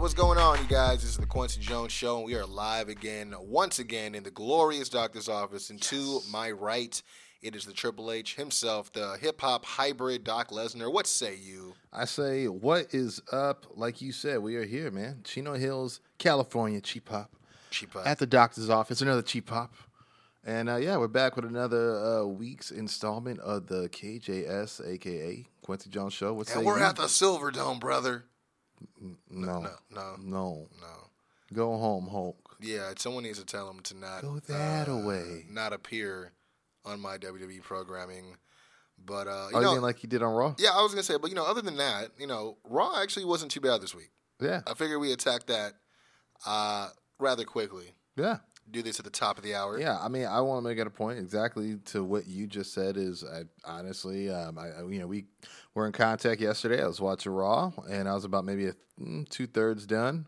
What's 0.00 0.14
going 0.14 0.38
on, 0.38 0.56
you 0.56 0.64
guys? 0.64 1.02
This 1.02 1.10
is 1.10 1.18
the 1.18 1.26
Kwency 1.26 1.58
Jones 1.58 1.92
Show, 1.92 2.16
and 2.16 2.24
we 2.24 2.34
are 2.34 2.46
live 2.46 2.88
again, 2.88 3.34
once 3.38 3.78
again, 3.78 4.14
in 4.14 4.22
the 4.22 4.30
glorious 4.30 4.88
doctor's 4.88 5.28
office. 5.28 5.68
And 5.68 5.80
to 5.82 6.20
my 6.30 6.52
right, 6.52 7.02
it 7.42 7.54
is 7.54 7.66
the 7.66 7.74
Triple 7.74 8.10
H 8.10 8.34
himself, 8.36 8.90
the 8.94 9.18
hip 9.20 9.42
hop 9.42 9.66
hybrid 9.66 10.24
Doc 10.24 10.52
Lesnar. 10.52 10.90
What 10.90 11.06
say 11.06 11.36
you? 11.36 11.74
I 11.92 12.06
say, 12.06 12.48
what 12.48 12.94
is 12.94 13.20
up? 13.30 13.66
Like 13.74 14.00
you 14.00 14.10
said, 14.10 14.38
we 14.38 14.56
are 14.56 14.64
here, 14.64 14.90
man. 14.90 15.20
Chino 15.22 15.52
Hills, 15.52 16.00
California, 16.16 16.80
cheap 16.80 17.04
pop. 17.04 17.30
Cheap 17.70 17.92
Pop. 17.92 18.06
At 18.06 18.18
the 18.18 18.26
doctor's 18.26 18.70
office, 18.70 19.02
another 19.02 19.20
cheap 19.20 19.48
pop. 19.48 19.74
And 20.42 20.70
uh, 20.70 20.76
yeah, 20.76 20.96
we're 20.96 21.08
back 21.08 21.36
with 21.36 21.44
another 21.44 22.02
uh, 22.02 22.24
week's 22.24 22.70
installment 22.70 23.38
of 23.40 23.66
the 23.66 23.90
KJS, 23.90 24.94
aka 24.94 25.46
Kwency 25.62 25.90
Jones 25.90 26.14
Show. 26.14 26.32
What's 26.32 26.56
and 26.56 26.64
we're 26.64 26.82
at 26.82 26.96
the 26.96 27.02
Silverdome, 27.02 27.78
brother. 27.78 28.24
No, 29.00 29.60
No, 29.60 29.70
no, 29.90 30.16
no, 30.18 30.68
no. 30.80 31.10
Go 31.52 31.76
home, 31.78 32.06
Hulk. 32.08 32.56
Yeah, 32.60 32.92
someone 32.98 33.24
needs 33.24 33.38
to 33.40 33.44
tell 33.46 33.68
him 33.68 33.80
to 33.80 33.96
not 33.96 34.22
Go 34.22 34.38
that 34.46 34.88
uh, 34.88 34.92
away. 34.92 35.46
not 35.50 35.72
appear 35.72 36.32
on 36.84 37.00
my 37.00 37.18
WWE 37.18 37.62
programming. 37.62 38.36
But 39.04 39.26
uh, 39.28 39.48
you 39.50 39.56
Oh, 39.56 39.60
you 39.60 39.64
know, 39.66 39.72
mean 39.72 39.82
like 39.82 40.02
you 40.02 40.08
did 40.08 40.22
on 40.22 40.34
Raw? 40.34 40.54
yeah, 40.58 40.70
I 40.74 40.82
was 40.82 40.92
gonna 40.92 41.02
say, 41.02 41.16
but 41.20 41.30
you 41.30 41.34
know, 41.36 41.44
other 41.46 41.62
than 41.62 41.78
that, 41.78 42.10
you 42.18 42.26
know, 42.26 42.58
Raw 42.64 43.00
actually 43.00 43.24
wasn't 43.24 43.50
too 43.50 43.60
bad 43.60 43.80
this 43.80 43.94
week. 43.94 44.10
Yeah, 44.40 44.60
I 44.66 44.74
figured 44.74 45.00
we 45.00 45.12
attacked 45.12 45.46
that 45.48 45.72
uh, 46.46 46.88
rather 47.18 47.44
quickly. 47.44 47.92
yeah. 48.16 48.38
Do 48.70 48.82
this 48.82 49.00
at 49.00 49.04
the 49.04 49.10
top 49.10 49.36
of 49.36 49.42
the 49.42 49.56
hour. 49.56 49.80
Yeah, 49.80 49.98
I 49.98 50.06
mean, 50.06 50.26
I 50.26 50.40
want 50.42 50.62
to 50.62 50.68
make 50.68 50.78
it 50.78 50.86
a 50.86 50.90
point 50.90 51.18
exactly 51.18 51.78
to 51.86 52.04
what 52.04 52.28
you 52.28 52.46
just 52.46 52.72
said. 52.72 52.96
Is 52.96 53.24
I 53.24 53.42
honestly, 53.64 54.30
um, 54.30 54.58
I- 54.58 54.82
you 54.88 55.00
know, 55.00 55.08
we 55.08 55.24
were 55.74 55.86
in 55.86 55.92
contact 55.92 56.40
yesterday. 56.40 56.82
I 56.82 56.86
was 56.86 57.00
watching 57.00 57.32
Raw, 57.32 57.72
and 57.88 58.08
I 58.08 58.14
was 58.14 58.24
about 58.24 58.44
maybe 58.44 58.66
a, 58.66 58.74
mm, 59.00 59.28
two 59.28 59.46
thirds 59.46 59.86
done, 59.86 60.26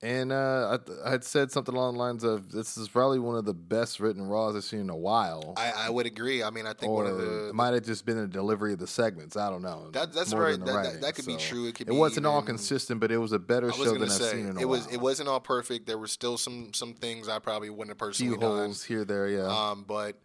and 0.00 0.30
uh, 0.30 0.78
I, 1.04 1.08
I 1.08 1.10
had 1.10 1.24
said 1.24 1.50
something 1.50 1.74
along 1.74 1.94
the 1.94 1.98
lines 1.98 2.22
of, 2.22 2.52
"This 2.52 2.76
is 2.78 2.88
probably 2.88 3.18
one 3.18 3.34
of 3.36 3.44
the 3.44 3.54
best 3.54 3.98
written 3.98 4.22
Raws 4.28 4.54
I've 4.54 4.62
seen 4.62 4.78
in 4.80 4.90
a 4.90 4.96
while." 4.96 5.54
I, 5.56 5.72
I 5.76 5.90
would 5.90 6.06
agree. 6.06 6.44
I 6.44 6.50
mean, 6.50 6.66
I 6.66 6.72
think 6.74 6.92
or 6.92 6.94
one 7.02 7.06
of 7.06 7.18
the 7.18 7.48
it 7.48 7.54
might 7.56 7.74
have 7.74 7.84
just 7.84 8.06
been 8.06 8.16
the 8.18 8.28
delivery 8.28 8.72
of 8.72 8.78
the 8.78 8.86
segments. 8.86 9.36
I 9.36 9.50
don't 9.50 9.62
know. 9.62 9.90
That- 9.90 10.12
that's 10.12 10.32
right. 10.32 10.56
That- 10.64 10.66
that- 10.66 11.00
that 11.00 11.14
could 11.16 11.26
be 11.26 11.36
true. 11.36 11.66
It 11.66 11.74
could 11.74 11.88
it 11.88 11.92
be 11.92 11.96
wasn't 11.96 12.26
all 12.26 12.42
consistent, 12.42 13.00
but 13.00 13.10
it 13.10 13.18
was 13.18 13.32
a 13.32 13.38
better 13.40 13.66
was 13.66 13.76
show 13.76 13.94
than 13.94 14.04
I've 14.04 14.12
seen 14.12 14.46
in 14.46 14.56
a 14.56 14.60
it 14.60 14.64
while. 14.64 14.68
was 14.68 14.86
it 14.86 15.00
wasn't 15.00 15.28
all 15.28 15.40
perfect. 15.40 15.86
There 15.86 15.98
were 15.98 16.06
still 16.06 16.38
some 16.38 16.72
some 16.72 16.94
things 16.94 17.28
I 17.28 17.40
probably 17.40 17.70
wouldn't 17.70 17.90
have 17.90 17.98
personally 17.98 18.34
few 18.34 18.40
done. 18.40 18.58
holes 18.58 18.84
here, 18.84 19.04
there, 19.04 19.26
yeah. 19.28 19.48
Um, 19.70 19.84
but 19.88 20.16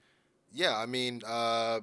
yeah, 0.51 0.77
I 0.77 0.85
mean, 0.85 1.23
uh, 1.25 1.79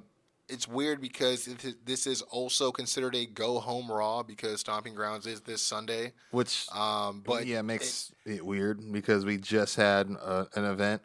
it's 0.50 0.68
weird 0.68 1.00
because 1.00 1.48
this 1.84 2.06
is 2.06 2.22
also 2.22 2.70
considered 2.72 3.14
a 3.14 3.26
go 3.26 3.58
home 3.60 3.90
Raw 3.90 4.22
because 4.22 4.60
Stomping 4.60 4.94
Grounds 4.94 5.26
is 5.26 5.40
this 5.40 5.62
Sunday. 5.62 6.12
Which 6.30 6.66
Um, 6.74 7.22
but 7.24 7.46
yeah, 7.46 7.60
it 7.60 7.64
makes 7.64 8.12
it, 8.26 8.44
weird 8.44 8.80
because 8.92 9.24
we 9.24 9.38
just 9.38 9.76
had 9.76 10.08
uh, 10.20 10.46
an 10.54 10.64
event. 10.64 11.02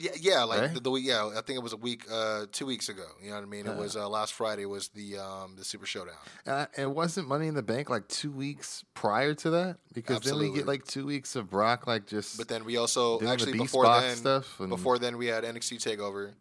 Yeah, 0.00 0.12
yeah, 0.20 0.42
like 0.44 0.60
Right? 0.60 0.74
the, 0.74 0.78
the 0.78 0.90
week. 0.92 1.04
Yeah, 1.06 1.26
I 1.26 1.40
think 1.40 1.58
it 1.58 1.62
was 1.62 1.72
a 1.72 1.76
week, 1.76 2.04
uh, 2.08 2.46
two 2.52 2.66
weeks 2.66 2.88
ago. 2.88 3.02
You 3.20 3.30
know 3.30 3.34
what 3.34 3.42
I 3.42 3.46
mean? 3.46 3.66
It 3.66 3.76
was 3.76 3.96
uh, 3.96 4.08
last 4.08 4.32
Friday 4.32 4.64
was 4.64 4.88
the 4.90 5.18
um, 5.18 5.56
the 5.56 5.64
Super 5.64 5.86
Showdown. 5.86 6.14
Uh, 6.46 6.66
and 6.76 6.94
wasn't 6.94 7.26
Money 7.26 7.48
in 7.48 7.54
the 7.54 7.64
Bank 7.64 7.90
like 7.90 8.06
two 8.06 8.30
weeks 8.30 8.84
prior 8.94 9.34
to 9.34 9.50
that? 9.50 9.78
Because 9.92 10.20
then 10.20 10.38
we 10.38 10.52
get 10.52 10.68
like 10.68 10.84
two 10.84 11.04
weeks 11.04 11.34
of 11.34 11.50
Brock, 11.50 11.88
like 11.88 12.06
just 12.06 12.38
But 12.38 12.46
then 12.46 12.64
we 12.64 12.76
also 12.76 13.18
Doing 13.18 13.26
the 13.26 13.32
actually 13.32 13.58
before 13.58 13.86
then, 13.86 14.16
stuff 14.16 14.60
and- 14.60 14.68
before 14.70 15.00
then 15.00 15.18
we 15.18 15.26
had 15.26 15.42
NXT 15.42 15.82
Takeover, 15.82 16.34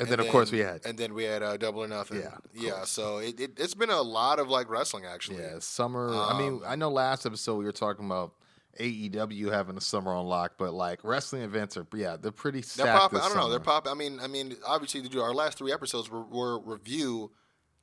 and 0.00 0.08
then 0.08 0.20
of 0.20 0.28
course 0.28 0.50
we 0.52 0.58
had 0.60 0.84
and 0.84 0.98
then 0.98 1.14
we 1.14 1.24
had 1.24 1.42
uh, 1.42 1.56
Double 1.56 1.82
or 1.84 1.88
Nothing. 1.88 2.20
Yeah, 2.20 2.36
yeah. 2.54 2.84
So 2.84 3.18
it, 3.18 3.38
it 3.40 3.50
it's 3.58 3.74
been 3.74 3.90
a 3.90 4.02
lot 4.02 4.38
of 4.38 4.48
like 4.48 4.68
wrestling 4.68 5.04
actually. 5.06 5.38
yeah 5.42 5.58
summer. 5.60 6.08
I 6.14 6.36
mean, 6.38 6.54
Um, 6.54 6.62
I 6.66 6.76
know 6.76 6.90
last 6.90 7.26
episode 7.26 7.56
we 7.56 7.64
were 7.64 7.72
talking 7.72 8.06
about 8.06 8.32
AEW 8.80 9.52
having 9.52 9.76
a 9.76 9.80
summer 9.80 10.12
on 10.12 10.26
lock, 10.26 10.54
but 10.58 10.72
like 10.74 11.00
wrestling 11.04 11.42
events 11.42 11.76
are 11.76 11.86
yeah 11.94 12.16
they're 12.20 12.32
pretty 12.32 12.62
stacked. 12.62 12.86
They're 12.86 12.98
popping. 12.98 13.18
this 13.18 13.26
I 13.26 13.28
don't 13.28 13.36
know. 13.38 13.48
They're 13.50 13.58
summer. 13.58 13.64
popping. 13.80 13.92
I 13.92 13.94
mean, 13.94 14.18
I 14.20 14.26
mean, 14.26 14.56
obviously, 14.66 15.02
to 15.02 15.08
do 15.08 15.20
our 15.20 15.32
last 15.34 15.58
three 15.58 15.72
episodes 15.72 16.10
were, 16.10 16.24
were 16.24 16.58
review 16.58 17.30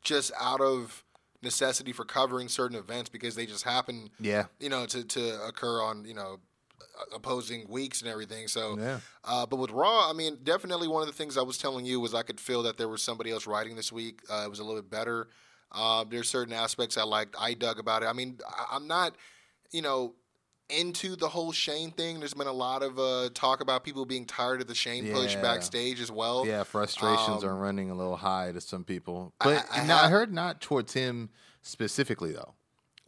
just 0.04 0.32
out 0.40 0.60
of 0.62 1.04
necessity 1.42 1.92
for 1.94 2.06
covering 2.06 2.48
certain 2.50 2.78
events 2.78 3.10
because 3.10 3.36
they 3.36 3.46
just 3.46 3.64
happen. 3.64 4.10
Yeah. 4.20 4.46
You 4.60 4.70
know, 4.70 4.86
to 4.88 5.04
to 5.04 5.44
occur 5.48 5.82
on 5.82 6.04
you 6.06 6.14
know 6.14 6.40
opposing 7.16 7.68
weeks 7.70 8.02
and 8.02 8.10
everything. 8.10 8.48
So, 8.48 8.78
Yeah. 8.78 9.00
uh, 9.24 9.46
but 9.46 9.58
with 9.58 9.72
Raw, 9.72 10.10
I 10.10 10.14
mean, 10.14 10.38
definitely 10.44 10.88
one 10.88 11.02
of 11.02 11.08
the 11.08 11.14
things 11.14 11.38
I 11.38 11.42
was 11.42 11.58
telling 11.58 11.86
you 11.86 12.00
was 12.00 12.14
I 12.14 12.24
could 12.24 12.40
feel 12.40 12.64
that 12.64 12.78
there 12.78 12.88
was 12.88 13.02
somebody 13.02 13.32
else 13.32 13.48
writing 13.48 13.76
this 13.76 13.92
week. 13.92 14.22
Uh, 14.30 14.44
it 14.46 14.50
was 14.50 14.60
a 14.60 14.64
little 14.64 14.82
bit 14.82 14.90
better. 14.92 15.28
Uh, 15.72 16.04
there's 16.10 16.30
certain 16.30 16.54
aspects 16.54 16.98
I 16.98 17.04
liked. 17.04 17.36
I 17.40 17.54
dug 17.54 17.80
about 17.80 18.04
it. 18.04 18.08
I 18.08 18.14
mean, 18.14 18.40
I, 18.48 18.76
I'm 18.76 18.88
not, 18.88 19.16
you 19.72 19.82
know, 19.82 20.16
into 20.70 21.16
the 21.18 21.28
whole 21.28 21.52
Shane 21.52 21.92
thing. 21.92 22.20
There's 22.20 22.34
been 22.34 22.48
a 22.48 22.52
lot 22.54 22.82
of 22.82 22.98
uh, 22.98 23.30
talk 23.34 23.60
about 23.62 23.84
people 23.84 24.06
being 24.06 24.26
tired 24.26 24.62
of 24.62 24.68
the 24.68 24.76
Shane 24.76 25.12
push 25.12 25.36
backstage 25.36 26.00
as 26.00 26.10
well. 26.12 26.46
Yeah, 26.46 26.64
frustrations 26.64 27.44
Um, 27.44 27.50
are 27.50 27.56
running 27.56 27.90
a 27.90 27.94
little 27.96 28.16
high 28.16 28.54
to 28.54 28.62
some 28.62 28.86
people, 28.86 29.34
but 29.40 29.66
I- 29.70 29.82
I 29.82 30.06
I 30.06 30.10
heard 30.10 30.32
not 30.34 30.62
towards 30.62 30.94
him 30.94 31.30
specifically 31.62 32.32
though. 32.32 32.54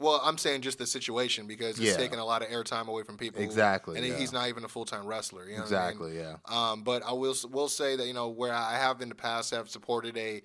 Well, 0.03 0.21
I'm 0.23 0.37
saying 0.37 0.61
just 0.61 0.77
the 0.77 0.85
situation 0.85 1.47
because 1.47 1.79
it's 1.79 1.91
Yeah. 1.91 1.97
taking 1.97 2.19
a 2.19 2.25
lot 2.25 2.41
of 2.41 2.49
airtime 2.49 2.87
away 2.87 3.03
from 3.03 3.17
people. 3.17 3.41
Exactly, 3.41 3.97
and 3.97 4.05
yeah. 4.05 4.17
he's 4.17 4.33
not 4.33 4.49
even 4.49 4.63
a 4.63 4.67
full 4.67 4.85
time 4.85 5.05
wrestler. 5.05 5.47
You 5.47 5.57
know 5.57 5.63
what 5.63 5.73
I 5.73 5.93
mean? 5.93 6.11
Exactly, 6.11 6.17
yeah. 6.17 6.35
Um, 6.71 6.83
but 6.83 7.03
I 7.03 7.13
will 7.13 7.35
will 7.49 7.69
say 7.69 7.95
that 7.95 8.05
you 8.05 8.13
know 8.13 8.29
where 8.29 8.53
I 8.53 8.75
have 8.77 9.01
in 9.01 9.09
the 9.09 9.15
past 9.15 9.51
have 9.51 9.69
supported 9.69 10.17
a 10.17 10.41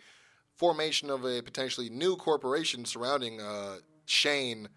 formation 0.55 1.11
of 1.11 1.25
a 1.25 1.43
potentially 1.43 1.91
new 1.91 2.17
corporation 2.17 2.85
surrounding 2.85 3.41
uh, 3.41 3.79
Shane. 4.07 4.69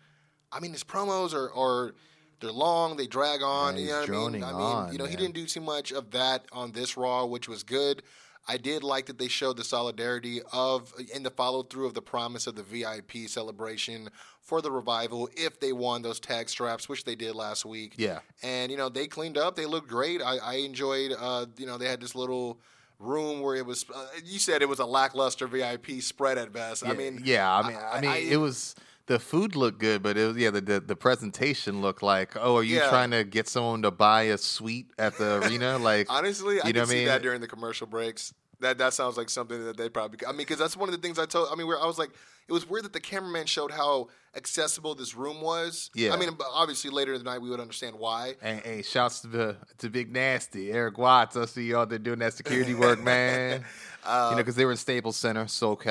I 0.52 0.60
mean, 0.60 0.72
his 0.72 0.84
promos 0.84 1.34
are 1.34 1.54
are 1.54 1.94
they're 2.40 2.52
long, 2.52 2.98
they 2.98 3.08
drag 3.08 3.42
on. 3.42 3.76
Yeah, 3.76 3.80
you 3.80 4.00
he's 4.00 4.10
know 4.10 4.24
what 4.24 4.30
I 4.30 4.32
mean? 4.32 4.44
I 4.44 4.52
mean, 4.52 4.62
on, 4.62 4.92
you 4.92 4.98
know, 4.98 5.06
he 5.06 5.16
didn't 5.16 5.36
do 5.36 5.46
too 5.46 5.62
much 5.62 5.92
of 5.92 6.12
that 6.12 6.46
on 6.52 6.72
this 6.72 6.98
Raw, 6.98 7.26
which 7.26 7.48
was 7.48 7.64
good. 7.64 8.02
I 8.48 8.58
did 8.58 8.84
like 8.84 9.06
that 9.06 9.18
they 9.20 9.28
showed 9.28 9.58
the 9.58 9.64
solidarity 9.64 10.42
of 10.52 10.94
in 11.14 11.24
the 11.24 11.30
follow 11.30 11.64
through 11.64 11.86
of 11.88 11.94
the 11.94 12.02
promise 12.02 12.48
of 12.48 12.56
the 12.56 12.64
VIP 12.64 13.28
celebration 13.28 14.10
for 14.42 14.62
the 14.62 14.72
revival 14.72 15.30
if 15.38 15.60
they 15.60 15.72
won 15.72 16.02
those 16.02 16.20
tag 16.20 16.50
straps, 16.50 16.90
which 16.90 17.04
they 17.04 17.16
did 17.16 17.36
last 17.36 17.66
week 17.66 17.94
Yeah. 17.98 18.20
and 18.44 18.72
you 18.72 18.78
know 18.78 18.90
they 18.90 19.08
cleaned 19.08 19.38
up. 19.38 19.56
They 19.56 19.66
looked 19.68 19.88
great. 19.88 20.22
I, 20.22 20.38
I 20.38 20.54
enjoyed. 20.56 21.14
Uh, 21.18 21.46
you 21.58 21.66
know 21.66 21.78
they 21.78 21.88
had 21.88 22.02
this 22.02 22.16
little 22.16 22.60
room 23.00 23.42
where 23.42 23.56
it 23.56 23.66
was. 23.66 23.86
Uh, 23.94 24.06
you 24.24 24.40
said 24.40 24.62
it 24.62 24.70
was 24.70 24.80
a 24.80 24.86
lackluster 24.86 25.48
VIP 25.48 26.02
spread 26.02 26.38
at 26.38 26.52
best. 26.52 26.86
I 26.86 26.94
mean, 26.94 27.22
yeah. 27.24 27.52
I 27.54 27.68
mean, 27.68 27.78
I, 27.78 28.02
mean, 28.02 28.32
it 28.32 28.38
was 28.38 28.76
the 29.08 29.20
food 29.20 29.56
looked 29.56 29.80
good, 29.80 30.02
but 30.04 30.18
it 30.18 30.26
was 30.28 30.38
yeah. 30.38 30.50
The 30.52 30.62
the, 30.62 30.80
the 30.80 30.96
presentation 30.96 31.82
looked 31.82 32.04
like, 32.04 32.36
oh, 32.36 32.58
are 32.58 32.64
you 32.64 32.78
Yeah. 32.78 32.90
trying 32.90 33.12
to 33.12 33.24
get 33.24 33.48
someone 33.48 33.82
to 33.82 33.92
buy 33.92 34.24
a 34.24 34.38
suite 34.38 34.92
at 34.98 35.18
the 35.18 35.44
arena? 35.46 35.78
Like, 35.82 36.08
honestly, 36.10 36.62
I 36.62 36.68
you 36.68 36.74
know 36.74 36.82
can 36.82 36.82
what 36.82 36.88
I 36.90 36.92
see 36.92 36.96
mean? 36.98 37.06
that 37.08 37.22
during 37.22 37.42
the 37.42 37.48
commercial 37.48 37.88
breaks. 37.88 38.34
That 38.60 38.78
that 38.78 38.94
sounds 38.94 39.18
like 39.18 39.30
something 39.30 39.64
that 39.66 39.76
they 39.78 39.90
probably. 39.90 40.20
I 40.28 40.32
mean, 40.32 40.38
because 40.40 40.60
that's 40.60 40.78
one 40.78 40.88
of 40.88 40.94
the 40.96 41.02
things 41.02 41.18
I 41.18 41.26
told. 41.26 41.48
I 41.52 41.56
mean, 41.56 41.66
where 41.66 41.80
I 41.82 41.86
was 41.88 41.98
like, 41.98 42.12
it 42.48 42.54
was 42.54 42.70
weird 42.70 42.86
that 42.86 42.94
the 42.94 43.00
cameraman 43.00 43.48
showed 43.48 43.72
how 43.72 44.10
accessible 44.36 44.94
this 44.94 45.16
room 45.16 45.42
was. 45.42 45.90
Yeah. 45.96 46.14
I 46.14 46.18
mean, 46.18 46.30
obviously 46.54 46.92
later 46.92 47.14
in 47.14 47.20
the 47.20 47.24
night 47.26 47.42
we 47.42 47.50
would 47.50 47.60
understand 47.60 47.96
why. 47.98 48.36
Hey, 48.42 48.62
hey, 48.64 48.82
shouts 48.84 49.22
to 49.22 49.28
the 49.28 49.58
to 49.80 49.90
Big 49.90 50.12
Nasty, 50.14 50.72
Eric 50.72 51.00
Watts. 51.00 51.36
I 51.36 51.46
see 51.46 51.64
you 51.64 51.78
out 51.78 51.90
there 51.90 51.98
doing 51.98 52.20
that 52.20 52.34
security 52.34 52.76
work, 52.76 53.02
man. 53.04 53.64
You 54.06 54.32
know, 54.32 54.38
because 54.38 54.56
they 54.56 54.66
were 54.66 54.72
in 54.72 54.78
Staples 54.78 55.16
Center, 55.16 55.46
SoCal 55.46 55.86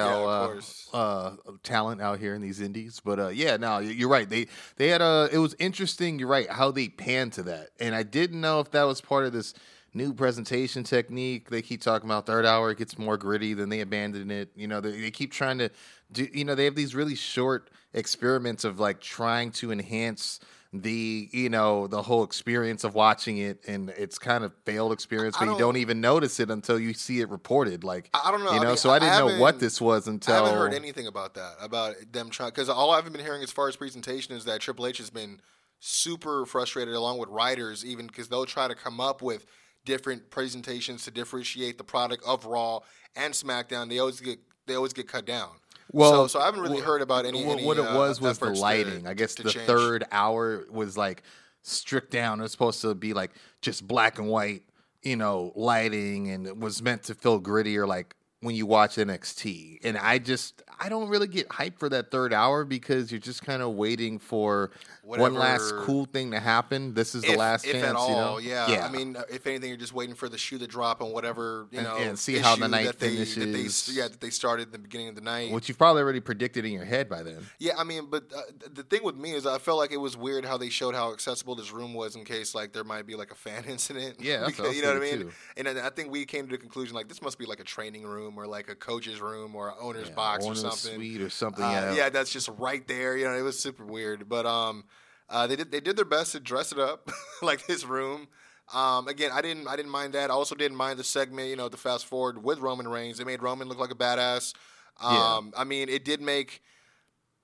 Yeah, 0.93 0.97
uh, 0.97 0.97
uh, 0.97 1.37
talent 1.62 2.01
out 2.01 2.19
here 2.19 2.35
in 2.35 2.43
these 2.43 2.61
indies. 2.61 3.01
But 3.05 3.19
uh, 3.19 3.29
yeah, 3.29 3.57
no, 3.57 3.79
you- 3.79 3.91
you're 3.93 4.09
right. 4.09 4.29
They 4.29 4.47
they 4.77 4.89
had 4.89 5.01
a. 5.01 5.29
It 5.33 5.39
was 5.39 5.55
interesting. 5.59 6.19
You're 6.19 6.29
right 6.29 6.51
how 6.51 6.71
they 6.71 6.89
panned 6.89 7.33
to 7.35 7.43
that, 7.45 7.71
and 7.79 7.95
I 7.95 8.03
didn't 8.03 8.41
know 8.41 8.61
if 8.61 8.71
that 8.73 8.85
was 8.85 9.01
part 9.01 9.25
of 9.27 9.33
this 9.33 9.55
new 9.93 10.12
presentation 10.12 10.85
technique. 10.85 11.51
They 11.51 11.62
keep 11.62 11.83
talking 11.83 12.09
about 12.09 12.27
third 12.27 12.47
hour. 12.47 12.71
It 12.71 12.79
gets 12.79 12.97
more 12.99 13.17
gritty. 13.17 13.55
Then 13.55 13.69
they 13.69 13.81
abandon 13.81 14.31
it. 14.31 14.51
You 14.55 14.69
know, 14.69 14.81
they, 14.81 15.01
they 15.01 15.11
keep 15.11 15.33
trying 15.33 15.59
to 15.59 15.71
do. 16.13 16.29
You 16.33 16.45
know, 16.45 16.55
they 16.55 16.65
have 16.65 16.75
these 16.77 16.95
really 16.95 17.15
short 17.17 17.71
experiments 17.95 18.65
of 18.65 18.79
like 18.79 19.01
trying 19.01 19.51
to 19.51 19.73
enhance 19.73 20.41
the 20.72 21.28
you 21.32 21.49
know 21.49 21.88
the 21.88 22.00
whole 22.00 22.22
experience 22.22 22.84
of 22.84 22.94
watching 22.94 23.38
it 23.38 23.58
and 23.67 23.90
it's 23.90 24.19
kind 24.19 24.44
of 24.44 24.52
failed 24.64 24.93
experience 24.93 25.37
but 25.37 25.46
you 25.49 25.58
don't- 25.58 25.76
even 25.76 26.00
notice 26.00 26.38
it 26.38 26.49
until 26.49 26.78
you 26.78 26.94
see 26.94 27.20
it 27.20 27.28
reported 27.28 27.82
like 27.82 28.08
I 28.14 28.28
I 28.28 28.31
don't 28.31 28.44
know. 28.44 28.52
you 28.52 28.58
I 28.61 28.62
know 28.62 28.69
mean, 28.69 28.76
so 28.76 28.90
i 28.90 29.00
didn't 29.00 29.19
know 29.19 29.40
what 29.40 29.58
this 29.58 29.81
was 29.81 30.06
until 30.06 30.34
I 30.34 30.38
haven't 30.38 30.55
heard 30.55 30.75
anything 30.75 31.08
about 31.08 31.34
that 31.34 31.55
about 31.61 31.96
them 32.12 32.31
trying 32.31 32.50
because 32.50 32.69
all 32.69 32.93
I've 32.93 33.11
been 33.11 33.20
hearing 33.20 33.43
as 33.43 33.50
far 33.50 33.67
as 33.69 33.75
presentation 33.75 34.34
is 34.37 34.44
that 34.44 34.61
Triple 34.61 34.87
H 34.87 34.99
has 34.99 35.11
been 35.11 35.40
super 35.81 36.44
frustrated 36.46 36.94
along 36.94 37.19
with 37.19 37.31
writers, 37.31 37.84
even 37.84 38.06
because 38.06 38.28
they'll 38.28 38.44
try 38.44 38.69
to 38.69 38.75
come 38.75 39.00
up 39.00 39.22
with 39.22 39.46
different 39.84 40.31
presentations 40.31 41.05
to 41.05 41.11
differentiate 41.11 41.78
the 41.78 41.84
product 41.84 42.22
of 42.26 42.44
Raw 42.44 42.81
and 43.17 43.32
SmackDown. 43.32 43.88
They 43.88 43.99
always 43.99 44.20
get 44.20 44.38
they 44.67 44.75
always 44.75 44.93
get 44.93 45.08
cut 45.08 45.25
down. 45.25 45.50
So, 45.99 46.27
so 46.27 46.41
I 46.41 46.47
haven't 46.47 46.61
really 46.61 46.81
wh- 46.81 46.85
heard 46.85 47.03
about 47.03 47.27
any. 47.27 47.45
What, 47.45 47.59
any, 47.59 47.67
what 47.67 47.79
it 47.79 47.87
uh, 47.87 47.97
was 47.97 48.21
was 48.21 48.39
the 48.39 48.47
efforts 48.47 48.59
to- 48.59 48.63
lighting. 48.63 49.07
I 49.07 49.15
guess 49.15 49.35
the 49.35 49.51
change. 49.51 49.67
third 49.67 50.05
hour 50.13 50.65
was 50.71 50.97
like 50.97 51.23
stripped 51.63 52.11
down. 52.11 52.41
It 52.41 52.45
was 52.45 52.53
supposed 52.53 52.81
to 52.83 52.95
be 52.95 53.13
like 53.13 53.33
just 53.63 53.87
black 53.87 54.19
and 54.19 54.29
white, 54.29 54.63
you 55.03 55.17
know, 55.17 55.53
lighting, 55.55 56.29
and 56.31 56.47
it 56.47 56.57
was 56.59 56.83
meant 56.83 57.05
to 57.05 57.15
feel 57.15 57.41
grittier, 57.41 57.87
like 57.87 58.15
when 58.41 58.55
you 58.55 58.67
watch 58.67 58.97
NXT. 58.97 59.79
And 59.85 59.99
I 59.99 60.19
just 60.19 60.63
I 60.82 60.88
don't 60.88 61.09
really 61.09 61.27
get 61.29 61.49
hyped 61.50 61.79
for 61.79 61.88
that 61.91 62.11
third 62.11 62.32
hour 62.32 62.65
because 62.65 63.12
you're 63.12 63.21
just 63.21 63.44
kind 63.44 63.61
of 63.61 63.73
waiting 63.75 64.19
for 64.19 64.71
one 65.03 65.35
last 65.35 65.75
cool 65.81 66.06
thing 66.06 66.31
to 66.31 66.41
happen. 66.41 66.94
This 66.94 67.15
is 67.15 67.23
the 67.23 67.32
if, 67.32 67.37
last 67.37 67.67
if 67.67 67.73
chance, 67.73 67.85
at 67.87 67.97
all, 67.97 68.41
you 68.41 68.50
know? 68.50 68.67
yeah. 68.69 68.87
I 68.87 68.91
mean, 68.91 69.17
uh, 69.17 69.23
if 69.31 69.47
anything, 69.47 69.69
you're 69.69 69.77
just 69.77 69.93
waiting 69.93 70.15
for 70.15 70.29
the 70.29 70.38
shoe 70.38 70.56
to 70.59 70.67
drop 70.67 71.03
on 71.03 71.12
whatever 71.12 71.67
you 71.71 71.79
And- 71.81 71.87
know 71.88 71.97
and 71.97 72.19
see 72.19 72.38
how 72.38 72.56
the 72.56 72.67
night 72.69 72.87
that 72.87 72.99
they, 72.99 73.11
That 73.17 73.19
they, 73.19 73.25
finishes. 73.27 73.91
yeah, 73.94 74.09
that 74.09 74.21
they 74.21 74.31
started 74.31 74.69
at 74.69 74.73
the 74.73 74.79
beginning 74.79 75.09
of 75.09 75.17
the 75.17 75.21
night. 75.21 75.53
which 75.53 75.69
you've 75.69 75.77
probably 75.79 76.00
already 76.03 76.21
predicted 76.21 76.65
in 76.65 76.73
your 76.73 76.85
head 76.87 77.09
by 77.11 77.23
then. 77.23 77.47
Yeah, 77.59 77.73
I 77.77 77.85
mean, 77.85 78.06
but 78.09 78.25
uh, 78.35 78.41
the 78.73 78.82
thing 78.82 79.03
with 79.05 79.17
me 79.17 79.32
is 79.32 79.44
I 79.47 79.59
felt 79.59 79.77
like 79.79 79.93
it 79.93 79.99
was 79.99 80.17
weird 80.17 80.44
how 80.47 80.56
they 80.56 80.71
showed 80.71 80.94
how 80.94 81.12
accessible 81.12 81.56
this 81.56 81.73
room 81.73 81.93
was 81.93 82.17
in 82.17 82.25
case 82.25 82.55
like 82.55 82.73
there 82.73 82.85
might 82.85 83.06
be 83.06 83.17
like 83.17 83.32
a 83.32 83.37
fan 83.37 83.65
incident. 83.69 84.17
Yeah, 84.21 84.44
what 84.44 84.56
you 84.75 84.81
know 84.81 84.88
what 84.94 84.97
I 84.97 85.00
mean. 85.00 85.19
too. 85.21 85.32
And 85.59 85.69
I 85.69 85.91
think 85.91 86.11
we 86.11 86.25
came 86.25 86.47
to 86.47 86.53
the 86.53 86.59
conclusion 86.59 86.94
like 86.94 87.09
this 87.09 87.21
must 87.21 87.38
be 87.38 87.44
like 87.44 87.61
a 87.61 87.65
training 87.65 88.05
room 88.05 88.38
or 88.38 88.47
like 88.47 88.71
a 88.71 88.75
coach's 88.75 89.21
room 89.21 89.55
or 89.55 89.69
an 89.69 89.75
owner's 89.79 90.09
Yeah, 90.09 90.15
box 90.15 90.44
or 90.44 90.49
owner's 90.53 90.69
something. 90.70 90.99
suite 90.99 91.20
or 91.20 91.31
something. 91.31 91.64
Uh, 91.64 91.94
yeah, 91.96 92.08
that's 92.11 92.32
just 92.32 92.49
right 92.58 92.87
there. 92.88 93.17
You 93.17 93.25
know, 93.26 93.34
it 93.34 93.43
was 93.43 93.58
super 93.58 93.84
weird. 93.84 94.28
But 94.28 94.46
um, 94.46 94.84
uh, 95.28 95.46
they 95.46 95.56
did 95.56 95.70
they 95.70 95.81
did 95.81 95.96
their 95.96 96.05
best 96.05 96.32
to 96.32 96.40
dress 96.40 96.72
it 96.72 96.78
up 96.78 97.11
like 97.43 97.67
this 97.67 97.84
room. 97.84 98.28
Um, 98.72 99.08
again, 99.08 99.31
I 99.32 99.43
didn't 99.43 99.67
I 99.69 99.76
didn't 99.76 99.90
mind 99.90 100.12
that. 100.14 100.31
I 100.31 100.34
also 100.34 100.55
didn't 100.55 100.76
mind 100.76 100.99
the 100.99 101.05
segment. 101.05 101.49
You 101.49 101.56
know, 101.56 101.69
the 101.69 101.76
fast 101.76 102.06
forward 102.06 102.43
with 102.43 102.58
Roman 102.61 102.87
Reigns. 102.88 103.19
They 103.19 103.25
made 103.25 103.43
Roman 103.43 103.69
look 103.69 103.78
like 103.78 103.90
a 103.90 103.96
badass. 103.96 104.55
Yeah. 105.02 105.37
Um, 105.37 105.52
I 105.56 105.64
mean, 105.64 105.88
it 105.88 106.05
did 106.05 106.20
make 106.20 106.62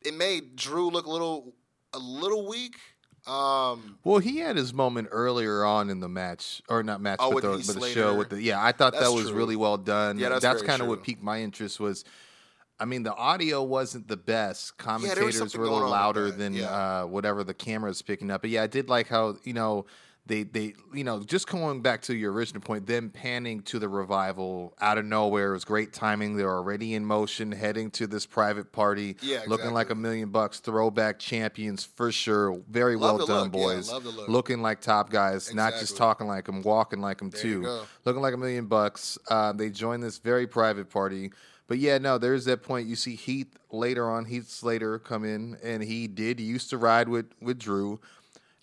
it 0.03 0.15
made 0.15 0.57
Drew 0.57 0.89
look 0.91 1.07
a 1.07 1.11
little 1.11 1.55
a 1.93 1.99
little 1.99 2.47
weak. 2.47 2.77
Um, 3.27 3.99
Well, 4.05 4.19
he 4.19 4.39
had 4.39 4.57
his 4.57 4.73
moment 4.73 5.09
earlier 5.11 5.65
on 5.65 5.91
in 5.91 5.99
the 5.99 6.09
match, 6.09 6.63
or 6.69 6.85
not 6.85 7.01
match, 7.01 7.19
Oh, 7.21 7.33
but 7.33 7.43
with 7.43 7.67
the, 7.67 7.73
but 7.73 7.81
the 7.83 7.89
show 7.91 8.15
with 8.15 8.29
the 8.29 8.41
yeah. 8.41 8.63
I 8.65 8.71
thought 8.71 8.93
that 8.93 9.11
was 9.11 9.29
true. 9.31 9.37
really 9.37 9.57
well 9.57 9.77
done. 9.79 10.19
Yeah, 10.19 10.29
that's 10.29 10.45
very 10.45 10.61
kind 10.61 10.81
of 10.81 10.87
what 10.87 11.03
piqued 11.03 11.25
my 11.25 11.41
interest 11.43 11.81
was. 11.81 12.05
I 12.79 12.85
mean, 12.85 13.05
the 13.05 13.15
audio 13.15 13.63
wasn't 13.63 14.09
the 14.09 14.17
best. 14.17 14.77
Commentators 14.77 15.39
something 15.39 15.61
were 15.61 15.67
a 15.67 15.71
little 15.71 15.89
louder 15.89 16.31
than 16.31 16.53
yeah. 16.53 16.67
uh, 16.67 17.07
whatever 17.07 17.43
the 17.43 17.55
camera 17.55 17.77
camera's 17.77 18.03
picking 18.03 18.31
up. 18.31 18.43
But 18.43 18.51
yeah, 18.51 18.63
I 18.63 18.67
did 18.67 18.89
like 18.89 19.09
how 19.09 19.37
you 19.45 19.53
know 19.53 19.87
they 20.27 20.43
they 20.43 20.75
you 20.93 21.05
know 21.05 21.23
just 21.23 21.47
going 21.47 21.83
back 21.83 22.03
to 22.03 22.15
your 22.15 22.33
original 22.33 22.61
point, 22.61 22.87
them 22.87 23.11
panning 23.11 23.61
to 23.63 23.79
the 23.79 23.89
revival 23.89 24.75
out 24.81 24.99
of 24.99 25.05
nowhere 25.05 25.51
it 25.51 25.53
was 25.53 25.65
great 25.65 25.93
timing. 25.93 26.37
They're 26.37 26.51
already 26.51 26.95
in 26.95 27.05
motion, 27.05 27.53
heading 27.53 27.91
to 27.93 28.07
this 28.07 28.27
private 28.27 28.73
party, 28.73 29.17
Yeah, 29.21 29.43
looking 29.47 29.73
like 29.73 29.91
a 29.91 29.95
million 29.95 30.31
bucks. 30.31 30.61
Throwback 30.61 31.19
champions 31.19 31.85
for 31.85 32.11
sure. 32.11 32.61
Very 32.69 32.97
Love 32.97 33.19
well 33.19 33.27
done, 33.27 33.51
look, 33.51 33.55
yeah, 33.55 33.61
boys. 33.61 33.91
love 33.91 34.05
the 34.05 34.11
look. 34.11 34.29
Looking 34.29 34.63
like 34.63 34.81
top 34.81 35.11
guys, 35.11 35.55
not 35.55 35.75
just 35.75 35.97
talking 35.97 36.27
like 36.27 36.47
them, 36.47 36.63
walking 36.63 37.01
like 37.01 37.19
them 37.19 37.31
There 37.31 37.43
too. 37.43 37.81
Looking 38.05 38.23
like 38.23 38.35
a 38.35 38.39
million 38.39 38.67
bucks. 38.67 39.19
Uh, 39.29 39.53
they 39.53 39.71
join 39.71 40.01
this 40.01 40.19
very 40.19 40.47
private 40.47 40.91
party. 40.91 41.31
But 41.69 41.79
yeah, 41.79 41.99
no, 41.99 42.19
there's 42.19 42.45
that 42.45 42.63
point. 42.63 42.87
You 42.87 42.97
see 42.97 43.17
Heath 43.17 43.57
later 43.71 44.09
on, 44.09 44.27
Heath 44.27 44.49
Slater 44.49 44.99
come 44.99 45.25
in, 45.25 45.57
and 45.63 45.83
he 45.83 46.07
did. 46.07 46.39
He 46.39 46.45
used 46.45 46.71
to 46.71 46.79
ride 46.79 47.09
with 47.09 47.27
with 47.41 47.59
Drew, 47.59 48.01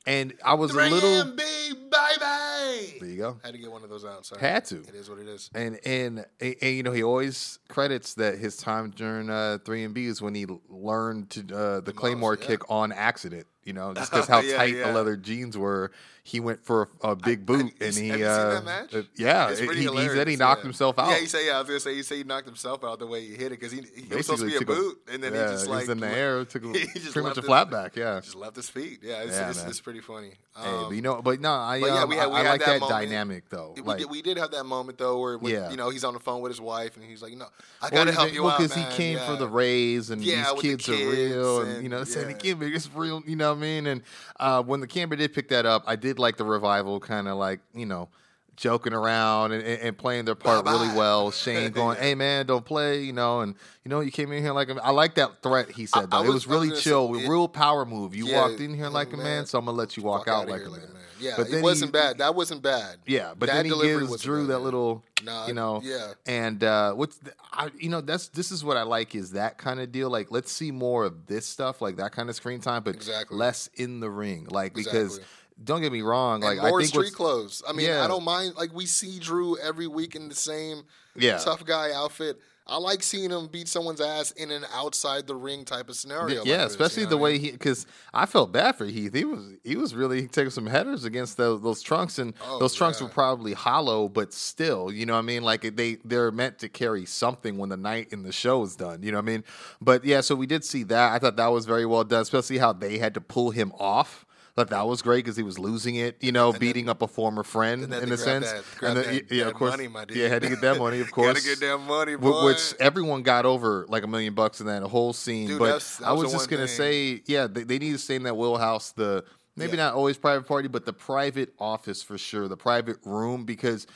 and 0.07 0.33
I 0.43 0.53
was 0.53 0.71
a 0.71 0.89
little. 0.89 1.09
3MB, 1.09 1.37
baby. 1.37 2.99
There 2.99 3.09
you 3.09 3.17
go. 3.17 3.37
Had 3.43 3.53
to 3.53 3.57
get 3.57 3.71
one 3.71 3.83
of 3.83 3.89
those 3.89 4.05
out. 4.05 4.25
Sorry. 4.25 4.41
Had 4.41 4.65
to. 4.65 4.77
It 4.81 4.95
is 4.95 5.09
what 5.09 5.19
it 5.19 5.27
is. 5.27 5.49
And, 5.53 5.79
and 5.85 6.25
and 6.39 6.55
and, 6.61 6.75
you 6.75 6.83
know 6.83 6.91
he 6.91 7.03
always 7.03 7.59
credits 7.67 8.13
that 8.15 8.37
his 8.37 8.57
time 8.57 8.91
during 8.91 9.29
uh, 9.29 9.59
3MB 9.63 9.97
is 9.97 10.21
when 10.21 10.33
he 10.35 10.45
learned 10.69 11.29
to 11.31 11.57
uh, 11.57 11.79
the 11.81 11.93
Claymore 11.93 12.37
yeah. 12.39 12.47
kick 12.47 12.69
on 12.69 12.91
accident. 12.91 13.47
You 13.63 13.73
know, 13.73 13.93
just 13.93 14.11
because 14.11 14.27
how 14.29 14.39
Yeah, 14.41 14.57
tight 14.57 14.75
yeah. 14.75 14.87
the 14.87 14.93
leather 14.93 15.15
jeans 15.15 15.57
were, 15.57 15.91
he 16.25 16.39
went 16.39 16.63
for 16.63 16.89
a, 17.03 17.09
a 17.09 17.15
big 17.17 17.45
boot, 17.45 17.65
you 17.65 17.71
and 17.85 17.93
he 17.95 18.07
have 18.07 18.19
you 18.19 18.25
seen 18.25 18.31
uh, 18.33 18.49
that 18.61 18.63
match? 18.65 19.05
yeah, 19.15 19.49
It's 19.49 19.59
he, 19.59 19.67
he 19.67 20.07
said 20.07 20.27
he 20.29 20.37
knocked 20.37 20.59
yeah. 20.61 20.63
himself 20.63 20.97
out. 20.97 21.09
Yeah, 21.09 21.17
he 21.19 21.25
said, 21.25 21.41
yeah, 21.45 21.57
I 21.57 21.59
was 21.59 21.67
gonna 21.67 21.79
say, 21.81 21.95
he 21.95 22.03
said 22.03 22.17
he 22.17 22.23
knocked 22.23 22.45
himself 22.45 22.81
out 22.85 22.99
the 22.99 23.07
way 23.07 23.21
he 23.25 23.31
hit 23.35 23.47
it 23.47 23.59
because 23.59 23.73
he, 23.73 23.81
he 23.81 24.15
was 24.15 24.25
supposed 24.25 24.43
to 24.43 24.47
be 24.47 24.55
a 24.55 24.61
boot, 24.61 24.99
and 25.11 25.21
then 25.21 25.33
yeah, 25.33 25.47
he 25.47 25.53
just 25.53 25.67
like 25.67 25.81
was 25.81 25.89
in 25.89 25.99
the 25.99 26.07
air, 26.15 26.45
took 26.45 26.63
a, 26.63 26.71
pretty 27.11 27.21
much 27.21 27.37
a 27.37 27.41
flat 27.41 27.69
back. 27.69 27.97
Yeah, 27.97 28.21
just 28.21 28.35
left 28.35 28.55
his 28.55 28.69
feet. 28.69 28.99
Yeah, 29.03 29.23
it's, 29.23 29.33
Yeah, 29.33 29.49
it's, 29.49 29.63
it's 29.65 29.81
pretty 29.81 29.99
funny. 29.99 30.31
Hey, 30.55 30.69
Um, 30.69 30.83
but 30.89 30.95
you 30.95 31.01
know, 31.01 31.21
but 31.21 31.41
no, 31.41 31.51
I 31.51 31.81
but 31.81 31.87
yeah, 31.87 32.03
um, 32.03 32.09
we 32.09 32.15
had- 32.15 32.29
we 32.29 32.35
I, 32.35 32.39
I 32.39 32.43
had 32.43 32.49
like 32.51 32.65
that 32.65 32.79
that, 32.79 32.89
dynamic 32.89 33.49
though. 33.49 33.73
we, 33.75 33.81
like, 33.81 33.97
did, 33.99 34.09
we 34.09 34.21
did 34.21 34.37
have 34.37 34.51
that 34.51 34.63
moment 34.65 34.97
though 34.99 35.19
where 35.19 35.37
with, 35.37 35.51
Yeah. 35.51 35.69
you 35.71 35.77
know 35.77 35.89
he's 35.89 36.03
on 36.05 36.13
the 36.13 36.19
phone 36.21 36.41
with 36.41 36.51
his 36.51 36.61
wife 36.61 36.95
and 36.95 37.03
he's 37.03 37.21
like, 37.21 37.31
you 37.31 37.37
know, 37.37 37.47
I 37.81 37.89
gotta 37.89 38.11
he- 38.11 38.17
help 38.17 38.33
you 38.33 38.47
out, 38.49 38.59
because 38.59 38.73
he 38.73 38.85
came 38.95 39.17
for 39.19 39.35
the 39.35 39.47
raise, 39.47 40.09
and 40.09 40.23
Yeah, 40.23 40.51
with 40.53 40.61
the 40.61 40.75
these 40.75 40.85
kids, 40.85 40.89
are 40.89 41.09
real, 41.11 41.61
and, 41.63 41.83
you 41.83 41.89
know, 41.89 42.03
saying 42.05 42.27
the 42.27 42.33
kid 42.33 42.61
it's 42.61 42.89
real, 42.93 43.21
you 43.25 43.35
know 43.35 43.49
what 43.49 43.57
I 43.57 43.61
mean? 43.61 43.87
And 43.87 44.01
uh, 44.39 44.63
when 44.63 44.79
the 44.79 44.87
camera 44.87 45.17
did 45.17 45.33
pick 45.33 45.49
that 45.49 45.65
up, 45.65 45.83
I 45.87 45.95
did 45.95 46.12
like 46.19 46.37
the 46.37 46.45
revival, 46.45 46.99
kind 46.99 47.27
of 47.27 47.37
like 47.37 47.59
you 47.73 47.85
know, 47.85 48.09
joking 48.55 48.93
around 48.93 49.51
and, 49.51 49.63
and, 49.63 49.97
playing 49.97 50.25
their 50.25 50.35
part 50.35 50.63
really 50.65 50.87
Bye-bye. 50.89 50.97
well. 50.97 51.31
Shane 51.31 51.71
going, 51.81 51.97
"Hey 51.97 52.15
man, 52.15 52.45
don't 52.45 52.65
play," 52.65 53.01
you 53.03 53.13
know, 53.13 53.41
and 53.41 53.55
you 53.83 53.89
know, 53.89 53.99
you 53.99 54.11
came 54.11 54.31
in 54.31 54.43
here 54.43 54.53
like 54.53 54.69
a, 54.69 54.75
I 54.83 54.91
like 54.91 55.15
that 55.15 55.41
threat. 55.41 55.71
He 55.71 55.85
said 55.85 56.11
though, 56.11 56.17
I 56.17 56.23
it 56.23 56.27
was- 56.27 56.45
was 56.45 56.45
I 56.45 56.49
was 56.49 56.65
really 56.67 56.75
say, 56.75 56.81
chill, 56.81 57.15
it- 57.15 57.27
real 57.27 57.47
power 57.47 57.85
move. 57.85 58.15
You 58.15 58.27
Yeah, 58.27 58.41
walked 58.41 58.59
in 58.61 58.73
here 58.75 58.89
like 58.89 59.11
a 59.13 59.17
man, 59.17 59.45
so 59.45 59.57
I'm 59.59 59.65
gonna 59.65 59.77
let 59.77 59.97
you 59.97 60.03
walk, 60.03 60.27
out 60.27 60.43
outta 60.43 60.51
like 60.51 60.61
here 60.61 60.69
a 60.69 60.71
man. 60.71 60.87
Yeah, 61.19 61.35
But 61.37 61.49
then 61.51 61.59
it 61.59 61.63
wasn't 61.63 61.89
he- 61.89 61.99
bad. 62.01 62.17
That 62.17 62.35
wasn't 62.35 62.61
bad. 62.61 62.97
Yeah, 63.05 63.33
but 63.37 63.45
That 63.47 63.53
then 63.55 63.65
he 63.65 63.71
delivery 63.71 64.07
gives 64.07 64.21
Drew 64.23 64.45
that 64.47 64.55
man. 64.55 64.63
little, 64.63 65.03
Nah, 65.23 65.47
you 65.47 65.53
know, 65.53 65.79
yeah. 65.81 66.13
And 66.25 66.61
uh, 66.61 66.93
what's 66.95 67.15
the, 67.17 67.31
I, 67.53 67.69
you 67.79 67.87
know 67.87 68.01
that's 68.01 68.27
this 68.29 68.51
is 68.51 68.61
what 68.61 68.75
I 68.75 68.83
like 68.83 69.15
is 69.15 69.31
that 69.31 69.57
kind 69.57 69.79
of 69.79 69.89
deal. 69.93 70.09
Like, 70.09 70.31
let's 70.31 70.51
see 70.51 70.71
more 70.71 71.05
of 71.05 71.27
this 71.27 71.45
stuff, 71.45 71.81
like 71.81 71.95
that 71.95 72.11
kind 72.11 72.29
of 72.29 72.35
screen 72.35 72.59
time, 72.59 72.83
but 72.83 72.95
Exactly. 72.95 73.37
less 73.37 73.69
in 73.75 74.01
the 74.01 74.09
ring. 74.09 74.47
Like 74.49 74.73
because 74.73 75.17
Exactly. 75.17 75.25
Don't 75.61 75.81
get 75.81 75.91
me 75.91 76.01
wrong, 76.01 76.41
like 76.41 76.57
and 76.59 76.67
more 76.67 76.79
I 76.79 76.83
think 76.83 76.93
street 76.93 77.13
clothes. 77.13 77.61
I 77.67 77.73
mean, 77.73 77.87
Yeah. 77.87 78.03
I 78.03 78.07
don't 78.07 78.23
mind. 78.23 78.55
Like 78.55 78.73
we 78.73 78.85
see 78.85 79.19
Drew 79.19 79.57
every 79.57 79.87
week 79.87 80.15
in 80.15 80.29
the 80.29 80.35
same 80.35 80.83
Yeah. 81.15 81.37
tough 81.37 81.65
guy 81.65 81.91
outfit. 81.93 82.39
I 82.65 82.77
like 82.77 83.03
seeing 83.03 83.29
him 83.29 83.47
beat 83.47 83.67
someone's 83.67 83.99
ass 83.99 84.31
in 84.31 84.49
an 84.49 84.63
outside 84.73 85.27
the 85.27 85.35
ring 85.35 85.65
type 85.65 85.89
of 85.89 85.97
scenario. 85.97 86.39
like 86.39 86.47
yeah, 86.47 86.63
this, 86.63 86.71
especially 86.71 87.01
you 87.01 87.07
know 87.07 87.09
the 87.09 87.17
way 87.17 87.37
he 87.37 87.51
because 87.51 87.85
I 88.13 88.25
felt 88.25 88.53
bad 88.53 88.77
for 88.77 88.85
Heath. 88.85 89.13
He 89.13 89.25
was 89.25 89.41
he 89.65 89.75
was 89.75 89.93
really 89.93 90.29
taking 90.29 90.49
some 90.49 90.67
headers 90.67 91.03
against 91.03 91.35
those, 91.35 91.61
those 91.61 91.81
trunks, 91.81 92.19
and 92.19 92.33
Oh, 92.47 92.59
those 92.59 92.73
trunks 92.73 93.01
yeah. 93.01 93.07
were 93.07 93.11
probably 93.13 93.51
hollow, 93.51 94.07
but 94.07 94.31
still, 94.33 94.93
you 94.93 95.05
know 95.05 95.11
what 95.11 95.19
I 95.19 95.23
mean. 95.23 95.43
Like 95.43 95.75
they 95.75 95.97
they're 96.05 96.31
meant 96.31 96.59
to 96.59 96.69
carry 96.69 97.05
something 97.05 97.57
when 97.57 97.67
the 97.67 97.75
night 97.75 98.07
in 98.13 98.23
the 98.23 98.31
show 98.31 98.63
is 98.63 98.77
done. 98.77 99.03
You 99.03 99.11
know 99.11 99.17
what 99.17 99.23
I 99.25 99.31
mean? 99.33 99.43
But 99.81 100.05
yeah, 100.05 100.21
so 100.21 100.33
we 100.33 100.45
did 100.47 100.63
see 100.63 100.83
that. 100.83 101.11
I 101.11 101.19
thought 101.19 101.35
that 101.35 101.47
was 101.51 101.65
very 101.65 101.85
well 101.85 102.05
done, 102.05 102.21
especially 102.21 102.59
how 102.59 102.71
they 102.71 102.97
had 102.97 103.13
to 103.15 103.21
pull 103.21 103.51
him 103.51 103.73
off. 103.77 104.25
Thought 104.55 104.69
that 104.69 104.85
was 104.85 105.01
great 105.01 105.25
because 105.25 105.35
he 105.35 105.41
was 105.41 105.57
losing 105.57 105.95
it, 105.95 106.17
you 106.21 106.31
know, 106.31 106.53
beating 106.53 106.87
up 106.87 107.01
a 107.01 107.07
former 107.07 107.41
friend 107.41 107.91
in 107.91 108.11
a 108.11 108.17
sense. 108.17 108.51
that- 108.51 108.63
and 108.83 108.97
then, 108.97 109.15
that- 109.15 109.31
yeah, 109.31 109.43
that 109.45 109.49
of 109.49 109.55
course, 109.55 109.75
money, 109.89 110.13
yeah, 110.13 110.27
had 110.27 110.43
to 110.43 110.49
get 110.49 110.61
that 110.61 110.77
money, 110.77 110.99
of 110.99 111.11
course. 111.11 111.33
Gotta 111.43 111.59
get 111.59 111.59
that 111.61 111.79
money, 111.79 112.15
boy. 112.15 112.45
Which 112.45 112.75
everyone 112.79 113.23
got 113.23 113.47
over 113.47 113.87
like 113.89 114.03
a 114.03 114.07
million 114.07 114.35
bucks 114.35 114.61
in 114.61 114.67
that 114.67 114.83
whole 114.83 115.11
scene. 115.11 115.47
Dude, 115.47 115.57
but 115.57 115.65
that's- 115.65 115.99
I 116.03 116.11
was 116.11 116.25
was 116.25 116.33
just 116.33 116.49
gonna 116.51 116.67
thing. 116.67 116.75
say, 117.17 117.23
yeah, 117.25 117.47
they, 117.47 117.63
they 117.63 117.79
need 117.79 117.93
to 117.93 117.97
stay 117.97 118.13
in 118.15 118.23
that 118.23 118.37
wheelhouse. 118.37 118.91
The 118.91 119.25
maybe 119.55 119.71
Yeah. 119.75 119.85
not 119.85 119.95
always 119.95 120.17
private 120.17 120.47
party, 120.47 120.67
but 120.67 120.85
the 120.85 120.93
private 120.93 121.55
office 121.57 122.03
for 122.03 122.19
sure, 122.19 122.47
the 122.47 122.55
private 122.57 122.97
room. 123.05 123.45
Because 123.45 123.87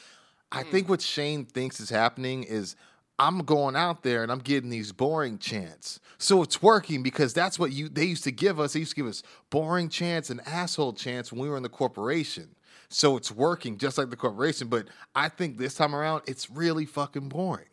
I 0.52 0.64
Hmm. 0.64 0.72
think 0.72 0.90
what 0.90 1.02
Shane 1.02 1.46
thinks 1.46 1.80
is 1.80 1.92
happening 1.92 2.44
is 2.44 2.76
I'm 3.20 3.40
going 3.40 3.76
out 3.76 4.04
there 4.04 4.22
and 4.24 4.32
I'm 4.32 4.40
getting 4.40 4.70
these 4.70 4.92
boring 4.92 5.40
chants. 5.40 6.00
So 6.20 6.44
it's 6.44 6.62
working 6.62 7.02
because 7.04 7.34
that's 7.34 7.58
what 7.58 7.72
you 7.72 7.90
they 7.90 8.06
used 8.06 8.24
to 8.26 8.32
give 8.32 8.60
us. 8.60 8.74
They 8.74 8.80
used 8.80 8.92
to 8.92 8.96
give 8.96 9.08
us 9.08 9.24
boring 9.50 9.90
chants 9.90 10.30
and 10.30 10.42
asshole 10.48 10.94
chants 10.94 11.32
when 11.32 11.42
we 11.42 11.50
were 11.50 11.58
in 11.58 11.64
the 11.64 11.70
corporation. 11.70 12.50
So 12.90 13.18
it's 13.18 13.32
working 13.32 13.78
just 13.78 13.98
like 13.98 14.10
the 14.12 14.16
corporation. 14.16 14.68
But 14.68 14.88
I 15.16 15.30
think 15.30 15.58
this 15.58 15.74
time 15.74 15.96
around, 15.96 16.24
it's 16.28 16.50
really 16.50 16.86
fucking 16.86 17.30
boring. 17.30 17.66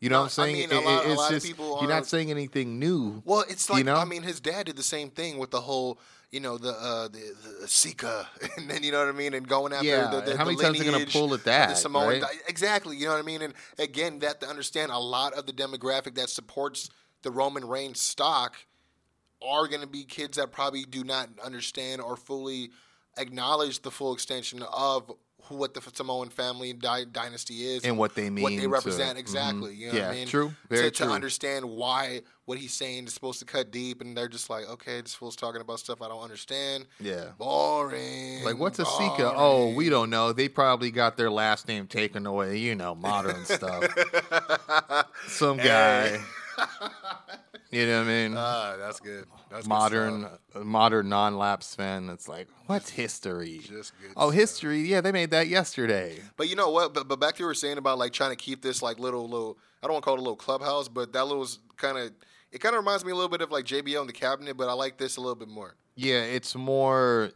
You 0.00 0.10
know 0.10 0.16
No, 0.16 0.22
what 0.22 0.38
I'm 0.38 0.44
I 0.44 0.46
saying? 0.52 0.68
mean, 0.68 0.78
a 0.78 0.80
It- 0.80 0.84
lot- 0.84 1.06
a 1.06 1.12
it's 1.12 1.28
just 1.46 1.58
you're 1.58 1.76
are- 1.78 1.88
not 1.88 2.06
saying 2.06 2.30
anything 2.30 2.78
new. 2.78 3.22
Well, 3.24 3.44
it's 3.48 3.68
like 3.70 3.78
you 3.78 3.84
know? 3.84 3.96
I 3.96 4.04
mean, 4.04 4.22
his 4.22 4.38
dad 4.40 4.66
did 4.66 4.76
the 4.76 4.82
same 4.82 5.10
thing 5.10 5.38
with 5.38 5.50
the 5.50 5.60
whole, 5.62 5.98
you 6.30 6.40
know, 6.40 6.58
the 6.58 6.70
uh, 6.70 7.08
the, 7.08 7.34
the 7.60 7.68
Sika, 7.68 8.28
and 8.56 8.70
then 8.70 8.82
you 8.82 8.92
know 8.92 8.98
what 8.98 9.08
I 9.08 9.16
mean, 9.16 9.34
and 9.34 9.46
going 9.46 9.72
after 9.72 9.86
Yeah, 9.86 10.10
the, 10.10 10.20
the, 10.20 10.36
how 10.36 10.44
the 10.44 10.50
many 10.50 10.62
times 10.62 10.78
they're 10.78 10.92
gonna 10.92 11.06
pull 11.06 11.32
at 11.34 11.44
that, 11.44 11.70
The 11.70 11.74
Samoan, 11.76 12.20
right? 12.20 12.24
exactly, 12.48 12.96
you 12.96 13.06
know 13.06 13.12
what 13.12 13.20
I 13.20 13.26
mean, 13.26 13.42
and 13.42 13.54
again, 13.78 14.18
that 14.20 14.40
to 14.40 14.46
understand 14.48 14.92
a 14.92 14.98
lot 14.98 15.32
of 15.34 15.46
the 15.46 15.52
demographic 15.52 16.14
that 16.16 16.28
supports 16.30 16.90
the 17.22 17.30
Roman 17.30 17.66
Reigns 17.66 18.00
stock 18.00 18.56
are 19.42 19.68
going 19.68 19.80
to 19.80 19.86
be 19.86 20.04
kids 20.04 20.36
that 20.36 20.52
probably 20.52 20.84
do 20.84 21.04
not 21.04 21.28
understand 21.42 22.00
or 22.00 22.16
fully 22.16 22.70
acknowledge 23.16 23.82
the 23.82 23.90
full 23.90 24.12
extension 24.12 24.62
of 24.72 25.10
who, 25.48 25.56
what 25.56 25.74
the 25.74 25.80
Samoan 25.92 26.28
family 26.28 26.72
dy- 26.72 27.06
dynasty 27.10 27.64
is 27.66 27.84
And 27.84 27.96
what 27.98 28.14
they 28.14 28.30
mean, 28.30 28.42
what 28.42 28.50
they 28.50 28.60
to- 28.62 28.68
represent 28.68 29.16
mhm. 29.16 29.20
exactly. 29.20 29.74
You 29.74 29.86
know 29.88 29.92
what 29.94 30.02
Yeah, 30.02 30.10
I 30.10 30.14
mean? 30.14 30.26
true. 30.28 30.52
Very 30.68 30.90
to, 30.90 31.04
to 31.04 31.10
understand 31.10 31.64
why 31.64 32.22
what 32.44 32.56
he's 32.58 32.72
saying 32.72 33.06
is 33.06 33.12
supposed 33.14 33.38
to 33.40 33.44
cut 33.44 33.70
deep, 33.70 34.00
and 34.00 34.16
they're 34.16 34.28
just 34.28 34.48
like, 34.48 34.66
okay, 34.68 35.00
this 35.02 35.12
fool's 35.14 35.36
talking 35.36 35.60
about 35.60 35.78
stuff 35.80 36.00
I 36.00 36.08
don't 36.08 36.22
understand. 36.22 36.86
Yeah. 36.98 37.26
Boring. 37.38 38.42
Like 38.44 38.58
what's 38.58 38.78
a 38.78 38.86
Sika? 38.86 39.32
Oh, 39.36 39.74
we 39.74 39.88
don't 39.90 40.08
know. 40.10 40.32
They 40.32 40.48
probably 40.48 40.90
got 40.90 41.16
their 41.16 41.30
last 41.30 41.68
name 41.68 41.86
taken 41.86 42.24
away. 42.26 42.56
You 42.58 42.74
know, 42.74 42.94
modern 42.94 43.44
stuff. 43.44 43.84
Some 45.26 45.58
guy. 45.58 46.20
you 47.70 47.86
know 47.86 47.98
what 48.00 48.06
I 48.06 48.08
mean? 48.08 48.34
Ah, 48.36 48.76
that's. 48.78 48.98
That's 48.98 49.00
good 49.00 49.26
modern, 49.66 50.28
stuff. 50.50 50.64
modern 50.64 51.08
non-lapse 51.08 51.74
fan. 51.74 52.06
That's 52.06 52.28
like, 52.28 52.48
what's 52.66 52.90
history? 52.90 53.60
Oh, 54.16 54.30
stuff. 54.30 54.34
history. 54.34 54.80
Yeah, 54.82 55.00
they 55.00 55.12
made 55.12 55.30
that 55.30 55.48
yesterday. 55.48 56.18
But 56.36 56.48
you 56.48 56.56
know 56.56 56.70
what? 56.70 56.94
But, 56.94 57.08
but 57.08 57.20
back 57.20 57.34
to 57.34 57.34
what 57.34 57.40
you 57.40 57.46
were 57.46 57.54
saying 57.54 57.78
about 57.78 57.98
like 57.98 58.12
trying 58.12 58.30
to 58.30 58.36
keep 58.36 58.62
this 58.62 58.82
like 58.82 58.98
little 58.98 59.28
little. 59.28 59.58
I 59.82 59.86
don't 59.86 59.94
want 59.94 60.04
to 60.04 60.06
call 60.06 60.14
it 60.14 60.20
a 60.20 60.22
little 60.22 60.36
clubhouse, 60.36 60.88
but 60.88 61.12
that 61.12 61.26
little 61.26 61.46
kind 61.76 61.98
of. 61.98 62.12
It 62.50 62.62
kind 62.62 62.74
of 62.74 62.80
reminds 62.80 63.04
me 63.04 63.12
a 63.12 63.14
little 63.14 63.28
bit 63.28 63.42
of 63.42 63.50
like 63.50 63.66
JBL 63.66 64.00
in 64.00 64.06
the 64.06 64.12
cabinet, 64.12 64.56
but 64.56 64.68
I 64.68 64.72
like 64.72 64.96
this 64.96 65.18
a 65.18 65.20
little 65.20 65.34
bit 65.34 65.48
more. 65.48 65.74
Yeah, 65.96 66.22
it's 66.22 66.54
more. 66.54 67.30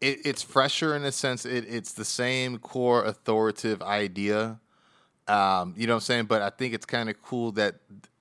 It, 0.00 0.18
it's 0.24 0.42
fresher 0.42 0.94
in 0.94 1.04
a 1.04 1.12
sense. 1.12 1.46
It, 1.46 1.64
it's 1.68 1.92
the 1.92 2.04
same 2.04 2.58
core 2.58 3.04
authoritative 3.04 3.82
idea. 3.82 4.60
Um, 5.28 5.74
you 5.76 5.86
know 5.86 5.94
what 5.94 5.98
I'm 5.98 6.00
saying? 6.00 6.24
But 6.24 6.42
I 6.42 6.50
think 6.50 6.74
it's 6.74 6.84
kind 6.84 7.08
of 7.08 7.22
cool 7.22 7.52
that 7.52 7.76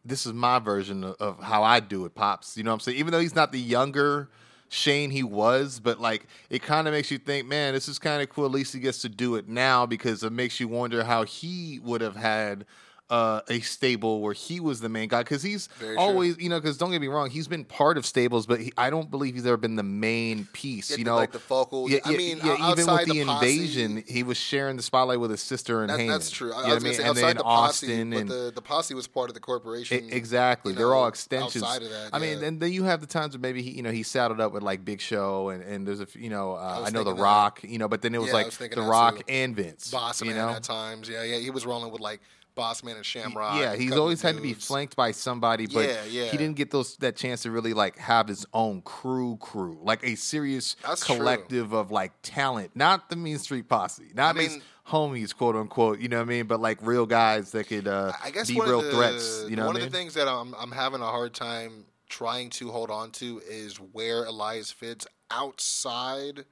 this 0.06 0.26
is 0.26 0.34
my 0.34 0.60
version 0.60 1.04
of, 1.04 1.16
of 1.20 1.44
how 1.44 1.64
I 1.64 1.80
do 1.80 2.06
it, 2.06 2.16
pops. 2.16 2.58
You 2.58 2.64
know 2.64 2.72
what 2.72 2.76
I'm 2.76 2.80
saying? 2.82 2.98
Even 2.98 3.12
though 3.12 3.20
he's 3.20 3.36
not 3.36 3.52
the 3.52 3.60
younger 3.60 4.30
Shane 4.70 5.10
he 5.10 5.24
was, 5.24 5.80
but 5.80 6.00
like 6.00 6.28
it 6.50 6.62
kind 6.62 6.88
of 6.88 6.94
makes 6.94 7.10
you 7.12 7.18
think, 7.18 7.48
man, 7.48 7.74
this 7.74 7.88
is 7.88 8.00
kind 8.00 8.22
of 8.22 8.30
cool. 8.30 8.46
At 8.46 8.52
least 8.52 8.74
he 8.74 8.80
gets 8.80 9.02
to 9.02 9.10
do 9.10 9.36
it 9.36 9.48
now 9.50 9.86
because 9.86 10.24
it 10.24 10.32
makes 10.32 10.60
you 10.60 10.68
wonder 10.68 11.04
how 11.04 11.24
he 11.24 11.80
would 11.84 12.02
have 12.02 12.16
had. 12.16 12.66
Uh, 13.10 13.42
a 13.50 13.60
stable 13.62 14.22
where 14.22 14.34
he 14.34 14.60
was 14.60 14.82
the 14.82 14.88
main 14.90 15.08
guy 15.10 15.24
because 15.24 15.42
he's 15.42 15.66
Very 15.80 15.96
true. 15.96 16.04
always 16.04 16.38
you 16.38 16.48
know 16.48 16.60
because 16.60 16.78
don't 16.78 16.92
get 16.92 17.02
me 17.02 17.08
wrong 17.08 17.32
he's 17.32 17.48
been 17.48 17.66
part 17.66 17.98
of 17.98 18.06
stables 18.06 18.46
but 18.46 18.60
he, 18.62 18.72
i 18.78 18.92
don't 18.92 19.10
believe 19.10 19.34
he's 19.34 19.48
ever 19.48 19.58
been 19.58 19.76
the 19.78 19.82
main 19.82 20.48
piece 20.54 20.92
Yeah, 20.92 20.98
you 20.98 21.06
know 21.06 21.16
like 21.16 21.32
the 21.32 21.40
focal- 21.40 21.90
yeah, 21.90 22.02
I 22.06 22.16
mean, 22.16 22.38
yeah, 22.44 22.70
even 22.72 22.86
with 22.86 23.08
the, 23.08 23.14
the 23.14 23.26
posse- 23.26 23.48
invasion 23.48 24.04
he 24.08 24.22
was 24.22 24.38
sharing 24.38 24.78
the 24.78 24.84
spotlight 24.84 25.20
with 25.20 25.32
his 25.32 25.42
sister 25.42 25.82
and 25.82 25.90
That, 25.90 26.06
that's 26.08 26.30
true. 26.30 26.54
I, 26.54 26.70
I 26.70 26.74
was 26.76 26.84
mean? 26.84 26.94
say 26.94 27.00
and 27.00 27.10
outside 27.10 27.26
then 27.30 27.38
the 27.38 27.44
posse, 27.44 27.88
austin 27.88 28.10
but 28.12 28.18
and 28.20 28.30
the, 28.30 28.52
the 28.54 28.62
posse 28.62 28.94
was 28.94 29.08
part 29.08 29.32
of 29.32 29.34
the 29.34 29.40
corporation. 29.40 30.08
E- 30.08 30.12
Exactly, 30.14 30.74
you 30.74 30.78
they're 30.78 30.94
all 30.94 31.08
extensions. 31.08 31.64
Outside 31.64 31.82
of 31.82 31.90
that, 31.90 32.10
I 32.14 32.20
mean, 32.20 32.44
and 32.44 32.60
then 32.60 32.72
you 32.72 32.84
have 32.84 33.02
the 33.02 33.08
times 33.08 33.34
where 33.36 33.42
maybe 33.42 33.64
he, 33.64 33.72
you 33.72 33.82
know, 33.82 33.92
he 33.92 34.04
saddled 34.04 34.40
up 34.40 34.52
with 34.54 34.62
like 34.62 34.86
Big 34.86 35.02
Show, 35.02 35.50
and, 35.50 35.64
and 35.64 35.88
there's 35.88 36.00
a 36.02 36.08
you 36.16 36.30
know, 36.30 36.54
uh, 36.54 36.84
I 36.86 36.90
know 36.92 37.00
the 37.04 37.06
thinking 37.06 37.16
that. 37.16 37.22
Rock, 37.24 37.60
you 37.64 37.80
know, 37.80 37.88
but 37.88 38.04
then 38.04 38.14
it 38.14 38.20
was 38.20 38.28
Yeah, 38.28 38.34
like 38.34 38.46
was 38.46 38.58
the 38.60 38.82
Rock 38.84 39.16
too. 39.18 39.24
and 39.30 39.56
Vince, 39.56 39.90
Boss 39.90 40.22
you 40.22 40.34
know. 40.36 40.50
at 40.50 40.62
times. 40.62 41.10
Yeah, 41.10 41.24
yeah. 41.24 41.38
He 41.40 41.50
was 41.50 41.66
rolling 41.66 41.92
with 41.92 42.02
like 42.02 42.22
Boss 42.60 42.84
Man 42.84 42.98
and 42.98 43.06
Shamrock. 43.06 43.58
Yeah, 43.60 43.76
he's 43.76 43.94
always 43.96 44.22
had 44.22 44.36
to 44.36 44.42
be 44.42 44.54
flanked 44.54 44.96
by 44.98 45.12
somebody, 45.12 45.66
but 45.66 45.88
Yeah, 45.88 46.04
yeah. 46.10 46.26
he 46.26 46.36
didn't 46.38 46.58
get 46.58 46.72
those 46.72 46.98
that 46.98 47.16
chance 47.16 47.44
to 47.44 47.52
really 47.52 47.74
like 47.74 47.98
have 47.98 48.28
his 48.28 48.46
own 48.54 48.82
crew, 48.82 49.38
crew 49.40 49.80
like 49.82 50.04
a 50.04 50.16
serious 50.16 50.76
That's 50.86 51.06
true. 51.06 51.16
collective 51.16 51.72
of 51.74 51.90
like 51.92 52.12
talent, 52.22 52.72
not 52.76 53.10
the 53.10 53.16
Mean 53.16 53.38
Street 53.40 53.70
Posse, 53.70 54.12
not 54.14 54.38
I 54.38 54.42
his 54.42 54.52
mean- 54.54 54.62
homies, 54.88 55.34
quote 55.36 55.56
unquote. 55.56 56.00
You 56.00 56.10
know 56.10 56.18
what 56.18 56.24
I 56.24 56.26
mean? 56.26 56.48
But 56.48 56.60
like 56.60 56.80
real 56.82 57.06
guys 57.06 57.52
that 57.52 57.68
could 57.68 57.88
uh, 57.88 58.12
I 58.24 58.32
guess 58.32 58.50
be 58.50 58.60
real 58.60 58.82
the, 58.82 58.92
threats. 58.92 59.46
You 59.50 59.56
know, 59.56 59.68
one 59.68 59.78
I 59.78 59.80
of 59.80 59.84
mean? 59.86 59.92
the 59.92 59.98
things 59.98 60.14
that 60.16 60.28
I'm 60.28 60.54
I'm 60.56 60.72
having 60.72 61.00
a 61.02 61.06
hard 61.06 61.34
time 61.34 61.86
trying 62.10 62.50
to 62.50 62.72
hold 62.72 62.90
on 62.92 63.12
to 63.12 63.40
is 63.48 63.78
where 63.78 64.26
Elias 64.26 64.72
fits 64.72 65.08
outside 65.32 66.44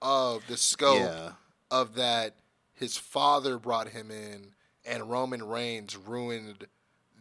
of 0.00 0.46
the 0.46 0.56
scope 0.56 0.98
Yeah. 1.00 1.32
of 1.70 1.94
that. 1.96 2.36
His 2.74 2.96
father 2.96 3.58
brought 3.58 3.88
him 3.88 4.10
in, 4.10 4.51
and 4.84 5.08
Roman 5.10 5.42
Reigns 5.42 5.96
ruined 5.96 6.66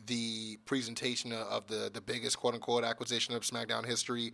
the 0.07 0.57
presentation 0.65 1.31
of 1.31 1.67
the 1.67 1.89
the 1.93 2.01
biggest 2.01 2.37
quote 2.39 2.53
unquote 2.55 2.83
acquisition 2.83 3.35
of 3.35 3.43
SmackDown 3.43 3.85
history. 3.85 4.33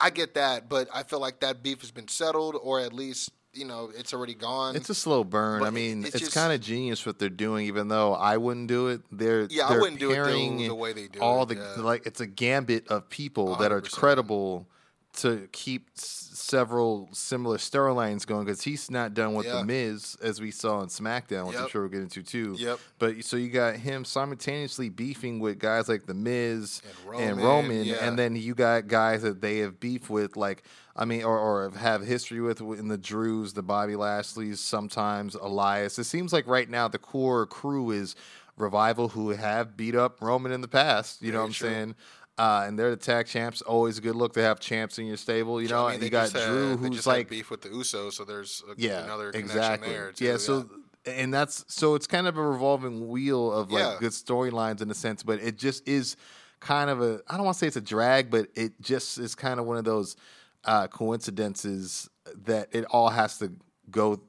I 0.00 0.08
get 0.10 0.34
that, 0.34 0.68
but 0.68 0.88
I 0.94 1.02
feel 1.02 1.20
like 1.20 1.40
that 1.40 1.62
beef 1.62 1.82
has 1.82 1.90
been 1.90 2.08
settled, 2.08 2.56
or 2.62 2.80
at 2.80 2.92
least 2.92 3.30
you 3.52 3.66
know 3.66 3.90
it's 3.94 4.14
already 4.14 4.34
gone. 4.34 4.74
It's 4.76 4.88
a 4.88 4.94
slow 4.94 5.24
burn. 5.24 5.60
But 5.60 5.66
I 5.66 5.70
mean, 5.70 6.04
it's 6.04 6.14
it's, 6.14 6.24
just- 6.24 6.34
kind 6.34 6.52
of 6.54 6.60
genius 6.62 7.04
what 7.04 7.18
they're 7.18 7.28
doing, 7.28 7.66
even 7.66 7.88
though 7.88 8.14
I 8.14 8.38
wouldn't 8.38 8.68
do 8.68 8.88
it. 8.88 9.02
They're 9.12 9.42
Yeah, 9.50 9.66
I 9.66 9.70
they're 9.70 9.80
wouldn't 9.80 10.00
do 10.00 10.10
it 10.12 10.24
the- 10.24 10.68
the 10.68 10.74
way 10.74 10.92
they 10.94 11.08
do 11.08 11.20
all 11.20 11.42
it, 11.42 11.50
the 11.50 11.54
yeah. 11.56 11.82
like. 11.82 12.06
It's 12.06 12.20
a 12.20 12.26
gambit 12.26 12.88
of 12.88 13.10
people 13.10 13.56
that 13.56 13.72
are 13.72 13.82
credible 13.82 14.66
to 15.12 15.48
keep 15.52 15.88
s- 15.96 16.30
several 16.32 17.08
similar 17.12 17.56
storylines 17.58 18.26
going 18.26 18.44
because 18.44 18.62
he's 18.62 18.90
not 18.90 19.12
done 19.12 19.34
with 19.34 19.46
Yeah. 19.46 19.56
the 19.58 19.64
Miz 19.64 20.16
as 20.22 20.40
we 20.40 20.50
saw 20.50 20.78
on 20.78 20.88
SmackDown, 20.88 21.46
which 21.48 21.56
I'm 21.56 21.68
sure 21.68 21.82
we'll 21.82 21.90
get 21.90 22.00
into 22.02 22.22
too. 22.22 22.54
Yep. 22.58 22.78
But 22.98 23.24
so 23.24 23.36
you 23.36 23.50
got 23.50 23.76
him 23.76 24.04
simultaneously 24.04 24.88
beefing 24.88 25.40
with 25.40 25.58
guys 25.58 25.88
like 25.88 26.06
the 26.06 26.14
Miz 26.14 26.80
And 27.06 27.20
and 27.22 27.36
Roman, 27.38 27.44
Roman, 27.44 27.84
yeah. 27.84 27.96
and 28.06 28.18
then 28.18 28.36
you 28.36 28.54
got 28.54 28.86
guys 28.88 29.22
that 29.22 29.40
they 29.40 29.58
have 29.58 29.80
beef 29.80 30.08
with, 30.08 30.36
like 30.36 30.62
I 30.96 31.04
mean, 31.04 31.22
or, 31.24 31.38
or 31.38 31.70
have 31.78 32.02
history 32.02 32.40
with 32.40 32.60
in 32.60 32.88
the 32.88 32.98
Drews, 32.98 33.52
the 33.54 33.62
Bobby 33.62 33.96
Lashley's, 33.96 34.60
sometimes 34.60 35.34
Elias. 35.34 35.98
It 35.98 36.04
seems 36.04 36.32
like 36.32 36.46
right 36.46 36.68
now 36.68 36.88
the 36.88 36.98
core 36.98 37.46
crew 37.46 37.90
is 37.90 38.14
Revival, 38.56 39.08
who 39.08 39.30
have 39.30 39.76
beat 39.76 39.94
up 39.94 40.20
Roman 40.20 40.52
in 40.52 40.60
the 40.60 40.68
past. 40.68 41.22
You 41.22 41.32
know 41.32 41.38
what 41.40 41.46
I'm 41.46 41.52
true. 41.52 41.68
saying? 41.68 41.94
Uh, 42.40 42.64
and 42.66 42.78
they're 42.78 42.90
the 42.90 42.96
tag 42.96 43.26
champs. 43.26 43.60
Always 43.60 43.98
a 43.98 44.00
good 44.00 44.14
look 44.16 44.32
to 44.32 44.40
have 44.42 44.60
champs 44.60 44.98
in 44.98 45.04
your 45.06 45.18
stable. 45.18 45.60
You 45.60 45.68
know, 45.68 45.86
I 45.86 45.90
mean, 45.92 46.00
they 46.00 46.06
you 46.06 46.10
got 46.10 46.32
had- 46.32 46.46
Drew, 46.46 46.76
who's 46.78 47.06
like 47.06 47.28
beef 47.28 47.50
with 47.50 47.60
the 47.60 47.68
Usos, 47.68 48.14
so 48.14 48.24
there's 48.24 48.62
a, 48.70 48.74
yeah, 48.78 49.04
another 49.04 49.30
connection 49.30 49.58
exactly. 49.58 49.88
there. 49.92 50.12
Too, 50.12 50.24
yeah, 50.24 50.36
so 50.38 50.70
and 51.04 51.34
that's 51.34 51.64
so 51.68 51.94
it's 51.96 52.06
kind 52.06 52.26
of 52.26 52.38
a 52.38 52.42
revolving 52.42 53.08
wheel 53.08 53.52
of 53.52 53.70
like 53.70 53.82
Yeah. 53.82 53.96
good 54.00 54.12
storylines 54.12 54.80
in 54.80 54.90
a 54.90 54.94
sense, 54.94 55.22
but 55.22 55.38
it 55.40 55.58
just 55.58 55.86
is 55.86 56.16
kind 56.60 56.88
of 56.88 57.02
a 57.02 57.20
I 57.28 57.36
don't 57.36 57.44
want 57.44 57.56
to 57.56 57.58
say 57.58 57.66
it's 57.66 57.76
a 57.76 57.80
drag, 57.82 58.30
but 58.30 58.48
it 58.54 58.80
just 58.80 59.18
is 59.18 59.34
kind 59.34 59.60
of 59.60 59.66
one 59.66 59.76
of 59.76 59.84
those 59.84 60.16
uh, 60.64 60.86
coincidences 60.88 62.08
that 62.44 62.68
it 62.72 62.84
all 62.86 63.10
has 63.10 63.38
to 63.38 63.52
go 63.90 64.20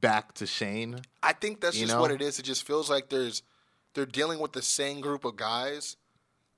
back 0.00 0.34
to 0.34 0.46
Shane. 0.46 1.00
I 1.22 1.32
think 1.32 1.60
that's 1.60 1.76
just 1.78 1.98
what 1.98 2.10
it 2.10 2.22
is. 2.22 2.38
It 2.38 2.44
just 2.44 2.64
feels 2.64 2.88
like 2.88 3.08
there's 3.08 3.42
they're 3.94 4.06
dealing 4.06 4.38
with 4.38 4.52
the 4.52 4.62
same 4.62 5.00
group 5.00 5.24
of 5.24 5.36
guys, 5.36 5.96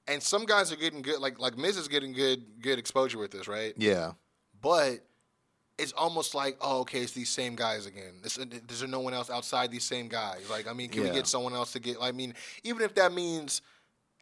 and 0.08 0.22
some 0.22 0.44
guys 0.46 0.72
are 0.72 0.76
getting 0.76 1.02
good. 1.02 1.20
Like 1.20 1.38
like 1.38 1.56
Miz 1.58 1.76
is 1.76 1.88
getting 1.88 2.12
good 2.12 2.44
good 2.60 2.78
exposure 2.78 3.18
with 3.18 3.30
this, 3.30 3.46
right? 3.48 3.74
Yeah, 3.76 4.12
But 4.60 5.00
it's 5.78 5.92
almost 5.92 6.34
like 6.34 6.56
oh 6.60 6.80
okay, 6.80 7.00
it's 7.00 7.12
these 7.12 7.30
same 7.30 7.54
guys 7.54 7.86
again. 7.86 8.14
This, 8.22 8.34
there 8.36 8.88
no 8.88 9.00
one 9.00 9.14
else 9.14 9.30
outside 9.30 9.70
these 9.70 9.84
same 9.84 10.08
guys. 10.08 10.48
Like 10.50 10.66
I 10.66 10.72
mean, 10.72 10.90
can 10.90 11.02
we 11.04 11.10
get 11.10 11.26
someone 11.26 11.54
else 11.54 11.72
to 11.72 11.80
get? 11.80 11.96
I 12.00 12.12
mean, 12.12 12.34
even 12.64 12.82
if 12.82 12.94
that 12.96 13.12
means. 13.12 13.62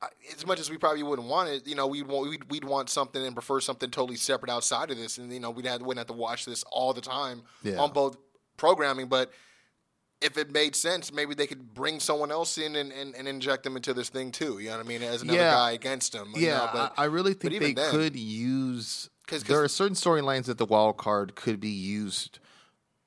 uh, 0.03 0.09
As 0.37 0.47
much 0.47 0.61
as 0.61 0.69
we 0.69 0.77
probably 0.77 1.03
wouldn't 1.03 1.27
want 1.29 1.49
it, 1.49 1.67
you 1.67 1.75
know, 1.75 1.87
we'd 1.87 2.07
want 2.07 2.29
we'd, 2.29 2.45
we'd 2.51 2.65
want 2.65 2.91
something 2.91 3.25
and 3.25 3.35
prefer 3.35 3.61
something 3.61 3.91
totally 3.91 4.17
separate 4.19 4.51
outside 4.51 4.91
of 4.91 4.99
this, 4.99 5.17
and 5.17 5.33
you 5.33 5.41
know, 5.41 5.49
we'd 5.51 5.65
have 5.65 5.81
wouldn't 5.81 5.99
have 6.07 6.15
to 6.15 6.21
watch 6.23 6.45
this 6.45 6.63
all 6.71 6.93
the 6.93 7.01
time 7.01 7.41
Yeah. 7.63 7.79
on 7.81 7.93
both 7.93 8.19
programming. 8.59 9.07
But 9.07 9.33
if 10.21 10.39
it 10.39 10.51
made 10.51 10.75
sense, 10.75 11.13
maybe 11.13 11.35
they 11.35 11.47
could 11.47 11.75
bring 11.75 12.01
someone 12.01 12.31
else 12.33 12.57
in 12.59 12.77
and, 12.77 12.91
and, 12.93 13.15
and 13.15 13.29
inject 13.29 13.63
them 13.65 13.77
into 13.77 13.93
this 13.93 14.09
thing 14.09 14.33
too. 14.33 14.59
You 14.59 14.71
know 14.71 14.79
what 14.79 14.87
I 14.87 14.89
mean? 14.89 15.03
As 15.03 15.23
another 15.23 15.39
Yeah. 15.39 15.51
guy 15.53 15.73
against 15.73 16.13
them. 16.13 16.33
you 16.35 16.47
yeah. 16.47 16.59
know, 16.59 16.71
but 16.73 16.95
I, 16.97 17.03
I 17.03 17.05
really 17.07 17.35
think 17.35 17.61
they 17.61 17.75
then- 17.75 17.91
could 17.91 18.17
use 18.17 19.11
'Cause- 19.27 19.41
'cause- 19.43 19.49
there 19.49 19.63
are 19.63 19.69
certain 19.69 19.95
storylines 19.97 20.45
that 20.47 20.57
the 20.59 20.65
wild 20.67 20.97
card 20.97 21.35
could 21.35 21.61
be 21.61 21.69
used 21.69 22.39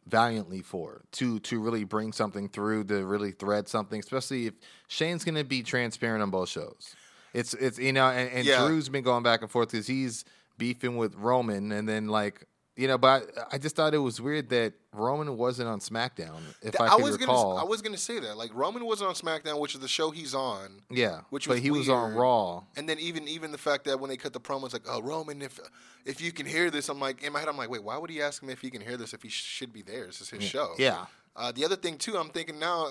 valiantly 0.08 0.62
for 0.62 1.04
to 1.12 1.39
to 1.39 1.60
really 1.60 1.84
bring 1.84 2.12
something 2.12 2.50
through 2.50 2.84
to 2.84 3.06
really 3.06 3.32
thread 3.32 3.68
something 3.68 4.00
especially 4.00 4.48
if 4.48 4.56
shane's 4.88 5.24
going 5.24 5.36
to 5.36 5.44
be 5.44 5.62
transparent 5.62 6.24
on 6.24 6.32
both 6.32 6.50
shows 6.50 6.96
it's 7.32 7.54
it's 7.54 7.78
you 7.78 7.94
know 7.94 8.08
and, 8.08 8.28
and 8.32 8.44
Yeah. 8.48 8.66
drew's 8.66 8.89
been 8.89 9.04
going 9.04 9.22
back 9.22 9.44
and 9.44 9.51
forth 9.51 9.70
because 9.70 9.86
he's 9.86 10.25
beefing 10.58 10.98
with 10.98 11.13
roman 11.13 11.72
and 11.72 11.88
then 11.88 12.08
like 12.08 12.48
you 12.79 12.88
know 12.88 12.98
but 12.98 13.29
i 13.51 13.57
just 13.57 13.75
thought 13.75 13.93
it 13.93 13.98
was 14.00 14.21
weird 14.21 14.50
that 14.50 14.74
roman 14.93 15.36
wasn't 15.38 15.67
on 15.67 15.79
smackdown 15.79 16.39
if 16.62 16.79
i, 16.79 16.86
I 16.86 16.89
could 16.89 17.03
was 17.03 17.19
recall 17.19 17.50
gonna 17.53 17.62
I 17.62 17.63
was 17.65 17.81
gonna 17.81 17.98
say 17.98 18.19
that 18.19 18.38
like 18.38 18.53
Roman 18.53 18.86
wasn't 18.86 19.09
on 19.09 19.15
SmackDown, 19.15 19.59
which 19.59 19.75
is 19.75 19.81
the 19.81 19.88
show 19.88 20.12
he's 20.12 20.33
on. 20.33 20.81
yeah 20.89 21.21
which 21.29 21.48
was 21.48 21.57
but 21.57 21.63
he 21.63 21.71
was 21.71 21.89
on 21.89 22.15
raw 22.15 22.63
And 22.77 22.88
then 22.88 23.00
even 23.00 23.27
even 23.27 23.51
the 23.51 23.57
fact 23.57 23.86
that 23.86 24.00
when 24.00 24.09
they 24.09 24.17
cut 24.17 24.33
the 24.33 24.39
promo, 24.39 24.65
it's 24.65 24.74
like, 24.74 24.88
oh 24.88 25.01
Roman, 25.01 25.41
if 25.41 25.59
if 26.05 26.21
you 26.21 26.31
can 26.31 26.45
hear 26.45 26.71
this, 26.71 26.89
I'm 26.89 27.00
like 27.00 27.24
in 27.24 27.33
my 27.33 27.39
head, 27.39 27.50
I'm 27.50 27.57
like, 27.57 27.69
wait, 27.69 27.83
why 27.83 27.98
would 27.98 28.09
he 28.09 28.21
ask 28.21 28.41
him 28.41 28.50
if 28.50 28.62
he 28.62 28.69
can 28.69 28.81
hear 28.81 28.98
this 28.98 29.13
if 29.13 29.21
he 29.21 29.29
should 29.29 29.74
be 29.74 29.81
there? 29.81 30.05
This 30.05 30.21
is 30.21 30.29
his 30.29 30.43
show. 30.43 30.74
yeah 30.77 31.05
Uh, 31.36 31.51
the 31.51 31.65
other 31.65 31.75
thing 31.75 31.98
too, 31.98 32.17
I'm 32.17 32.29
thinking 32.29 32.59
now 32.59 32.88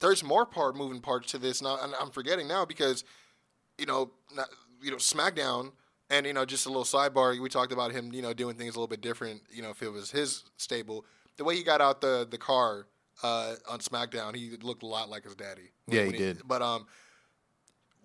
there's 0.00 0.22
more 0.22 0.46
part 0.46 0.76
moving 0.76 1.00
parts 1.00 1.30
to 1.32 1.38
this 1.38 1.60
now, 1.60 1.78
and 1.82 1.94
I'm 2.00 2.10
forgetting 2.10 2.46
now 2.48 2.64
because 2.64 3.04
you 3.78 3.86
know, 3.86 4.10
not, 4.34 4.48
you 4.82 4.90
know, 4.90 4.98
SmackDown, 4.98 5.72
and 6.12 6.26
you 6.26 6.32
know, 6.32 6.44
just 6.44 6.66
a 6.66 6.68
little 6.68 6.84
sidebar. 6.84 7.40
We 7.40 7.48
talked 7.48 7.72
about 7.72 7.90
him, 7.90 8.12
you 8.12 8.22
know, 8.22 8.32
doing 8.32 8.54
things 8.54 8.76
a 8.76 8.78
little 8.78 8.86
bit 8.86 9.00
different. 9.00 9.42
You 9.50 9.62
know, 9.62 9.70
if 9.70 9.82
it 9.82 9.88
was 9.88 10.10
his 10.10 10.44
stable, 10.58 11.04
the 11.38 11.44
way 11.44 11.56
he 11.56 11.64
got 11.64 11.80
out 11.80 12.00
the 12.00 12.28
the 12.30 12.38
car 12.38 12.86
uh, 13.22 13.54
on 13.68 13.80
SmackDown, 13.80 14.36
he 14.36 14.56
looked 14.62 14.82
a 14.82 14.86
lot 14.86 15.08
like 15.08 15.24
his 15.24 15.34
daddy. 15.34 15.72
Yeah, 15.88 16.02
he 16.02 16.08
When 16.08 16.16
did. 16.16 16.42
But 16.46 16.62
um, 16.62 16.86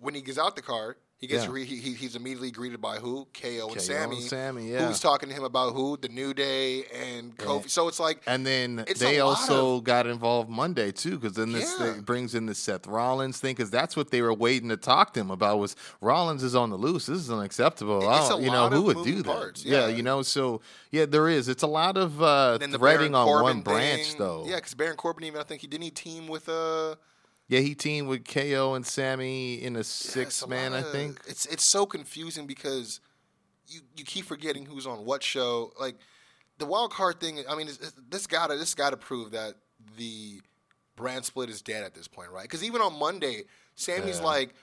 when 0.00 0.14
he 0.14 0.22
gets 0.22 0.38
out 0.38 0.56
the 0.56 0.62
car, 0.62 0.96
He 1.18 1.26
gets 1.26 1.46
Yeah. 1.46 1.50
re- 1.50 1.64
he, 1.64 1.78
he- 1.78 1.94
he's 1.94 2.14
immediately 2.14 2.52
greeted 2.52 2.80
by 2.80 2.98
who? 2.98 3.26
KO 3.34 3.66
and 3.66 3.74
KO 3.74 3.78
Sami. 3.80 4.16
and 4.18 4.24
Sami, 4.24 4.70
yeah. 4.70 4.86
Who's 4.86 5.00
talking 5.00 5.28
to 5.28 5.34
him 5.34 5.42
about 5.42 5.74
who? 5.74 5.96
The 5.96 6.08
New 6.08 6.32
Day 6.32 6.84
and 6.94 7.36
Kofi. 7.36 7.68
So 7.68 7.88
it's 7.88 7.98
like 7.98 8.20
And 8.28 8.46
then 8.46 8.84
they 9.00 9.18
also 9.18 9.80
got 9.80 10.06
involved 10.06 10.48
Monday 10.48 10.92
too, 10.92 11.18
because 11.18 11.34
then 11.36 11.50
this 11.50 11.74
Yeah. 11.80 11.94
thing 11.94 12.02
brings 12.02 12.36
in 12.36 12.46
the 12.46 12.54
Seth 12.54 12.86
Rollins 12.86 13.38
thing, 13.40 13.56
because 13.56 13.68
that's 13.68 13.96
what 13.96 14.12
they 14.12 14.22
were 14.22 14.32
waiting 14.32 14.68
to 14.68 14.76
talk 14.76 15.12
to 15.14 15.20
him 15.20 15.32
about. 15.32 15.58
Was 15.58 15.74
Rollins 16.00 16.44
is 16.44 16.54
on 16.54 16.70
the 16.70 16.76
loose? 16.76 17.06
This 17.06 17.18
is 17.18 17.32
unacceptable. 17.32 17.98
It's 18.14 18.30
you 18.40 18.52
know 18.52 18.68
who 18.68 18.88
of 18.88 18.96
would 18.96 19.04
do 19.04 19.20
that? 19.22 19.64
Yeah. 19.64 19.88
yeah. 19.88 19.96
you 19.96 20.04
know. 20.04 20.22
So 20.22 20.60
yeah, 20.92 21.04
there 21.04 21.28
is. 21.28 21.48
It's 21.48 21.64
a 21.64 21.66
lot 21.66 21.96
of 21.96 22.22
uh, 22.22 22.58
threading 22.58 23.16
on 23.16 23.42
one 23.42 23.62
branch, 23.62 24.16
though. 24.16 24.44
Yeah, 24.46 24.56
because 24.56 24.74
Baron 24.74 24.96
Corbin 24.96 25.24
even 25.24 25.40
I 25.40 25.44
think 25.44 25.62
he 25.62 25.66
didn't 25.66 25.82
he 25.82 25.90
team 25.90 26.28
with 26.28 26.48
uh 26.48 26.94
yeah. 27.48 27.60
He 27.60 27.74
teamed 27.74 28.08
with 28.08 28.24
KO 28.26 28.74
and 28.74 28.86
Sami 28.86 29.54
in 29.54 29.74
a 29.74 29.78
yeah, 29.78 29.80
it's 29.80 29.88
six 29.88 30.42
a 30.42 30.46
man, 30.46 30.72
I 30.74 30.82
think. 30.82 31.20
It's 31.26 31.46
it's 31.46 31.64
so 31.64 31.86
confusing 31.86 32.46
because 32.46 33.00
you 33.66 33.80
you 33.96 34.04
keep 34.04 34.24
forgetting 34.24 34.66
who's 34.66 34.86
on 34.86 35.04
what 35.04 35.22
show. 35.22 35.72
Like 35.80 35.96
the 36.58 36.66
wild 36.66 36.92
card 36.92 37.20
thing. 37.20 37.42
I 37.48 37.54
mean, 37.56 37.68
it's, 37.68 37.78
it's, 37.78 37.94
this 38.08 38.26
gotta 38.26 38.56
this 38.56 38.74
gotta 38.74 38.96
prove 38.96 39.32
that 39.32 39.54
the 39.96 40.40
brand 40.96 41.24
split 41.24 41.48
is 41.48 41.62
dead 41.62 41.84
at 41.84 41.94
this 41.94 42.08
point, 42.08 42.30
right? 42.30 42.42
Because 42.42 42.64
even 42.64 42.80
on 42.80 42.98
Monday, 42.98 43.44
Sami's 43.76 44.18
Yeah. 44.18 44.24
like, 44.24 44.54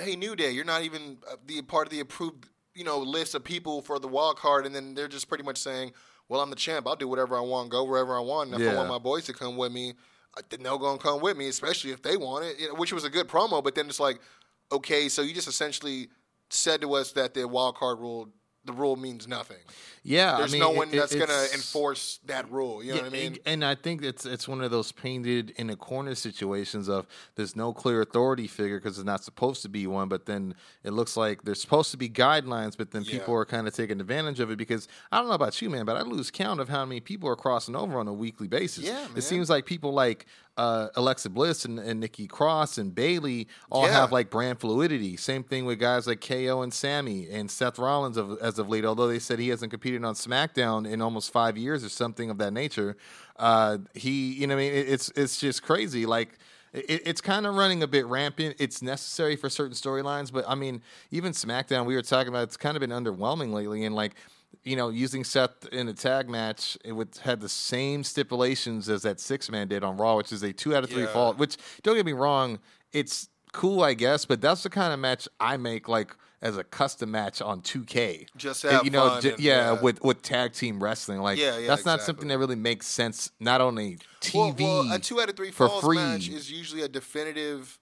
"Hey, 0.00 0.16
New 0.16 0.34
Day, 0.34 0.50
you're 0.50 0.64
not 0.64 0.82
even 0.82 1.18
uh, 1.30 1.36
the 1.46 1.62
part 1.62 1.86
of 1.86 1.90
the 1.90 2.00
approved 2.00 2.48
you 2.74 2.84
know 2.84 2.98
list 2.98 3.34
of 3.34 3.44
people 3.44 3.82
for 3.82 3.98
the 3.98 4.08
wild 4.08 4.36
card," 4.38 4.66
and 4.66 4.74
then 4.74 4.94
they're 4.94 5.08
just 5.08 5.28
pretty 5.28 5.44
much 5.44 5.58
saying, 5.58 5.92
"Well, 6.28 6.40
I'm 6.40 6.50
the 6.50 6.56
champ. 6.56 6.86
I'll 6.86 6.96
do 6.96 7.08
whatever 7.08 7.36
I 7.36 7.40
want, 7.40 7.70
go 7.70 7.84
wherever 7.84 8.16
I 8.16 8.20
want. 8.20 8.52
And 8.52 8.60
if 8.60 8.66
I 8.72 8.74
want 8.74 8.88
my 8.88 8.98
boys 8.98 9.24
to 9.26 9.32
come 9.32 9.56
with 9.56 9.72
me." 9.72 9.94
They're 10.50 10.78
gonna 10.78 10.98
come 10.98 11.20
with 11.20 11.36
me, 11.36 11.48
especially 11.48 11.90
if 11.92 12.02
they 12.02 12.16
want 12.16 12.44
it. 12.44 12.60
You 12.60 12.68
know, 12.68 12.74
which 12.74 12.92
was 12.92 13.04
a 13.04 13.10
good 13.10 13.28
promo, 13.28 13.62
but 13.62 13.74
then 13.74 13.86
it's 13.86 14.00
like, 14.00 14.20
okay, 14.70 15.08
so 15.08 15.22
you 15.22 15.34
just 15.34 15.48
essentially 15.48 16.08
said 16.50 16.80
to 16.80 16.94
us 16.94 17.12
that 17.12 17.34
the 17.34 17.46
wild 17.46 17.76
card 17.76 17.98
rule, 17.98 18.28
the 18.66 18.72
rule 18.72 18.96
means 18.96 19.26
nothing. 19.28 19.56
Yeah, 20.02 20.36
There's 20.38 20.50
I 20.50 20.52
mean, 20.52 20.60
no 20.60 20.70
one 20.70 20.88
it- 20.90 20.96
that's 20.96 21.14
gonna 21.14 21.46
enforce 21.52 22.20
that 22.26 22.50
rule. 22.50 22.82
You 22.82 22.90
know 22.90 22.96
Yeah, 22.96 23.02
what 23.02 23.08
I 23.08 23.16
mean? 23.16 23.26
and- 23.26 23.38
And 23.46 23.64
I 23.64 23.74
think 23.74 24.02
it's 24.02 24.24
it's 24.26 24.46
one 24.46 24.60
of 24.60 24.70
those 24.70 24.92
painted 24.92 25.50
in 25.56 25.70
a 25.70 25.76
corner 25.76 26.14
situations 26.14 26.88
of 26.88 27.06
there's 27.34 27.56
no 27.56 27.72
clear 27.72 28.02
authority 28.02 28.46
figure 28.46 28.78
because 28.78 28.98
it's 28.98 29.06
not 29.06 29.24
supposed 29.24 29.62
to 29.62 29.68
be 29.68 29.86
one, 29.86 30.08
but 30.08 30.26
then 30.26 30.54
it 30.84 30.92
looks 30.92 31.16
like 31.16 31.42
there's 31.42 31.60
supposed 31.60 31.90
to 31.92 31.96
be 31.96 32.08
guidelines, 32.08 32.76
but 32.76 32.90
then 32.92 33.04
people 33.04 33.34
are 33.34 33.44
kind 33.44 33.66
of 33.66 33.74
taking 33.74 34.00
advantage 34.00 34.38
of 34.40 34.50
it 34.50 34.56
because 34.58 34.86
I 35.10 35.18
don't 35.18 35.28
know 35.28 35.34
about 35.34 35.60
you, 35.60 35.70
man, 35.70 35.84
but 35.86 35.96
I 35.96 36.02
lose 36.02 36.30
count 36.30 36.60
of 36.60 36.68
how 36.68 36.84
many 36.84 37.00
people 37.00 37.28
are 37.28 37.36
crossing 37.36 37.74
over 37.74 37.98
on 37.98 38.06
a 38.06 38.12
weekly 38.12 38.46
basis. 38.48 38.84
Yeah, 38.84 38.94
man. 39.08 39.10
It 39.16 39.22
seems 39.22 39.50
like 39.50 39.66
people 39.66 39.92
like 39.92 40.26
uh, 40.56 40.88
Alexa 40.96 41.28
Bliss 41.30 41.64
and, 41.64 41.78
and 41.78 42.00
Nikki 42.00 42.26
Cross 42.26 42.78
and 42.78 42.94
Bayley 42.94 43.46
all 43.70 43.84
Yeah. 43.86 43.92
have 43.92 44.12
like 44.12 44.30
brand 44.30 44.58
fluidity. 44.60 45.16
Same 45.16 45.42
thing 45.44 45.64
with 45.66 45.78
guys 45.78 46.06
like 46.06 46.20
KO 46.20 46.62
and 46.62 46.72
Sami 46.72 47.28
and 47.30 47.50
Seth 47.50 47.78
Rollins 47.78 48.16
of, 48.16 48.38
as 48.40 48.58
of 48.58 48.68
late. 48.68 48.84
Although 48.84 49.08
they 49.08 49.18
said 49.18 49.38
he 49.38 49.48
hasn't 49.50 49.70
competed 49.70 50.04
on 50.04 50.14
SmackDown 50.14 50.88
in 50.90 51.02
almost 51.02 51.32
five 51.32 51.56
years 51.58 51.84
or 51.84 51.88
something 51.88 52.30
of 52.30 52.38
that 52.38 52.52
nature, 52.52 52.96
uh, 53.38 53.78
he, 53.94 54.32
you 54.32 54.46
know, 54.46 54.54
I 54.54 54.58
mean, 54.58 54.72
it, 54.72 54.88
it's 54.88 55.10
it's 55.14 55.38
just 55.38 55.62
crazy. 55.62 56.06
Like 56.06 56.38
it, 56.72 57.02
it's 57.04 57.20
kind 57.20 57.46
of 57.46 57.54
running 57.54 57.82
a 57.82 57.86
bit 57.86 58.06
rampant. 58.06 58.56
It's 58.58 58.80
necessary 58.82 59.36
for 59.36 59.50
certain 59.50 59.74
storylines, 59.74 60.32
but 60.32 60.44
I 60.48 60.54
mean, 60.54 60.80
even 61.10 61.32
SmackDown, 61.32 61.84
we 61.86 61.94
were 61.94 62.02
talking 62.02 62.28
about, 62.28 62.44
it's 62.44 62.56
kind 62.56 62.76
of 62.76 62.80
been 62.80 62.90
underwhelming 62.90 63.52
lately, 63.52 63.84
and 63.84 63.94
like. 63.94 64.14
You 64.64 64.76
know, 64.76 64.88
using 64.88 65.24
Seth 65.24 65.66
in 65.72 65.88
a 65.88 65.92
tag 65.92 66.28
match, 66.28 66.76
it 66.84 66.92
would 66.92 67.16
had 67.22 67.40
the 67.40 67.48
same 67.48 68.02
stipulations 68.04 68.88
as 68.88 69.02
that 69.02 69.20
six 69.20 69.50
man 69.50 69.68
did 69.68 69.84
on 69.84 69.96
Raw, 69.96 70.16
which 70.16 70.32
is 70.32 70.42
a 70.42 70.52
two 70.52 70.74
out 70.74 70.84
of 70.84 70.90
three 70.90 71.02
Yeah. 71.02 71.12
fault. 71.12 71.38
Which 71.38 71.56
don't 71.82 71.96
get 71.96 72.06
me 72.06 72.12
wrong, 72.12 72.58
it's 72.92 73.28
cool, 73.52 73.82
I 73.82 73.94
guess, 73.94 74.24
but 74.24 74.40
that's 74.40 74.62
the 74.62 74.70
kind 74.70 74.92
of 74.92 74.98
match 75.00 75.28
I 75.40 75.56
make 75.56 75.88
like 75.88 76.14
as 76.42 76.58
a 76.58 76.64
custom 76.64 77.10
match 77.10 77.40
on 77.40 77.62
2K. 77.62 78.26
Just 78.36 78.62
have 78.64 78.84
you 78.84 78.90
know, 78.90 79.18
j- 79.20 79.30
and- 79.32 79.40
yeah, 79.40 79.72
yeah. 79.72 79.80
with 79.80 80.02
with 80.02 80.20
tag 80.22 80.52
team 80.52 80.82
wrestling, 80.82 81.20
like 81.20 81.38
Yeah, 81.38 81.56
yeah, 81.58 81.66
that's 81.68 81.84
not 81.86 81.94
exactly. 81.94 82.04
something 82.06 82.28
that 82.28 82.38
really 82.38 82.56
makes 82.56 82.86
sense. 82.86 83.30
Not 83.40 83.60
only 83.62 83.94
a 84.32 84.36
Well, 84.36 84.52
TV. 84.52 84.60
well, 84.64 84.92
a 84.92 84.98
two 84.98 85.20
out 85.20 85.28
of 85.30 85.36
three 85.36 85.50
for 85.50 85.68
free. 85.80 85.96
match 85.96 86.28
is 86.28 86.50
usually 86.50 86.82
a 86.82 86.88
definitive 86.88 87.78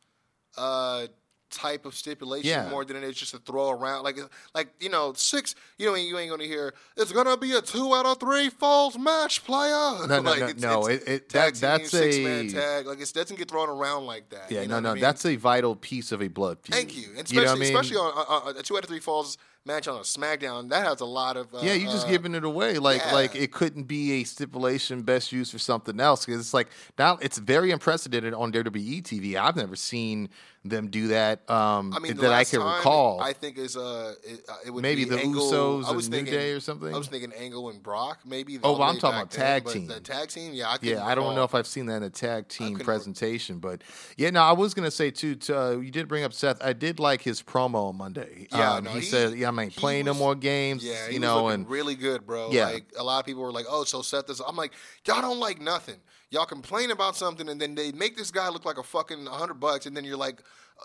uh, 0.57 1.09
type 1.55 1.87
of 1.87 1.95
stipulation 1.95 2.49
Yeah. 2.49 2.69
more 2.69 2.85
than 2.85 2.97
it 2.97 3.05
is 3.05 3.17
just 3.17 3.33
a 3.35 3.39
throw 3.39 3.71
around. 3.71 4.03
Like, 4.03 4.19
like 4.55 4.69
you 4.81 4.89
know, 4.89 5.13
six. 5.15 5.55
You 5.79 5.87
know, 5.87 5.95
you 5.95 6.19
ain't 6.19 6.31
gonna 6.31 6.45
hear 6.45 6.75
it's 6.97 7.13
gonna 7.13 7.37
be 7.37 7.53
a 7.53 7.61
two 7.63 7.95
out 7.95 8.07
of 8.07 8.19
three 8.21 8.51
falls 8.51 8.99
match, 8.99 9.45
player. 9.45 9.71
No, 9.71 10.07
no, 10.07 10.21
like, 10.31 10.41
no, 10.41 10.47
it's, 10.47 10.63
no, 10.63 10.87
it's 10.87 11.05
it- 11.05 11.11
it- 11.11 11.29
that- 11.31 11.55
that's 11.55 11.91
six 11.91 12.17
man 12.19 12.47
a- 12.47 12.51
tag. 12.53 12.87
Like, 12.87 13.01
it 13.01 13.13
doesn't 13.15 13.37
get 13.39 13.51
thrown 13.51 13.69
around 13.69 14.07
like 14.07 14.29
that. 14.31 14.51
yeah, 14.51 14.63
you 14.63 14.69
no, 14.69 14.75
know 14.77 14.81
no, 14.81 14.89
what 14.89 14.93
I 14.93 14.95
mean? 14.95 15.03
that's 15.03 15.25
a 15.27 15.37
vital 15.37 15.77
piece 15.77 16.13
of 16.13 16.21
a 16.23 16.29
blood 16.29 16.59
feud. 16.63 16.75
Thank 16.75 16.97
you, 16.97 17.09
and 17.17 17.31
You 17.31 17.37
know 17.41 17.43
especially 17.45 17.49
I 17.49 17.55
mean? 17.55 17.77
especially 17.77 17.97
on, 17.97 18.13
on, 18.13 18.49
on 18.49 18.57
a 18.57 18.63
two 18.63 18.77
out 18.77 18.83
of 18.85 18.89
three 18.89 19.01
falls 19.01 19.39
match 19.67 19.89
on 19.89 19.97
a 19.97 20.01
SmackDown. 20.01 20.69
That 20.71 20.85
has 20.87 21.01
a 21.01 21.05
lot 21.07 21.37
of 21.37 21.55
uh, 21.55 21.59
Yeah, 21.63 21.75
You're 21.75 21.91
just 21.91 22.07
uh, 22.07 22.11
giving 22.11 22.35
it 22.35 22.45
away. 22.45 22.79
Like 22.79 23.03
yeah. 23.05 23.13
like 23.13 23.35
it 23.35 23.53
couldn't 23.53 23.85
be 23.85 24.21
a 24.21 24.25
stipulation 24.25 25.03
best 25.03 25.33
used 25.33 25.53
for 25.53 25.59
something 25.59 25.99
else 26.01 26.25
because 26.25 26.41
it's 26.41 26.55
like 26.55 26.69
now 26.99 27.19
it's 27.21 27.39
very 27.39 27.71
unprecedented 27.71 28.35
on 28.35 28.53
WWE 28.53 29.03
TV. 29.03 29.37
I've 29.37 29.57
never 29.57 29.77
seen 29.77 30.29
them 30.65 30.89
do 30.89 31.09
that. 31.09 31.49
Um, 31.51 31.93
I 31.95 31.99
mean, 31.99 32.17
that 32.17 32.33
I 32.33 32.45
can 32.45 32.61
recall. 32.61 33.21
I 33.21 33.35
think 33.35 33.59
is 33.59 33.77
uh, 33.77 34.15
it, 34.25 34.41
uh, 34.49 34.55
it 34.65 34.71
would 34.71 34.83
Maybe 34.83 35.05
be 35.05 35.11
the 35.11 35.19
Angle, 35.19 35.43
Usos 35.51 35.85
I 35.85 35.93
was 35.93 36.07
and 36.07 36.13
New 36.13 36.19
thinking, 36.19 36.35
Day 36.35 36.53
or 36.53 36.61
something? 36.61 36.95
I 36.95 36.97
was 36.97 37.07
thinking 37.07 37.33
Angle 37.35 37.69
and 37.69 37.83
Brock, 37.83 38.21
maybe. 38.25 38.59
Oh, 38.63 38.73
well, 38.73 38.85
I'm 38.85 38.97
talking 38.97 39.19
about 39.19 39.31
tag 39.31 39.67
team. 39.67 39.87
The 39.87 40.01
tag 40.01 40.29
team, 40.31 40.55
yeah, 40.55 40.69
I 40.69 40.79
yeah, 40.81 41.05
I 41.05 41.15
don't 41.15 41.35
know 41.35 41.45
if 41.45 41.55
I've 41.55 41.67
seen 41.67 41.87
that 41.87 41.97
in 41.97 42.03
a 42.05 42.11
tag 42.11 42.49
team 42.49 42.79
presentation, 42.79 43.59
but 43.59 43.83
yeah, 44.17 44.31
no, 44.31 44.43
I 44.43 44.53
was 44.53 44.73
gonna 44.73 44.91
say 44.91 45.11
too. 45.11 45.35
To, 45.35 45.59
uh, 45.59 45.71
you 45.73 45.91
did 45.91 46.09
bring 46.09 46.25
up 46.25 46.33
Seth. 46.33 46.65
I 46.65 46.73
did 46.73 46.99
like 46.99 47.21
his 47.21 47.43
promo 47.43 47.91
on 47.91 47.97
Monday. 47.97 48.49
Yeah, 48.51 48.75
um, 48.75 48.85
no, 48.85 48.91
he, 48.91 49.01
he- 49.01 49.07
said, 49.07 49.35
"Yeah, 49.35 49.51
I'm 49.55 49.65
ain't 49.65 49.73
he 49.73 49.81
playing 49.81 50.05
no 50.07 50.15
more 50.15 50.35
games." 50.35 50.85
Yeah, 50.85 51.09
you 51.09 51.19
know, 51.19 51.49
and 51.49 51.69
really 51.69 51.95
good, 51.95 52.27
bro. 52.27 52.51
Yeah. 52.51 52.67
Like 52.67 52.87
a 52.99 53.05
lot 53.05 53.21
of 53.21 53.27
people 53.27 53.43
were 53.43 53.53
like, 53.53 53.67
"Oh, 53.69 53.85
so 53.85 54.03
Seth 54.03 54.29
is." 54.31 54.41
I'm 54.41 54.57
like, 54.57 54.73
y'all 55.07 55.23
don't 55.23 55.41
like 55.41 55.61
nothing. 55.61 55.97
Y'all 56.31 56.47
complain 56.47 56.91
about 56.91 57.17
something, 57.17 57.49
and 57.49 57.61
then 57.61 57.75
they 57.75 57.93
make 57.93 58.17
this 58.17 58.31
guy 58.31 58.49
look 58.49 58.65
like 58.65 58.79
a 58.79 58.83
fucking 58.83 59.27
hundred 59.27 59.61
bucks, 59.61 59.87
and 59.87 59.97
then 59.97 60.05
you're 60.05 60.17
like, 60.17 60.43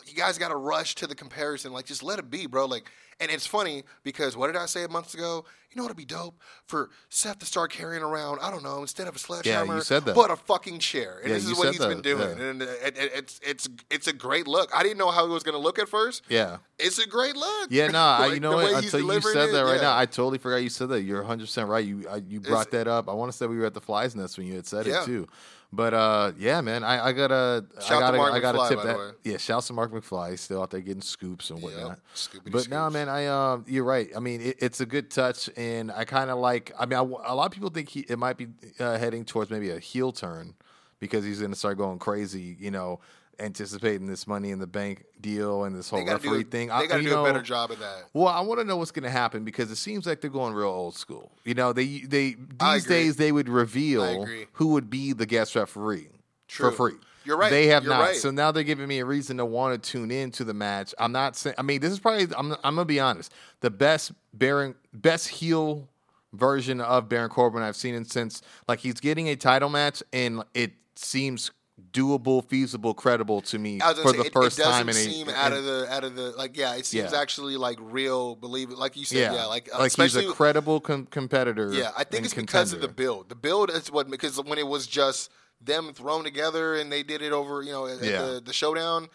you 0.07 0.13
guys 0.15 0.37
got 0.37 0.49
to 0.49 0.55
rush 0.55 0.95
to 0.95 1.07
the 1.07 1.15
comparison. 1.15 1.71
Like, 1.73 1.85
just 1.85 2.03
let 2.03 2.19
it 2.19 2.29
be, 2.29 2.45
bro. 2.47 2.65
Like, 2.65 2.89
and 3.19 3.29
it's 3.29 3.45
funny 3.45 3.83
because 4.03 4.37
what 4.37 4.47
did 4.47 4.55
I 4.55 4.65
say 4.65 4.83
a 4.83 4.87
month 4.89 5.13
ago? 5.13 5.43
You 5.71 5.75
know 5.77 5.83
what'd 5.83 5.97
be 5.97 6.05
dope 6.05 6.39
for 6.65 6.89
Seth 7.09 7.37
to 7.39 7.45
start 7.45 7.71
carrying 7.71 8.01
around? 8.01 8.39
I 8.41 8.49
don't 8.49 8.63
know, 8.63 8.81
instead 8.81 9.07
of 9.07 9.15
a 9.15 9.19
sledgehammer, 9.19 9.73
yeah, 9.73 9.75
you 9.75 9.81
said 9.83 10.03
that. 10.05 10.15
but 10.15 10.31
a 10.31 10.35
fucking 10.35 10.79
chair. 10.79 11.19
And 11.19 11.27
Yeah, 11.29 11.35
this 11.35 11.45
is 11.45 11.55
what 11.57 11.67
he's 11.69 11.77
been 11.85 12.01
doing, 12.01 12.37
yeah. 12.39 12.43
and 12.45 12.61
it, 12.63 12.97
it, 12.97 13.11
it's 13.13 13.39
it's 13.43 13.69
it's 13.91 14.07
a 14.07 14.13
great 14.13 14.47
look. 14.47 14.71
I 14.73 14.81
didn't 14.81 14.97
know 14.97 15.11
how 15.11 15.27
he 15.27 15.31
was 15.33 15.43
gonna 15.43 15.59
look 15.59 15.77
at 15.77 15.87
first. 15.87 16.23
yeah. 16.27 16.57
It's 16.79 16.97
a 16.97 17.05
great 17.07 17.35
look. 17.35 17.67
Yeah, 17.69 17.87
no, 17.89 17.99
I, 17.99 18.19
Like, 18.27 18.33
you 18.35 18.39
know 18.39 18.53
what? 18.53 18.83
Until 18.83 19.01
you 19.13 19.21
said 19.21 19.49
it, 19.49 19.51
that 19.51 19.61
right 19.65 19.81
now, 19.81 19.95
I 19.95 20.05
totally 20.07 20.37
forgot 20.39 20.57
you 20.63 20.69
said 20.69 20.89
that. 20.89 21.01
You're 21.01 21.19
100 21.19 21.43
percent 21.43 21.67
right. 21.69 21.85
You 21.85 22.05
I, 22.09 22.15
you 22.27 22.39
brought 22.39 22.67
It's- 22.67 22.85
that 22.85 22.87
up. 22.89 23.07
I 23.09 23.13
want 23.13 23.31
to 23.31 23.37
say 23.37 23.45
we 23.45 23.57
were 23.59 23.65
at 23.65 23.73
the 23.75 23.81
Flies 23.81 24.15
Nest 24.15 24.37
when 24.39 24.47
you 24.47 24.55
had 24.55 24.65
said 24.65 24.87
it 24.87 25.05
too. 25.05 25.27
But 25.71 25.93
uh, 25.93 26.31
yeah, 26.39 26.61
man, 26.61 26.83
I, 26.83 27.07
I 27.07 27.11
gotta, 27.11 27.63
Shout 27.79 27.97
I 27.97 27.99
gotta, 27.99 28.17
Mark 28.17 28.33
I 28.33 28.39
gotta 28.39 28.57
McFly, 28.57 28.69
tip 28.69 28.81
that. 28.81 29.15
Yeah, 29.23 29.37
shouts 29.37 29.67
to 29.67 29.73
Mark 29.73 29.91
McFly. 29.91 30.31
He's 30.31 30.41
still 30.41 30.63
out 30.63 30.71
there 30.71 30.81
getting 30.81 31.01
scoops 31.03 31.51
and 31.51 31.61
whatnot. 31.61 31.99
Scoopity 32.15 32.51
But 32.51 32.69
now, 32.69 32.87
scoops. 32.89 32.93
man, 32.93 33.07
I 33.07 33.27
um, 33.27 33.65
you're 33.67 33.83
right. 33.83 34.09
I 34.15 34.19
mean, 34.19 34.41
it, 34.41 34.55
it's 34.59 34.81
a 34.81 34.85
good 34.87 35.11
touch, 35.11 35.47
and 35.55 35.91
I 35.91 36.05
kind 36.05 36.31
of 36.31 36.39
like. 36.39 36.71
I 36.79 36.87
mean, 36.87 36.97
I, 36.97 37.01
a 37.01 37.35
lot 37.35 37.45
of 37.45 37.51
people 37.51 37.69
think 37.69 37.89
he 37.89 37.99
it 38.09 38.17
might 38.17 38.35
be 38.37 38.47
uh, 38.79 38.97
heading 38.97 39.25
towards 39.25 39.51
maybe 39.51 39.69
a 39.69 39.77
heel 39.77 40.11
turn 40.11 40.55
because 40.99 41.23
he's 41.23 41.37
going 41.37 41.51
to 41.51 41.57
start 41.57 41.77
going 41.77 41.99
crazy. 41.99 42.57
You 42.59 42.71
know, 42.71 42.99
anticipating 43.39 44.07
this 44.07 44.27
Money 44.27 44.51
in 44.51 44.59
the 44.59 44.67
Bank 44.67 45.05
deal 45.21 45.63
and 45.63 45.75
this 45.75 45.89
whole 45.89 46.03
do, 46.05 46.11
referee 46.11 46.43
thing. 46.43 46.67
They 46.67 46.73
I- 46.73 46.85
got 46.87 46.97
to 46.97 47.03
do 47.03 47.19
a 47.19 47.23
better 47.23 47.41
job 47.41 47.71
of 47.71 47.79
that. 47.79 48.05
well, 48.13 48.27
I 48.27 48.41
want 48.41 48.59
to 48.59 48.65
know 48.65 48.77
what's 48.77 48.91
going 48.91 49.03
to 49.03 49.09
happen 49.09 49.43
because 49.43 49.71
it 49.71 49.77
seems 49.77 50.05
like 50.05 50.21
they're 50.21 50.29
going 50.29 50.53
real 50.53 50.67
old 50.67 50.95
school. 50.95 51.31
You 51.45 51.53
know, 51.53 51.73
they 51.73 51.99
they 51.99 52.35
these 52.59 52.85
days 52.85 53.15
they 53.15 53.31
would 53.31 53.49
reveal 53.49 54.25
who 54.53 54.67
would 54.69 54.89
be 54.89 55.13
the 55.13 55.25
guest 55.25 55.55
referee 55.55 56.09
True. 56.47 56.71
for 56.71 56.89
free. 56.91 56.99
You're 57.25 57.37
right. 57.37 57.49
They 57.51 57.67
have 57.67 57.83
You're 57.83 57.93
not. 57.93 57.99
right. 58.01 58.15
So 58.15 58.31
now 58.31 58.51
they're 58.51 58.63
giving 58.63 58.87
me 58.87 58.99
a 58.99 59.05
reason 59.05 59.37
to 59.37 59.45
want 59.45 59.83
to 59.83 59.91
tune 59.91 60.09
in 60.09 60.31
to 60.31 60.43
the 60.43 60.53
match. 60.53 60.95
I'm 60.97 61.11
not 61.11 61.35
saying. 61.35 61.55
I 61.57 61.61
mean, 61.63 61.81
this 61.81 61.91
is 61.91 61.99
probably. 61.99 62.27
I'm. 62.35 62.53
I'm 62.63 62.75
gonna 62.75 62.85
be 62.85 62.99
honest. 62.99 63.31
The 63.59 63.69
best 63.69 64.13
Baron, 64.33 64.73
best 64.93 65.27
heel 65.27 65.89
version 66.33 66.79
of 66.79 67.09
Baron 67.09 67.29
Corbin 67.29 67.61
I've 67.61 67.75
seen 67.75 67.93
him 67.93 68.05
since. 68.05 68.41
Like 68.67 68.79
he's 68.79 68.99
getting 69.01 69.27
a 69.27 69.35
title 69.35 69.69
match, 69.69 70.01
and 70.13 70.43
it 70.53 70.71
seems 70.95 71.51
doable, 71.91 72.43
feasible, 72.47 72.93
credible 72.93 73.41
to 73.41 73.57
me 73.59 73.79
for 73.79 73.93
gonna 73.93 74.03
the 74.03 74.11
say, 74.23 74.27
it, 74.27 74.33
first 74.33 74.59
it 74.59 74.63
doesn't 74.63 74.73
time 74.79 74.89
in 74.89 74.95
a. 74.95 74.99
seem 74.99 75.29
out 75.29 75.53
of 75.53 75.63
the 75.63 75.87
out 75.89 76.03
of 76.03 76.15
the 76.15 76.31
like 76.31 76.55
yeah 76.57 76.75
it 76.75 76.85
seems 76.85 77.11
Yeah. 77.11 77.19
actually 77.19 77.57
like 77.57 77.77
real 77.81 78.35
believe 78.35 78.69
it 78.71 78.77
like 78.77 78.95
you 78.95 79.05
said 79.05 79.17
yeah, 79.17 79.33
yeah, 79.33 79.45
like, 79.45 79.71
like 79.73 79.81
he's 79.83 79.87
especially 79.93 80.25
a 80.27 80.31
credible 80.31 80.79
com- 80.79 81.07
competitor. 81.07 81.71
yeah 81.73 81.91
I 81.97 82.03
think 82.03 82.25
it's 82.25 82.33
because 82.33 82.73
of 82.73 82.81
the 82.81 82.87
build 82.87 83.29
the 83.29 83.35
build 83.35 83.71
is 83.71 83.91
what 83.91 84.09
because 84.09 84.41
when 84.43 84.57
it 84.59 84.67
was 84.67 84.87
just 84.87 85.31
them 85.61 85.93
thrown 85.93 86.23
together 86.23 86.75
and 86.75 86.91
they 86.91 87.03
did 87.03 87.21
it 87.21 87.31
over 87.31 87.61
you 87.61 87.71
know 87.71 87.87
at 87.87 88.01
Yeah. 88.03 88.21
the, 88.25 88.41
the 88.45 88.53
showdown 88.53 89.07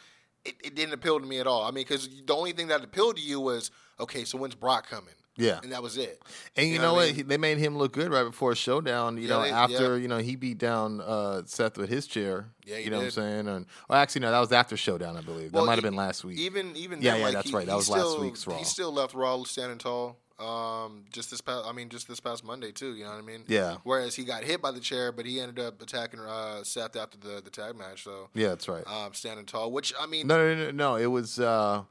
it, 0.44 0.54
it 0.62 0.74
didn't 0.74 0.92
appeal 0.94 1.18
to 1.20 1.26
me 1.26 1.38
at 1.38 1.46
all 1.46 1.62
I 1.62 1.68
mean 1.70 1.84
because 1.84 2.08
the 2.26 2.34
only 2.34 2.52
thing 2.52 2.68
that 2.68 2.82
appealed 2.84 3.16
to 3.16 3.22
you 3.22 3.40
was 3.40 3.70
okay 4.00 4.24
so 4.24 4.36
when's 4.38 4.54
Brock 4.54 4.88
coming 4.88 5.14
Yeah. 5.36 5.58
and 5.62 5.72
that 5.72 5.82
was 5.82 5.96
it. 5.98 6.22
And 6.56 6.66
you, 6.66 6.74
You 6.74 6.78
know, 6.78 6.88
know 6.88 6.94
what? 6.94 7.08
I 7.08 7.12
mean? 7.12 7.26
They 7.28 7.36
made 7.38 7.58
him 7.58 7.76
look 7.76 7.92
good 7.92 8.12
right 8.12 8.22
before 8.24 8.54
showdown. 8.54 9.16
You 9.16 9.24
Yeah, 9.24 9.28
know, 9.30 9.42
they- 9.42 9.50
after 9.50 9.96
yeah. 9.96 10.02
you 10.02 10.08
know 10.08 10.18
he 10.18 10.36
beat 10.36 10.58
down 10.58 11.00
uh, 11.00 11.42
Seth 11.46 11.76
with 11.76 11.88
his 11.90 12.06
chair. 12.06 12.46
Yeah, 12.64 12.78
you 12.78 12.90
know 12.90 12.98
did. 12.98 12.98
what 12.98 13.04
I'm 13.04 13.10
saying? 13.10 13.48
And 13.48 13.66
well, 13.88 13.98
actually, 13.98 14.20
no, 14.22 14.30
that 14.30 14.38
was 14.40 14.52
after 14.52 14.76
showdown, 14.76 15.16
I 15.16 15.20
believe. 15.22 15.52
Well, 15.52 15.64
that 15.64 15.66
might 15.66 15.74
have 15.76 15.82
been 15.84 15.96
last 15.96 16.24
week. 16.24 16.38
Even 16.38 16.76
even 16.76 17.02
Yeah, 17.02 17.12
then, 17.12 17.18
yeah, 17.20 17.24
like, 17.26 17.34
that's 17.34 17.50
he- 17.50 17.56
right. 17.56 17.66
That 17.66 17.76
was 17.76 17.88
last 17.90 18.00
still- 18.10 18.20
week's 18.20 18.46
Raw. 18.46 18.56
He 18.58 18.64
still 18.64 18.92
left 18.92 19.14
Raw 19.14 19.42
standing 19.44 19.78
tall. 19.78 20.18
Um, 20.36 21.04
just 21.12 21.30
this 21.30 21.40
past, 21.40 21.64
I 21.64 21.70
mean, 21.70 21.88
just 21.88 22.08
this 22.08 22.18
past 22.18 22.42
Monday 22.44 22.72
too. 22.72 22.94
You 22.96 23.04
know 23.04 23.10
what 23.10 23.18
I 23.18 23.22
mean? 23.22 23.44
Yeah. 23.46 23.76
Whereas 23.84 24.16
he 24.16 24.24
got 24.24 24.42
hit 24.42 24.60
by 24.60 24.72
the 24.72 24.80
chair, 24.80 25.12
but 25.12 25.26
he 25.26 25.40
ended 25.40 25.60
up 25.64 25.80
attacking 25.80 26.18
uh, 26.20 26.64
Seth 26.64 26.96
after 26.96 27.16
the 27.18 27.40
the 27.40 27.50
tag 27.50 27.76
match. 27.76 28.02
So 28.02 28.30
yeah, 28.34 28.48
that's 28.48 28.66
right. 28.68 28.84
um, 28.88 29.14
standing 29.14 29.46
tall, 29.46 29.70
which 29.70 29.94
I 29.98 30.06
mean, 30.06 30.26
no, 30.26 30.36
no, 30.54 30.64
no, 30.64 30.70
no. 30.72 30.96
It 30.96 31.06
was 31.06 31.38
uh, 31.38 31.82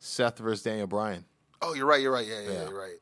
Seth 0.00 0.38
versus 0.38 0.62
Daniel 0.64 0.88
Bryan. 0.88 1.24
Oh, 1.62 1.74
you're 1.74 1.86
right, 1.86 2.00
you're 2.00 2.12
right, 2.12 2.26
yeah, 2.26 2.40
yeah, 2.40 2.50
Yeah. 2.52 2.68
you're 2.68 2.78
right. 2.78 2.96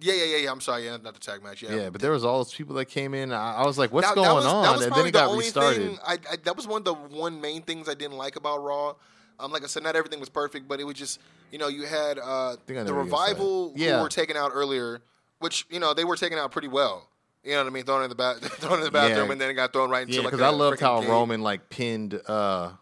Yeah, 0.00 0.14
yeah, 0.14 0.24
yeah, 0.24 0.36
yeah. 0.38 0.50
I'm 0.52 0.60
sorry, 0.60 0.84
yeah, 0.86 0.96
not 0.96 1.14
the 1.14 1.20
tag 1.20 1.42
match. 1.42 1.62
Yeah, 1.62 1.74
Yeah, 1.74 1.90
but 1.90 2.00
there 2.00 2.10
was 2.10 2.24
all 2.24 2.38
those 2.38 2.52
people 2.52 2.74
that 2.76 2.86
came 2.86 3.14
in. 3.14 3.32
I, 3.32 3.56
I 3.58 3.66
was 3.66 3.78
like, 3.78 3.92
"What's 3.92 4.08
That- 4.08 4.16
going 4.16 4.26
that 4.28 4.34
was, 4.34 4.44
on?" 4.44 4.82
And 4.82 4.92
then 4.92 5.06
it 5.06 5.12
got 5.12 5.26
the 5.26 5.30
only 5.30 5.44
restarted. 5.44 5.86
thing. 5.86 5.98
I, 6.04 6.14
I, 6.30 6.36
that 6.44 6.56
was 6.56 6.66
one 6.66 6.78
of 6.80 6.84
the 6.84 6.94
one 6.94 7.40
main 7.40 7.62
things 7.62 7.88
I 7.88 7.94
didn't 7.94 8.16
like 8.16 8.34
about 8.36 8.58
Raw. 8.62 8.94
Um, 9.38 9.52
like 9.52 9.62
I 9.62 9.66
said, 9.66 9.82
not 9.84 9.94
everything 9.94 10.18
was 10.20 10.28
perfect, 10.28 10.66
but 10.66 10.80
it 10.80 10.84
was 10.84 10.96
just 10.96 11.20
you 11.52 11.58
know 11.58 11.68
you 11.68 11.86
had 11.86 12.18
uh, 12.18 12.56
think 12.66 12.78
I 12.78 12.82
know 12.82 12.84
the 12.88 12.94
what 12.94 13.04
you're 13.06 13.10
gonna 13.10 13.10
say. 13.26 13.32
revival 13.32 13.72
Yeah. 13.76 13.96
who 13.98 14.02
were 14.02 14.08
taken 14.08 14.36
out 14.36 14.50
earlier, 14.52 15.00
which 15.38 15.64
you 15.70 15.78
know 15.78 15.94
they 15.94 16.04
were 16.04 16.16
taken 16.16 16.38
out 16.38 16.50
pretty 16.50 16.68
well. 16.68 17.08
You 17.44 17.52
know 17.52 17.58
what 17.58 17.66
I 17.68 17.70
mean? 17.70 17.84
Thrown 17.84 18.02
in 18.02 18.08
the 18.08 18.16
ba- 18.16 18.34
thrown 18.42 18.78
in 18.80 18.84
the 18.84 18.90
bathroom, 18.90 19.26
Yeah. 19.26 19.32
and 19.32 19.40
then 19.40 19.48
it 19.50 19.54
got 19.54 19.72
thrown 19.72 19.90
right 19.90 20.02
into 20.02 20.14
Yeah, 20.14 20.20
like 20.22 20.32
because 20.32 20.40
I 20.44 20.50
loved 20.50 20.80
how 20.80 21.00
cage. 21.00 21.08
Roman 21.08 21.40
like 21.40 21.68
pinned 21.70 22.20
uh. 22.26 22.72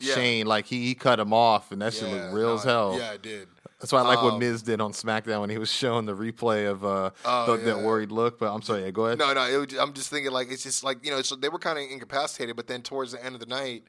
Shane. 0.00 0.46
Like 0.46 0.66
he, 0.66 0.84
he 0.86 0.94
cut 0.94 1.18
him 1.18 1.32
off, 1.32 1.72
and 1.72 1.82
that 1.82 1.92
shit 1.92 2.08
looked 2.08 2.32
real 2.32 2.50
no, 2.50 2.54
as 2.54 2.62
hell. 2.62 2.96
Yeah, 2.96 3.14
it 3.14 3.22
did. 3.22 3.48
That's 3.80 3.92
why 3.92 4.00
I 4.00 4.02
like 4.02 4.22
what 4.22 4.34
Um, 4.34 4.38
Miz 4.40 4.62
did 4.62 4.80
on 4.80 4.92
SmackDown 4.92 5.40
when 5.40 5.50
he 5.50 5.58
was 5.58 5.70
showing 5.70 6.04
the 6.04 6.14
replay 6.16 6.68
of 6.68 6.84
uh, 6.84 7.10
Oh, 7.24 7.56
the, 7.56 7.62
that 7.64 7.78
worried 7.80 8.10
look. 8.10 8.38
But 8.38 8.52
I'm 8.52 8.60
sorry, 8.62 8.82
yeah, 8.84 8.90
go 8.90 9.06
ahead. 9.06 9.18
No, 9.18 9.32
no. 9.32 9.46
It 9.46 9.56
was, 9.70 9.78
I'm 9.78 9.92
just 9.92 10.10
thinking 10.10 10.32
like 10.32 10.50
it's 10.50 10.64
just 10.64 10.82
like 10.82 11.04
you 11.04 11.12
know, 11.12 11.22
so 11.22 11.36
they 11.36 11.48
were 11.48 11.60
kind 11.60 11.78
of 11.78 11.84
incapacitated, 11.90 12.56
but 12.56 12.66
then 12.66 12.82
towards 12.82 13.12
the 13.12 13.24
end 13.24 13.34
of 13.34 13.40
the 13.40 13.46
night, 13.46 13.84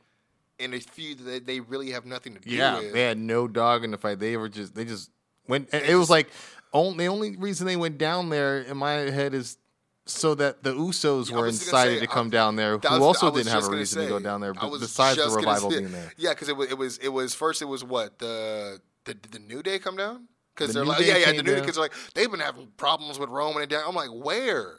in 0.59 0.73
a 0.73 0.79
feud 0.79 1.19
that 1.19 1.45
they 1.47 1.59
really 1.59 1.91
have 1.91 2.05
nothing 2.05 2.35
to 2.35 2.39
do 2.39 2.51
yeah, 2.51 2.79
with. 2.79 2.93
they 2.93 3.01
had 3.01 3.17
no 3.17 3.47
dog 3.47 3.83
in 3.83 3.91
the 3.91 3.97
fight. 3.97 4.19
They 4.19 4.37
were 4.37 4.49
just 4.49 4.75
they 4.75 4.85
just 4.85 5.09
went. 5.47 5.69
and 5.73 5.83
It 5.83 5.95
was 5.95 6.09
like 6.09 6.29
only 6.71 7.05
the 7.05 7.07
only 7.11 7.35
reason 7.37 7.65
they 7.65 7.75
went 7.77 7.97
down 7.97 8.29
there 8.29 8.59
in 8.61 8.77
my 8.77 8.91
head 8.91 9.33
is 9.33 9.57
so 10.05 10.35
that 10.35 10.63
the 10.63 10.73
Usos 10.73 11.29
Yeah, 11.29 11.37
were 11.37 11.43
was 11.45 11.59
just 11.59 11.71
gonna 11.71 11.83
incited 11.83 11.99
say, 11.99 11.99
to 12.01 12.07
come 12.07 12.27
I- 12.27 12.29
down 12.31 12.55
there, 12.57 12.77
who 12.77 12.89
was- 12.89 12.99
also 13.01 13.31
didn't 13.31 13.51
have 13.51 13.63
a 13.65 13.69
reason 13.71 14.03
to 14.03 14.07
go 14.09 14.19
down 14.19 14.41
there, 14.41 14.53
but 14.53 14.69
besides 14.79 15.17
the 15.17 15.29
revival 15.35 15.71
say- 15.71 15.79
being 15.79 15.91
there. 15.91 16.13
Yeah, 16.17 16.29
because 16.31 16.47
it 16.49 16.57
was 16.57 16.69
it 16.69 16.77
was 16.77 16.97
it 16.99 17.09
was 17.09 17.33
first 17.33 17.61
it 17.63 17.65
was 17.65 17.83
what 17.83 18.19
the 18.19 18.81
the 19.13 19.29
the 19.29 19.39
New 19.39 19.61
Day 19.63 19.79
come 19.79 19.97
down 19.97 20.27
because 20.55 20.73
The 20.73 20.79
they're 20.79 20.85
like 20.85 20.99
Day 20.99 21.07
yeah 21.07 21.17
yeah 21.17 21.25
the 21.27 21.33
New 21.33 21.43
Day 21.43 21.51
down. 21.55 21.61
because 21.61 21.77
like 21.77 21.93
they've 22.15 22.29
been 22.31 22.39
having 22.39 22.67
problems 22.77 23.19
with 23.19 23.29
Roman 23.29 23.61
and 23.63 23.69
Dan. 23.71 23.81
I'm 23.87 23.95
like 23.95 24.09
where, 24.11 24.75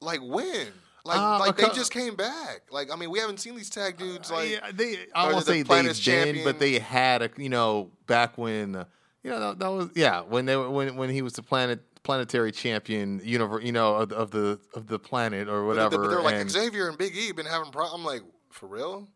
like 0.00 0.20
when. 0.22 0.68
Like, 1.04 1.18
Uh, 1.18 1.38
like 1.40 1.56
they 1.56 1.68
just 1.70 1.90
came 1.92 2.14
back. 2.14 2.62
Like, 2.70 2.92
I 2.92 2.94
mean, 2.94 3.10
we 3.10 3.18
haven't 3.18 3.40
seen 3.40 3.56
these 3.56 3.68
tag 3.68 3.98
dudes. 3.98 4.30
Like, 4.30 4.50
yeah, 4.50 4.70
they. 4.72 4.98
I 5.16 5.32
won't 5.32 5.44
the 5.44 5.50
say 5.52 5.62
they've 5.64 6.04
been, 6.34 6.44
but 6.44 6.60
they 6.60 6.78
had 6.78 7.22
a 7.22 7.30
you 7.36 7.48
know 7.48 7.90
back 8.06 8.38
when 8.38 8.76
uh, 8.76 8.84
you 9.24 9.30
know 9.30 9.40
that, 9.40 9.58
that 9.58 9.68
was 9.68 9.88
yeah 9.96 10.20
when 10.20 10.46
they 10.46 10.56
were 10.56 10.70
when 10.70 10.94
when 10.94 11.10
he 11.10 11.20
was 11.20 11.32
the 11.32 11.42
planet 11.42 11.80
planetary 12.04 12.52
champion 12.52 13.20
universe 13.24 13.64
you 13.64 13.72
know 13.72 13.96
of, 13.96 14.12
of 14.12 14.30
the 14.30 14.60
of 14.74 14.86
the 14.86 14.98
planet 14.98 15.48
or 15.48 15.66
whatever. 15.66 15.98
but 15.98 16.08
they're 16.08 16.22
like 16.22 16.34
and- 16.36 16.48
Xavier 16.50 16.88
and 16.88 16.96
Big 16.96 17.16
E 17.16 17.32
been 17.32 17.46
having 17.46 17.72
problems. 17.72 17.98
I'm 18.00 18.04
like, 18.04 18.22
for 18.50 18.68
real? 18.68 19.08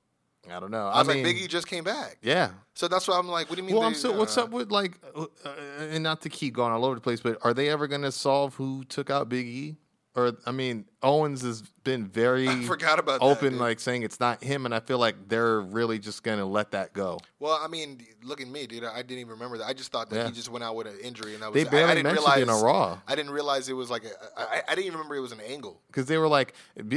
I 0.51 0.61
don't 0.61 0.71
know. 0.71 0.87
I 0.87 0.99
was 0.99 1.09
mean, 1.09 1.19
like, 1.19 1.25
Big 1.25 1.43
E 1.43 1.47
just 1.47 1.67
came 1.67 1.85
back. 1.85 2.19
yeah. 2.23 2.51
So 2.75 2.89
that's 2.89 3.09
why 3.09 3.19
I'm 3.19 3.29
like, 3.29 3.49
what 3.49 3.57
do 3.57 3.63
you 3.63 3.67
mean? 3.67 3.75
Well, 3.77 3.83
they, 3.83 3.89
I'm 3.89 3.95
so. 3.95 4.13
What's 4.13 4.37
uh, 4.37 4.45
up 4.45 4.51
with 4.51 4.71
like, 4.71 4.99
uh, 5.15 5.27
uh, 5.45 5.51
and 5.91 6.03
not 6.03 6.21
to 6.23 6.29
keep 6.29 6.55
going 6.55 6.73
all 6.73 6.85
over 6.85 6.95
the 6.95 7.01
place, 7.01 7.21
but 7.21 7.39
are 7.43 7.55
they 7.55 7.69
ever 7.69 7.87
going 7.87 8.03
to 8.03 8.13
solve 8.13 8.55
who 8.55 8.85
took 8.85 9.11
out 9.11 9.29
Big 9.29 9.47
E? 9.47 9.77
Or 10.17 10.33
I 10.47 10.51
mean, 10.51 10.87
Owens 11.03 11.43
has 11.43 11.61
been 11.85 12.07
very 12.07 12.49
I 12.49 12.63
forgot 12.63 12.99
about 12.99 13.21
open, 13.21 13.53
dude. 13.53 13.61
like 13.61 13.79
saying 13.81 14.03
it's 14.03 14.19
not 14.19 14.43
him, 14.43 14.65
and 14.65 14.75
I 14.75 14.81
feel 14.81 14.99
like 14.99 15.29
they're 15.29 15.61
really 15.61 15.99
just 15.99 16.23
going 16.23 16.39
to 16.39 16.47
let 16.47 16.71
that 16.71 16.95
go. 16.95 17.19
Well, 17.39 17.61
I 17.63 17.69
mean, 17.69 18.01
look 18.25 18.41
at 18.41 18.49
me, 18.49 18.67
dude. 18.67 18.83
I 18.83 19.03
didn't 19.03 19.19
even 19.19 19.33
remember 19.33 19.59
that. 19.59 19.67
I 19.67 19.75
just 19.75 19.93
thought 19.93 20.09
that 20.09 20.17
Yeah. 20.17 20.27
he 20.27 20.33
just 20.33 20.49
went 20.51 20.65
out 20.65 20.75
with 20.75 20.87
an 20.87 20.99
injury, 21.05 21.35
and 21.35 21.43
that 21.43 21.53
was. 21.53 21.63
They 21.69 21.69
I- 21.83 21.91
I, 21.91 21.95
didn't 21.95 22.05
mentioned 22.05 22.17
realize 22.27 22.39
it 22.39 22.43
in 22.45 22.49
a 22.49 22.57
Raw 22.57 22.99
I 23.07 23.15
didn't 23.15 23.31
realize 23.33 23.69
it 23.69 23.75
was 23.75 23.91
like 23.91 24.05
a. 24.07 24.41
I, 24.41 24.63
I 24.69 24.75
didn't 24.75 24.87
even 24.87 24.95
remember 24.99 25.17
it 25.17 25.21
was 25.21 25.33
an 25.33 25.41
angle. 25.43 25.83
because 25.89 26.07
they 26.07 26.17
were 26.17 26.29
like 26.29 26.55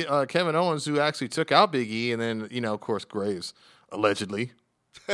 uh, 0.08 0.26
Kevin 0.30 0.56
Owens, 0.56 0.86
who 0.86 1.00
actually 1.02 1.28
took 1.28 1.52
out 1.52 1.74
Big 1.74 1.92
E, 1.92 2.14
and 2.14 2.22
then 2.22 2.48
you 2.50 2.62
know, 2.62 2.74
of 2.74 2.80
course, 2.80 3.04
Graves 3.04 3.54
allegedly. 3.92 4.54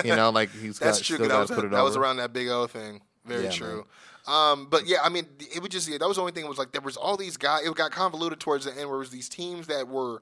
You 0.04 0.16
know, 0.16 0.30
like 0.30 0.52
he's 0.52 0.78
That's 0.80 1.00
got 1.00 1.06
true. 1.06 1.16
still 1.18 1.28
That 1.30 1.40
was 1.40 1.50
put 1.52 1.66
it 1.66 1.72
that 1.72 1.82
was 1.82 1.96
around 1.96 2.18
that 2.18 2.34
Big 2.34 2.50
O 2.50 2.68
thing. 2.68 3.02
Very 3.26 3.46
Yeah, 3.46 3.50
true. 3.52 3.86
Um, 4.28 4.68
but 4.70 4.88
yeah, 4.88 4.98
I 5.04 5.10
mean, 5.10 5.26
it 5.40 5.62
was 5.62 5.70
just 5.70 5.88
yeah, 5.88 5.98
that 5.98 6.08
was 6.08 6.18
the 6.18 6.22
only 6.22 6.34
thing. 6.34 6.48
Was 6.48 6.58
like 6.58 6.72
there 6.72 6.82
was 6.82 6.98
all 6.98 7.18
these 7.18 7.38
guys. 7.38 7.66
It 7.66 7.76
got 7.76 7.92
convoluted 7.92 8.40
towards 8.40 8.66
the 8.66 8.72
end, 8.72 8.88
where 8.90 8.98
it 8.98 9.00
was 9.00 9.12
these 9.12 9.30
teams 9.30 9.68
that 9.68 9.88
were 9.88 10.22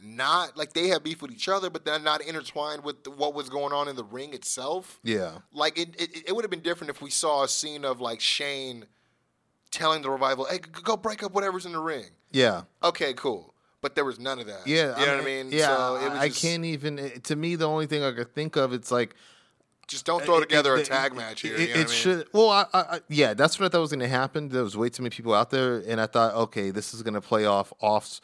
not 0.00 0.56
like 0.56 0.72
they 0.72 0.88
had 0.88 1.02
beef 1.02 1.22
with 1.22 1.32
each 1.32 1.48
other, 1.48 1.70
but 1.70 1.84
they're 1.84 1.98
not 1.98 2.20
intertwined 2.20 2.84
with 2.84 3.06
what 3.16 3.34
was 3.34 3.48
going 3.48 3.72
on 3.72 3.88
in 3.88 3.96
the 3.96 4.04
ring 4.04 4.32
itself. 4.32 5.00
Yeah, 5.02 5.38
Like 5.52 5.78
it, 5.78 6.00
it, 6.00 6.28
it 6.28 6.36
would 6.36 6.44
have 6.44 6.50
been 6.50 6.60
different 6.60 6.90
if 6.90 7.02
we 7.02 7.10
saw 7.10 7.44
a 7.44 7.48
scene 7.48 7.84
of 7.84 8.00
like 8.00 8.20
Shane 8.20 8.86
telling 9.70 10.02
the 10.02 10.10
revival, 10.10 10.46
"Hey, 10.46 10.58
go 10.58 10.96
break 10.96 11.22
up 11.22 11.32
whatever's 11.32 11.66
in 11.66 11.72
the 11.72 11.80
ring." 11.80 12.06
yeah. 12.30 12.62
Okay, 12.82 13.12
cool. 13.14 13.54
But 13.80 13.94
there 13.94 14.04
was 14.04 14.18
none 14.18 14.40
of 14.40 14.46
that. 14.46 14.66
Yeah, 14.66 14.98
you 14.98 15.06
know 15.06 15.16
what 15.16 15.22
I 15.22 15.24
mean. 15.24 15.50
Yeah, 15.52 15.66
so 15.68 15.96
it 15.96 16.10
was 16.10 16.18
I 16.18 16.28
can't 16.30 16.64
even. 16.64 17.20
To 17.22 17.36
me, 17.36 17.54
the 17.54 17.68
only 17.68 17.86
thing 17.86 18.02
I 18.02 18.10
could 18.10 18.34
think 18.34 18.56
of, 18.56 18.72
it's 18.72 18.90
like 18.90 19.14
just 19.88 20.04
don't 20.06 20.22
throw 20.24 20.36
it- 20.38 20.42
together 20.42 20.76
it- 20.76 20.82
a 20.82 20.84
tag 20.84 21.14
match 21.16 21.40
here. 21.40 21.54
It, 21.54 21.60
you 21.60 21.66
know 21.66 21.72
it 21.72 21.76
what 21.78 21.86
I 21.86 21.88
mean? 21.88 21.94
should. 21.94 22.26
Well, 22.32 22.50
I, 22.50 22.66
I, 22.72 23.00
yeah, 23.08 23.34
that's 23.34 23.58
what 23.58 23.66
I 23.66 23.68
thought 23.70 23.80
was 23.80 23.90
going 23.90 24.00
to 24.00 24.08
happen. 24.08 24.48
There 24.50 24.62
was 24.62 24.76
way 24.76 24.88
too 24.90 25.02
many 25.02 25.10
people 25.10 25.34
out 25.34 25.50
there, 25.50 25.82
and 25.86 26.00
I 26.00 26.06
thought, 26.06 26.34
okay, 26.34 26.70
this 26.70 26.94
is 26.94 27.02
going 27.02 27.14
to 27.14 27.20
play 27.20 27.44
off 27.46 27.72
off, 27.80 28.20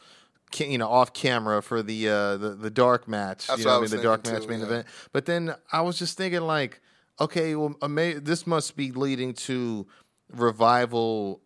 you 0.57 0.77
know, 0.77 0.87
off 0.87 1.11
camera 1.13 1.61
for 1.61 1.83
the 1.83 2.07
uh, 2.07 2.37
the 2.37 2.49
the 2.51 2.69
dark 2.69 3.07
match. 3.07 3.47
That's 3.47 3.59
you 3.59 3.65
what 3.65 3.71
know, 3.71 3.75
I 3.75 3.77
I 3.79 3.81
mean, 3.81 3.89
the 3.91 4.03
dark 4.03 4.25
match 4.25 4.43
too, 4.43 4.47
main 4.47 4.59
yeah. 4.59 4.65
event. 4.65 4.87
But 5.11 5.25
then 5.25 5.55
I 5.71 5.81
was 5.81 5.97
just 5.99 6.17
thinking, 6.17 6.41
like, 6.41 6.79
okay, 7.19 7.55
well, 7.55 7.75
this 7.81 8.45
must 8.47 8.77
be 8.77 8.91
leading 8.91 9.33
to 9.33 9.87
revival 10.31 11.41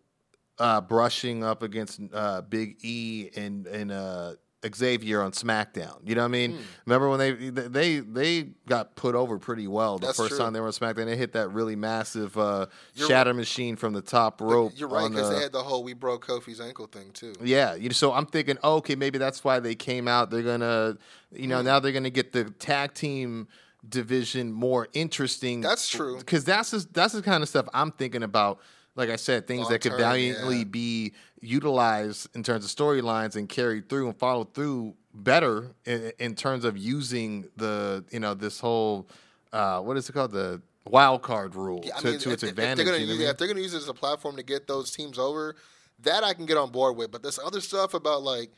uh, 0.58 0.80
brushing 0.80 1.42
up 1.42 1.62
against 1.62 2.00
uh, 2.12 2.42
Big 2.42 2.76
E 2.84 3.30
and 3.36 3.66
and 3.66 3.90
uh, 3.90 4.34
Xavier 4.74 5.22
on 5.22 5.32
SmackDown. 5.32 5.96
You 6.04 6.14
know 6.14 6.20
what 6.22 6.26
I 6.26 6.28
mean? 6.28 6.52
Hmm. 6.52 6.62
Remember 6.86 7.08
when 7.08 7.18
they 7.18 7.32
they 7.50 8.00
they 8.00 8.48
got 8.68 8.94
put 8.94 9.14
over 9.14 9.38
pretty 9.38 9.66
well 9.66 9.98
the 9.98 10.06
That's 10.08 10.18
first 10.18 10.30
true. 10.30 10.38
time 10.38 10.52
they 10.52 10.60
were 10.60 10.66
on 10.66 10.72
SmackDown? 10.72 11.06
They 11.06 11.16
hit 11.16 11.32
that 11.32 11.48
really 11.48 11.76
massive 11.76 12.36
uh, 12.36 12.66
shatter 12.94 13.32
machine 13.32 13.76
from 13.76 13.92
the 13.94 14.02
top 14.02 14.38
But 14.38 14.44
rope. 14.46 14.72
You're 14.76 14.88
right 14.88 15.08
because 15.10 15.28
the- 15.30 15.36
they 15.36 15.42
had 15.42 15.52
the 15.52 15.62
whole 15.62 15.82
"we 15.82 15.94
broke 15.94 16.26
Kofi's 16.26 16.60
ankle" 16.60 16.86
thing 16.86 17.10
too. 17.12 17.32
yeah, 17.42 17.74
you 17.74 17.90
so 17.90 18.12
I'm 18.12 18.26
thinking, 18.26 18.58
oh, 18.62 18.76
okay, 18.76 18.94
maybe 18.96 19.18
that's 19.18 19.42
why 19.42 19.60
they 19.60 19.74
came 19.74 20.06
out. 20.06 20.30
They're 20.30 20.42
gonna, 20.42 20.98
you 21.32 21.46
know, 21.46 21.62
now 21.62 21.80
they're 21.80 21.92
gonna 21.92 22.10
get 22.10 22.32
the 22.32 22.44
tag 22.44 22.92
team 22.94 23.48
division 23.88 24.52
more 24.52 24.88
interesting. 24.92 25.62
That's 25.62 25.88
true. 25.88 26.18
because 26.18 26.44
that's 26.44 26.70
just, 26.72 26.92
that's 26.92 27.14
the 27.14 27.22
kind 27.22 27.42
of 27.42 27.48
stuff 27.48 27.66
I'm 27.72 27.92
thinking 27.92 28.22
about. 28.22 28.60
Like 28.96 29.08
I 29.08 29.16
said, 29.16 29.46
things 29.46 29.68
that 29.68 29.80
could 29.80 29.94
valiantly 29.94 30.58
yeah. 30.58 30.64
be 30.64 31.12
utilized 31.40 32.28
in 32.34 32.42
terms 32.42 32.64
of 32.64 32.70
storylines 32.70 33.36
and 33.36 33.48
carried 33.48 33.88
through 33.88 34.08
and 34.08 34.18
followed 34.18 34.52
through 34.52 34.94
better 35.14 35.74
in, 35.86 36.12
in 36.18 36.34
terms 36.34 36.64
of 36.64 36.76
using 36.76 37.48
the 37.56 38.04
you 38.10 38.20
know 38.20 38.34
this 38.34 38.60
whole 38.60 39.08
uh, 39.52 39.80
what 39.80 39.96
is 39.96 40.08
it 40.08 40.12
called 40.12 40.32
the 40.32 40.60
wild 40.84 41.22
card 41.22 41.54
rule 41.54 41.82
Yeah, 41.84 41.94
to, 41.96 42.10
mean, 42.10 42.18
to 42.20 42.30
its 42.32 42.42
if, 42.42 42.48
if 42.48 42.50
advantage. 42.50 42.76
they're 42.76 42.84
gonna 42.84 42.98
you 42.98 43.06
know 43.06 43.12
use, 43.12 43.18
what 43.18 43.22
I 43.22 43.26
mean? 43.26 43.30
if 43.30 43.38
they're 43.38 43.48
gonna 43.48 43.60
use 43.60 43.74
it 43.74 43.78
as 43.78 43.88
a 43.88 43.94
platform 43.94 44.36
to 44.36 44.42
get 44.42 44.66
those 44.66 44.90
teams 44.90 45.18
over, 45.18 45.56
that 46.00 46.24
I 46.24 46.34
can 46.34 46.46
get 46.46 46.56
on 46.56 46.70
board 46.70 46.96
with. 46.96 47.10
But 47.10 47.22
this 47.22 47.38
other 47.38 47.60
stuff 47.60 47.94
about 47.94 48.22
like, 48.22 48.50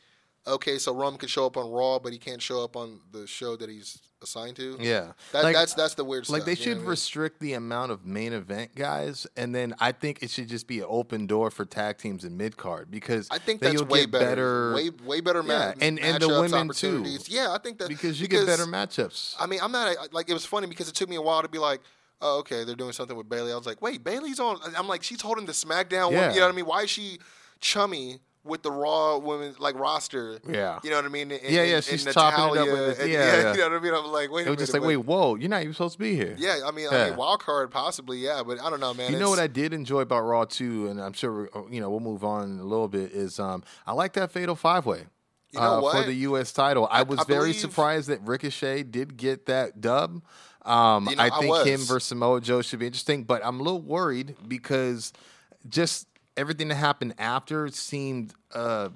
okay, 0.47 0.77
so 0.77 0.93
Roman 0.93 1.17
can 1.19 1.29
show 1.29 1.45
up 1.45 1.57
on 1.57 1.69
Raw, 1.71 1.99
but 1.99 2.11
he 2.13 2.19
can't 2.19 2.41
show 2.41 2.63
up 2.63 2.75
on 2.75 2.99
the 3.11 3.25
show 3.27 3.55
that 3.55 3.69
he's 3.69 3.99
assigned 4.21 4.55
to. 4.55 4.77
yeah, 4.79 5.11
that, 5.33 5.43
Like- 5.43 5.53
that's 5.55 5.73
that's 5.73 5.95
the 5.95 6.03
weird 6.05 6.29
Like 6.29 6.43
stuff. 6.43 6.45
they 6.45 6.55
should 6.55 6.67
what 6.69 6.75
I 6.75 6.79
mean? 6.79 6.87
restrict 6.89 7.39
the 7.41 7.53
amount 7.53 7.91
of 7.91 8.05
main 8.05 8.31
event 8.31 8.73
guys, 8.73 9.27
and 9.35 9.53
then 9.53 9.75
I 9.81 9.91
think 9.91 10.23
it 10.23 10.29
should 10.29 10.47
just 10.47 10.65
be 10.65 10.79
an 10.79 10.85
open 10.87 11.27
door 11.27 11.51
for 11.51 11.65
tag 11.65 11.97
teams 11.97 12.23
in 12.23 12.37
mid 12.37 12.55
card 12.55 12.89
because 12.89 13.27
I 13.31 13.37
think 13.37 13.59
that's 13.59 13.81
way 13.83 14.01
get 14.01 14.11
better. 14.11 14.73
Way 14.75 14.91
way 15.05 15.19
better. 15.19 15.41
Yeah, 15.45 15.73
ma- 15.75 15.85
and- 15.85 15.99
and 15.99 16.21
the 16.21 16.29
women, 16.29 16.69
too. 16.69 17.03
Yeah, 17.27 17.51
I 17.51 17.57
think 17.57 17.79
that 17.79 17.89
because 17.89 18.21
you 18.21 18.27
get 18.29 18.45
better 18.45 18.65
matchups. 18.65 19.35
I 19.39 19.45
mean, 19.45 19.59
I'm 19.61 19.71
not 19.73 20.13
like 20.13 20.29
it 20.29 20.33
was 20.33 20.45
funny 20.45 20.67
because 20.67 20.87
it 20.87 20.95
took 20.95 21.09
me 21.09 21.17
a 21.17 21.21
while 21.21 21.41
to 21.41 21.49
be 21.49 21.57
like, 21.59 21.81
oh, 22.21 22.39
okay, 22.39 22.63
they're 22.63 22.75
doing 22.77 22.93
something 22.93 23.17
with 23.17 23.27
Bayley. 23.27 23.51
I 23.51 23.57
was 23.57 23.65
like, 23.65 23.81
wait, 23.81 24.05
Bayley's 24.05 24.39
on. 24.39 24.57
I'm 24.77 24.87
like, 24.87 25.03
she's 25.03 25.19
holding 25.21 25.45
the 25.45 25.51
SmackDown. 25.51 26.11
Yeah. 26.13 26.31
you 26.33 26.39
know 26.39 26.45
what 26.45 26.53
I 26.53 26.55
mean? 26.55 26.65
Why 26.65 26.83
is 26.83 26.89
she 26.89 27.19
chummy 27.59 28.19
with 28.45 28.61
the 28.61 28.71
Raw 28.71 29.17
women 29.17 29.55
like 29.59 29.75
roster? 29.79 30.39
Yeah. 30.47 30.79
you 30.83 30.89
know 30.89 30.97
what 30.97 31.05
I 31.05 31.09
mean? 31.09 31.31
And, 31.31 31.41
Yeah, 31.43 31.63
yeah, 31.63 31.75
and- 31.75 31.83
she's 31.83 32.05
and 32.05 32.13
chopping 32.13 32.55
it 32.55 32.57
up 32.61 32.67
with 32.67 32.97
the- 32.97 33.03
and- 33.03 33.11
yeah, 33.13 33.19
yeah. 33.41 33.51
you 33.53 33.59
know 33.59 33.69
what 33.69 33.77
I 33.77 33.83
mean? 33.83 33.93
I'm 33.93 34.11
like, 34.11 34.31
wait, 34.31 34.45
it 34.47 34.49
was 34.49 34.59
just 34.59 34.73
like, 34.73 34.83
wait, 34.83 34.97
whoa, 34.97 35.35
you're 35.35 35.49
not 35.49 35.61
even 35.61 35.73
supposed 35.73 35.93
to 35.93 35.99
be 35.99 36.15
here. 36.15 36.35
Yeah, 36.37 36.59
I 36.65 36.71
mean, 36.71 36.87
I 36.91 37.09
mean, 37.09 37.15
wild 37.17 37.39
card 37.41 37.71
possibly, 37.71 38.17
yeah, 38.19 38.41
but 38.45 38.59
I 38.61 38.69
don't 38.69 38.79
know, 38.79 38.93
man. 38.93 39.11
You 39.11 39.19
know 39.19 39.29
what 39.29 39.39
I 39.39 39.47
did 39.47 39.73
enjoy 39.73 40.01
about 40.01 40.21
Raw 40.21 40.45
too, 40.45 40.87
and 40.89 41.01
I'm 41.01 41.13
sure 41.13 41.49
you 41.69 41.79
know 41.81 41.89
we'll 41.89 41.99
move 41.99 42.23
on 42.23 42.59
a 42.59 42.63
little 42.63 42.87
bit. 42.87 43.11
Is 43.11 43.39
um, 43.39 43.63
I 43.87 43.93
like 43.93 44.13
that 44.13 44.31
Fatal 44.31 44.55
Five 44.55 44.85
Way. 44.85 45.03
You 45.51 45.59
know 45.59 45.85
uh, 45.87 45.91
for 46.01 46.03
the 46.03 46.13
U.S. 46.15 46.51
title, 46.51 46.87
I, 46.89 46.99
I- 46.99 47.03
was 47.03 47.19
I 47.19 47.23
very 47.25 47.39
believe- 47.49 47.55
surprised 47.61 48.09
that 48.09 48.21
Ricochet 48.23 48.83
did 48.83 49.17
get 49.17 49.45
that 49.45 49.79
dub. 49.81 50.21
Um, 50.65 51.07
You 51.09 51.15
know, 51.17 51.23
I 51.23 51.27
I 51.27 51.39
think 51.39 51.67
him 51.67 51.79
versus 51.81 52.05
Samoa 52.05 52.39
Joe 52.41 52.61
should 52.61 52.79
be 52.79 52.87
interesting, 52.87 53.23
but 53.25 53.45
I'm 53.45 53.59
a 53.59 53.63
little 53.63 53.81
worried 53.81 54.35
because 54.47 55.11
just 55.69 56.07
everything 56.37 56.67
that 56.69 56.75
happened 56.75 57.15
after 57.17 57.67
seemed 57.69 58.33
uh, 58.53 58.89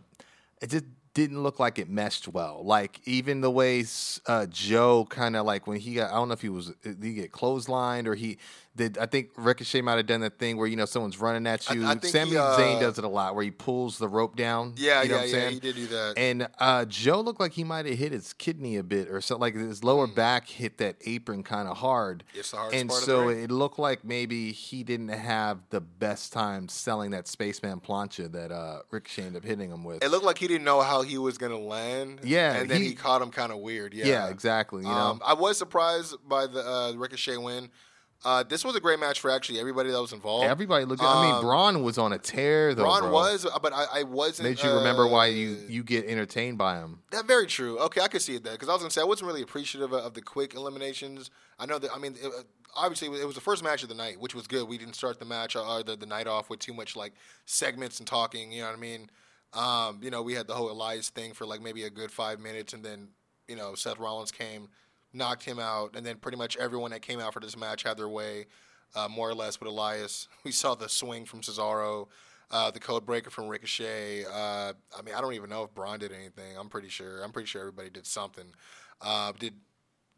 it 0.62 0.70
just 0.70 0.86
didn't 1.14 1.42
look 1.42 1.60
like 1.60 1.80
it 1.80 1.90
meshed 1.90 2.28
well. 2.28 2.62
Like 2.64 3.02
even 3.06 3.42
the 3.42 3.50
way 3.50 3.84
uh, 4.28 4.46
Joe 4.48 5.06
kind 5.10 5.36
of 5.36 5.46
like 5.46 5.66
when 5.66 5.80
he 5.80 5.96
got 5.96 6.12
I 6.12 6.14
don't 6.14 6.28
know 6.28 6.34
if 6.34 6.42
he 6.42 6.50
was 6.50 6.72
did 6.84 7.04
he 7.04 7.14
get 7.14 7.32
clotheslined 7.32 8.06
or 8.06 8.14
he 8.14 8.38
did. 8.78 8.98
I 8.98 9.06
think 9.08 9.32
Ricochet 9.36 9.82
might 9.82 9.98
have 9.98 10.06
done 10.06 10.22
that 10.22 10.40
thing 10.40 10.56
where 10.58 10.68
you 10.68 10.76
know 10.78 10.86
someone's 10.86 11.20
running 11.20 11.46
at 11.48 11.70
you. 11.70 11.86
I 11.86 11.96
think 11.96 12.06
Sami 12.06 12.32
he, 12.32 12.38
uh, 12.38 12.58
Zayn 12.58 12.80
does 12.80 12.98
it 12.98 13.04
a 13.04 13.08
lot 13.10 13.36
where 13.36 13.44
he 13.44 13.52
pulls 13.52 13.98
the 13.98 14.08
rope 14.08 14.36
down. 14.38 14.74
Yeah, 14.78 15.04
you 15.04 15.10
know 15.10 15.16
yeah, 15.16 15.22
what 15.22 15.24
I'm 15.24 15.28
yeah. 15.30 15.40
saying? 15.40 15.54
He 15.56 15.60
did 15.60 15.76
do 15.76 15.88
that. 15.88 16.14
And 16.16 16.48
uh, 16.60 16.86
Joe 16.86 17.20
looked 17.22 17.40
like 17.40 17.52
he 17.54 17.64
might 17.66 17.86
have 17.86 17.98
hit 17.98 18.12
his 18.14 18.32
kidney 18.34 18.78
a 18.78 18.84
bit 18.84 19.10
or 19.10 19.20
something. 19.20 19.42
Like 19.42 19.56
his 19.56 19.84
lower 19.84 20.08
Hmm. 20.08 20.14
back 20.14 20.48
hit 20.48 20.78
that 20.78 20.96
apron 21.06 21.44
kind 21.44 21.68
of 21.68 21.78
hard. 21.78 22.24
It's 22.34 22.52
the 22.52 22.58
hardest 22.58 22.80
and 22.80 22.90
part 22.90 23.02
of 23.02 23.06
so 23.06 23.28
it 23.30 23.52
looked 23.52 23.80
like 23.80 24.06
maybe 24.06 24.52
he 24.54 24.84
didn't 24.84 25.10
have 25.10 25.60
the 25.72 25.82
best 25.82 26.32
time 26.32 26.70
selling 26.70 27.12
that 27.12 27.28
spaceman 27.28 27.80
plancha 27.82 28.32
that 28.32 28.52
uh, 28.52 28.80
Ricochet 28.92 29.24
ended 29.24 29.44
up 29.44 29.48
hitting 29.48 29.72
him 29.72 29.84
with. 29.84 30.04
It 30.04 30.10
looked 30.12 30.26
like 30.26 30.38
he 30.38 30.48
didn't 30.48 30.64
know 30.66 30.82
how 30.82 31.02
he 31.02 31.18
was 31.18 31.38
gonna 31.38 31.58
land. 31.58 32.20
Yeah, 32.24 32.54
and 32.54 32.70
then 32.70 32.82
he, 32.82 32.90
he- 32.90 32.94
caught 32.96 33.22
him 33.22 33.32
kind 33.32 33.52
of 33.52 33.60
weird. 33.60 33.94
Yeah, 33.94 34.06
yeah. 34.06 34.28
exactly. 34.30 34.84
You 34.84 34.90
know, 34.90 34.94
Um, 34.96 35.22
I 35.26 35.34
was 35.34 35.58
surprised 35.58 36.16
by 36.28 36.46
the 36.48 36.60
uh, 36.66 36.94
Ricochet 36.94 37.38
win. 37.38 37.70
Uh, 38.26 38.44
this 38.44 38.66
was 38.66 38.76
a 38.76 38.80
great 38.80 39.00
match 39.00 39.20
for 39.20 39.30
actually 39.30 39.60
everybody 39.60 39.92
that 39.92 40.02
was 40.02 40.12
involved. 40.12 40.46
everybody 40.46 40.86
looked. 40.86 41.04
I 41.04 41.26
mean, 41.26 41.36
um, 41.36 41.42
Braun 41.42 41.84
was 41.84 41.98
on 41.98 42.14
a 42.14 42.18
tear 42.18 42.74
though. 42.74 42.84
Braun 42.84 43.02
bro. 43.02 43.12
was, 43.12 43.46
but 43.62 43.74
I, 43.74 43.86
I 43.94 44.04
wasn't. 44.04 44.50
Made 44.50 44.62
you 44.64 44.72
remember 44.72 45.08
why 45.08 45.28
uh, 45.28 45.32
you 45.32 45.58
you 45.68 45.84
get 45.84 46.06
entertained 46.06 46.58
by 46.58 46.80
him. 46.80 47.00
That 47.12 47.28
very 47.28 47.46
true. 47.46 47.78
Okay, 47.80 48.02
I 48.02 48.08
could 48.08 48.22
see 48.22 48.36
it 48.36 48.44
there 48.44 48.54
because 48.54 48.70
I 48.70 48.74
was 48.74 48.82
gonna 48.82 48.92
say 48.92 49.02
I 49.02 49.06
wasn't 49.06 49.28
really 49.28 49.44
appreciative 49.44 49.94
of, 49.94 50.04
of 50.04 50.14
the 50.16 50.22
quick 50.22 50.56
eliminations. 50.56 51.30
I 51.60 51.68
know 51.68 51.78
that. 51.78 51.92
I 51.94 52.00
mean, 52.00 52.16
it, 52.22 52.26
uh, 52.26 52.42
obviously 52.76 53.08
it 53.20 53.26
was 53.26 53.36
the 53.36 53.42
first 53.42 53.64
match 53.64 53.84
of 53.84 53.90
the 53.90 53.96
night, 53.96 54.20
which 54.20 54.36
was 54.36 54.48
good. 54.48 54.68
We 54.68 54.78
didn't 54.78 54.96
start 54.96 55.20
the 55.20 55.26
match 55.26 55.56
or, 55.56 55.66
or 55.66 55.84
the, 55.84 55.96
the 55.96 56.06
night 56.06 56.28
off 56.28 56.50
with 56.50 56.60
too 56.60 56.74
much 56.74 56.96
like 56.96 57.14
segments 57.46 58.00
and 58.00 58.08
talking. 58.08 58.52
You 58.52 58.62
know 58.62 58.68
what 58.68 58.78
I 58.78 58.80
mean? 58.80 59.10
Um, 59.54 60.00
you 60.02 60.12
know, 60.12 60.22
we 60.22 60.34
had 60.34 60.48
the 60.48 60.54
whole 60.54 60.72
Elias 60.72 61.10
thing 61.10 61.34
for 61.34 61.46
like 61.46 61.62
maybe 61.62 61.84
a 61.84 61.90
good 61.90 62.12
five 62.12 62.40
minutes, 62.40 62.74
and 62.74 62.84
then 62.84 63.10
you 63.48 63.56
know 63.56 63.76
Seth 63.76 64.00
Rollins 64.00 64.32
came, 64.32 64.70
knocked 65.18 65.44
him 65.44 65.60
out, 65.60 65.96
and 65.96 66.06
then 66.06 66.18
pretty 66.18 66.38
much 66.38 66.56
everyone 66.58 66.92
that 66.92 67.02
came 67.02 67.20
out 67.20 67.34
for 67.34 67.40
this 67.40 67.58
match 67.58 67.84
had 67.84 67.98
their 67.98 68.08
way, 68.10 68.46
uh, 68.96 69.08
more 69.10 69.30
or 69.30 69.34
less 69.36 69.60
with 69.60 69.68
Elias. 69.70 70.28
We 70.44 70.52
saw 70.52 70.76
the 70.76 70.88
swing 70.90 71.26
from 71.26 71.42
Cesaro. 71.42 72.08
Uh, 72.50 72.72
the 72.72 72.80
code 72.80 73.06
breaker 73.06 73.30
from 73.30 73.50
Ricochet. 73.50 74.24
Uh, 74.24 74.72
I 74.98 75.02
mean, 75.04 75.14
I 75.14 75.20
don't 75.20 75.34
even 75.34 75.50
know 75.50 75.64
if 75.64 75.74
Braun 75.76 76.00
did 76.00 76.14
anything. 76.14 76.58
I'm 76.58 76.70
pretty 76.70 76.88
sure. 76.88 77.22
I'm 77.22 77.34
pretty 77.34 77.48
sure 77.48 77.60
everybody 77.60 77.90
did 77.90 78.06
something. 78.06 78.46
Uh, 79.02 79.34
did 79.38 79.54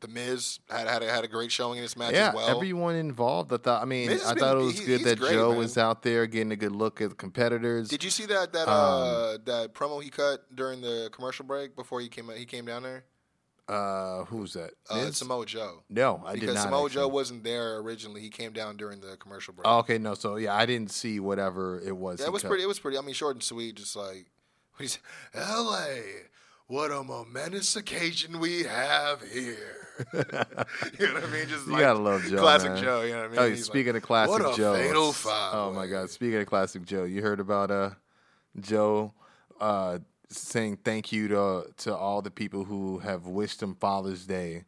the 0.02 0.08
Miz 0.08 0.60
had 0.70 0.88
had 0.88 1.02
a, 1.02 1.12
had 1.12 1.24
a 1.24 1.28
great 1.28 1.52
showing 1.52 1.78
in 1.80 1.84
this 1.84 1.98
match 1.98 2.14
Yeah, 2.14 2.30
as 2.30 2.36
well? 2.36 2.48
everyone 2.56 2.96
involved. 2.96 3.52
I 3.52 3.58
thought. 3.58 3.82
I 3.82 3.86
mean, 3.86 4.10
Miz 4.10 4.24
I 4.24 4.36
been- 4.36 4.40
thought 4.44 4.58
it 4.58 4.64
was 4.64 4.78
he- 4.80 4.86
good 4.86 5.04
that 5.06 5.18
great, 5.20 5.32
Joe 5.32 5.50
man. 5.50 5.58
was 5.58 5.76
out 5.80 6.04
there 6.04 6.28
getting 6.28 6.52
a 6.52 6.56
good 6.56 6.72
look 6.72 7.02
at 7.02 7.10
the 7.10 7.16
competitors. 7.16 7.90
did 7.90 8.04
you 8.04 8.12
see 8.12 8.28
that 8.28 8.54
that 8.54 8.68
Um, 8.68 8.76
uh, 8.76 9.38
that 9.46 9.74
promo 9.74 10.02
he 10.04 10.12
cut 10.12 10.56
during 10.56 10.82
the 10.82 11.10
commercial 11.12 11.46
break 11.46 11.76
before 11.76 12.00
he 12.00 12.10
came 12.10 12.30
he 12.38 12.46
came 12.46 12.66
down 12.66 12.84
there? 12.84 13.06
Uh, 13.70 14.26
who's 14.26 14.54
that? 14.54 14.72
Uh, 14.90 14.96
Miz? 14.96 15.18
Samoa 15.18 15.46
Joe. 15.46 15.84
no, 15.90 16.24
I 16.26 16.34
because 16.34 16.48
did 16.50 16.56
not. 16.56 16.64
Samoa 16.64 16.90
Joe 16.90 17.08
wasn't 17.08 17.44
there 17.44 17.78
originally. 17.78 18.20
He 18.22 18.30
came 18.30 18.52
down 18.52 18.78
during 18.78 19.00
the 19.00 19.16
commercial 19.18 19.54
break. 19.54 19.68
Oh, 19.68 19.78
okay, 19.80 20.00
no. 20.00 20.16
So 20.16 20.38
yeah, 20.38 20.56
I 20.56 20.66
didn't 20.66 20.92
see 20.92 21.20
whatever 21.20 21.80
it 21.80 21.96
was. 21.96 22.20
yeah, 22.20 22.26
he 22.26 22.30
it 22.30 22.34
was 22.34 22.42
cut. 22.42 22.48
pretty. 22.50 22.64
It 22.64 22.68
was 22.68 22.80
pretty. 22.80 22.98
I 22.98 23.02
mean, 23.02 23.14
short 23.14 23.36
and 23.36 23.44
sweet. 23.44 23.76
Just 23.76 23.96
like 23.96 24.26
he's 24.80 24.98
L.A. 25.36 26.02
What 26.68 26.92
a 26.92 27.04
momentous 27.04 27.76
occasion 27.76 28.40
we 28.40 28.64
have 28.64 29.22
here. 29.32 29.76
you 30.14 30.20
know 31.08 31.14
what 31.16 31.24
I 31.24 31.28
mean? 31.28 31.48
Just 31.48 31.66
You 31.68 31.74
like 31.74 31.82
gotta 31.82 32.00
love 32.00 32.24
Joe, 32.24 32.38
classic 32.40 32.72
man. 32.74 32.84
Joe. 32.84 33.02
You 33.02 33.14
know 33.14 33.18
what 33.22 33.26
I 33.26 33.28
mean? 33.30 33.40
Oh, 33.40 33.50
He's 33.50 33.66
speaking 33.66 33.94
like, 33.94 34.04
of 34.04 34.08
classic 34.08 34.44
what 34.44 34.54
a 34.54 34.58
Joe, 34.58 34.74
fatal 34.76 35.12
five. 35.14 35.54
Oh 35.56 35.74
my. 35.74 35.88
God! 35.88 36.10
Speaking 36.10 36.40
of 36.40 36.46
classic 36.48 36.86
Joe, 36.86 37.04
you 37.04 37.22
heard 37.22 37.40
about 37.40 37.70
uh 37.70 37.90
Joe 38.60 39.14
uh 39.60 40.00
saying 40.30 40.78
thank 40.84 41.12
you 41.12 41.28
to 41.30 41.64
to 41.78 41.96
all 41.96 42.22
the 42.22 42.32
people 42.32 42.64
who 42.66 43.00
have 43.00 43.26
wished 43.26 43.62
him 43.62 43.76
Father's 43.76 44.26
Day 44.26 44.64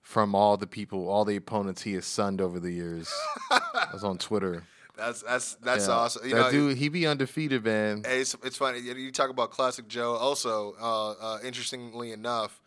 from 0.00 0.34
all 0.34 0.56
the 0.56 0.66
people, 0.66 1.08
all 1.08 1.24
the 1.24 1.36
opponents 1.36 1.82
he 1.82 1.94
has 1.94 2.04
sunned 2.04 2.40
over 2.40 2.60
the 2.60 2.70
years. 2.72 3.12
I 3.50 3.88
was 3.92 4.04
on 4.04 4.18
Twitter. 4.18 4.64
That's 4.96 5.22
that's 5.22 5.54
that's 5.56 5.86
Yeah. 5.88 5.94
awesome. 5.94 6.28
You 6.28 6.34
that 6.34 6.40
know, 6.42 6.50
dude, 6.50 6.76
he 6.76 6.88
be 6.88 7.06
undefeated, 7.06 7.64
man. 7.64 8.02
Hey, 8.04 8.20
it's, 8.20 8.36
it's 8.44 8.56
funny. 8.56 8.78
You 8.80 9.10
talk 9.10 9.30
about 9.30 9.50
classic 9.50 9.88
Joe. 9.88 10.14
Also, 10.14 10.74
uh, 10.80 11.10
uh, 11.12 11.38
interestingly 11.42 12.12
enough, 12.12 12.60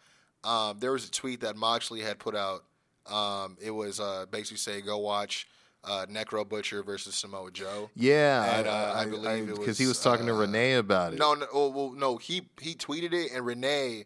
um, 0.44 0.78
there 0.80 0.92
was 0.92 1.08
a 1.08 1.12
tweet 1.12 1.42
that 1.42 1.56
Moxley 1.56 2.02
had 2.02 2.20
put 2.20 2.36
out. 2.36 2.64
Um, 3.10 3.56
it 3.62 3.72
was 3.72 4.00
uh, 4.02 4.26
basically 4.30 4.58
say, 4.58 4.82
"Go 4.82 4.98
watch 4.98 5.48
uh, 5.84 6.06
Necro 6.10 6.48
Butcher 6.48 6.84
versus 6.84 7.16
Samoa 7.16 7.52
Joe." 7.52 7.90
Yeah, 7.96 8.60
And, 8.60 8.68
uh, 8.68 8.94
I 8.96 9.06
believe 9.06 9.50
it 9.50 9.56
because 9.60 9.78
he 9.78 9.88
was, 9.88 10.02
talking 10.02 10.26
to 10.28 10.34
uh, 10.34 10.40
Renee 10.40 10.74
about 10.74 11.14
it. 11.14 11.20
No, 11.20 11.34
no, 11.34 11.46
well, 11.54 11.72
well, 11.74 11.92
no. 11.92 12.18
He 12.18 12.48
he 12.62 12.76
tweeted 12.76 13.14
it, 13.14 13.32
and 13.34 13.46
Renee 13.46 14.06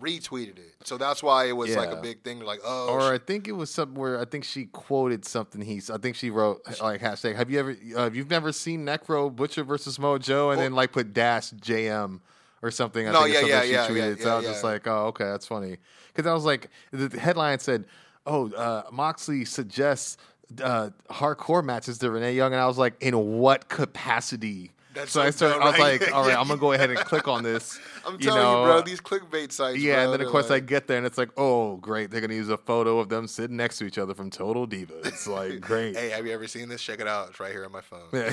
retweeted 0.00 0.58
it. 0.58 0.74
So 0.84 0.98
that's 0.98 1.22
why 1.22 1.46
it 1.46 1.56
was 1.56 1.74
like 1.74 1.90
a 1.90 1.96
big 1.96 2.22
thing. 2.22 2.40
Like, 2.40 2.60
oh, 2.64 2.88
or 2.90 3.12
I 3.12 3.18
think 3.18 3.48
it 3.48 3.52
was 3.52 3.70
something 3.70 3.98
where 3.98 4.20
I 4.20 4.24
think 4.24 4.44
she 4.44 4.66
quoted 4.66 5.24
something. 5.24 5.60
He's 5.60 5.90
I 5.90 5.98
think 5.98 6.16
she 6.16 6.30
wrote 6.30 6.60
like 6.80 7.00
hashtag. 7.00 7.36
Have 7.36 7.50
you 7.50 7.58
ever 7.58 7.76
uh, 7.96 8.10
you've 8.12 8.30
never 8.30 8.52
seen 8.52 8.84
Necro 8.84 9.34
Butcher 9.34 9.64
versus 9.64 9.98
Mojo 9.98 10.52
and 10.52 10.60
then 10.60 10.74
like 10.74 10.92
put 10.92 11.12
dash 11.12 11.50
JM 11.52 12.20
or 12.62 12.70
something? 12.70 13.08
I 13.08 13.12
No, 13.12 13.22
think 13.24 13.34
yeah, 13.34 13.46
yeah, 13.46 13.62
she 13.62 13.72
yeah, 13.72 13.88
tweeted. 13.88 14.18
yeah, 14.18 14.24
so 14.24 14.30
I 14.30 14.36
was 14.36 14.46
just 14.46 14.64
yeah. 14.64 14.70
like, 14.70 14.86
oh 14.86 15.06
okay, 15.06 15.24
that's 15.24 15.46
funny 15.46 15.78
because 16.14 16.28
I 16.28 16.34
was 16.34 16.44
like 16.44 16.68
the 16.92 17.18
headline 17.18 17.58
said, 17.58 17.86
oh 18.26 18.50
uh, 18.52 18.82
Moxley 18.92 19.44
suggests. 19.44 20.16
Uh, 20.62 20.90
hardcore 21.10 21.64
matches 21.64 21.98
to 21.98 22.10
Renee 22.10 22.34
Young, 22.34 22.52
and 22.52 22.60
I 22.60 22.66
was 22.66 22.78
like, 22.78 22.94
in 23.00 23.16
what 23.38 23.68
capacity? 23.68 24.70
That's 24.94 25.12
so 25.12 25.20
I 25.20 25.28
started. 25.28 25.56
dumb, 25.58 25.62
I 25.64 25.70
was 25.72 25.78
like, 25.78 26.14
all 26.14 26.22
right, 26.26 26.38
I'm 26.38 26.48
gonna 26.48 26.58
go 26.58 26.72
ahead 26.72 26.88
and 26.88 26.98
click 27.04 27.28
on 27.28 27.42
this. 27.42 27.78
I'm 28.06 28.14
you 28.14 28.20
telling 28.20 28.40
know, 28.40 28.60
you, 28.60 28.66
bro. 28.66 28.80
These 28.80 29.00
clickbait 29.02 29.52
sites. 29.52 29.78
yeah, 29.78 29.96
bro, 29.96 30.04
and 30.04 30.12
then 30.14 30.20
of 30.26 30.32
course 30.32 30.50
I 30.50 30.58
get 30.60 30.86
there 30.86 30.96
and 30.96 31.04
it's 31.04 31.18
like, 31.18 31.28
oh, 31.36 31.76
great, 31.76 32.10
they're 32.10 32.22
gonna 32.22 32.32
use 32.32 32.48
a 32.48 32.56
photo 32.56 32.98
of 32.98 33.10
them 33.10 33.26
sitting 33.26 33.58
next 33.58 33.76
to 33.78 33.84
each 33.84 33.98
other 33.98 34.14
from 34.14 34.30
Total 34.30 34.66
Divas. 34.66 35.04
It's 35.04 35.26
like 35.26 35.60
great. 35.60 35.96
Hey, 35.96 36.08
have 36.10 36.24
you 36.26 36.32
ever 36.32 36.46
seen 36.46 36.70
this? 36.70 36.80
Check 36.82 37.00
it 37.00 37.06
out. 37.06 37.28
It's 37.28 37.40
right 37.40 37.52
here 37.52 37.66
on 37.66 37.72
my 37.72 37.82
phone. 37.82 38.06
Yeah. 38.14 38.32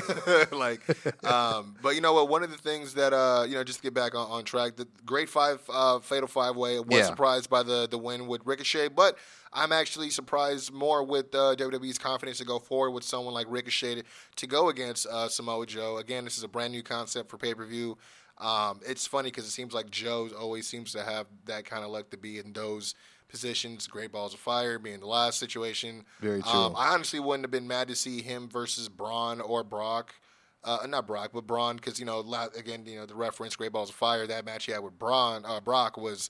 like, 0.58 0.80
um, 1.26 1.76
but 1.82 1.96
you 1.96 2.02
know 2.02 2.14
what? 2.14 2.30
One 2.30 2.44
of 2.44 2.52
the 2.52 2.58
things 2.58 2.94
that 2.94 3.12
uh, 3.12 3.44
you 3.46 3.56
know, 3.56 3.66
just 3.66 3.80
to 3.80 3.84
get 3.84 3.94
back 3.94 4.16
on, 4.16 4.30
on 4.32 4.46
track, 4.46 4.78
the 4.78 4.88
Great 5.06 5.28
Five 5.28 5.60
uh, 5.70 6.00
Fatal 6.00 6.30
Five 6.30 6.56
Way 6.56 6.80
was 6.80 6.86
Yeah. 6.92 7.06
surprised 7.08 7.50
by 7.50 7.64
the 7.64 7.90
the 7.90 7.98
win 7.98 8.26
with 8.26 8.42
Ricochet, 8.46 8.88
but 8.88 9.18
I'm 9.54 9.72
actually 9.72 10.10
surprised 10.10 10.74
more 10.74 11.04
with 11.04 11.34
uh, 11.34 11.56
WWE's 11.56 11.98
confidence 11.98 12.40
to 12.40 12.46
go 12.46 12.60
forward 12.60 12.92
with 12.92 13.04
someone 13.04 13.34
like 13.34 13.48
Ricochet 13.50 14.04
to, 14.36 14.48
go 14.48 14.70
against 14.70 15.06
uh, 15.08 15.30
Samoa 15.30 15.66
Joe. 15.66 15.98
Again, 15.98 16.24
this 16.24 16.38
is 16.38 16.44
a 16.44 16.48
brand 16.48 16.74
new 16.74 16.84
concept 16.84 17.30
for 17.30 17.38
pay 17.38 17.54
per 17.54 17.66
view. 17.66 17.98
Um, 18.40 18.82
it's 18.86 19.08
funny 19.08 19.30
because 19.30 19.46
it 19.46 19.52
seems 19.52 19.74
like 19.74 19.90
Joe 19.90 20.30
always 20.38 20.68
seems 20.68 20.92
to 20.94 21.04
have 21.04 21.28
that 21.46 21.66
kind 21.66 21.84
of 21.84 21.92
luck 21.92 22.10
to 22.10 22.18
be 22.18 22.40
in 22.40 22.54
those 22.54 22.96
positions. 23.30 23.88
Great 23.88 24.12
balls 24.12 24.34
of 24.34 24.40
fire 24.40 24.80
being 24.80 25.00
the 25.00 25.08
last 25.08 25.40
situation. 25.40 26.04
Very 26.20 26.42
true. 26.42 26.52
Um, 26.52 26.76
I 26.78 26.94
honestly 26.94 27.20
wouldn't 27.20 27.44
have 27.44 27.52
been 27.52 27.68
mad 27.68 27.88
to 27.88 27.96
see 27.96 28.22
him 28.22 28.50
versus 28.50 28.90
Braun 28.90 29.40
or 29.40 29.64
Brock. 29.64 30.16
Uh, 30.64 30.80
not 30.88 31.06
Brock, 31.06 31.32
but 31.34 31.46
Braun, 31.46 31.76
because 31.76 32.00
you 32.00 32.06
know, 32.06 32.20
again, 32.58 32.86
you 32.86 32.96
know, 32.96 33.06
the 33.06 33.16
reference 33.16 33.56
"Great 33.56 33.74
Balls 33.74 33.90
of 33.90 33.96
Fire." 33.96 34.26
That 34.26 34.46
match 34.46 34.66
he 34.66 34.72
had 34.72 34.82
with 34.82 34.98
Braun, 34.98 35.44
uh, 35.46 35.60
Brock 35.60 35.98
was 35.98 36.30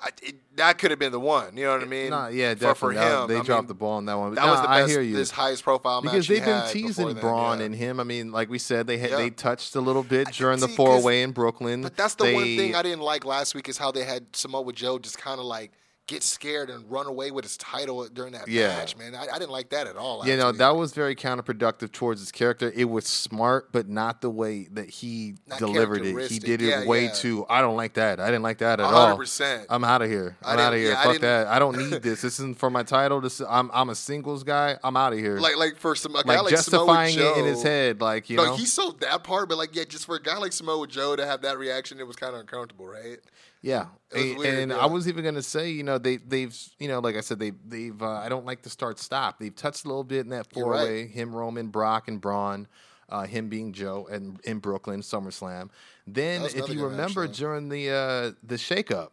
I, 0.00 0.10
it, 0.22 0.36
that 0.56 0.78
could 0.78 0.90
have 0.92 1.00
been 1.00 1.10
the 1.10 1.18
one. 1.18 1.56
You 1.56 1.64
know 1.64 1.72
what 1.72 1.82
I 1.82 1.86
mean? 1.86 2.10
Nah, 2.10 2.28
yeah, 2.28 2.54
definitely. 2.54 2.74
For, 2.74 3.00
That- 3.00 3.22
him, 3.22 3.28
they 3.28 3.36
I 3.38 3.42
dropped 3.42 3.62
mean, 3.64 3.68
the 3.68 3.74
ball 3.74 3.92
on 3.94 4.04
that 4.06 4.16
one. 4.16 4.34
That 4.34 4.46
was 4.46 4.60
the 4.60 4.68
best, 4.68 4.84
I 4.84 4.86
hear 4.88 5.00
you. 5.00 5.16
this 5.16 5.32
highest 5.32 5.64
profile 5.64 6.02
because 6.02 6.28
he 6.28 6.34
they've 6.34 6.44
been 6.44 6.68
teasing 6.68 7.08
then, 7.08 7.16
Braun 7.16 7.58
yeah. 7.58 7.64
and 7.66 7.74
him. 7.74 7.98
I 7.98 8.04
mean, 8.04 8.30
like 8.30 8.48
we 8.48 8.58
said, 8.58 8.86
they 8.86 8.98
had, 8.98 9.10
Yeah. 9.10 9.16
they 9.16 9.30
touched 9.30 9.74
a 9.74 9.80
little 9.80 10.04
bit 10.04 10.28
during 10.32 10.60
the 10.60 10.68
four 10.68 11.02
way 11.02 11.22
in 11.22 11.32
Brooklyn. 11.32 11.82
But 11.82 11.96
that's 11.96 12.14
the 12.14 12.32
one 12.32 12.44
thing 12.44 12.76
I 12.76 12.82
didn't 12.82 13.00
like 13.02 13.24
last 13.24 13.54
week 13.56 13.68
is 13.68 13.76
how 13.76 13.90
they 13.90 14.04
had 14.04 14.36
Samoa 14.36 14.72
Joe 14.72 14.98
just 15.00 15.18
kind 15.18 15.40
of 15.40 15.46
like 15.46 15.72
get 16.08 16.22
scared 16.22 16.70
and 16.70 16.90
run 16.90 17.06
away 17.06 17.30
with 17.30 17.44
his 17.44 17.56
title 17.58 18.08
during 18.08 18.32
that 18.32 18.48
Yeah. 18.48 18.68
match, 18.68 18.96
man. 18.96 19.14
I, 19.14 19.26
I 19.34 19.38
didn't 19.38 19.50
like 19.52 19.68
that 19.70 19.86
at 19.86 19.96
all. 19.96 20.26
You 20.26 20.36
know, 20.38 20.50
that 20.52 20.74
was 20.74 20.92
very 20.94 21.14
counterproductive 21.14 21.92
towards 21.92 22.20
his 22.20 22.32
character. 22.32 22.72
It 22.74 22.86
was 22.86 23.06
smart, 23.06 23.70
but 23.72 23.88
not 23.88 24.22
the 24.22 24.30
way 24.30 24.64
that 24.72 24.88
he 24.88 25.34
Not 25.46 25.58
delivered 25.58 26.04
it. 26.04 26.30
He 26.30 26.38
did 26.38 26.62
it 26.62 26.66
Yeah, 26.70 26.86
way 26.86 27.04
yeah. 27.04 27.12
too. 27.12 27.46
I 27.48 27.60
don't 27.60 27.76
like 27.76 27.92
that. 27.94 28.18
I 28.20 28.26
didn't 28.26 28.42
like 28.42 28.58
that 28.58 28.80
at 28.80 28.86
all. 28.86 29.06
hundred 29.06 29.16
percent. 29.18 29.66
I'm 29.70 29.84
out 29.84 30.00
of 30.02 30.08
here. 30.10 30.36
I 30.42 30.54
I'm 30.54 30.58
out 30.58 30.72
of 30.72 30.78
here. 30.80 30.90
yeah, 30.92 30.98
I 31.00 31.02
Fuck 31.04 31.12
didn't- 31.12 31.22
that. 31.22 31.46
I 31.46 31.58
don't 31.58 31.76
need 31.76 31.90
this. 32.02 32.22
This 32.22 32.40
isn't 32.40 32.58
for 32.58 32.70
my 32.70 32.82
title. 32.82 33.20
This 33.20 33.40
I'm 33.46 33.70
I'm 33.74 33.90
a 33.90 33.94
singles 33.94 34.42
guy. 34.44 34.78
I'm 34.82 34.96
out 34.96 35.12
of 35.12 35.18
here. 35.18 35.38
like 35.38 35.56
like 35.58 35.76
for 35.76 35.94
some 35.94 36.16
a 36.16 36.22
guy 36.24 36.34
like 36.36 36.44
like 36.44 36.50
justifying 36.50 37.14
Samoa 37.14 37.36
it 37.36 37.38
in 37.40 37.44
his 37.44 37.62
head. 37.62 38.00
Like 38.00 38.30
you 38.30 38.38
no, 38.38 38.44
know, 38.46 38.56
he 38.56 38.64
sold 38.64 39.00
that 39.00 39.22
part, 39.24 39.48
but 39.50 39.58
like, 39.58 39.76
yeah, 39.76 39.84
just 39.84 40.06
for 40.06 40.16
a 40.16 40.22
guy 40.22 40.38
like 40.38 40.52
Samoa 40.54 40.86
Joe 40.86 41.16
to 41.16 41.26
have 41.26 41.42
that 41.42 41.58
reaction, 41.58 42.00
it 42.00 42.06
was 42.06 42.16
kind 42.16 42.34
of 42.34 42.40
uncomfortable, 42.40 42.86
right? 42.86 43.18
Yeah, 43.60 43.86
and, 44.14 44.38
weird, 44.38 44.58
and 44.58 44.70
yeah. 44.70 44.78
I 44.78 44.86
was 44.86 45.08
even 45.08 45.24
gonna 45.24 45.42
say, 45.42 45.70
you 45.70 45.82
know, 45.82 45.98
they 45.98 46.18
they've, 46.18 46.56
you 46.78 46.88
know, 46.88 47.00
like 47.00 47.16
I 47.16 47.20
said, 47.20 47.38
they 47.38 47.52
they've. 47.66 48.00
Uh, 48.00 48.06
I 48.08 48.28
don't 48.28 48.46
like 48.46 48.62
to 48.62 48.70
start 48.70 48.98
stop. 48.98 49.38
They've 49.38 49.54
touched 49.54 49.84
a 49.84 49.88
little 49.88 50.04
bit 50.04 50.20
in 50.20 50.30
that 50.30 50.52
four 50.52 50.70
right. 50.70 50.84
way. 50.84 51.06
Him, 51.06 51.34
Roman, 51.34 51.68
Brock, 51.68 52.08
and 52.08 52.20
Braun. 52.20 52.68
Uh, 53.10 53.24
him 53.24 53.48
being 53.48 53.72
Joe 53.72 54.06
and 54.10 54.38
in 54.44 54.58
Brooklyn 54.58 55.00
SummerSlam. 55.00 55.70
Then, 56.06 56.42
if 56.42 56.56
you 56.56 56.60
good 56.60 56.74
match, 56.74 56.82
remember 56.90 57.26
during 57.26 57.70
the 57.70 57.90
uh, 57.90 58.32
the 58.42 58.56
shakeup, 58.56 59.08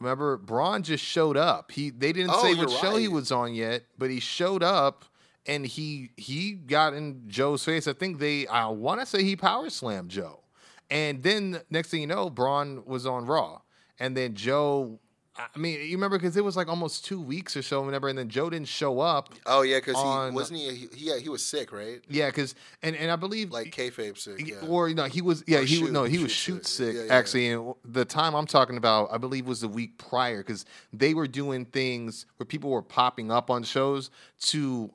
remember 0.00 0.36
Braun 0.36 0.82
just 0.82 1.04
showed 1.04 1.36
up. 1.36 1.70
He 1.70 1.90
they 1.90 2.12
didn't 2.12 2.32
Oh, 2.34 2.42
say 2.42 2.54
what 2.54 2.70
show 2.70 2.96
he 2.96 3.06
was 3.06 3.30
on 3.30 3.54
yet, 3.54 3.84
but 3.98 4.10
he 4.10 4.18
showed 4.18 4.64
up 4.64 5.04
and 5.46 5.66
he 5.66 6.10
he 6.16 6.52
got 6.52 6.94
in 6.94 7.22
Joe's 7.28 7.64
face. 7.64 7.86
I 7.86 7.92
think 7.92 8.18
they 8.18 8.46
I 8.46 8.66
want 8.66 9.00
to 9.00 9.06
say 9.06 9.22
he 9.22 9.36
power 9.36 9.70
slammed 9.70 10.10
Joe, 10.10 10.40
and 10.90 11.22
then 11.22 11.60
next 11.70 11.90
thing 11.90 12.00
you 12.00 12.06
know, 12.06 12.30
Braun 12.30 12.84
was 12.86 13.06
on 13.06 13.26
Raw, 13.26 13.60
and 13.98 14.16
then 14.16 14.34
Joe. 14.34 14.98
I 15.36 15.58
mean, 15.58 15.80
you 15.80 15.96
remember 15.96 16.16
because 16.16 16.36
it 16.36 16.44
was 16.44 16.56
like 16.56 16.68
almost 16.68 17.04
two 17.04 17.20
weeks 17.20 17.56
or 17.56 17.62
so, 17.62 17.82
whatever, 17.82 18.08
and 18.08 18.16
then 18.16 18.28
Joe 18.28 18.48
didn't 18.50 18.68
show 18.68 19.00
up. 19.00 19.30
Oh 19.46 19.62
yeah, 19.62 19.78
because 19.78 19.96
he 19.96 20.32
wasn't 20.32 20.60
he, 20.60 20.70
he 20.70 20.88
yeah 21.10 21.18
he 21.18 21.28
was 21.28 21.44
sick 21.44 21.72
right 21.72 22.00
Yeah, 22.08 22.28
because 22.28 22.54
and 22.84 22.94
and 22.94 23.10
I 23.10 23.16
believe 23.16 23.50
like 23.50 23.74
kayfabe 23.74 24.16
sick 24.16 24.46
yeah. 24.46 24.64
Or 24.68 24.88
you 24.88 24.94
know, 24.94 25.06
he 25.06 25.22
was 25.22 25.42
yeah, 25.48 25.58
Or 25.58 25.62
he 25.64 25.78
was 25.78 25.88
shoot- 25.88 25.92
no, 25.92 26.04
he 26.04 26.18
was 26.18 26.30
shoot 26.30 26.54
shoot 26.58 26.66
sick. 26.66 26.86
sick 26.86 26.94
Yeah, 26.94 27.02
yeah, 27.06 27.18
actually. 27.18 27.48
And 27.50 27.74
the 27.84 28.04
time 28.04 28.36
I'm 28.36 28.46
talking 28.46 28.76
about, 28.76 29.08
I 29.10 29.18
believe, 29.18 29.44
was 29.48 29.60
the 29.62 29.66
week 29.68 29.98
prior 29.98 30.38
because 30.38 30.66
they 30.92 31.14
were 31.14 31.26
doing 31.26 31.64
things 31.64 32.26
where 32.36 32.46
people 32.46 32.70
were 32.70 32.82
popping 32.82 33.32
up 33.32 33.50
on 33.50 33.64
shows 33.64 34.12
to 34.42 34.88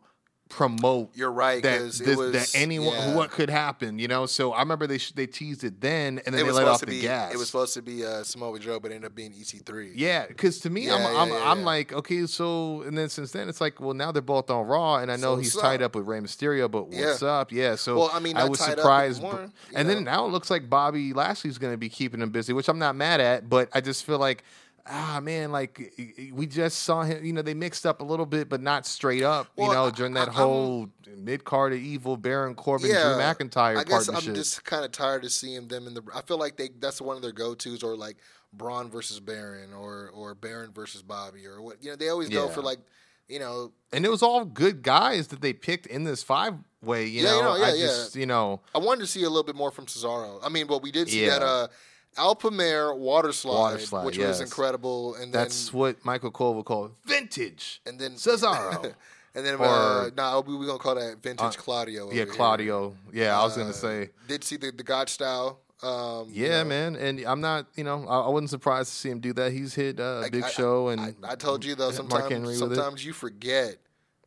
promote. 0.49 1.15
You're 1.15 1.31
right, 1.31 1.62
that 1.63 1.79
this, 1.79 2.17
was- 2.17 2.33
that 2.33 2.51
anyone 2.59 2.93
yeah. 2.95 3.15
what 3.15 3.29
could 3.31 3.49
happen, 3.49 3.99
you 3.99 4.07
know. 4.07 4.25
So 4.25 4.51
I 4.51 4.59
remember 4.59 4.88
they 4.88 4.97
sh- 4.97 5.12
they 5.12 5.27
teased 5.27 5.63
it 5.63 5.79
then, 5.79 6.19
and 6.25 6.33
then 6.35 6.41
it 6.41 6.43
they 6.45 6.51
let 6.51 6.67
off 6.67 6.79
the 6.81 6.88
be 6.88 7.01
gas. 7.01 7.33
it 7.33 7.38
was 7.38 7.47
supposed 7.47 7.75
to 7.75 7.81
be 7.81 8.03
uh, 8.03 8.23
Samoa 8.23 8.59
Joe, 8.59 8.79
but 8.79 8.91
it 8.91 8.95
ended 8.95 9.12
up 9.12 9.15
being 9.15 9.31
EC3. 9.31 9.91
Yeah, 9.95 10.25
because 10.27 10.59
to 10.62 10.69
me, 10.69 10.88
Yeah, 10.88 10.95
I'm 10.95 11.01
yeah, 11.29 11.35
I'm, 11.43 11.59
I'm 11.59 11.63
like, 11.63 11.93
okay, 11.93 12.25
so 12.25 12.81
and 12.81 12.97
then 12.97 13.09
since 13.09 13.31
then, 13.31 13.47
it's 13.47 13.62
like, 13.62 13.79
well, 13.79 13.93
now 13.93 14.12
they're 14.12 14.21
both 14.21 14.49
on 14.49 14.65
Raw, 14.67 14.97
and 14.97 15.12
I 15.12 15.15
know 15.15 15.35
So 15.35 15.38
he's 15.38 15.55
tied 15.55 15.81
up? 15.81 15.91
up 15.91 15.95
with 15.95 16.07
Rey 16.07 16.19
Mysterio, 16.19 16.69
but 16.69 16.88
what's 16.88 17.23
up? 17.23 17.51
Yeah, 17.51 17.75
so 17.75 17.97
Well, 17.97 18.09
I 18.12 18.19
mean, 18.19 18.35
I 18.35 18.49
was 18.49 18.59
surprised, 18.59 19.21
anymore, 19.23 19.51
and 19.75 19.88
then 19.89 20.03
now 20.03 20.25
it 20.25 20.29
looks 20.31 20.49
like 20.49 20.69
Bobby 20.69 21.13
Lashley's 21.13 21.57
going 21.59 21.73
to 21.73 21.77
be 21.77 21.89
keeping 21.89 22.21
him 22.21 22.31
busy, 22.31 22.53
which 22.53 22.67
I'm 22.67 22.79
not 22.79 22.95
mad 22.95 23.21
at, 23.21 23.49
but 23.49 23.69
I 23.73 23.81
just 23.81 24.03
feel 24.05 24.17
like. 24.19 24.43
Ah 24.91 25.19
man, 25.21 25.52
like 25.52 25.93
we 26.34 26.47
just 26.47 26.80
saw 26.80 27.04
him. 27.04 27.23
You 27.23 27.34
know, 27.34 27.41
they 27.43 27.54
mixed 27.54 27.86
up 27.86 28.02
a 28.02 28.04
little 28.04 28.25
bit, 28.25 28.49
but 28.49 28.60
not 28.62 28.86
straight 28.88 29.21
up. 29.23 29.47
Well, 29.56 29.67
you 29.67 29.73
know, 29.73 29.91
during 29.91 30.13
that 30.15 30.30
I- 30.30 30.32
whole 30.32 30.89
mid 31.15 31.43
card 31.43 31.73
evil 31.73 32.17
Baron 32.17 32.56
Corbin, 32.56 32.89
Drew 32.89 32.97
McIntyre 32.97 33.78
I 33.78 33.84
guess. 33.84 34.08
I'm 34.10 34.21
just 34.34 34.63
kind 34.63 34.84
of 34.84 34.91
tired 34.91 35.23
of 35.25 35.32
seeing 35.32 35.67
them 35.67 35.86
in 35.88 35.93
the. 35.93 36.02
I 36.13 36.21
feel 36.21 36.39
like 36.39 36.58
they 36.58 36.69
that's 36.80 37.02
one 37.02 37.15
of 37.15 37.21
their 37.21 37.32
go 37.32 37.54
tos, 37.54 37.84
or 37.84 37.95
like 37.95 38.17
Braun 38.52 38.89
versus 38.89 39.19
Baron, 39.19 39.73
or 39.73 40.10
or 40.13 40.34
Baron 40.34 40.71
versus 40.73 41.04
Bobby, 41.04 41.45
or 41.45 41.62
what. 41.62 41.84
You 41.84 41.91
know, 41.91 41.95
they 41.95 42.10
always 42.10 42.30
go 42.30 42.47
for 42.49 42.62
like, 42.63 42.80
you 43.28 43.38
know, 43.38 43.71
and 43.93 44.04
it 44.06 44.10
was 44.10 44.23
all 44.23 44.43
good 44.43 44.82
guys 44.82 45.28
that 45.28 45.41
they 45.41 45.54
picked 45.54 45.86
in 45.86 46.04
this 46.04 46.23
five 46.23 46.56
way. 46.82 47.06
You 47.06 47.21
Yeah, 47.23 47.30
know, 47.30 47.38
you 47.38 47.43
know, 47.43 47.56
yeah, 47.58 47.65
I 47.65 47.73
yeah. 47.75 47.86
just 47.86 48.15
you 48.15 48.25
know. 48.25 48.62
I 48.73 48.80
wanted 48.80 49.02
to 49.02 49.08
see 49.08 49.21
a 49.23 49.30
little 49.30 49.43
bit 49.43 49.56
more 49.56 49.69
from 49.69 49.86
Cesaro. 49.86 50.39
I 50.43 50.49
mean, 50.49 50.65
but 50.65 50.82
we 50.82 50.91
did 50.91 51.10
see 51.10 51.25
Yeah. 51.25 51.38
that 51.38 51.45
uh, 51.45 51.67
Alpamare 52.17 52.97
water 52.97 53.31
slide, 53.31 53.53
Water 53.57 53.79
slide, 53.79 54.05
which 54.05 54.17
yes. 54.17 54.27
was 54.27 54.41
incredible, 54.41 55.15
and 55.15 55.25
then 55.25 55.31
That's 55.43 55.69
then 55.69 55.79
what 55.79 56.05
Michael 56.05 56.31
Cole 56.31 56.55
would 56.55 56.65
call 56.65 56.91
vintage. 57.05 57.81
and 57.85 57.99
then 57.99 58.13
Cesaro. 58.15 58.83
and 59.35 59.45
then 59.45 59.55
Or- 59.55 59.65
uh, 59.65 60.09
nah, 60.17 60.39
we 60.41 60.55
we 60.55 60.65
gonna 60.65 60.79
call 60.79 60.95
that 60.95 61.21
vintage 61.21 61.55
Uh, 61.57 61.61
Claudio. 61.61 62.07
yeah, 62.07 62.13
here. 62.13 62.25
Claudio. 62.25 62.95
Yeah, 63.13 63.39
I 63.39 63.43
was 63.43 63.55
gonna 63.55 63.69
Uh, 63.69 63.73
say. 63.73 64.09
Did 64.27 64.43
see 64.43 64.57
the 64.57 64.71
the 64.71 64.83
Gotch 64.83 65.11
style. 65.11 65.59
Um, 65.81 66.27
you 66.29 66.45
Yeah, 66.45 66.63
know. 66.63 66.69
man, 66.69 66.95
and 66.97 67.19
I'm 67.21 67.39
not. 67.39 67.67
You 67.75 67.85
know, 67.85 68.05
I, 68.05 68.21
I 68.21 68.27
wasn't 68.29 68.49
surprised 68.49 68.89
to 68.89 68.95
see 68.95 69.09
him 69.09 69.21
do 69.21 69.31
that. 69.33 69.53
He's 69.53 69.73
hit 69.75 69.99
uh, 69.99 70.23
Big 70.29 70.43
I- 70.43 70.49
Show 70.49 70.89
and 70.89 70.99
I, 71.23 71.31
I 71.31 71.35
told 71.35 71.63
you 71.63 71.75
though, 71.75 71.91
sometimes 72.01 72.57
sometimes 72.59 73.05
you 73.05 73.13
forget 73.13 73.77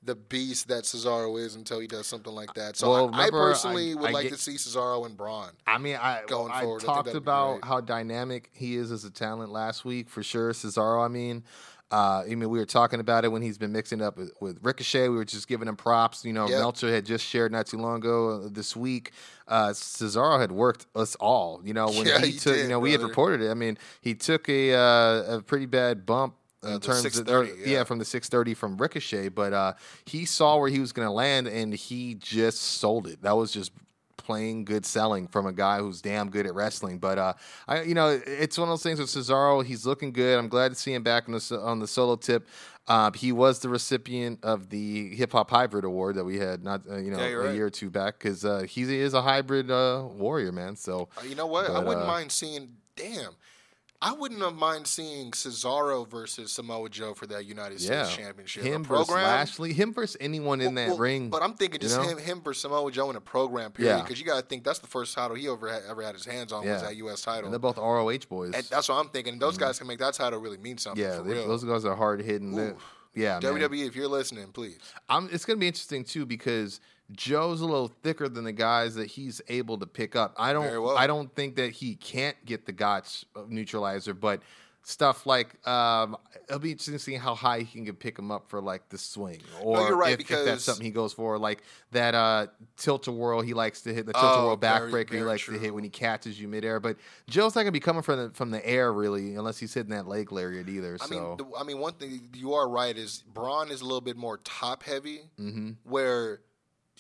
the 0.04 0.14
beast 0.16 0.68
that 0.68 0.84
Cesaro 0.84 1.38
is 1.40 1.54
until 1.54 1.78
he 1.78 1.86
does 1.86 2.06
something 2.06 2.32
like 2.32 2.52
that. 2.54 2.76
So 2.76 2.90
Well, 2.90 3.10
I, 3.12 3.26
I 3.26 3.30
personally 3.30 3.92
I- 3.92 3.94
would 3.94 4.08
I 4.10 4.12
like 4.12 4.22
get- 4.24 4.32
to 4.32 4.38
see 4.38 4.54
Cesaro 4.54 5.06
and 5.06 5.16
Braun. 5.16 5.50
I 5.66 5.78
mean, 5.78 5.96
I 5.96 6.22
going 6.26 6.50
I 6.52 6.62
forward, 6.62 6.82
I 6.82 6.86
talked 6.86 7.14
about 7.14 7.64
how 7.64 7.80
dynamic 7.80 8.50
he 8.52 8.76
is 8.76 8.90
as 8.90 9.04
a 9.04 9.10
talent 9.10 9.50
last 9.52 9.84
week 9.84 10.08
for 10.10 10.22
sure. 10.22 10.52
Cesaro, 10.52 11.04
I 11.04 11.08
mean, 11.08 11.44
uh, 11.92 12.22
I 12.26 12.34
mean, 12.34 12.48
we 12.48 12.58
were 12.58 12.64
talking 12.64 13.00
about 13.00 13.24
it 13.26 13.28
when 13.28 13.42
he's 13.42 13.58
been 13.58 13.70
mixing 13.70 14.00
up 14.00 14.16
with, 14.16 14.32
with 14.40 14.58
Ricochet. 14.62 15.08
We 15.10 15.16
were 15.16 15.26
just 15.26 15.46
giving 15.46 15.68
him 15.68 15.76
props. 15.76 16.24
You 16.24 16.32
know, 16.32 16.48
Yep. 16.48 16.58
Meltzer 16.58 16.90
had 16.90 17.04
just 17.04 17.22
shared 17.24 17.52
not 17.52 17.66
too 17.66 17.76
long 17.76 17.96
ago 17.98 18.44
uh, 18.44 18.48
this 18.50 18.74
week. 18.74 19.12
Uh, 19.46 19.68
Cesaro 19.68 20.40
had 20.40 20.50
worked 20.52 20.86
us 20.96 21.14
all. 21.16 21.60
You 21.62 21.74
know, 21.74 21.88
when 21.88 22.06
Yeah, 22.06 22.18
he 22.20 22.28
he 22.32 22.38
took, 22.38 22.56
you 22.56 22.62
did, 22.62 22.70
know, 22.70 22.78
we 22.80 22.92
had 22.92 23.02
reported 23.02 23.42
it. 23.42 23.50
I 23.50 23.54
mean, 23.54 23.76
he 24.00 24.14
took 24.14 24.48
a 24.48 24.72
uh, 24.74 25.36
a 25.36 25.42
pretty 25.42 25.66
bad 25.66 26.06
bump. 26.06 26.34
In 26.62 26.68
Uh, 26.75 26.79
terms 26.79 27.05
of 27.05 27.12
630, 27.12 27.61
yeah. 27.68 27.79
yeah. 27.79 27.85
from 27.85 27.98
the 27.98 28.05
630 28.05 28.55
from 28.55 28.77
Ricochet, 28.77 29.31
but 29.31 29.53
uh, 29.53 29.72
he 30.05 30.25
saw 30.25 30.59
where 30.59 30.68
he 30.68 30.79
was 30.79 30.92
going 30.92 31.07
to 31.07 31.12
land 31.12 31.48
and 31.48 31.75
he 31.75 32.14
just 32.14 32.61
sold 32.62 33.07
it. 33.09 33.22
That 33.22 33.37
was 33.37 33.51
just 33.53 33.72
plain 34.16 34.64
good 34.64 34.87
selling 34.87 35.27
from 35.27 35.46
a 35.46 35.53
guy 35.53 35.79
who's 35.81 36.01
damn 36.01 36.31
good 36.31 36.46
at 36.46 36.55
wrestling. 36.55 36.98
But 36.98 37.18
uh, 37.18 37.33
I, 37.66 37.83
you 37.83 37.94
know, 37.94 38.20
it's 38.25 38.57
one 38.57 38.68
of 38.68 38.72
those 38.72 38.83
things 38.85 39.01
with 39.01 39.09
Cesaro. 39.09 39.64
He's 39.64 39.85
looking 39.85 40.12
good. 40.12 40.38
I'm 40.38 40.48
glad 40.48 40.68
to 40.68 40.75
see 40.77 40.94
him 40.94 41.03
back 41.03 41.29
on 41.29 41.33
the 41.35 41.61
on 41.61 41.81
the 41.81 41.88
solo 41.88 42.14
tip. 42.14 42.46
Uh, 42.87 43.11
he 43.12 43.33
was 43.33 43.59
the 43.61 43.68
recipient 43.68 44.38
of 44.44 44.68
the 44.68 45.14
Hip 45.16 45.33
Hop 45.33 45.51
Hybrid 45.51 45.85
Award 45.85 46.14
that 46.16 46.25
we 46.25 46.38
had 46.38 46.62
not 46.62 46.83
uh, 46.88 46.96
you 46.98 47.11
know 47.11 47.18
Yeah, 47.18 47.27
a 47.33 47.37
right. 47.38 47.55
year 47.55 47.66
or 47.66 47.70
two 47.70 47.90
back 47.90 48.18
because 48.20 48.44
uh, 48.44 48.61
he 48.68 48.83
is 48.98 49.14
a 49.14 49.22
hybrid 49.22 49.70
uh, 49.70 50.05
warrior, 50.12 50.53
man. 50.53 50.77
So 50.77 51.09
Uh, 51.18 51.22
you 51.29 51.35
know 51.35 51.46
what? 51.46 51.68
I 51.70 51.81
wouldn't 51.81 52.07
mind 52.07 52.31
seeing. 52.31 52.68
Damn, 52.94 53.33
I 54.02 54.12
wouldn't 54.12 54.40
have 54.40 54.54
mind 54.54 54.88
seeing 54.88 55.30
Cesaro 55.30 56.08
versus 56.08 56.50
Samoa 56.50 56.88
Joe 56.88 57.14
for 57.14 57.26
that 57.28 57.46
United 57.46 57.80
yeah, 57.80 58.02
States 58.02 58.16
Championship. 58.16 58.64
him 58.64 58.84
versus. 58.84 59.08
Lashley, 59.10 59.72
him 59.72 59.94
versus 59.94 60.16
anyone 60.20 60.60
in 60.60 60.74
Well- 60.74 60.84
that 60.84 60.90
well, 60.90 60.98
ring. 60.98 61.30
But 61.30 61.42
I'm 61.42 61.54
thinking 61.54 61.80
you 61.80 61.88
just 61.88 62.00
know? 62.00 62.08
him, 62.08 62.18
him 62.18 62.40
versus 62.40 62.62
Samoa 62.62 62.90
Joe 62.90 63.10
in 63.10 63.16
a 63.16 63.20
program 63.20 63.70
period 63.70 63.96
Yeah. 63.96 64.02
because 64.02 64.18
you 64.18 64.26
got 64.26 64.40
to 64.40 64.42
think 64.42 64.64
that's 64.64 64.80
the 64.80 64.88
first 64.88 65.14
title 65.14 65.36
he 65.36 65.48
ever 65.48 65.68
had, 65.68 65.82
ever 65.88 66.02
had 66.02 66.14
his 66.14 66.24
hands 66.24 66.52
on 66.52 66.66
was 66.66 66.82
that 66.82 66.96
U.S. 66.96 67.22
title. 67.22 67.44
and 67.44 67.52
they're 67.52 67.60
both 67.60 67.78
ROH 67.78 68.26
boys. 68.28 68.54
And 68.54 68.64
that's 68.64 68.88
what 68.88 68.96
I'm 68.96 69.08
thinking. 69.08 69.38
Those 69.38 69.54
mm-hmm. 69.54 69.64
guys 69.64 69.78
can 69.78 69.86
make 69.86 70.00
that 70.00 70.14
title 70.14 70.40
really 70.40 70.58
mean 70.58 70.78
something. 70.78 71.02
yeah, 71.02 71.18
for 71.18 71.22
they- 71.22 71.34
those 71.34 71.62
guys 71.62 71.84
are 71.84 71.94
hard 71.94 72.20
hitting. 72.22 72.52
Yeah, 73.14 73.38
man. 73.42 73.60
WWE, 73.60 73.86
if 73.86 73.94
you're 73.94 74.08
listening, 74.08 74.48
please. 74.52 74.80
I'm, 75.08 75.28
it's 75.30 75.44
going 75.44 75.58
to 75.58 75.60
be 75.60 75.66
interesting 75.66 76.02
too 76.02 76.24
because 76.24 76.80
Joe's 77.12 77.61
a 77.61 77.66
little 77.66 77.92
thicker 78.03 78.29
than 78.29 78.44
the 78.44 78.53
guys 78.53 78.94
that 78.96 79.07
he's 79.07 79.40
able 79.48 79.79
to 79.79 79.87
pick 79.87 80.16
up. 80.16 80.35
I 80.38 80.53
don't. 80.53 80.64
Well. 80.83 80.96
I 80.96 81.07
don't 81.07 81.35
think 81.35 81.57
that 81.57 81.70
he 81.72 81.94
can't 81.96 82.37
get 82.44 82.66
the 82.66 82.72
Gotch 82.72 83.25
neutralizer, 83.48 84.14
but 84.14 84.40
stuff 84.85 85.27
like 85.27 85.64
um, 85.68 86.16
it'll 86.48 86.59
be 86.59 86.72
interesting 86.72 86.94
to 86.94 86.98
see 86.98 87.14
how 87.14 87.37
high 87.37 87.61
he 87.61 87.85
can 87.85 87.94
pick 87.94 88.18
him 88.18 88.33
up 88.33 88.48
for 88.48 88.61
like 88.61 88.88
the 88.88 88.98
swing, 88.98 89.40
or 89.62 89.81
you're 89.88 89.96
right, 89.96 90.20
if, 90.20 90.29
if 90.29 90.44
that's 90.44 90.64
something 90.64 90.85
he 90.85 90.90
goes 90.90 91.12
for, 91.12 91.38
like 91.38 91.62
that 91.92 92.14
uh, 92.14 92.46
tilt 92.77 93.07
a 93.07 93.12
whirl. 93.12 93.40
He 93.42 93.55
likes 93.55 93.83
to 93.83 93.94
hit 93.94 94.07
the 94.07 94.12
tilt 94.12 94.25
a 94.25 94.29
Oh, 94.29 94.46
whirl 94.48 94.57
very, 94.57 94.90
backbreaker. 94.90 95.12
He 95.14 95.22
likes 95.22 95.46
to 95.46 95.53
hit 95.53 95.72
when 95.75 95.85
he 95.85 95.90
catches 95.90 96.40
you 96.40 96.48
midair. 96.48 96.81
But 96.81 96.96
Joe's 97.29 97.55
not 97.55 97.61
going 97.62 97.66
to 97.66 97.72
be 97.72 97.81
coming 97.81 98.03
from 98.03 98.18
the 98.18 98.31
from 98.31 98.51
the 98.51 98.64
air 98.66 98.92
really, 98.92 99.35
unless 99.37 99.59
he's 99.59 99.72
hitting 99.75 99.90
that 99.92 100.09
leg 100.09 100.33
lariat 100.33 100.68
either. 100.68 100.98
I 101.01 101.07
so 101.07 101.14
mean, 101.14 101.37
the, 101.37 101.57
I 101.59 101.62
mean, 101.64 101.79
one 101.79 101.92
thing 101.94 102.29
you 102.35 102.55
are 102.55 102.68
right 102.68 102.96
is 102.96 103.22
Braun 103.35 103.70
is 103.70 103.83
a 103.83 103.85
little 103.85 104.01
bit 104.01 104.16
more 104.16 104.38
top 104.38 104.83
heavy, 104.83 105.20
Mhm. 105.38 105.77
where 105.85 106.40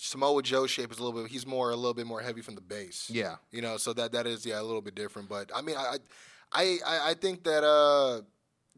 Samoa 0.04 0.42
Joe's 0.42 0.70
shape 0.70 0.90
is 0.90 0.98
a 0.98 1.04
little 1.04 1.22
bit. 1.22 1.30
He's 1.30 1.46
more 1.46 1.70
a 1.70 1.76
little 1.76 1.94
bit 1.94 2.06
more 2.06 2.20
heavy 2.20 2.40
from 2.42 2.56
the 2.56 2.60
base. 2.60 3.08
yeah, 3.08 3.36
you 3.52 3.62
know, 3.62 3.76
so 3.76 3.92
that 3.92 4.12
that 4.12 4.26
is 4.26 4.44
yeah 4.44 4.60
a 4.60 4.62
little 4.62 4.82
bit 4.82 4.94
different. 4.94 5.28
But 5.28 5.50
I 5.54 5.62
mean, 5.62 5.76
I 5.76 5.98
I 6.52 6.78
I, 6.84 7.10
I 7.10 7.14
think 7.14 7.44
that 7.44 7.64
uh 7.64 8.22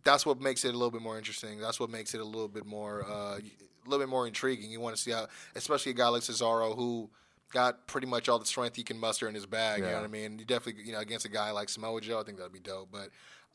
that's 0.04 0.26
what 0.26 0.40
makes 0.40 0.64
it 0.64 0.68
a 0.68 0.72
little 0.72 0.90
bit 0.90 1.00
more 1.02 1.16
interesting. 1.16 1.58
That's 1.58 1.80
what 1.80 1.88
makes 1.88 2.14
it 2.14 2.20
a 2.20 2.24
little 2.24 2.48
bit 2.48 2.66
more 2.66 3.04
uh 3.04 3.38
a 3.38 3.88
little 3.88 4.04
bit 4.04 4.10
more 4.10 4.26
intriguing. 4.26 4.70
You 4.70 4.80
want 4.80 4.96
to 4.96 5.02
see 5.02 5.10
how, 5.10 5.26
especially 5.54 5.92
a 5.92 5.94
guy 5.94 6.08
like 6.08 6.22
Cesaro 6.22 6.76
who. 6.76 7.10
Got 7.52 7.86
pretty 7.86 8.08
much 8.08 8.28
all 8.28 8.40
the 8.40 8.46
strength 8.46 8.74
he 8.74 8.82
can 8.82 8.98
muster 8.98 9.28
in 9.28 9.34
his 9.34 9.46
bag. 9.46 9.78
You 9.78 9.84
know 9.84 9.98
what 9.98 10.04
I 10.04 10.08
mean? 10.08 10.40
You 10.40 10.44
definitely, 10.44 10.82
you 10.82 10.92
know, 10.92 10.98
against 10.98 11.24
a 11.24 11.28
guy 11.28 11.52
like 11.52 11.68
Samoa 11.68 12.00
Joe, 12.00 12.18
I 12.18 12.24
think 12.24 12.38
that'd 12.38 12.52
be 12.52 12.58
dope. 12.58 12.88
But 12.90 13.10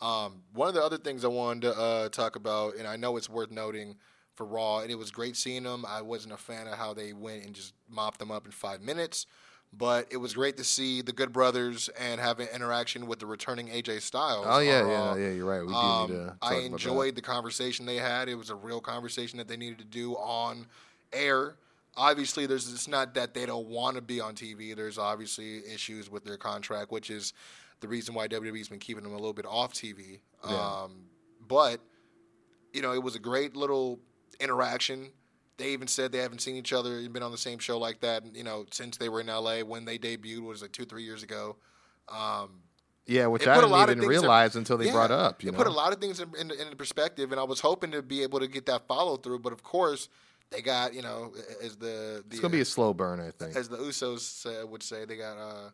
um, 0.05 0.43
one 0.53 0.69
of 0.69 0.73
the 0.73 0.82
other 0.82 0.97
things 0.97 1.25
I 1.25 1.27
wanted 1.27 1.63
to 1.63 1.77
uh, 1.77 2.08
talk 2.08 2.38
about, 2.38 2.75
and 2.75 2.88
I 2.88 2.95
know 2.95 3.17
it's 3.17 3.27
worth 3.29 3.51
noting 3.51 3.97
for 4.39 4.45
Raw, 4.45 4.80
and 4.80 4.89
it 4.89 4.95
was 4.95 5.12
great 5.12 5.36
seeing 5.36 5.63
them. 5.63 5.84
I 5.86 6.02
wasn't 6.02 6.34
a 6.34 6.38
fan 6.38 6.65
of 6.67 6.75
how 6.75 6.93
they 6.93 7.12
went 7.12 7.43
and 7.45 7.54
just 7.54 7.73
mopped 7.89 8.19
them 8.19 8.32
up 8.32 8.45
in 8.45 8.52
five 8.54 8.82
minutes, 8.82 9.25
but 9.73 10.08
it 10.10 10.15
was 10.15 10.34
great 10.34 10.56
to 10.58 10.63
see 10.63 11.02
the 11.02 11.12
Good 11.12 11.34
Brothers 11.34 11.89
and 11.99 12.21
have 12.21 12.39
an 12.39 12.47
interaction 12.56 13.06
with 13.06 13.19
the 13.19 13.25
returning 13.25 13.67
AJ 13.67 14.02
Styles. 14.02 14.45
oh 14.47 14.60
yeah, 14.60 14.88
yeah, 14.88 15.15
yeah. 15.17 15.30
You're 15.32 15.45
right. 15.45 15.62
We 15.62 15.67
do 15.67 15.75
Um, 15.75 16.10
need 16.10 16.15
to. 16.17 16.25
Talk 16.28 16.38
I 16.41 16.56
enjoyed 16.60 17.15
the 17.15 17.21
conversation 17.21 17.86
they 17.86 17.97
had. 17.97 18.30
It 18.30 18.36
was 18.36 18.49
a 18.49 18.56
real 18.56 18.80
conversation 18.80 19.38
that 19.39 19.49
they 19.49 19.58
needed 19.58 19.78
to 19.80 19.84
do 19.86 20.13
on 20.13 20.67
air. 21.12 21.58
Obviously, 21.97 22.45
there's 22.45 22.71
it's 22.71 22.88
not 22.88 23.13
that 23.15 23.34
they 23.34 23.45
don't 23.45 23.67
want 23.67 23.97
to 23.97 24.02
be 24.02 24.21
on 24.21 24.34
TV. 24.36 24.73
There's 24.73 24.97
obviously 24.97 25.58
issues 25.71 26.10
with 26.10 26.23
their 26.23 26.38
contract, 26.38 26.91
which 26.91 27.10
is 27.10 27.34
the 27.82 27.89
reason 27.89 28.15
why 28.15 28.30
WWE's 28.30 28.69
been 28.69 28.80
keeping 28.80 29.04
them 29.04 29.12
a 29.12 29.17
little 29.17 29.34
bit 29.34 29.45
off 29.45 29.73
TV. 29.73 30.19
Yeah. 30.47 30.56
Um, 30.84 31.02
but 31.45 31.82
you 32.73 32.82
know, 32.82 32.93
it 32.93 33.04
was 33.04 33.15
a 33.15 33.19
great 33.19 33.56
little 33.56 33.99
interaction. 34.39 35.10
They 35.58 35.69
even 35.71 35.88
said 35.88 36.12
they 36.12 36.19
haven't 36.19 36.39
seen 36.39 36.56
each 36.56 36.71
other 36.71 36.97
and 36.97 37.12
been 37.12 37.23
on 37.23 37.32
the 37.32 37.38
same 37.38 37.60
show 37.60 37.78
like 37.78 37.99
that, 38.02 38.23
you 38.34 38.43
know, 38.43 38.65
since 38.71 38.97
they 38.97 39.10
were 39.10 39.19
in 39.19 39.28
LA 39.28 39.60
when 39.60 39.84
they 39.86 39.97
debuted 39.97 40.41
was 40.41 40.62
like 40.62 40.71
two, 40.71 40.86
three 40.86 41.04
years 41.04 41.21
ago. 41.21 41.58
Um, 42.08 42.62
Yeah, 43.06 43.28
which 43.28 43.45
I 43.45 43.56
didn't 43.60 43.71
even 43.73 43.88
things 43.88 44.04
in- 44.04 44.10
realize 44.10 44.56
until 44.56 44.78
they 44.78 44.86
yeah, 44.86 44.91
brought 44.93 45.12
up. 45.12 45.43
You 45.43 45.49
it 45.49 45.52
know, 45.52 45.58
put 45.58 45.67
a 45.67 45.71
lot 45.71 45.91
of 45.91 45.99
things 45.99 46.19
in, 46.21 46.30
in, 46.39 46.52
in 46.52 46.78
perspective, 46.78 47.32
and 47.32 47.39
I 47.39 47.43
was 47.43 47.60
hoping 47.60 47.91
to 47.91 48.02
be 48.02 48.23
able 48.23 48.39
to 48.39 48.47
get 48.47 48.65
that 48.67 48.88
follow 48.88 49.17
through. 49.17 49.39
But 49.39 49.52
of 49.52 49.62
course, 49.63 50.08
they 50.49 50.62
got 50.62 50.94
you 50.94 51.02
know 51.02 51.33
as 51.62 51.75
the, 51.75 52.23
the 52.27 52.31
it's 52.31 52.40
gonna 52.40 52.52
be 52.54 52.62
a 52.62 52.65
slow 52.65 52.94
burn, 52.94 53.19
I 53.19 53.31
think. 53.31 53.56
as 53.56 53.67
the 53.67 53.77
Usos 53.77 54.46
uh, 54.46 54.65
would 54.65 54.81
say, 54.81 55.06
they 55.06 55.17
got 55.17 55.37
uh, 55.37 55.69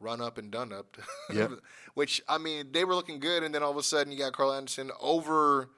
run 0.00 0.20
up 0.20 0.36
and 0.38 0.50
done 0.50 0.72
up. 0.72 0.96
Yep. 1.32 1.52
Which 1.94 2.22
I 2.28 2.38
mean, 2.38 2.72
they 2.72 2.84
were 2.84 2.94
looking 2.94 3.20
good, 3.20 3.42
and 3.42 3.54
then 3.54 3.62
all 3.62 3.70
of 3.70 3.76
a 3.78 3.82
sudden 3.82 4.12
you 4.12 4.18
got 4.18 4.32
Karl 4.34 4.52
Anderson 4.52 4.90
over 5.00 5.70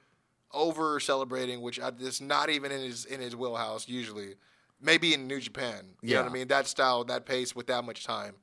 over 0.53 0.99
celebrating, 0.99 1.61
which 1.61 1.79
I, 1.79 1.91
it's 1.99 2.21
not 2.21 2.49
even 2.49 2.71
in 2.71 2.81
his 2.81 3.05
in 3.05 3.19
his 3.19 3.35
wheelhouse 3.35 3.87
usually. 3.87 4.35
maybe 4.81 5.13
in 5.13 5.27
New 5.27 5.39
Japan. 5.39 5.95
You 6.01 6.15
know 6.15 6.23
what 6.23 6.29
I 6.29 6.33
mean? 6.33 6.47
That 6.47 6.67
style, 6.67 7.03
that 7.05 7.25
pace, 7.25 7.55
with 7.55 7.67
that 7.67 7.83
much 7.83 8.05
time. 8.05 8.35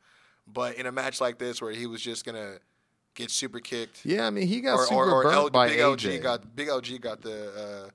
But 0.46 0.76
in 0.76 0.86
a 0.86 0.92
match 0.92 1.20
like 1.20 1.38
this, 1.38 1.62
where 1.62 1.72
he 1.72 1.86
was 1.86 2.02
just 2.02 2.24
gonna 2.26 2.59
get 3.14 3.30
super 3.30 3.61
kicked, 3.61 4.05
Yeah, 4.05 4.26
I 4.26 4.30
mean 4.30 4.46
he 4.48 4.61
got 4.61 4.74
or, 4.74 4.84
super 4.86 4.96
or, 4.96 5.11
or 5.12 5.22
burnt 5.22 5.34
L, 5.36 5.50
by 5.50 5.68
Big 5.68 5.78
AJ. 5.78 6.18
LG 6.18 6.22
got 6.22 6.57
Big 6.57 6.68
LG 6.68 7.00
got 7.00 7.22
the 7.22 7.48
uh, 7.86 7.90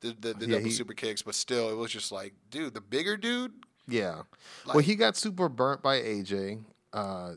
the 0.00 0.16
the, 0.20 0.34
the 0.34 0.46
Yeah, 0.46 0.52
double 0.56 0.64
he- 0.66 0.70
super 0.70 0.94
kicks, 0.94 1.20
but 1.22 1.34
still, 1.34 1.68
it 1.70 1.74
was 1.76 1.90
just 1.90 2.10
like, 2.12 2.32
dude, 2.50 2.72
the 2.74 2.80
bigger 2.80 3.16
dude. 3.16 3.52
Yeah. 3.88 4.22
well, 4.66 4.78
he 4.78 4.94
got 4.94 5.16
super 5.16 5.48
burnt 5.48 5.82
by 5.82 6.00
AJ. 6.00 6.62
Uh, 6.92 7.32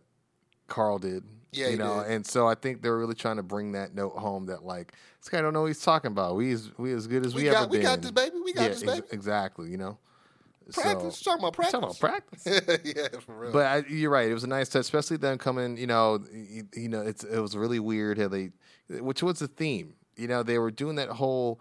Karl 0.67 0.99
did. 0.99 1.23
Yeah, 1.55 1.69
you 1.69 1.77
know, 1.77 2.01
did. 2.03 2.11
and 2.11 2.25
so 2.25 2.47
I 2.47 2.55
think 2.55 2.81
they're 2.81 2.97
really 2.97 3.15
trying 3.15 3.37
to 3.37 3.43
bring 3.43 3.71
that 3.73 3.93
note 3.95 4.13
home 4.17 4.45
that 4.47 4.63
like 4.63 4.93
this 5.19 5.29
guy 5.29 5.41
don't 5.41 5.53
know 5.53 5.61
what 5.61 5.67
he's 5.67 5.81
talking 5.81 6.11
about. 6.11 6.35
We 6.35 6.51
as 6.51 6.69
we 6.77 6.93
as 6.93 7.07
good 7.07 7.25
as 7.25 7.33
we, 7.35 7.43
We 7.43 7.49
ever 7.49 7.59
got- 7.61 7.69
we 7.69 7.77
been. 7.77 7.85
got 7.85 8.01
this, 8.01 8.11
baby. 8.11 8.35
We 8.43 8.53
got 8.53 8.61
yeah, 8.63 8.67
this, 8.69 8.83
ex- 8.83 8.91
baby. 8.93 9.07
exactly. 9.11 9.69
You 9.69 9.77
know, 9.77 9.97
Practice. 10.71 11.17
So, 11.17 11.31
talking 11.31 11.43
about 11.43 11.53
practice. 11.53 11.71
talking 11.73 11.89
about 11.89 11.99
practice. 11.99 12.79
yeah, 12.95 13.19
for 13.19 13.37
real. 13.37 13.51
But 13.51 13.65
I, 13.65 13.83
you're 13.89 14.09
right. 14.11 14.29
It 14.29 14.33
was 14.33 14.45
a 14.45 14.47
nice 14.47 14.69
touch, 14.69 14.81
especially 14.81 15.17
them 15.17 15.37
coming. 15.37 15.75
You 15.77 15.87
know, 15.87 16.23
you, 16.31 16.63
you 16.73 16.87
know, 16.89 17.01
it's 17.01 17.23
it 17.25 17.39
was 17.39 17.55
really 17.57 17.79
weird 17.79 18.17
how 18.17 18.29
they, 18.29 18.51
which 18.89 19.21
was 19.21 19.39
the 19.39 19.47
theme. 19.47 19.95
You 20.15 20.27
know, 20.27 20.41
they 20.43 20.57
were 20.59 20.71
doing 20.71 20.95
that 20.95 21.09
whole. 21.09 21.59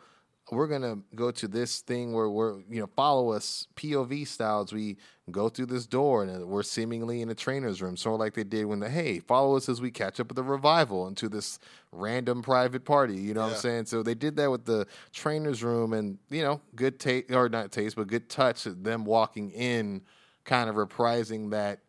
We're 0.53 0.67
gonna 0.67 0.99
go 1.15 1.31
to 1.31 1.49
this 1.49 1.81
thing 1.81 2.13
where 2.13 2.29
we're 2.29 2.61
you 2.69 2.79
know 2.81 2.87
follow 2.95 3.33
us 3.33 3.67
POV 3.75 4.27
styles. 4.27 4.71
We 4.71 4.99
go 5.31 5.49
through 5.49 5.67
this 5.67 5.87
door 5.87 6.25
and 6.25 6.47
we're 6.47 6.63
seemingly 6.63 7.23
in 7.23 7.31
a 7.31 7.35
trainer's 7.35 7.81
room, 7.81 7.97
sort 7.97 8.15
of 8.15 8.21
like 8.21 8.35
they 8.35 8.45
did 8.45 8.67
when 8.67 8.79
the 8.79 8.91
hey 8.91 9.19
follow 9.19 9.57
us 9.57 9.71
as 9.71 9.81
we 9.81 9.91
catch 9.91 10.21
up 10.21 10.29
with 10.29 10.37
the 10.37 10.43
revival 10.43 11.09
into 11.09 11.31
this 11.31 11.59
random 11.91 12.43
private 12.43 12.85
party. 12.85 13.17
You 13.17 13.33
know 13.33 13.45
what 13.45 13.55
I'm 13.55 13.59
saying? 13.61 13.87
So 13.87 14.03
they 14.03 14.15
did 14.15 14.37
that 14.37 14.51
with 14.51 14.67
the 14.67 14.87
trainer's 15.11 15.65
room, 15.65 15.95
and 15.95 16.19
you 16.29 16.43
know, 16.43 16.61
good 16.77 17.01
taste 17.01 17.33
or 17.33 17.49
not 17.49 17.73
taste, 17.73 17.97
but 17.97 18.09
good 18.09 18.29
touch. 18.29 18.65
Them 18.65 19.07
walking 19.07 19.53
in, 19.53 20.03
kind 20.45 20.69
of 20.69 20.77
reprising 20.77 21.51
that 21.53 21.81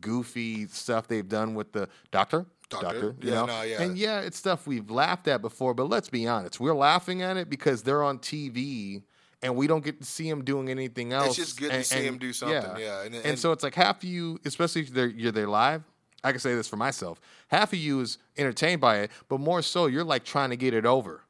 goofy 0.00 0.66
stuff 0.68 1.08
they've 1.08 1.28
done 1.28 1.54
with 1.54 1.72
the 1.72 1.88
doctor. 2.12 2.46
Doctor. 2.70 3.14
you 3.20 3.30
Yeah, 3.32 3.44
no, 3.44 3.62
yeah. 3.62 3.82
and 3.82 3.96
yeah, 3.98 4.20
it's 4.20 4.36
stuff 4.38 4.66
we've 4.66 4.90
laughed 4.90 5.28
at 5.28 5.42
before. 5.42 5.74
But 5.74 5.84
let's 5.88 6.08
be 6.08 6.26
honest, 6.26 6.58
we're 6.60 6.74
laughing 6.74 7.22
at 7.22 7.36
it 7.36 7.48
because 7.50 7.82
they're 7.82 8.02
on 8.02 8.18
TV, 8.18 9.02
and 9.42 9.54
we 9.56 9.66
don't 9.66 9.84
get 9.84 10.00
to 10.00 10.06
see 10.06 10.28
them 10.28 10.44
doing 10.44 10.68
anything 10.68 11.12
else. 11.12 11.26
It's 11.26 11.36
just 11.36 11.58
good 11.60 11.70
to 11.70 11.84
see 11.84 11.98
and- 11.98 12.06
'em 12.06 12.18
do 12.18 12.32
something, 12.32 12.56
yeah, 12.78 13.02
and- 13.02 13.14
and, 13.14 13.26
and- 13.26 13.38
so 13.38 13.52
it's 13.52 13.62
like 13.62 13.74
half 13.74 13.98
of 13.98 14.04
you, 14.04 14.40
especially 14.44 14.82
if 14.82 14.90
they're, 14.90 15.06
you're 15.08 15.32
there 15.32 15.46
live. 15.48 15.82
I 16.24 16.30
can 16.32 16.40
say 16.40 16.54
this 16.54 16.66
for 16.66 16.76
myself. 16.76 17.20
Half 17.48 17.74
of 17.74 17.78
you 17.78 18.00
is 18.00 18.16
entertained 18.38 18.80
by 18.80 19.00
it, 19.00 19.10
but 19.28 19.40
more 19.40 19.60
so, 19.60 19.86
you're 19.86 20.04
like 20.04 20.24
trying 20.24 20.48
to 20.50 20.56
get 20.56 20.72
it 20.72 20.86
over 20.86 21.20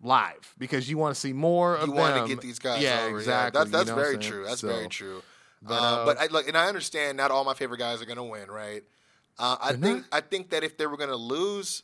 live 0.00 0.54
because 0.58 0.88
you 0.88 0.96
want 0.98 1.14
to 1.14 1.20
see 1.20 1.32
more 1.32 1.74
of 1.74 1.80
you 1.88 1.94
them. 1.94 1.96
want 1.96 2.22
to 2.28 2.32
get 2.32 2.40
these 2.42 2.58
guys 2.60 2.80
yeah, 2.82 3.06
over. 3.06 3.18
Exactly. 3.18 3.58
Yeah, 3.60 3.64
that's 3.64 3.88
you 3.90 3.96
know 3.96 4.00
very 4.00 4.18
true. 4.18 4.44
That's 4.44 4.60
So, 4.60 4.68
very 4.68 4.86
true. 4.88 5.22
but, 5.62 5.74
uh, 5.74 5.76
uh, 5.84 6.04
but 6.06 6.20
I, 6.20 6.26
look, 6.26 6.46
and 6.46 6.56
I 6.56 6.68
understand 6.68 7.16
not 7.16 7.30
all 7.32 7.42
my 7.44 7.54
favorite 7.54 7.78
guys 7.78 8.00
are 8.00 8.04
going 8.04 8.18
to 8.18 8.22
win, 8.22 8.48
right? 8.50 8.84
Uh, 9.38 9.56
I 9.60 9.72
They're 9.72 9.80
think 9.80 9.96
not? 9.98 10.06
I 10.12 10.20
think 10.20 10.50
that 10.50 10.64
if 10.64 10.76
they 10.76 10.86
were 10.86 10.96
going 10.96 11.10
to 11.10 11.16
lose, 11.16 11.82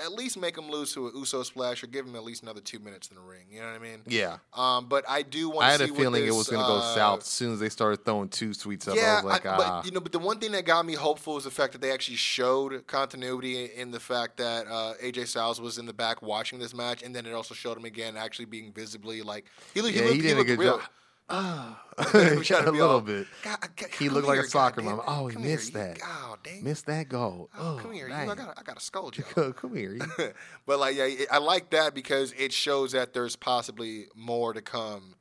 at 0.00 0.12
least 0.12 0.38
make 0.38 0.54
them 0.56 0.70
lose 0.70 0.92
to 0.92 1.06
an 1.08 1.12
Uso 1.16 1.42
splash 1.42 1.82
or 1.82 1.86
give 1.86 2.04
them 2.06 2.14
at 2.14 2.22
least 2.22 2.42
another 2.42 2.60
two 2.60 2.78
minutes 2.78 3.08
in 3.08 3.16
the 3.16 3.22
ring. 3.22 3.46
You 3.50 3.60
know 3.60 3.66
what 3.68 3.76
I 3.76 3.78
mean? 3.78 4.02
Yeah. 4.06 4.36
Um, 4.52 4.86
but 4.88 5.04
I 5.08 5.22
do 5.22 5.48
want. 5.48 5.66
I 5.66 5.70
had 5.72 5.80
see 5.80 5.86
a 5.86 5.94
feeling 5.94 6.24
it 6.26 6.34
was 6.34 6.48
going 6.48 6.62
to 6.62 6.68
go 6.68 6.76
uh, 6.76 6.94
south 6.94 7.20
as 7.20 7.26
soon 7.26 7.54
as 7.54 7.60
they 7.60 7.70
started 7.70 8.04
throwing 8.04 8.28
too 8.28 8.52
sweets 8.54 8.86
up. 8.86 8.94
I 8.94 9.00
Yeah, 9.00 9.14
was 9.16 9.24
like, 9.24 9.46
I- 9.46 9.48
ah. 9.50 9.56
but 9.80 9.86
you 9.86 9.90
know, 9.92 10.00
but 10.00 10.12
the 10.12 10.18
one 10.18 10.38
thing 10.38 10.52
that 10.52 10.64
got 10.66 10.84
me 10.86 10.94
hopeful 10.94 11.38
is 11.38 11.44
the 11.44 11.50
fact 11.50 11.72
that 11.72 11.80
they 11.80 11.92
actually 11.92 12.18
showed 12.18 12.86
continuity 12.86 13.64
in 13.74 13.90
the 13.90 14.00
fact 14.00 14.36
that 14.36 14.66
uh, 14.68 14.94
AJ 15.02 15.26
Styles 15.28 15.60
was 15.60 15.78
in 15.78 15.86
the 15.86 15.94
back 15.94 16.22
watching 16.22 16.58
this 16.58 16.74
match, 16.74 17.02
and 17.02 17.16
then 17.16 17.26
it 17.26 17.32
also 17.32 17.54
showed 17.54 17.76
him 17.78 17.84
again 17.86 18.16
actually 18.16 18.44
being 18.44 18.72
visibly 18.72 19.22
like 19.22 19.46
he, 19.74 19.80
looked- 19.80 19.94
he 19.94 20.00
Yeah, 20.00 20.06
looked, 20.06 20.16
he 20.16 20.22
did 20.22 20.32
a 20.32 20.36
looked 20.36 20.46
good 20.48 20.58
real. 20.58 20.78
job. 20.78 20.88
We 22.14 22.42
tried 22.44 22.62
to 22.62 22.70
a 22.70 22.72
little 22.72 22.88
all, 22.88 23.00
bit. 23.02 23.26
God, 23.42 23.58
He 23.98 24.08
looked 24.08 24.26
like 24.26 24.38
a 24.38 24.44
soccer 24.48 24.80
mom. 24.80 25.02
Oh, 25.06 25.26
he 25.26 25.36
here, 25.38 25.50
missed 25.50 25.74
you- 25.74 25.80
that. 25.80 25.98
God 25.98 26.38
dang. 26.42 26.64
Missed 26.64 26.86
that 26.86 27.08
goal. 27.08 27.50
Oh, 27.58 27.76
Oh, 27.78 27.82
come 27.82 27.92
here. 27.92 28.08
You. 28.08 28.14
I 28.14 28.24
got 28.34 28.58
I 28.58 28.62
got 28.62 28.78
to 28.78 28.84
scold 28.84 29.18
you. 29.18 29.24
Come, 29.52 29.76
here. 29.76 29.98
but 30.66 30.78
like, 30.78 30.96
yeah, 30.96 31.08
I 31.30 31.38
like 31.38 31.70
that 31.70 31.94
because 31.94 32.32
it 32.38 32.52
shows 32.52 32.92
that 32.92 33.12
there's 33.12 33.36
possibly 33.36 34.06
more 34.14 34.52
to 34.54 34.62
come 34.62 35.14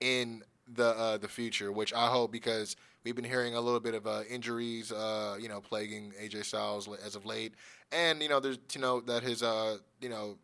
in 0.00 0.42
the 0.72 0.86
uh, 0.90 1.18
the 1.18 1.28
future, 1.28 1.72
which 1.72 1.92
I 1.92 2.06
hope 2.08 2.30
because 2.30 2.76
we've 3.04 3.16
been 3.16 3.24
hearing 3.24 3.54
a 3.56 3.60
little 3.60 3.80
bit 3.80 3.94
of 3.94 4.06
uh, 4.06 4.22
injuries, 4.30 4.92
uh, 4.92 5.36
you 5.40 5.48
know, 5.48 5.60
plaguing 5.60 6.12
AJ 6.22 6.44
Styles 6.44 6.88
as 7.04 7.16
of 7.16 7.26
late, 7.26 7.54
and 7.90 8.22
you 8.22 8.28
know, 8.28 8.38
there's 8.40 8.58
you 8.72 8.80
know 8.80 9.00
that 9.00 9.22
his 9.24 9.42
uh, 9.42 9.78
you 10.00 10.08
know 10.08 10.38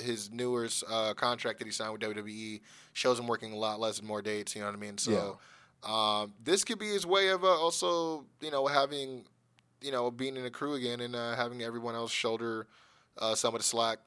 his 0.00 0.30
newer 0.30 0.68
uh, 0.88 1.12
contract 1.14 1.58
that 1.58 1.64
he 1.66 1.72
signed 1.72 1.92
with 1.92 2.00
WWE 2.02 2.60
shows 2.98 3.18
him 3.18 3.26
working 3.28 3.52
a 3.52 3.56
lot 3.56 3.78
less 3.80 3.98
and 4.00 4.08
more 4.08 4.20
dates. 4.20 4.54
You 4.54 4.62
know 4.62 4.66
what 4.66 4.74
I 4.76 4.78
mean? 4.78 4.98
So 4.98 5.38
um, 5.88 6.34
this 6.42 6.64
could 6.64 6.78
be 6.78 6.88
his 6.88 7.06
way 7.06 7.28
of 7.28 7.44
uh, 7.44 7.48
also 7.48 8.24
you 8.40 8.50
know 8.50 8.66
having 8.66 9.24
you 9.80 9.92
know 9.92 10.10
being 10.10 10.36
in 10.36 10.44
a 10.44 10.50
crew 10.50 10.74
again 10.74 11.00
and 11.00 11.14
uh, 11.14 11.36
having 11.36 11.62
everyone 11.62 11.94
else 11.94 12.10
shoulder 12.10 12.66
uh, 13.18 13.34
some 13.34 13.54
of 13.54 13.60
the 13.60 13.64
slack 13.64 13.98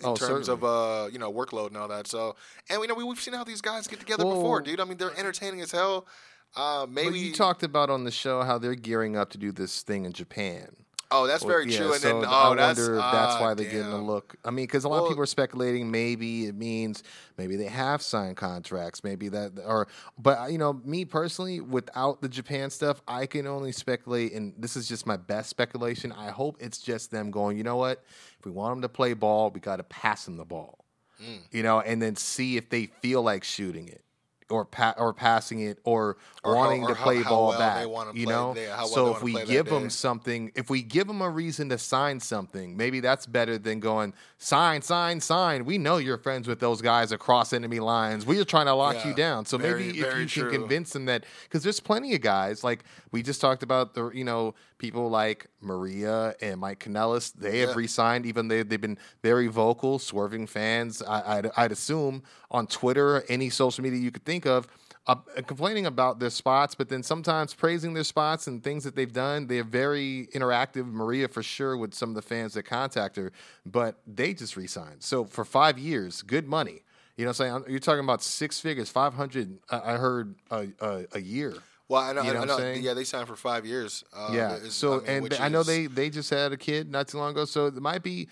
in 0.00 0.06
Oh, 0.06 0.16
terms 0.16 0.48
of 0.48 0.64
uh, 0.64 1.08
you 1.12 1.18
know 1.18 1.30
workload 1.32 1.68
and 1.68 1.76
all 1.76 1.88
that. 1.88 2.06
So 2.06 2.34
and 2.70 2.80
we 2.80 2.86
know 2.86 2.94
we, 2.94 3.04
we've 3.04 3.20
seen 3.20 3.34
how 3.34 3.44
these 3.44 3.60
guys 3.60 3.86
get 3.86 4.00
together 4.00 4.24
Well- 4.24 4.36
before, 4.36 4.62
dude. 4.62 4.80
I 4.80 4.84
mean 4.84 4.96
they're 4.96 5.16
entertaining 5.18 5.60
as 5.60 5.70
hell. 5.70 6.06
Uh, 6.56 6.84
maybe 6.90 7.10
But 7.10 7.18
you 7.18 7.32
talked 7.32 7.62
about 7.62 7.90
on 7.90 8.02
the 8.02 8.10
show 8.10 8.42
how 8.42 8.58
they're 8.58 8.74
gearing 8.74 9.16
up 9.16 9.30
to 9.30 9.38
do 9.38 9.52
this 9.52 9.82
thing 9.82 10.04
in 10.04 10.12
Japan. 10.12 10.74
Oh, 11.12 11.26
that's 11.26 11.42
Well, 11.42 11.50
very 11.50 11.70
yeah, 11.70 11.78
true. 11.78 11.92
And 11.92 12.00
so 12.00 12.20
then 12.20 12.28
I 12.28 12.48
oh, 12.48 12.54
that's 12.54 12.78
wonder 12.78 12.94
if 12.96 13.02
that's 13.02 13.40
why 13.40 13.54
they're 13.54 13.70
getting 13.70 13.92
a 13.92 14.02
look. 14.02 14.36
I 14.44 14.50
mean, 14.50 14.64
because 14.64 14.84
a 14.84 14.88
lot 14.88 15.02
of 15.02 15.08
people 15.08 15.22
are 15.22 15.26
speculating 15.26 15.90
maybe 15.90 16.46
it 16.46 16.54
means 16.54 17.02
maybe 17.36 17.56
they 17.56 17.66
have 17.66 18.00
signed 18.00 18.36
contracts, 18.36 19.02
maybe 19.02 19.28
that 19.28 19.52
or. 19.64 19.88
But 20.18 20.38
uh, 20.38 20.46
you 20.46 20.58
know, 20.58 20.80
me 20.84 21.04
personally, 21.04 21.60
without 21.60 22.20
the 22.20 22.28
Japan 22.28 22.70
stuff, 22.70 23.02
I 23.08 23.26
can 23.26 23.46
only 23.46 23.72
speculate, 23.72 24.32
and 24.32 24.54
this 24.56 24.76
is 24.76 24.88
just 24.88 25.06
my 25.06 25.16
best 25.16 25.50
speculation. 25.50 26.12
I 26.12 26.30
hope 26.30 26.56
it's 26.60 26.78
just 26.78 27.10
them 27.10 27.30
going. 27.30 27.56
You 27.56 27.64
know 27.64 27.76
what? 27.76 28.04
If 28.38 28.44
we 28.44 28.52
want 28.52 28.76
them 28.76 28.82
to 28.82 28.88
play 28.88 29.14
ball, 29.14 29.50
we 29.50 29.60
got 29.60 29.76
to 29.76 29.84
pass 29.84 30.24
them 30.24 30.36
the 30.36 30.44
ball. 30.44 30.84
Mm. 31.22 31.40
You 31.50 31.62
know, 31.62 31.80
and 31.80 32.00
then 32.00 32.16
see 32.16 32.56
if 32.56 32.70
they 32.70 32.86
feel 32.86 33.22
like 33.22 33.44
shooting 33.44 33.88
it. 33.88 34.04
Or 34.50 34.64
pa- 34.64 34.94
or 34.98 35.12
passing 35.14 35.60
it, 35.60 35.78
or, 35.84 36.16
Or 36.42 36.54
how- 36.54 36.60
wanting 36.60 36.82
or 36.82 36.88
to 36.88 36.94
play 36.96 37.22
how 37.22 37.30
ball 37.30 37.48
well 37.50 37.58
back. 37.58 37.86
you 38.16 38.24
play- 38.26 38.34
know, 38.34 38.52
they- 38.52 38.66
how 38.66 38.78
well 38.78 38.88
so 38.88 39.14
if 39.14 39.22
we 39.22 39.32
give 39.44 39.66
day. 39.66 39.70
them 39.70 39.88
something, 39.90 40.50
if 40.56 40.68
we 40.68 40.82
give 40.82 41.06
them 41.06 41.22
a 41.22 41.30
reason 41.30 41.68
to 41.68 41.78
sign 41.78 42.18
something, 42.18 42.76
maybe 42.76 42.98
that's 42.98 43.26
better 43.26 43.58
than 43.58 43.78
going 43.78 44.12
sign, 44.38 44.82
sign, 44.82 45.20
sign. 45.20 45.64
We 45.64 45.78
know 45.78 45.98
you're 45.98 46.18
friends 46.18 46.48
with 46.48 46.58
those 46.58 46.82
guys 46.82 47.12
across 47.12 47.52
enemy 47.52 47.78
lines. 47.78 48.26
We 48.26 48.40
are 48.40 48.44
trying 48.44 48.66
to 48.66 48.74
lock 48.74 48.96
Yeah, 48.96 49.08
you 49.08 49.14
down. 49.14 49.46
So 49.46 49.56
very- 49.56 49.86
maybe 49.86 50.00
if 50.00 50.16
you 50.18 50.26
true. 50.26 50.50
can 50.50 50.60
convince 50.60 50.90
them 50.94 51.04
that 51.04 51.24
because 51.44 51.62
there's 51.62 51.78
plenty 51.80 52.14
of 52.16 52.20
guys 52.20 52.64
like 52.64 52.82
we 53.12 53.22
just 53.22 53.40
talked 53.40 53.62
about 53.62 53.94
the 53.94 54.10
you 54.10 54.24
know 54.24 54.54
people 54.80 55.08
like 55.08 55.46
Maria 55.60 56.34
and 56.40 56.58
Mike 56.58 56.80
Kanellis. 56.80 57.32
They 57.34 57.60
have 57.60 57.70
Yeah. 57.70 57.74
re-signed, 57.76 58.26
even 58.26 58.48
they 58.48 58.64
they've 58.64 58.80
been 58.80 58.98
very 59.22 59.46
vocal, 59.46 60.00
swerving 60.00 60.48
fans. 60.48 61.02
I, 61.02 61.36
I'd, 61.38 61.50
I'd 61.56 61.70
assume 61.72 62.24
on 62.50 62.66
Twitter, 62.66 63.22
any 63.28 63.50
social 63.50 63.84
media 63.84 64.00
you 64.00 64.10
could 64.10 64.24
think 64.24 64.46
of 64.46 64.66
uh, 65.06 65.14
complaining 65.46 65.86
about 65.86 66.18
their 66.18 66.30
spots, 66.30 66.74
but 66.74 66.88
then 66.88 67.02
sometimes 67.02 67.54
praising 67.54 67.94
their 67.94 68.04
spots 68.04 68.46
and 68.46 68.62
things 68.64 68.84
that 68.84 68.94
they've 68.96 69.12
done. 69.12 69.46
They're 69.46 69.64
very 69.64 70.28
interactive. 70.34 70.86
Maria, 70.86 71.28
for 71.28 71.42
sure, 71.42 71.76
with 71.76 71.94
some 71.94 72.08
of 72.10 72.14
the 72.16 72.22
fans 72.22 72.54
that 72.54 72.64
contact 72.64 73.16
her, 73.16 73.32
but 73.64 74.00
they 74.06 74.34
just 74.34 74.56
re-signed. 74.56 75.02
So 75.02 75.24
for 75.24 75.44
five 75.44 75.78
years, 75.78 76.22
good 76.22 76.48
money. 76.48 76.82
You 77.16 77.24
know 77.26 77.30
what 77.30 77.40
I'm 77.40 77.62
saying? 77.62 77.64
You're 77.68 77.80
talking 77.80 78.04
about 78.04 78.22
six 78.22 78.60
figures, 78.60 78.88
500, 78.88 79.58
I 79.70 79.94
I 79.94 79.96
heard 79.98 80.34
a, 80.50 80.68
a, 80.80 81.06
a 81.12 81.20
year. 81.20 81.54
Well, 81.90 82.00
I 82.00 82.12
know, 82.12 82.22
You 82.22 82.34
know 82.34 82.40
I 82.42 82.44
know 82.44 82.72
yeah, 82.74 82.94
they 82.94 83.02
signed 83.02 83.26
for 83.26 83.34
five 83.34 83.66
years. 83.66 84.04
Uh, 84.16 84.30
yeah. 84.32 84.58
So, 84.68 85.04
I 85.04 85.18
mean, 85.18 85.32
and 85.32 85.34
I 85.34 85.48
know 85.48 85.60
is- 85.62 85.66
they, 85.66 85.86
they 85.86 86.08
just 86.08 86.30
had 86.30 86.52
a 86.52 86.56
kid 86.56 86.88
not 86.88 87.08
too 87.08 87.18
long 87.18 87.32
ago. 87.32 87.44
So 87.46 87.66
it 87.66 87.74
might 87.74 88.04
be 88.04 88.28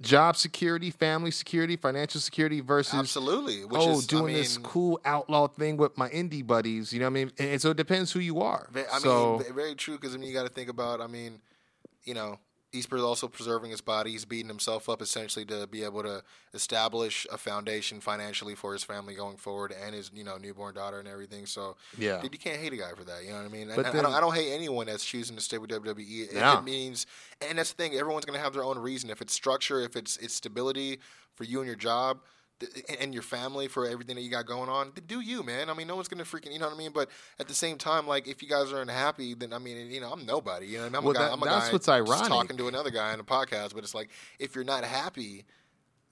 job 0.00 0.36
security, 0.36 0.90
family 0.90 1.30
security, 1.30 1.76
financial 1.76 2.20
security 2.20 2.60
versus 2.60 2.98
absolutely. 2.98 3.64
Which 3.64 3.80
oh, 3.80 3.98
is, 3.98 4.06
doing 4.08 4.24
I 4.24 4.26
mean, 4.26 4.36
this 4.38 4.58
cool 4.58 5.00
outlaw 5.04 5.46
thing 5.46 5.76
with 5.76 5.96
my 5.96 6.08
indie 6.08 6.44
buddies. 6.44 6.92
You 6.92 6.98
know 6.98 7.06
what 7.06 7.10
I 7.10 7.14
mean? 7.14 7.32
And, 7.38 7.50
and 7.50 7.62
so 7.62 7.70
it 7.70 7.76
depends 7.76 8.10
who 8.10 8.18
you 8.18 8.40
are. 8.40 8.68
I 8.92 8.98
so, 8.98 9.36
mean, 9.36 9.46
ve- 9.46 9.52
very 9.52 9.74
true. 9.76 9.94
Because 9.94 10.16
I 10.16 10.18
mean, 10.18 10.28
you 10.28 10.34
got 10.34 10.48
to 10.48 10.52
think 10.52 10.68
about. 10.68 11.00
I 11.00 11.06
mean, 11.06 11.40
you 12.02 12.14
know, 12.14 12.40
he's 12.72 12.86
pres- 12.86 13.02
also 13.02 13.28
preserving 13.28 13.70
his 13.70 13.80
body. 13.80 14.10
He's 14.10 14.24
beating 14.24 14.48
himself 14.48 14.88
up 14.88 15.00
essentially 15.02 15.44
to 15.46 15.66
be 15.66 15.84
able 15.84 16.02
to 16.02 16.22
establish 16.54 17.26
a 17.32 17.38
foundation 17.38 18.00
financially 18.00 18.54
for 18.54 18.72
his 18.72 18.84
family 18.84 19.14
going 19.14 19.36
forward 19.36 19.72
and 19.84 19.94
his 19.94 20.10
you 20.14 20.24
know 20.24 20.36
newborn 20.36 20.74
daughter 20.74 20.98
and 20.98 21.08
everything. 21.08 21.46
So 21.46 21.76
Yeah. 21.96 22.20
dude, 22.20 22.32
you 22.32 22.38
can't 22.38 22.60
hate 22.60 22.72
a 22.72 22.76
guy 22.76 22.90
for 22.96 23.04
that. 23.04 23.24
You 23.24 23.30
know 23.30 23.36
what 23.38 23.44
I 23.46 23.48
mean? 23.48 23.68
But 23.68 23.86
and 23.86 23.94
then- 23.94 24.00
I, 24.00 24.02
don't, 24.02 24.14
I 24.14 24.20
don't 24.20 24.34
hate 24.34 24.52
anyone 24.52 24.86
that's 24.86 25.04
choosing 25.04 25.36
to 25.36 25.42
stay 25.42 25.58
with 25.58 25.70
WWE 25.70 26.28
if 26.28 26.34
No. 26.34 26.58
it 26.58 26.64
means. 26.64 27.06
And 27.48 27.58
that's 27.58 27.72
the 27.72 27.82
thing. 27.82 27.94
Everyone's 27.94 28.24
gonna 28.24 28.38
have 28.38 28.52
their 28.52 28.64
own 28.64 28.78
reason. 28.78 29.08
If 29.10 29.22
it's 29.22 29.32
structure, 29.32 29.80
if 29.80 29.96
it's 29.96 30.16
it's 30.18 30.34
stability 30.34 30.98
for 31.34 31.44
you 31.44 31.58
and 31.60 31.66
your 31.66 31.76
job. 31.76 32.20
And 33.00 33.14
your 33.14 33.22
family 33.22 33.68
for 33.68 33.86
everything 33.86 34.16
that 34.16 34.22
you 34.22 34.30
got 34.30 34.46
going 34.46 34.68
on, 34.68 34.90
do 35.06 35.20
you, 35.20 35.42
man. 35.44 35.70
I 35.70 35.74
mean, 35.74 35.86
no 35.86 35.94
one's 35.94 36.08
gonna 36.08 36.24
freaking, 36.24 36.52
you 36.52 36.58
know 36.58 36.66
what 36.66 36.74
I 36.74 36.78
mean. 36.78 36.90
But 36.92 37.08
at 37.38 37.46
the 37.46 37.54
same 37.54 37.78
time, 37.78 38.06
like, 38.06 38.26
if 38.26 38.42
you 38.42 38.48
guys 38.48 38.72
are 38.72 38.80
unhappy, 38.82 39.34
then 39.34 39.52
I 39.52 39.58
mean, 39.58 39.90
you 39.90 40.00
know, 40.00 40.10
I'm 40.10 40.26
nobody. 40.26 40.66
You 40.66 40.78
know, 40.78 40.84
what 40.84 40.86
I 40.86 40.88
mean? 40.88 40.96
I'm 40.96 41.04
Well, 41.04 41.10
a 41.12 41.14
guy. 41.14 41.22
that- 41.26 41.32
I'm 41.34 41.42
a 41.42 41.44
that's 41.44 41.66
guy 41.68 41.72
what's 41.72 41.88
ironic. 41.88 42.28
talking 42.28 42.56
to 42.56 42.66
another 42.68 42.90
guy 42.90 43.12
on 43.12 43.20
a 43.20 43.24
podcast. 43.24 43.74
But 43.74 43.84
it's 43.84 43.94
like, 43.94 44.10
if 44.40 44.54
you're 44.56 44.64
not 44.64 44.82
happy, 44.84 45.44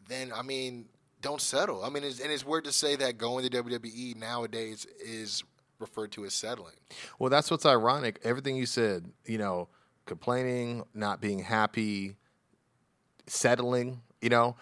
then 0.08 0.32
I 0.32 0.42
mean, 0.42 0.86
don't 1.20 1.40
settle. 1.40 1.84
I 1.84 1.88
mean, 1.88 2.04
it's, 2.04 2.20
and 2.20 2.30
it's 2.30 2.44
weird 2.46 2.64
to 2.66 2.72
say 2.72 2.94
that 2.96 3.18
going 3.18 3.48
to 3.48 3.62
WWE 3.62 4.14
nowadays 4.16 4.86
is 5.04 5.42
referred 5.80 6.12
to 6.12 6.24
as 6.24 6.32
settling. 6.34 6.74
Well, 7.18 7.28
that's 7.30 7.50
what's 7.50 7.66
ironic. 7.66 8.20
Everything 8.22 8.54
you 8.56 8.66
said, 8.66 9.10
you 9.24 9.38
know, 9.38 9.68
complaining, 10.04 10.84
not 10.94 11.20
being 11.20 11.40
happy, 11.40 12.14
settling, 13.26 14.02
you 14.20 14.28
know, 14.28 14.56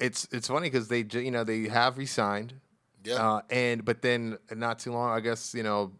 it's 0.00 0.26
it's 0.32 0.48
funny 0.48 0.68
because 0.70 0.88
they 0.88 1.04
you 1.12 1.30
know 1.30 1.44
they 1.44 1.68
have 1.68 1.98
resigned, 1.98 2.54
Yeah. 3.04 3.14
uh, 3.16 3.40
and 3.50 3.84
but 3.84 4.02
then 4.02 4.38
not 4.54 4.78
too 4.78 4.92
long, 4.92 5.10
I 5.10 5.20
guess 5.20 5.54
you 5.54 5.62
know, 5.62 5.92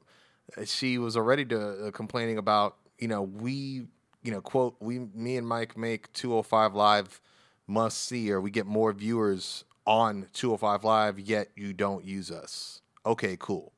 she 0.65 0.99
was 0.99 1.17
already 1.17 1.45
to, 1.47 1.87
uh, 1.87 1.91
complaining 1.91 2.39
about 2.39 2.77
you 2.99 3.09
know 3.09 3.23
we 3.23 3.87
you 4.23 4.33
know 4.33 4.41
quote 4.41 4.77
we 4.81 4.99
me 5.15 5.37
and 5.37 5.47
Mike 5.47 5.77
make 5.77 6.13
205 6.13 6.75
live 6.75 7.21
must 7.67 7.99
see 8.05 8.31
or 8.33 8.41
we 8.41 8.51
get 8.51 8.67
more 8.67 8.93
viewers 8.93 9.65
on 9.87 10.27
205 10.33 10.85
live 10.85 11.19
yet 11.21 11.49
you 11.57 11.73
don't 11.73 12.05
use 12.05 12.31
us. 12.31 12.81
Okay, 13.07 13.37
cool. 13.39 13.73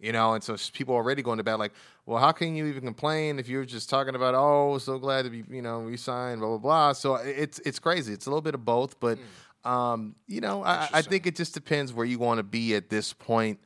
You 0.00 0.12
know, 0.12 0.34
and 0.34 0.42
so 0.42 0.56
people 0.72 0.94
already 0.94 1.22
going 1.22 1.38
to 1.38 1.44
bed 1.44 1.54
like, 1.54 1.72
well, 2.04 2.18
how 2.18 2.32
can 2.32 2.54
you 2.56 2.66
even 2.66 2.82
complain 2.84 3.38
if 3.38 3.48
you're 3.48 3.64
just 3.64 3.88
talking 3.88 4.14
about, 4.14 4.34
oh, 4.34 4.76
so 4.78 4.98
glad 4.98 5.22
to 5.24 5.30
be, 5.30 5.44
you 5.48 5.62
know, 5.62 5.80
resigned, 5.80 6.40
blah 6.40 6.48
blah 6.50 6.58
blah. 6.58 6.92
So 6.92 7.14
it's 7.14 7.58
it's 7.60 7.78
crazy. 7.78 8.12
It's 8.12 8.26
a 8.26 8.30
little 8.30 8.42
bit 8.42 8.54
of 8.54 8.64
both, 8.64 8.98
but 9.00 9.18
um, 9.64 10.14
you 10.26 10.40
know, 10.40 10.62
I, 10.64 10.88
I 10.92 11.02
think 11.02 11.26
it 11.26 11.36
just 11.36 11.54
depends 11.54 11.92
where 11.92 12.06
you 12.06 12.18
want 12.18 12.38
to 12.38 12.42
be 12.44 12.74
at 12.74 12.88
this 12.90 13.12
point 13.12 13.60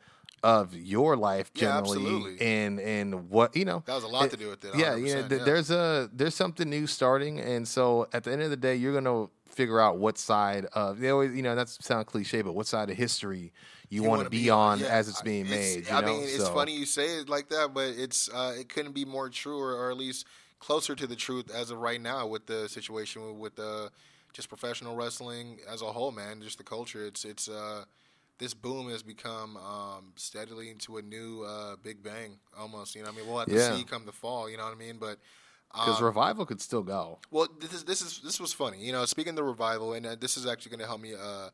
of 0.44 0.72
your 0.74 1.16
life 1.16 1.50
Yeah, 1.54 1.80
generally, 1.80 1.96
absolutely. 1.98 2.40
and 2.46 2.78
and 2.80 3.28
what 3.30 3.56
you 3.56 3.64
know. 3.64 3.82
That 3.86 3.92
has 3.94 4.04
a 4.04 4.08
lot 4.08 4.26
it- 4.26 4.30
to 4.30 4.36
do 4.36 4.48
with 4.50 4.64
it, 4.64 4.76
Yeah, 4.76 4.94
you 4.94 5.14
know, 5.14 5.26
th- 5.28 5.40
yeah. 5.40 5.44
there's 5.44 5.70
a 5.70 6.08
there's 6.12 6.34
something 6.36 6.68
new 6.70 6.86
starting, 6.86 7.40
and 7.40 7.66
so 7.66 8.06
at 8.12 8.22
the 8.24 8.32
end 8.32 8.42
of 8.42 8.50
the 8.50 8.56
day, 8.56 8.76
you're 8.76 8.94
gonna 8.94 9.26
figure 9.48 9.80
out 9.80 9.98
what 9.98 10.16
side 10.16 10.66
of 10.74 11.00
they 11.00 11.08
always 11.10 11.34
you 11.34 11.42
know 11.42 11.56
that's 11.56 11.84
sound 11.84 12.06
cliche, 12.06 12.42
but 12.42 12.52
what 12.54 12.66
side 12.68 12.88
of 12.90 12.96
history 12.96 13.52
you, 13.90 14.02
want 14.02 14.18
to 14.20 14.24
wanna 14.24 14.30
be, 14.30 14.48
on 14.50 14.78
yeah. 14.78 14.86
as 14.86 15.08
it's 15.08 15.22
being 15.22 15.48
made. 15.50 15.88
you 15.88 15.92
I 15.92 16.02
know? 16.02 16.08
mean, 16.18 16.22
it's 16.22 16.44
So- 16.44 16.54
funny 16.54 16.76
you 16.76 16.86
say 16.86 17.18
it 17.18 17.28
like 17.28 17.48
that, 17.48 17.74
but 17.74 17.88
it's 17.96 18.28
uh, 18.32 18.54
it 18.56 18.68
couldn't 18.68 18.92
be 18.92 19.04
more 19.04 19.28
true, 19.30 19.58
or, 19.58 19.72
or 19.74 19.90
at 19.90 19.96
least 19.96 20.24
closer 20.60 20.94
to 20.94 21.06
the 21.08 21.16
truth 21.16 21.50
as 21.52 21.70
of 21.72 21.78
right 21.78 22.00
now 22.00 22.26
with 22.28 22.46
the 22.46 22.68
situation 22.68 23.22
with, 23.26 23.36
with 23.36 23.56
the 23.56 23.90
just 24.38 24.48
professional 24.48 24.94
wrestling 24.94 25.58
as 25.68 25.82
a 25.82 25.86
whole, 25.86 26.12
man. 26.12 26.40
Just 26.40 26.58
the 26.58 26.64
culture. 26.64 27.04
It's 27.04 27.24
it's 27.24 27.48
uh, 27.48 27.84
this 28.38 28.54
boom 28.54 28.88
has 28.88 29.02
become 29.02 29.56
um, 29.56 30.12
steadily 30.14 30.70
into 30.70 30.96
a 30.98 31.02
new 31.02 31.42
uh, 31.42 31.74
big 31.82 32.04
bang, 32.04 32.38
almost. 32.56 32.94
You 32.94 33.02
know, 33.02 33.08
I 33.08 33.12
mean, 33.12 33.26
we'll 33.26 33.40
have 33.40 33.48
to 33.48 33.58
Yeah. 33.58 33.76
see 33.76 33.82
come 33.82 34.06
the 34.06 34.12
fall. 34.12 34.48
You 34.48 34.56
know 34.56 34.62
what 34.62 34.72
I 34.74 34.78
mean? 34.78 34.98
But 35.00 35.18
because 35.72 35.98
um, 35.98 36.06
revival 36.06 36.46
could 36.46 36.60
still 36.60 36.84
go. 36.84 37.18
well, 37.32 37.48
this 37.58 37.72
is 37.72 37.82
this 37.82 38.00
is 38.00 38.20
this 38.22 38.38
was 38.38 38.52
funny. 38.52 38.78
You 38.78 38.92
know, 38.92 39.04
speaking 39.06 39.30
of 39.30 39.36
the 39.36 39.42
revival, 39.42 39.94
and 39.94 40.06
uh, 40.06 40.14
this 40.14 40.36
is 40.36 40.46
actually 40.46 40.70
going 40.70 40.80
to 40.82 40.86
help 40.86 41.00
me 41.00 41.14
uh, 41.14 41.48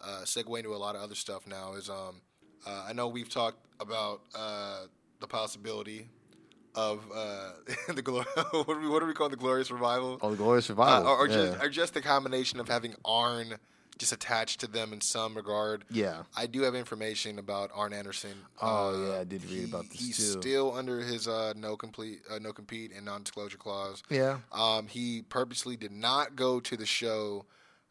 uh, 0.00 0.22
segue 0.22 0.56
into 0.56 0.72
a 0.72 0.78
lot 0.78 0.94
of 0.94 1.02
other 1.02 1.16
stuff. 1.16 1.44
Now 1.44 1.74
is 1.74 1.90
um, 1.90 2.20
uh, 2.64 2.86
I 2.88 2.92
know 2.92 3.08
we've 3.08 3.28
talked 3.28 3.66
about 3.80 4.20
uh, 4.32 4.82
the 5.18 5.26
possibility 5.26 6.08
of 6.74 7.00
uh, 7.14 7.50
the 7.94 8.02
glor- 8.02 8.24
what, 8.66 8.74
do 8.74 8.80
we, 8.80 8.88
what 8.88 9.00
do 9.00 9.06
we 9.06 9.14
call 9.14 9.28
the 9.28 9.36
glorious 9.36 9.70
revival, 9.70 10.18
Oh, 10.22 10.30
the 10.30 10.36
glorious 10.36 10.68
uh, 10.70 10.74
revival, 10.74 11.08
or, 11.08 11.16
or 11.18 11.28
yeah. 11.28 11.34
just 11.34 11.62
or 11.64 11.68
just 11.68 11.94
the 11.94 12.02
combination 12.02 12.60
of 12.60 12.68
having 12.68 12.94
Arn 13.04 13.54
just 13.98 14.12
attached 14.12 14.60
to 14.60 14.68
them 14.68 14.92
in 14.92 15.00
some 15.00 15.34
regard. 15.34 15.84
yeah. 15.90 16.22
I 16.36 16.46
do 16.46 16.62
have 16.62 16.76
information 16.76 17.36
about 17.40 17.72
Arn 17.74 17.92
Anderson. 17.92 18.30
Oh, 18.62 18.94
Uh, 18.94 19.08
yeah, 19.14 19.20
I 19.20 19.24
did 19.24 19.42
read 19.44 19.50
he- 19.58 19.64
about 19.64 19.90
this 19.90 19.98
He's 20.00 20.16
too. 20.16 20.40
still 20.40 20.72
under 20.72 21.00
his 21.00 21.26
uh, 21.26 21.52
no 21.56 21.76
complete, 21.76 22.20
uh, 22.30 22.38
no 22.38 22.52
compete 22.52 22.92
and 22.94 23.04
non-disclosure 23.04 23.58
clause. 23.58 24.04
Yeah. 24.08 24.38
Um, 24.52 24.86
he 24.86 25.22
purposely 25.28 25.76
did 25.76 25.90
not 25.90 26.36
go 26.36 26.60
to 26.60 26.76
the 26.76 26.86
show 26.86 27.44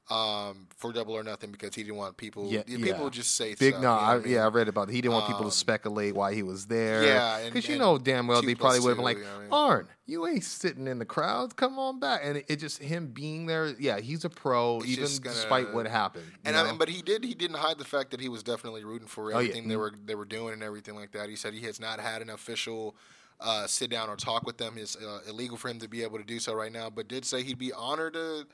um, 0.10 0.68
for 0.78 0.94
Double 0.94 1.14
or 1.14 1.24
Nothing 1.24 1.52
because 1.52 1.76
he 1.76 1.84
didn't 1.84 1.98
want 1.98 2.16
people. 2.18 2.50
Yeah, 2.50 2.64
people 2.64 2.86
yeah. 2.88 3.10
just 3.10 3.36
say 3.36 3.56
Big 3.56 3.74
stuff, 3.74 3.74
no, 3.74 3.78
you 3.80 3.82
know 3.84 3.92
I, 3.92 4.16
I 4.16 4.20
mean? 4.20 4.30
yeah, 4.34 4.46
I 4.46 4.48
read 4.48 4.68
about. 4.68 4.90
It. 4.90 4.94
He 4.94 5.02
didn't 5.02 5.14
want 5.16 5.28
people 5.28 5.44
Um, 5.44 5.50
to 5.50 5.56
speculate 5.56 6.16
why 6.16 6.34
he 6.34 6.44
was 6.44 6.66
there. 6.68 7.04
Yeah, 7.04 7.42
because 7.46 7.68
you 7.68 7.78
know 7.78 7.98
damn 7.98 8.28
well 8.28 8.42
they 8.42 8.56
probably 8.56 8.80
would 8.80 8.90
have 8.90 8.98
been 8.98 9.04
like, 9.04 9.18
you 9.18 9.24
know 9.24 9.36
I 9.36 9.40
mean? 9.42 9.48
Arn, 9.52 9.88
you 10.06 10.26
ain't 10.28 10.44
sitting 10.44 10.88
in 10.88 11.00
the 11.00 11.06
crowd. 11.06 11.56
Come 11.56 11.78
on 11.80 12.00
back. 12.00 12.22
And 12.24 12.38
it, 12.38 12.46
it 12.48 12.56
just 12.58 12.82
him 12.82 13.08
being 13.08 13.46
there. 13.48 13.76
Yeah, 13.80 14.00
he's 14.00 14.24
a 14.24 14.30
pro, 14.30 14.78
It's 14.80 14.88
even 14.88 15.04
gonna- 15.22 15.36
despite 15.36 15.74
what 15.74 15.88
happened. 15.88 16.26
And 16.46 16.56
I 16.56 16.64
mean, 16.64 16.78
but 16.78 16.90
he 16.90 17.02
did. 17.02 17.24
He 17.24 17.34
didn't 17.34 17.58
hide 17.58 17.78
the 17.78 17.86
fact 17.86 18.12
that 18.12 18.22
he 18.22 18.30
was 18.30 18.44
definitely 18.44 18.84
rooting 18.86 19.08
for 19.08 19.26
Oh, 19.26 19.40
yeah. 19.40 19.50
everything 19.50 19.68
they 19.68 19.76
were 19.78 19.94
they 20.06 20.16
were 20.16 20.26
doing 20.26 20.54
and 20.54 20.64
everything 20.64 20.96
like 20.96 21.12
that. 21.12 21.28
He 21.30 21.36
said 21.36 21.54
he 21.54 21.62
has 21.66 21.80
not 21.80 22.00
had 22.00 22.22
an 22.22 22.30
official 22.30 22.96
uh, 23.40 23.68
sit 23.68 23.90
down 23.92 24.10
or 24.10 24.16
talk 24.16 24.46
with 24.48 24.58
them. 24.58 24.78
It's 24.78 24.96
uh, 24.96 25.20
illegal 25.30 25.58
for 25.58 25.70
him 25.70 25.78
to 25.80 25.88
be 25.88 26.02
able 26.02 26.18
to 26.18 26.24
do 26.24 26.40
so 26.40 26.54
right 26.56 26.72
now. 26.72 26.90
But 26.90 27.08
did 27.08 27.24
say 27.24 27.44
he'd 27.44 27.60
be 27.60 27.72
honored 27.72 28.14
to, 28.14 28.48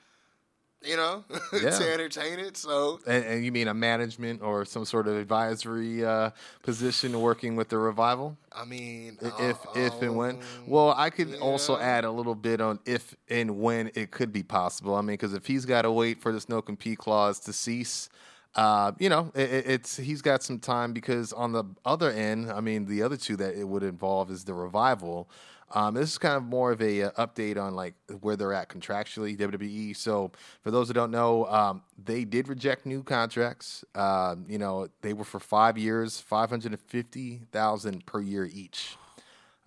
you 0.85 0.97
know, 0.97 1.23
Yeah. 1.53 1.69
to 1.69 1.93
entertain 1.93 2.39
it. 2.39 2.57
So 2.57 2.99
and, 3.07 3.23
and 3.25 3.45
you 3.45 3.51
mean 3.51 3.67
a 3.67 3.73
management 3.73 4.41
or 4.41 4.65
some 4.65 4.85
sort 4.85 5.07
of 5.07 5.15
advisory 5.17 6.03
uh, 6.05 6.31
position 6.61 7.19
working 7.19 7.55
with 7.55 7.69
the 7.69 7.77
revival? 7.77 8.37
I 8.51 8.65
mean, 8.65 9.17
if 9.39 9.65
if 9.75 10.01
and 10.01 10.15
when. 10.15 10.35
um, 10.35 10.39
Well, 10.67 10.93
I 10.95 11.09
could 11.09 11.35
also 11.35 11.77
add 11.77 12.05
a 12.05 12.11
little 12.11 12.35
bit 12.35 12.61
on 12.61 12.79
if 12.85 13.15
and 13.29 13.59
when 13.59 13.91
it 13.95 14.11
could 14.11 14.31
be 14.31 14.43
possible. 14.43 14.95
I 14.95 15.01
mean, 15.01 15.13
because 15.15 15.33
if 15.33 15.45
he's 15.45 15.65
got 15.65 15.83
to 15.83 15.91
wait 15.91 16.21
for 16.21 16.31
this 16.31 16.47
no 16.49 16.61
compete 16.61 16.99
clause 16.99 17.39
to 17.41 17.53
cease, 17.53 18.09
uh, 18.55 18.91
you 18.99 19.09
know, 19.09 19.31
it- 19.33 19.65
it's 19.67 19.97
he's 19.97 20.21
got 20.21 20.43
some 20.43 20.59
time 20.59 20.93
because 20.93 21.33
on 21.33 21.51
the 21.53 21.63
other 21.85 22.11
end, 22.11 22.51
I 22.51 22.61
mean, 22.61 22.85
the 22.85 23.01
other 23.01 23.17
two 23.17 23.35
that 23.37 23.55
it 23.55 23.63
would 23.67 23.83
involve 23.83 24.29
is 24.29 24.43
the 24.43 24.53
revival. 24.53 25.27
Um, 25.73 25.95
this 25.95 26.11
is 26.11 26.17
kind 26.17 26.35
of 26.35 26.43
more 26.43 26.71
of 26.71 26.81
a 26.81 27.03
uh, 27.03 27.25
update 27.25 27.61
on 27.61 27.75
like 27.75 27.95
where 28.21 28.35
they're 28.35 28.53
at 28.53 28.69
contractually, 28.69 29.37
WWE. 29.37 29.95
So 29.95 30.31
for 30.61 30.71
those 30.71 30.87
who 30.87 30.93
don't 30.93 31.11
know, 31.11 31.45
um, 31.47 31.81
they 32.03 32.25
did 32.25 32.47
reject 32.47 32.85
new 32.85 33.01
contracts. 33.01 33.83
Um, 33.95 34.45
you 34.47 34.59
know, 34.59 34.87
they 35.01 35.13
were 35.13 35.23
for 35.23 35.39
five 35.39 35.77
years, 35.77 36.19
five 36.19 36.49
hundred 36.49 36.73
and 36.73 36.81
fifty 36.81 37.41
thousand 37.51 38.05
per 38.05 38.21
year 38.21 38.47
each. 38.51 38.97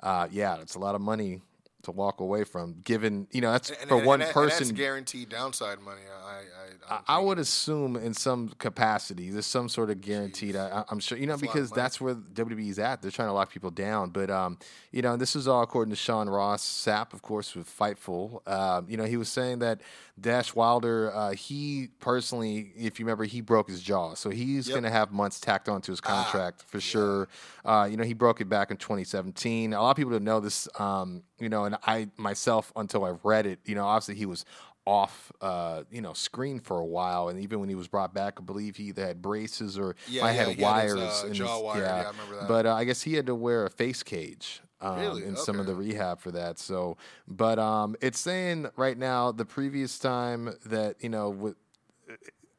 Uh, 0.00 0.28
yeah, 0.30 0.56
that's 0.56 0.76
a 0.76 0.78
lot 0.78 0.94
of 0.94 1.00
money 1.00 1.40
to 1.86 1.90
walk 1.92 2.20
away 2.20 2.44
from. 2.44 2.76
Given 2.84 3.26
you 3.32 3.40
know 3.40 3.50
that's 3.52 3.70
and- 3.70 3.88
for 3.88 3.96
and- 3.98 4.06
one 4.06 4.20
and 4.20 4.28
that- 4.30 4.36
and 4.36 4.48
that's 4.50 4.58
person. 4.60 4.76
guaranteed 4.76 5.28
downside 5.30 5.80
money. 5.80 6.02
I, 6.24 6.94
I, 6.94 7.00
I, 7.16 7.18
would 7.18 7.38
assume 7.38 7.96
in 7.96 8.12
some 8.14 8.50
capacity 8.58 9.30
there's 9.30 9.46
some 9.46 9.68
sort 9.68 9.90
of 9.90 10.00
guaranteed. 10.00 10.54
I, 10.56 10.84
I'm 10.88 11.00
sure 11.00 11.16
you 11.18 11.26
know 11.26 11.32
That's 11.32 11.42
a 11.42 11.46
lot 11.46 11.50
of 11.50 11.54
because 11.54 11.70
that's 11.70 12.00
where 12.00 12.14
WWE's 12.14 12.78
at. 12.78 13.00
They're 13.02 13.10
trying 13.10 13.28
to 13.28 13.32
lock 13.32 13.50
people 13.50 13.70
down, 13.70 14.10
but 14.10 14.30
um, 14.30 14.58
you 14.92 15.02
know, 15.02 15.16
this 15.16 15.34
is 15.34 15.48
all 15.48 15.62
according 15.62 15.90
to 15.90 15.96
Sean 15.96 16.28
Ross 16.28 16.62
Sapp, 16.64 17.12
of 17.12 17.22
course, 17.22 17.54
with 17.54 17.68
Fightful. 17.68 18.46
Um, 18.48 18.86
you 18.88 18.96
know, 18.96 19.04
he 19.04 19.16
was 19.16 19.28
saying 19.28 19.58
that 19.60 19.80
Dash 20.20 20.54
Wilder, 20.54 21.14
uh, 21.14 21.32
he 21.32 21.88
personally, 22.00 22.72
if 22.76 22.98
you 22.98 23.04
remember, 23.06 23.24
he 23.24 23.40
broke 23.40 23.68
his 23.68 23.82
jaw, 23.82 24.14
so 24.14 24.30
he's 24.30 24.66
Yep. 24.68 24.74
going 24.74 24.84
to 24.84 24.90
have 24.90 25.12
months 25.12 25.38
tacked 25.40 25.68
onto 25.68 25.92
his 25.92 26.00
Ah, 26.04 26.22
contract 26.24 26.62
for 26.66 26.80
sure. 26.80 27.28
Uh, 27.64 27.86
you 27.90 27.96
know, 27.96 28.04
he 28.04 28.14
broke 28.14 28.40
it 28.40 28.48
back 28.48 28.70
in 28.70 28.76
2017. 28.78 29.72
A 29.74 29.80
lot 29.82 29.90
of 29.90 29.96
people 29.96 30.12
don't 30.12 30.24
know 30.24 30.40
this. 30.40 30.68
Um, 30.78 31.22
you 31.38 31.50
know, 31.50 31.64
and 31.66 31.75
I 31.86 32.08
myself, 32.16 32.72
until 32.76 33.04
I 33.04 33.14
read 33.22 33.46
it, 33.46 33.58
you 33.64 33.74
know, 33.74 33.84
obviously 33.86 34.14
he 34.14 34.26
was 34.26 34.44
off, 34.84 35.32
uh, 35.40 35.82
you 35.90 36.00
know, 36.00 36.12
screen 36.12 36.60
for 36.60 36.78
a 36.78 36.84
while, 36.84 37.28
and 37.28 37.40
even 37.40 37.58
when 37.58 37.68
he 37.68 37.74
was 37.74 37.88
brought 37.88 38.14
back, 38.14 38.34
I 38.38 38.42
believe 38.44 38.76
he 38.76 38.84
either 38.84 39.04
had 39.04 39.20
braces 39.20 39.76
or 39.78 39.96
Yeah, 40.08 40.22
might 40.22 40.32
yeah, 40.32 40.44
had 40.44 40.48
he 40.56 40.62
had 40.62 40.82
his, 40.84 40.94
wires. 40.94 41.24
uh, 41.24 41.26
in 41.26 41.34
jaw 41.34 41.54
his, 41.56 41.62
wired. 41.64 41.82
Yeah, 41.82 41.94
I 41.94 42.10
remember 42.10 42.36
that. 42.36 42.48
But 42.48 42.66
uh, 42.66 42.74
I 42.74 42.84
guess 42.84 43.02
he 43.02 43.14
had 43.14 43.26
to 43.26 43.34
wear 43.34 43.66
a 43.66 43.70
face 43.70 44.02
cage. 44.02 44.60
Um, 44.78 44.98
Really? 45.00 45.24
in 45.24 45.36
some 45.36 45.58
of 45.58 45.64
the 45.64 45.74
rehab 45.74 46.20
for 46.20 46.30
that. 46.32 46.58
So, 46.58 46.98
but 47.26 47.58
um, 47.58 47.96
it's 48.02 48.20
saying 48.20 48.66
right 48.76 48.96
now 48.98 49.32
the 49.32 49.46
previous 49.46 49.98
time 49.98 50.54
that 50.66 50.96
you 51.02 51.08
know 51.08 51.30
with 51.30 51.56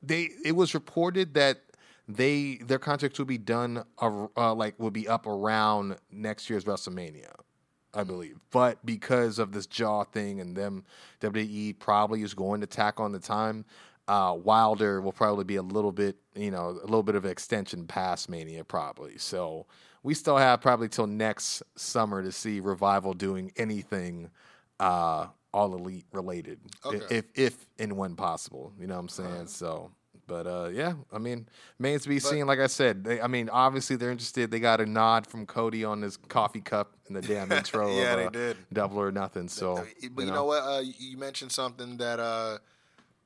they 0.02 0.30
it 0.44 0.56
was 0.56 0.74
reported 0.74 1.34
that 1.36 1.62
they 2.08 2.56
their 2.66 2.80
contracts 2.80 3.20
would 3.20 3.28
be 3.28 3.38
done 3.38 3.84
ar- 4.00 4.32
uh, 4.36 4.54
like 4.56 4.80
would 4.80 4.94
be 4.94 5.08
up 5.08 5.28
around 5.28 5.98
next 6.12 6.50
year's 6.50 6.64
WrestleMania, 6.64 7.32
I 7.98 8.04
believe. 8.04 8.40
But 8.52 8.86
because 8.86 9.40
of 9.40 9.52
this 9.52 9.66
jaw 9.66 10.04
thing 10.04 10.40
and 10.40 10.56
them 10.56 10.86
WWE 11.22 11.78
probably 11.80 12.22
is 12.22 12.34
going 12.34 12.62
to 12.62 12.68
tack 12.68 13.00
on 13.00 13.12
the 13.12 13.20
time. 13.20 13.66
Uh, 14.08 14.38
Wilder 14.42 15.02
will 15.02 15.12
probably 15.12 15.44
be 15.44 15.58
a 15.58 15.62
little 15.62 15.92
bit, 15.92 16.16
you 16.34 16.50
know, 16.50 16.70
a 16.70 16.86
little 16.86 17.04
bit 17.04 17.16
of 17.16 17.26
extension 17.26 17.86
past 17.88 18.30
Mania, 18.30 18.64
probably. 18.64 19.18
So 19.18 19.66
we 20.02 20.14
still 20.14 20.38
have 20.38 20.62
probably 20.62 20.88
till 20.88 21.08
next 21.08 21.62
summer 21.76 22.24
to 22.24 22.32
see 22.32 22.62
Revival 22.62 23.14
doing 23.14 23.52
anything 23.58 24.30
uh, 24.80 25.28
all 25.54 25.76
elite 25.76 26.06
related, 26.14 26.60
Okay. 26.86 27.04
if 27.10 27.26
if 27.36 27.68
and 27.80 27.98
when 27.98 28.16
possible. 28.16 28.72
You 28.80 28.88
know 28.88 28.94
what 28.94 29.02
I'm 29.02 29.10
saying? 29.10 29.48
So, 29.48 29.92
but 30.28 30.46
uh, 30.46 30.70
yeah, 30.72 30.94
I 31.12 31.18
mean, 31.18 31.48
remains 31.80 32.04
to 32.04 32.10
be 32.10 32.20
seen. 32.20 32.46
Like 32.46 32.60
I 32.60 32.68
said, 32.68 33.06
they, 33.06 33.22
I 33.22 33.28
mean, 33.28 33.50
obviously 33.50 33.96
they're 33.96 34.12
interested. 34.12 34.52
They 34.52 34.60
got 34.60 34.82
a 34.82 34.86
nod 34.86 35.26
from 35.26 35.46
Cody 35.46 35.86
on 35.86 36.02
his 36.02 36.18
coffee 36.18 36.62
cup 36.62 36.94
in 37.08 37.16
the 37.16 37.22
damn 37.22 37.52
intro. 37.54 37.96
Yeah, 37.96 38.14
of, 38.14 38.18
they 38.18 38.26
uh, 38.26 38.30
did. 38.30 38.58
Double 38.72 39.00
or 39.00 39.12
nothing. 39.12 39.48
So, 39.48 39.84
but 40.12 40.26
you 40.26 40.32
know, 40.32 40.46
what? 40.46 40.64
Uh, 40.64 40.82
you- 40.82 41.18
mentioned 41.18 41.52
something 41.52 41.98
that 41.98 42.20
uh, 42.20 42.60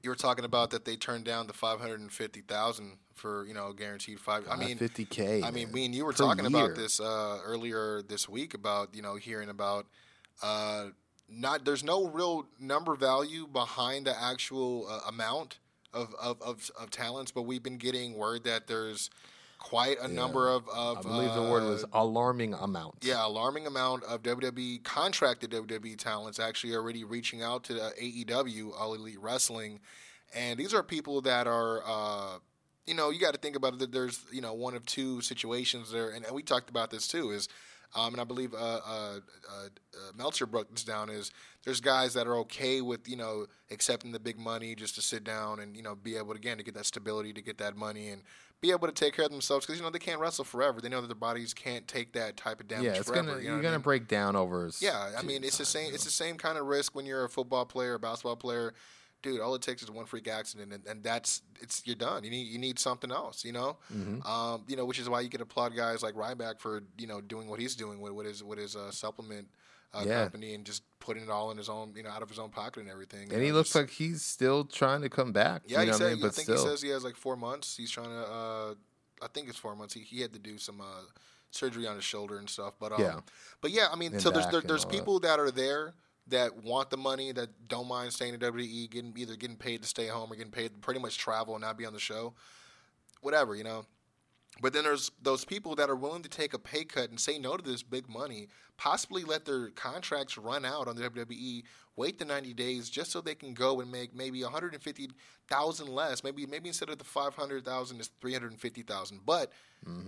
you 0.01 0.09
were 0.09 0.15
talking 0.15 0.45
about 0.45 0.69
that 0.69 0.85
they 0.85 0.95
turned 0.95 1.25
down 1.25 1.47
the 1.47 1.53
five 1.53 1.81
hundred 1.81 1.99
and 1.99 2.11
fifty 2.11 2.41
thousand 2.41 2.97
for 3.15 3.45
you 3.45 3.53
know 3.53 3.73
guaranteed 3.73 4.19
five. 4.19 4.45
I 4.49 4.55
mean, 4.55 4.77
50K, 4.77 5.43
I 5.43 5.51
mean, 5.51 5.67
man, 5.67 5.73
me 5.73 5.85
and 5.85 5.95
you 5.95 6.05
were 6.05 6.13
per 6.13 6.23
talking 6.23 6.49
year. 6.49 6.65
about 6.65 6.75
this 6.75 6.99
uh, 6.99 7.39
earlier 7.43 8.01
this 8.07 8.29
week 8.29 8.53
about 8.53 8.95
you 8.95 9.01
know 9.01 9.15
hearing 9.15 9.49
about 9.49 9.87
uh, 10.41 10.85
not 11.29 11.65
there's 11.65 11.83
no 11.83 12.07
real 12.07 12.45
number 12.59 12.95
value 12.95 13.47
behind 13.47 14.05
the 14.05 14.21
actual 14.21 14.87
uh, 14.89 15.09
amount 15.09 15.59
of 15.93 16.13
of, 16.21 16.41
of, 16.41 16.71
of 16.79 16.89
talents, 16.89 17.31
but 17.31 17.43
we've 17.43 17.63
been 17.63 17.77
getting 17.77 18.15
word 18.15 18.43
that 18.43 18.67
there's 18.67 19.09
quite 19.61 19.99
a 19.99 20.07
number 20.07 20.49
of, 20.49 20.67
of 20.69 20.97
I 20.97 21.01
believe 21.03 21.33
the 21.35 21.43
word 21.43 21.63
was 21.63 21.83
uh, 21.83 21.87
alarming 21.93 22.55
amount. 22.55 22.95
yeah, 23.01 23.25
alarming 23.25 23.67
amount 23.67 24.03
of 24.05 24.23
WWE 24.23 24.83
contracted 24.83 25.51
WWE 25.51 25.97
talents 25.97 26.39
actually 26.39 26.75
already 26.75 27.03
reaching 27.03 27.43
out 27.43 27.63
to 27.65 27.75
the 27.75 27.93
AEW, 28.01 28.71
All 28.77 28.95
Elite 28.95 29.21
Wrestling, 29.21 29.79
and 30.35 30.59
these 30.59 30.73
are 30.73 30.81
people 30.81 31.21
that 31.21 31.45
are, 31.45 31.83
uh, 31.85 32.39
you 32.87 32.95
know, 32.95 33.11
you 33.11 33.19
got 33.19 33.33
to 33.33 33.39
think 33.39 33.55
about 33.55 33.73
it. 33.73 33.79
That 33.79 33.91
there's, 33.91 34.25
you 34.31 34.41
know, 34.41 34.53
one 34.53 34.73
of 34.73 34.85
two 34.85 35.21
situations 35.21 35.91
there, 35.91 36.09
and, 36.09 36.25
and 36.25 36.33
we 36.35 36.41
talked 36.41 36.69
about 36.69 36.89
this 36.89 37.07
too. 37.07 37.29
Is 37.31 37.47
um, 37.95 38.13
and 38.13 38.21
I 38.21 38.23
believe 38.23 38.53
uh, 38.53 38.57
uh, 38.57 38.79
uh, 38.85 39.17
uh, 39.49 40.11
Meltzer 40.17 40.45
broke 40.45 40.71
this 40.71 40.83
down. 40.83 41.09
Is 41.09 41.31
there's 41.63 41.81
guys 41.81 42.13
that 42.13 42.27
are 42.27 42.35
okay 42.37 42.81
with 42.81 43.07
you 43.07 43.17
know 43.17 43.47
accepting 43.69 44.11
the 44.11 44.19
big 44.19 44.39
money 44.39 44.75
just 44.75 44.95
to 44.95 45.01
sit 45.01 45.23
down 45.23 45.59
and 45.59 45.75
you 45.75 45.83
know 45.83 45.95
be 45.95 46.15
able 46.17 46.33
to 46.33 46.37
again 46.37 46.57
to 46.57 46.63
get 46.63 46.73
that 46.75 46.85
stability 46.85 47.33
to 47.33 47.41
get 47.41 47.57
that 47.57 47.75
money 47.75 48.09
and 48.09 48.21
be 48.61 48.71
able 48.71 48.87
to 48.87 48.93
take 48.93 49.15
care 49.15 49.25
of 49.25 49.31
themselves 49.31 49.65
because 49.65 49.79
you 49.79 49.83
know 49.83 49.91
they 49.91 49.99
can't 49.99 50.19
wrestle 50.19 50.45
forever. 50.45 50.79
They 50.79 50.89
know 50.89 51.01
that 51.01 51.07
their 51.07 51.15
bodies 51.15 51.53
can't 51.53 51.87
take 51.87 52.13
that 52.13 52.37
type 52.37 52.59
of 52.61 52.67
damage 52.67 52.85
yeah, 52.85 52.91
it's 52.93 53.07
forever. 53.09 53.27
gonna 53.27 53.39
you 53.39 53.43
know 53.43 53.49
you're 53.49 53.53
what 53.55 53.59
I 53.59 53.63
gonna 53.63 53.77
mean? 53.77 53.83
break 53.83 54.07
down 54.07 54.35
over. 54.35 54.69
Yeah, 54.79 55.11
I 55.17 55.23
mean 55.23 55.43
it's 55.43 55.57
the 55.57 55.65
same. 55.65 55.93
It's 55.93 56.05
the 56.05 56.11
same 56.11 56.37
kind 56.37 56.57
of 56.57 56.67
risk 56.67 56.95
when 56.95 57.05
you're 57.05 57.25
a 57.25 57.29
football 57.29 57.65
player, 57.65 57.95
a 57.95 57.99
basketball 57.99 58.35
player. 58.37 58.73
Dude, 59.23 59.39
all 59.39 59.53
it 59.55 59.61
takes 59.61 59.83
is 59.83 59.91
one 59.91 60.05
freak 60.05 60.27
accident, 60.27 60.73
and, 60.73 60.85
and 60.87 61.03
that's 61.03 61.41
it's 61.61 61.83
you're 61.85 61.95
done. 61.95 62.23
You 62.23 62.31
need 62.31 62.47
you 62.47 62.57
need 62.57 62.79
something 62.79 63.11
else, 63.11 63.45
you 63.45 63.51
know. 63.51 63.77
Mm-hmm. 63.95 64.25
Um, 64.25 64.63
you 64.67 64.75
know, 64.75 64.85
which 64.85 64.97
is 64.99 65.07
why 65.07 65.21
you 65.21 65.29
can 65.29 65.41
applaud 65.41 65.75
guys 65.75 66.01
like 66.01 66.15
Ryback 66.15 66.59
for 66.59 66.81
you 66.97 67.05
know 67.07 67.21
doing 67.21 67.47
what 67.47 67.59
he's 67.59 67.75
doing 67.75 68.01
with, 68.01 68.13
with 68.13 68.25
his 68.25 68.43
with 68.43 68.57
his 68.57 68.75
uh, 68.75 68.89
supplement 68.91 69.47
uh, 69.93 70.03
Yeah. 70.07 70.23
company 70.23 70.53
and 70.55 70.65
just 70.65 70.81
putting 70.99 71.23
it 71.23 71.29
all 71.29 71.51
in 71.51 71.57
his 71.57 71.69
own 71.69 71.93
you 71.95 72.01
know 72.03 72.09
out 72.09 72.23
of 72.23 72.29
his 72.29 72.39
own 72.39 72.49
pocket 72.49 72.81
and 72.81 72.89
everything. 72.89 73.31
And 73.31 73.43
he 73.43 73.51
looks 73.51 73.69
just- 73.69 73.75
like 73.75 73.89
he's 73.91 74.23
still 74.23 74.65
trying 74.65 75.01
to 75.01 75.09
come 75.09 75.31
back. 75.31 75.61
yeah, 75.67 75.79
you 75.81 75.85
he 75.85 75.91
know 75.91 75.97
said. 75.97 76.03
what 76.05 76.11
I 76.11 76.15
mean? 76.15 76.25
I 76.25 76.29
think 76.29 76.45
still, 76.45 76.63
he 76.63 76.69
says 76.69 76.81
he 76.81 76.89
has 76.89 77.03
like 77.03 77.15
four 77.15 77.35
months. 77.35 77.77
He's 77.77 77.91
trying 77.91 78.09
to. 78.09 78.21
Uh, 78.27 78.73
I 79.23 79.27
think 79.33 79.49
it's 79.49 79.57
four 79.59 79.75
months. 79.75 79.93
He, 79.93 79.99
he 79.99 80.21
had 80.21 80.33
to 80.33 80.39
do 80.39 80.57
some 80.57 80.81
uh, 80.81 80.85
surgery 81.51 81.85
on 81.85 81.95
his 81.95 82.03
shoulder 82.03 82.39
and 82.39 82.49
stuff. 82.49 82.73
But 82.79 82.93
um, 82.93 83.01
Yeah. 83.01 83.19
but 83.61 83.69
yeah, 83.69 83.85
I 83.91 83.95
mean, 83.95 84.13
And 84.13 84.21
so 84.21 84.31
there's 84.31 84.47
there, 84.47 84.61
there's 84.61 84.83
all 84.83 84.89
that. 84.89 84.97
people 84.97 85.19
that 85.19 85.39
are 85.39 85.51
there 85.51 85.93
that 86.31 86.63
want 86.63 86.89
the 86.89 86.97
money 86.97 87.31
that 87.31 87.49
don't 87.67 87.87
mind 87.87 88.11
staying 88.11 88.33
in 88.33 88.39
WWE, 88.39 88.89
getting 88.89 89.13
either 89.15 89.35
getting 89.35 89.55
paid 89.57 89.81
to 89.83 89.87
stay 89.87 90.07
home 90.07 90.31
or 90.31 90.35
getting 90.35 90.51
paid 90.51 90.73
to 90.73 90.79
pretty 90.79 90.99
much 90.99 91.17
travel 91.17 91.53
and 91.55 91.61
not 91.61 91.77
be 91.77 91.85
on 91.85 91.93
the 91.93 91.99
show, 91.99 92.33
whatever 93.21 93.55
you 93.55 93.63
know. 93.63 93.85
But 94.61 94.73
then 94.73 94.83
there's 94.83 95.11
those 95.21 95.45
people 95.45 95.75
that 95.75 95.89
are 95.89 95.95
willing 95.95 96.23
to 96.23 96.29
take 96.29 96.53
a 96.53 96.59
pay 96.59 96.83
cut 96.83 97.09
and 97.09 97.17
say 97.19 97.39
no 97.39 97.55
to 97.55 97.63
this 97.63 97.83
big 97.83 98.09
money, 98.09 98.49
possibly 98.77 99.23
let 99.23 99.45
their 99.45 99.69
contracts 99.69 100.37
run 100.37 100.65
out 100.65 100.87
on 100.89 100.95
the 100.97 101.09
WWE, 101.09 101.63
wait 101.95 102.19
the 102.19 102.25
90 102.25 102.53
days 102.53 102.89
just 102.89 103.11
so 103.11 103.21
they 103.21 103.33
can 103.33 103.53
go 103.53 103.79
and 103.79 103.89
make 103.89 104.13
maybe 104.13 104.43
150,000 104.43 105.87
less. 105.87 106.23
Maybe 106.23 106.45
maybe 106.45 106.67
instead 106.67 106.89
of 106.89 106.97
the 106.97 107.03
500,000 107.05 107.99
is 108.01 108.09
350,000. 108.19 109.21
But 109.25 109.51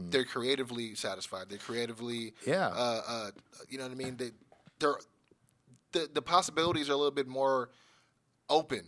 they're 0.10 0.26
creatively 0.26 0.94
satisfied. 0.96 1.46
They're 1.50 1.58
creatively 1.58 2.34
Yeah. 2.46 2.68
uh, 2.68 3.02
uh, 3.08 3.32
you 3.70 3.78
know 3.78 3.86
what 3.86 3.92
I 3.94 3.96
mean? 3.96 4.18
They 4.18 4.32
they're 4.80 4.98
the 5.94 6.10
the 6.14 6.22
possibilities 6.22 6.90
are 6.90 6.94
a 6.94 6.98
little 6.98 7.12
bit 7.12 7.28
more 7.28 7.70
open 8.50 8.82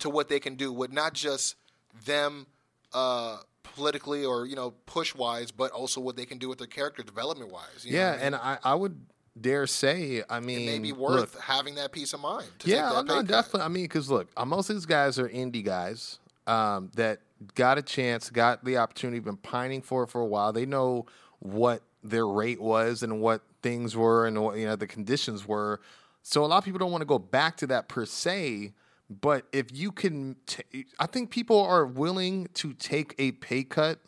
to 0.00 0.10
what 0.10 0.28
they 0.28 0.40
can 0.40 0.56
do 0.56 0.72
with 0.72 0.92
not 0.92 1.14
just 1.14 1.56
them 2.04 2.46
uh, 2.92 3.38
politically 3.62 4.24
or 4.24 4.46
you 4.46 4.56
know 4.56 4.72
push 4.86 5.14
wise, 5.14 5.50
but 5.50 5.70
also 5.70 6.00
what 6.00 6.16
they 6.16 6.26
can 6.26 6.38
do 6.38 6.48
with 6.48 6.58
their 6.58 6.66
character 6.66 7.02
development 7.02 7.52
wise. 7.52 7.84
You 7.84 7.96
yeah, 7.96 8.10
I 8.10 8.12
mean? 8.12 8.20
and 8.22 8.34
I, 8.36 8.58
I 8.64 8.74
would 8.74 8.98
dare 9.38 9.66
say, 9.66 10.22
I 10.28 10.40
mean, 10.40 10.60
it 10.60 10.72
may 10.72 10.78
be 10.78 10.92
look, 10.92 10.98
worth 10.98 11.40
having 11.40 11.74
that 11.76 11.92
peace 11.92 12.12
of 12.12 12.20
mind. 12.20 12.48
To 12.60 12.70
yeah, 12.70 13.02
no, 13.04 13.22
definitely. 13.22 13.62
I 13.62 13.68
mean, 13.68 13.84
because 13.84 14.10
look, 14.10 14.28
most 14.46 14.70
of 14.70 14.76
these 14.76 14.86
guys 14.86 15.18
are 15.18 15.28
indie 15.28 15.64
guys 15.64 16.18
um, 16.46 16.90
that 16.94 17.20
got 17.54 17.78
a 17.78 17.82
chance, 17.82 18.30
got 18.30 18.64
the 18.64 18.78
opportunity, 18.78 19.20
been 19.20 19.36
pining 19.36 19.82
for 19.82 20.04
it 20.04 20.08
for 20.08 20.20
a 20.20 20.26
while. 20.26 20.52
They 20.52 20.66
know 20.66 21.06
what 21.38 21.82
their 22.02 22.26
rate 22.26 22.60
was 22.60 23.02
and 23.02 23.20
what 23.20 23.42
things 23.62 23.96
were 23.96 24.26
and 24.26 24.42
what 24.42 24.58
you 24.58 24.66
know 24.66 24.76
the 24.76 24.86
conditions 24.86 25.46
were. 25.46 25.80
So 26.28 26.44
a 26.44 26.46
lot 26.46 26.58
of 26.58 26.64
people 26.64 26.80
don't 26.80 26.90
want 26.90 27.02
to 27.02 27.06
go 27.06 27.20
back 27.20 27.56
to 27.58 27.68
that 27.68 27.86
per 27.88 28.04
se. 28.04 28.72
But 29.08 29.46
if 29.52 29.66
you 29.72 29.92
can, 29.92 30.34
t- 30.46 30.86
I 30.98 31.06
think 31.06 31.30
people 31.30 31.62
are 31.62 31.86
willing 31.86 32.48
to 32.54 32.72
take 32.72 33.14
a 33.16 33.30
pay 33.30 33.62
cut 33.62 34.00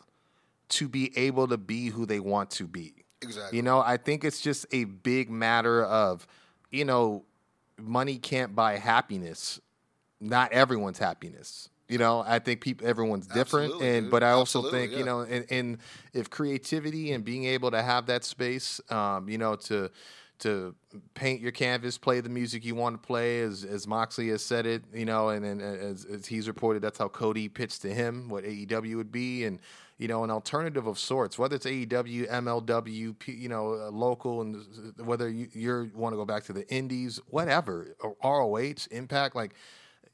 to 0.69 0.89
be 0.89 1.17
able 1.17 1.47
to 1.47 1.57
be 1.57 1.87
who 1.87 2.05
they 2.05 2.19
want 2.19 2.51
to 2.51 2.67
be. 2.67 3.05
Exactly. 3.21 3.55
You 3.55 3.63
know, 3.63 3.79
I 3.79 3.95
think 3.95 4.25
it's 4.25 4.41
just 4.41 4.65
a 4.73 4.83
big 4.83 5.29
matter 5.29 5.85
of, 5.85 6.27
you 6.71 6.83
know, 6.83 7.23
money 7.77 8.17
can't 8.17 8.53
buy 8.53 8.75
happiness. 8.75 9.61
Not 10.19 10.51
everyone's 10.51 10.99
happiness. 10.99 11.69
You 11.87 11.99
know, 11.99 12.21
I 12.27 12.39
think 12.39 12.59
people 12.59 12.85
everyone's 12.85 13.27
different, 13.27 13.71
Absolutely, 13.71 13.97
and 13.97 14.05
dude. 14.07 14.11
but 14.11 14.23
I 14.23 14.31
also 14.31 14.59
Absolutely, 14.59 14.87
think 14.87 14.99
you 14.99 15.05
know, 15.05 15.21
and, 15.21 15.45
and 15.49 15.77
if 16.13 16.29
creativity 16.29 17.13
and 17.13 17.23
being 17.23 17.45
able 17.45 17.71
to 17.71 17.81
have 17.81 18.07
that 18.07 18.25
space, 18.25 18.81
um, 18.91 19.29
you 19.29 19.37
know, 19.37 19.55
to 19.55 19.89
to 20.39 20.75
paint 21.13 21.41
your 21.41 21.51
canvas, 21.51 21.97
play 21.97 22.21
the 22.21 22.29
music 22.29 22.63
you 22.65 22.75
want 22.75 23.01
to 23.01 23.05
play, 23.05 23.41
as 23.41 23.63
as 23.63 23.87
Moxley 23.87 24.29
has 24.29 24.43
said 24.43 24.65
it, 24.65 24.83
you 24.93 25.05
know, 25.05 25.29
and, 25.29 25.45
and 25.45 25.61
as, 25.61 26.05
as 26.05 26.25
he's 26.25 26.47
reported, 26.47 26.81
that's 26.81 26.97
how 26.97 27.07
Cody 27.07 27.47
pitched 27.49 27.81
to 27.83 27.93
him 27.93 28.29
what 28.29 28.43
AEW 28.43 28.95
would 28.95 29.11
be, 29.11 29.45
and 29.45 29.59
you 29.97 30.07
know, 30.07 30.23
an 30.23 30.31
alternative 30.31 30.87
of 30.87 30.97
sorts, 30.97 31.37
whether 31.37 31.57
it's 31.57 31.65
AEW, 31.65 32.29
MLW, 32.29 33.19
P- 33.19 33.33
you 33.33 33.49
know, 33.49 33.73
uh, 33.73 33.89
local, 33.91 34.41
and 34.41 34.63
whether 34.97 35.29
you 35.29 35.47
you 35.53 35.91
want 35.93 36.13
to 36.13 36.17
go 36.17 36.25
back 36.25 36.43
to 36.45 36.53
the 36.53 36.67
Indies, 36.73 37.19
whatever, 37.27 37.95
or 37.99 38.15
ROH, 38.23 38.87
Impact, 38.91 39.35
like 39.35 39.53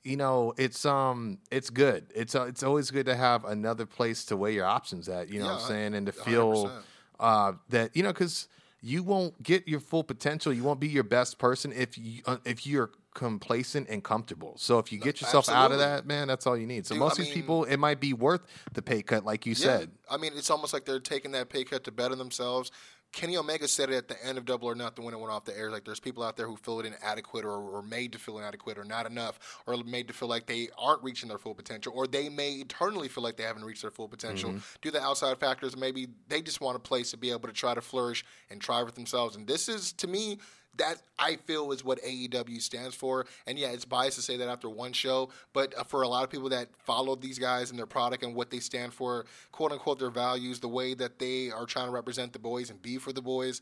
you 0.04 0.18
know, 0.18 0.54
it's 0.58 0.86
um, 0.86 1.38
it's 1.52 1.70
good. 1.70 2.06
It's 2.16 2.36
uh, 2.36 2.44
it's 2.46 2.64
always 2.64 2.92
good 2.92 3.06
to 3.08 3.16
have 3.16 3.46
another 3.46 3.86
place 3.86 4.26
to 4.26 4.38
weigh 4.38 4.54
your 4.54 4.66
options 4.66 5.08
at. 5.10 5.30
You 5.30 5.40
know 5.40 5.46
what 5.48 5.62
I'm 5.62 5.68
saying, 5.68 5.94
and 5.96 6.06
to 6.08 6.12
feel 6.12 6.66
100%. 6.66 6.82
uh, 7.20 7.52
that 7.70 7.96
you 7.96 8.04
know, 8.04 8.14
because 8.14 8.48
you 8.86 9.02
won't 9.02 9.42
get 9.42 9.68
your 9.68 9.80
full 9.80 10.04
potential. 10.04 10.54
You 10.54 10.64
won't 10.64 10.80
be 10.80 10.88
your 10.88 11.04
best 11.04 11.40
person 11.40 11.72
if 11.74 11.98
you 11.98 12.22
uh, 12.28 12.38
if 12.46 12.68
you're 12.68 12.92
complacent 13.16 13.88
and 13.90 14.04
comfortable. 14.04 14.54
So 14.58 14.78
if 14.78 14.92
you 14.92 15.00
get 15.00 15.22
yourself 15.22 15.50
out 15.50 15.72
of 15.72 15.80
that, 15.80 16.06
man, 16.06 16.28
that's 16.28 16.46
all 16.46 16.56
you 16.56 16.68
need. 16.68 16.86
So 16.86 16.94
Dude, 16.94 17.00
most 17.00 17.12
I 17.12 17.14
of 17.14 17.18
these 17.20 17.28
mean- 17.30 17.34
people, 17.44 17.64
it 17.64 17.78
might 17.78 18.00
be 18.00 18.14
worth 18.14 18.42
the 18.74 18.82
pay 18.84 19.02
cut, 19.02 19.26
like 19.26 19.46
you 19.46 19.52
Yeah, 19.54 19.66
said. 19.80 19.92
I 20.12 20.18
mean, 20.18 20.34
it's 20.36 20.50
almost 20.52 20.72
like 20.74 20.86
they're 20.86 21.00
taking 21.00 21.32
that 21.32 21.50
pay 21.50 21.64
cut 21.64 21.84
to 21.86 21.92
better 21.92 22.16
themselves. 22.16 22.72
Kenny 23.16 23.38
Omega 23.38 23.66
said 23.66 23.90
it 23.90 23.96
at 23.96 24.08
the 24.10 24.26
end 24.26 24.38
of 24.38 24.44
Double 24.44 24.68
or 24.68 24.76
Nothing 24.76 25.06
when 25.06 25.14
it 25.14 25.18
went 25.18 25.32
off 25.32 25.46
the 25.46 25.58
air. 25.58 25.72
Like, 25.72 25.86
there's 25.86 26.02
people 26.02 26.22
out 26.22 26.36
there 26.36 26.48
who 26.48 26.58
feel 26.58 26.82
it 26.82 26.86
inadequate 26.86 27.46
or, 27.46 27.58
or 27.58 27.82
made 27.82 28.12
to 28.12 28.20
feel 28.20 28.38
inadequate 28.38 28.78
or 28.78 28.84
not 28.84 29.06
enough 29.06 29.40
or 29.66 29.78
made 29.86 30.10
to 30.10 30.14
feel 30.14 30.28
like 30.28 30.48
they 30.48 30.68
aren't 30.78 31.02
reaching 31.02 31.30
their 31.30 31.38
full 31.38 31.56
potential 31.56 31.94
or 31.96 32.08
they 32.08 32.28
may 32.28 32.52
eternally 32.56 33.08
feel 33.08 33.24
like 33.24 33.38
they 33.38 33.44
haven't 33.44 33.64
reached 33.64 33.82
their 33.84 33.92
full 33.92 34.10
potential 34.10 34.50
Mm-hmm. 34.50 34.58
due 34.82 34.92
to 34.92 34.98
the 35.00 35.02
outside 35.02 35.38
factors. 35.38 35.78
Maybe 35.78 36.08
they 36.28 36.42
just 36.42 36.60
want 36.60 36.76
a 36.76 36.80
place 36.80 37.12
to 37.12 37.18
be 37.18 37.32
able 37.32 37.48
to 37.48 37.54
try 37.54 37.74
to 37.74 37.82
flourish 37.82 38.26
and 38.50 38.60
try 38.60 38.84
with 38.84 38.96
themselves. 38.96 39.38
And 39.38 39.48
this 39.48 39.70
is, 39.70 39.94
to 39.94 40.08
me, 40.08 40.40
that 40.78 41.02
I 41.18 41.38
feel 41.38 41.72
is 41.72 41.84
what 41.84 42.02
AEW 42.02 42.62
stands 42.62 42.96
for. 42.96 43.26
And 43.48 43.58
yeah, 43.58 43.70
it's 43.70 43.86
biased 43.86 44.18
to 44.18 44.22
say 44.22 44.38
that 44.38 44.50
after 44.50 44.70
one 44.70 44.94
show, 44.94 45.30
but 45.54 45.74
uh, 45.78 45.84
for 45.84 46.02
a 46.02 46.08
lot 46.08 46.24
of 46.24 46.30
people 46.30 46.50
that 46.50 46.68
follow 46.84 47.16
these 47.16 47.40
guys 47.40 47.70
and 47.70 47.80
their 47.80 47.86
product 47.86 48.24
and 48.24 48.36
what 48.36 48.50
they 48.52 48.60
stand 48.60 48.94
for, 48.94 49.26
quote 49.52 49.72
unquote, 49.72 50.00
their 50.00 50.10
values, 50.10 50.60
the 50.60 50.68
way 50.68 50.94
that 50.94 51.20
they 51.20 51.50
are 51.52 51.66
trying 51.66 51.86
to 51.88 51.92
represent 51.92 52.34
the 52.34 52.40
boys 52.40 52.70
and 52.70 52.82
be 52.82 52.98
for 52.98 53.14
the 53.14 53.22
boys, 53.22 53.62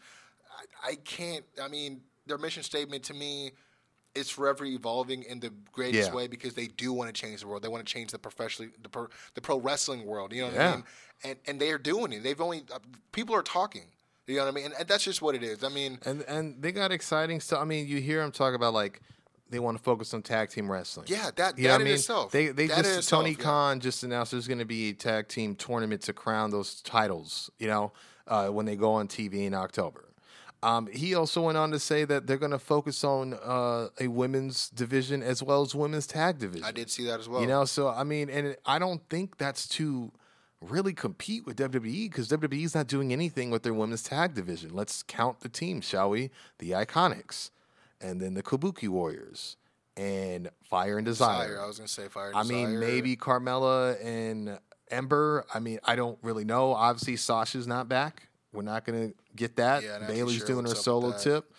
I, 0.83 0.91
I 0.91 0.95
can't. 0.95 1.45
I 1.61 1.67
mean, 1.67 2.01
their 2.25 2.37
mission 2.37 2.63
statement 2.63 3.03
to 3.03 3.13
me 3.13 3.51
is 4.15 4.29
forever 4.29 4.63
evolving 4.65 5.23
in 5.23 5.39
the 5.39 5.51
greatest 5.71 6.09
Yeah. 6.09 6.15
way 6.15 6.27
because 6.27 6.53
they 6.53 6.67
do 6.67 6.93
want 6.93 7.13
to 7.13 7.19
change 7.19 7.41
the 7.41 7.47
world. 7.47 7.63
They 7.63 7.67
want 7.67 7.85
to 7.85 7.91
change 7.91 8.11
the 8.11 8.19
professionally 8.19 8.71
the 8.81 8.89
pro, 8.89 9.07
the 9.33 9.41
pro 9.41 9.59
wrestling 9.59 10.05
world. 10.05 10.31
You 10.33 10.41
know 10.41 10.47
what 10.49 10.55
Yeah. 10.55 10.71
I 10.71 10.75
mean? 10.75 10.83
And 11.23 11.35
and 11.47 11.59
they 11.59 11.71
are 11.71 11.77
doing 11.79 12.13
it. 12.13 12.21
They've 12.23 12.39
only 12.39 12.63
uh, 12.73 12.79
people 13.11 13.35
are 13.35 13.41
talking. 13.41 13.85
You 14.27 14.37
know 14.37 14.43
what 14.45 14.51
I 14.51 14.55
mean? 14.55 14.65
And, 14.65 14.73
and 14.79 14.87
that's 14.87 15.03
just 15.03 15.21
what 15.21 15.35
it 15.35 15.43
is. 15.43 15.63
I 15.63 15.69
mean, 15.69 15.99
And 16.05 16.23
and 16.27 16.61
they 16.61 16.71
got 16.71 16.91
exciting 16.91 17.39
stuff. 17.39 17.59
I 17.61 17.65
mean, 17.65 17.87
you 17.87 17.99
hear 17.99 18.21
them 18.21 18.31
talk 18.31 18.53
about 18.53 18.73
like 18.73 19.01
they 19.49 19.59
want 19.59 19.77
to 19.77 19.83
focus 19.83 20.13
on 20.13 20.21
tag 20.21 20.49
team 20.49 20.71
wrestling. 20.71 21.07
Yeah, 21.09 21.29
that- 21.35 21.57
You 21.59 21.67
that 21.67 21.75
in 21.75 21.81
I 21.81 21.83
mean? 21.83 21.93
itself. 21.95 22.31
They 22.31 22.47
they 22.47 22.67
That 22.67 22.77
just 22.83 22.97
itself, 22.99 23.21
Tony 23.23 23.35
yeah. 23.35 23.43
Khan 23.43 23.79
just 23.79 24.03
announced 24.03 24.31
there's 24.31 24.47
going 24.47 24.59
to 24.59 24.65
be 24.65 24.89
a 24.89 24.93
tag 24.93 25.27
team 25.27 25.55
tournament 25.55 26.01
to 26.03 26.13
crown 26.13 26.51
those 26.51 26.81
titles. 26.81 27.51
You 27.59 27.67
know, 27.67 27.91
uh, 28.27 28.47
when 28.47 28.65
they 28.65 28.75
go 28.75 28.93
on 28.93 29.07
TV 29.07 29.45
in 29.45 29.53
October. 29.53 30.05
Um, 30.63 30.87
he 30.87 31.13
also 31.13 31.41
went 31.41 31.57
on 31.57 31.71
to 31.71 31.79
say 31.79 32.05
that 32.05 32.25
they're 32.25 32.37
going 32.37 32.53
to 32.53 32.57
focus 32.57 33.03
on 33.03 33.33
uh, 33.33 33.89
a 33.99 34.07
women's 34.07 34.69
division 34.69 35.21
as 35.21 35.43
well 35.43 35.61
as 35.61 35.75
women's 35.75 36.07
tag 36.07 36.39
division. 36.39 36.63
I 36.63 36.71
did 36.71 36.89
see 36.89 37.05
that 37.07 37.19
as 37.19 37.27
well. 37.27 37.41
You 37.41 37.47
know, 37.47 37.65
so 37.65 37.89
I 37.89 38.05
mean, 38.05 38.29
and 38.29 38.55
I 38.65 38.79
don't 38.79 39.01
think 39.09 39.37
that's 39.37 39.67
to 39.69 40.13
really 40.69 40.93
compete 40.93 41.45
with 41.45 41.57
WWE 41.57 42.09
because 42.09 42.29
WWE's 42.29 42.75
not 42.75 42.87
doing 42.87 43.11
anything 43.13 43.49
with 43.49 43.63
their 43.63 43.73
women's 43.73 44.03
tag 44.03 44.33
division. 44.33 44.73
Let's 44.73 45.03
count 45.03 45.41
the 45.41 45.49
teams, 45.49 45.85
shall 45.85 46.09
we? 46.09 46.29
The 46.59 46.71
Iconics, 46.71 47.51
and 48.01 48.21
then 48.21 48.33
the 48.33 48.43
Kabuki 48.43 48.87
Warriors, 48.87 49.57
and 49.97 50.49
Fire 50.63 50.97
and 50.97 51.05
Desire. 51.05 51.47
Desire. 51.49 51.63
I 51.63 51.67
was 51.67 51.77
gonna 51.77 51.87
say 51.87 52.07
Fire. 52.07 52.31
and 52.31 52.47
desire. 52.47 52.57
I 52.57 52.65
mean, 52.65 52.79
maybe 52.79 53.15
Carmella 53.15 54.03
and 54.03 54.59
Ember. 54.89 55.45
I 55.53 55.59
mean, 55.59 55.79
I 55.83 55.95
don't 55.95 56.17
really 56.21 56.45
know. 56.45 56.73
Obviously, 56.73 57.15
Sasha's 57.17 57.67
not 57.67 57.89
back. 57.89 58.29
We're 58.53 58.61
not 58.61 58.85
going 58.85 59.09
to 59.09 59.15
get 59.35 59.55
that. 59.55 59.83
Yeah, 59.83 59.99
Bayley's 60.07 60.37
sure 60.37 60.47
doing 60.47 60.65
her 60.65 60.75
solo 60.75 61.17
tip. 61.17 61.51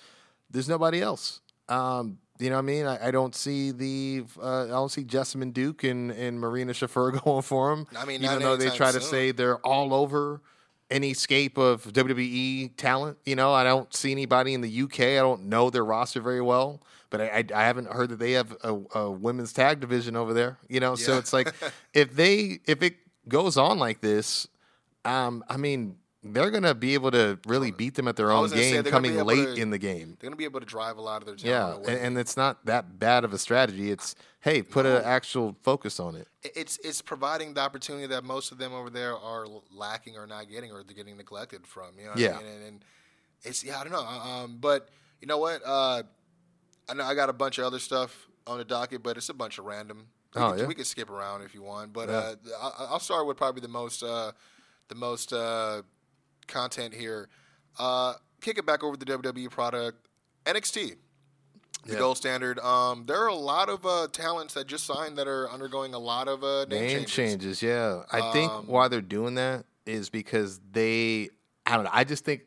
There's 0.48 0.68
nobody 0.68 1.02
else. 1.02 1.40
Um, 1.68 2.18
You 2.44 2.50
know 2.50 2.56
what 2.56 2.62
I 2.62 2.66
mean? 2.66 2.84
I, 2.84 3.08
I 3.08 3.10
don't 3.10 3.34
see 3.34 3.70
the 3.70 4.24
uh, 4.38 4.64
I 4.64 4.68
don't 4.68 4.90
see 4.90 5.02
Jessamyn 5.02 5.54
Duke 5.54 5.82
and, 5.82 6.10
and 6.10 6.38
Marina 6.38 6.72
Shafir 6.72 7.18
going 7.24 7.40
for 7.40 7.72
him. 7.72 7.86
I 7.96 8.04
mean, 8.04 8.22
even 8.22 8.40
though 8.40 8.56
they 8.56 8.68
try 8.68 8.92
to 8.92 9.00
say 9.00 9.30
they're 9.30 9.56
all 9.60 9.94
over 9.94 10.42
any 10.90 11.14
scape 11.14 11.56
of 11.56 11.84
WWE 11.84 12.76
talent. 12.76 13.16
You 13.24 13.34
know, 13.34 13.52
I 13.54 13.64
don't 13.64 13.92
see 13.94 14.12
anybody 14.12 14.52
in 14.52 14.60
the 14.60 14.82
UK. 14.82 15.00
I 15.00 15.16
don't 15.16 15.46
know 15.46 15.70
their 15.70 15.84
roster 15.84 16.20
very 16.20 16.42
well, 16.42 16.82
but 17.08 17.22
I, 17.22 17.24
I, 17.24 17.44
I 17.54 17.62
haven't 17.64 17.88
heard 17.88 18.10
that 18.10 18.18
they 18.18 18.32
have 18.32 18.54
a, 18.62 18.74
a 18.94 19.10
women's 19.10 19.54
tag 19.54 19.80
division 19.80 20.14
over 20.14 20.34
there. 20.34 20.58
You 20.68 20.80
know, 20.80 20.96
so 20.96 21.16
it's 21.16 21.32
like 21.32 21.50
if 21.94 22.14
they 22.14 22.60
if 22.66 22.82
it 22.82 22.96
goes 23.26 23.56
on 23.56 23.78
like 23.78 24.00
this, 24.00 24.46
um, 25.04 25.42
I 25.48 25.56
mean. 25.56 25.96
They're 26.26 26.50
gonna 26.50 26.74
be 26.74 26.94
able 26.94 27.10
to 27.10 27.38
really 27.46 27.70
beat 27.70 27.94
them 27.96 28.08
at 28.08 28.16
their 28.16 28.30
own 28.32 28.48
say, 28.48 28.72
game 28.72 28.82
be 28.82 28.90
coming 28.90 29.14
late 29.24 29.56
to- 29.56 29.60
in 29.60 29.68
the 29.70 29.78
game. 29.78 30.16
They're 30.18 30.28
gonna 30.30 30.36
be 30.36 30.44
able 30.44 30.60
to 30.60 30.66
drive 30.66 30.96
a 30.96 31.02
lot 31.02 31.22
of 31.22 31.26
their 31.26 31.36
Yeah, 31.36 31.74
away. 31.74 31.84
and, 31.92 31.98
and 32.00 32.18
it's 32.18 32.36
not 32.36 32.64
that 32.64 32.98
bad 32.98 33.24
of 33.24 33.32
a 33.34 33.38
strategy. 33.38 33.90
It's 33.90 34.14
hey, 34.40 34.62
put 34.62 34.86
an 34.86 35.02
actual 35.04 35.54
focus 35.62 36.00
on 36.00 36.16
it. 36.16 36.26
it's 36.42 36.78
it's 36.82 37.02
providing 37.02 37.52
the 37.54 37.60
opportunity 37.60 38.06
that 38.06 38.24
most 38.24 38.52
of 38.52 38.58
them 38.58 38.72
over 38.72 38.88
there 38.90 39.16
are 39.16 39.46
lacking 39.70 40.16
or 40.16 40.26
not 40.26 40.48
getting 40.48 40.72
or 40.72 40.82
they're 40.82 40.96
getting 40.96 41.16
neglected 41.16 41.66
from. 41.66 41.98
You 41.98 42.06
know 42.06 42.12
Yeah. 42.16 42.36
I 42.38 42.42
mean? 42.42 42.46
And, 42.52 42.64
and 42.66 42.84
it's 43.42 43.62
yeah, 43.62 43.78
I 43.80 43.84
don't 43.84 43.92
know. 43.92 44.04
Um, 44.06 44.56
but 44.60 44.88
you 45.20 45.26
know 45.28 45.38
what? 45.38 45.60
Uh, 45.64 46.02
I 46.88 46.94
know 46.94 47.04
I 47.04 47.14
got 47.14 47.28
a 47.28 47.32
bunch 47.34 47.58
of 47.58 47.64
other 47.64 47.78
stuff 47.78 48.28
on 48.46 48.58
the 48.58 48.64
docket, 48.64 49.02
but 49.02 49.16
it's 49.18 49.28
a 49.28 49.34
bunch 49.34 49.58
of 49.58 49.64
random. 49.66 50.06
We, 50.34 50.40
Oh, 50.42 50.50
could, 50.50 50.60
yeah? 50.60 50.66
we 50.66 50.74
could 50.74 50.86
skip 50.86 51.10
around 51.10 51.42
if 51.42 51.54
you 51.54 51.62
want, 51.62 51.92
but 51.92 52.08
Yeah. 52.08 52.14
uh, 52.16 52.34
I, 52.78 52.84
I'll 52.90 52.98
start 53.00 53.26
with 53.26 53.36
probably 53.36 53.60
the 53.60 53.68
most 53.68 54.02
uh, 54.02 54.32
the 54.88 54.94
most 54.94 55.32
uh, 55.32 55.82
content 56.46 56.94
here. 56.94 57.28
Uh, 57.78 58.14
kick 58.40 58.58
it 58.58 58.66
back 58.66 58.82
over 58.84 58.96
to 58.96 59.04
the 59.04 59.18
WWE 59.18 59.50
product 59.50 60.06
NXT 60.46 60.96
the 61.86 61.92
Yeah. 61.92 61.98
gold 61.98 62.16
standard. 62.16 62.58
Um, 62.60 63.04
there 63.06 63.20
are 63.22 63.26
a 63.28 63.34
lot 63.34 63.68
of 63.68 63.84
uh, 63.84 64.06
talents 64.10 64.54
that 64.54 64.66
just 64.66 64.84
signed 64.86 65.18
that 65.18 65.28
are 65.28 65.50
undergoing 65.50 65.92
a 65.92 65.98
lot 65.98 66.28
of 66.28 66.42
uh, 66.42 66.64
name, 66.64 66.80
Name 66.80 66.90
changes. 67.04 67.12
changes, 67.14 67.62
yeah. 67.62 68.02
I 68.10 68.32
think 68.32 68.50
Um, 68.50 68.66
why 68.66 68.88
they're 68.88 69.00
doing 69.02 69.34
that 69.34 69.66
is 69.84 70.08
because 70.08 70.60
they, 70.72 71.28
I 71.66 71.74
don't 71.74 71.84
know. 71.84 71.90
I 71.92 72.04
just 72.04 72.24
think 72.24 72.42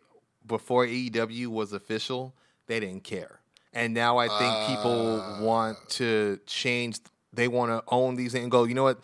before 0.46 0.86
AEW 0.88 1.48
was 1.48 1.72
official, 1.74 2.34
they 2.66 2.80
didn't 2.80 3.04
care, 3.04 3.40
and 3.74 3.94
now 3.94 4.18
I 4.18 4.28
think 4.28 4.68
people 4.78 5.22
Uh, 5.22 5.42
want 5.44 5.78
to 5.90 6.40
change. 6.48 7.00
They 7.32 7.48
want 7.48 7.70
to 7.72 7.84
own 7.94 8.16
these 8.16 8.34
and 8.34 8.50
go. 8.50 8.64
You 8.64 8.74
know 8.74 8.84
what? 8.84 9.00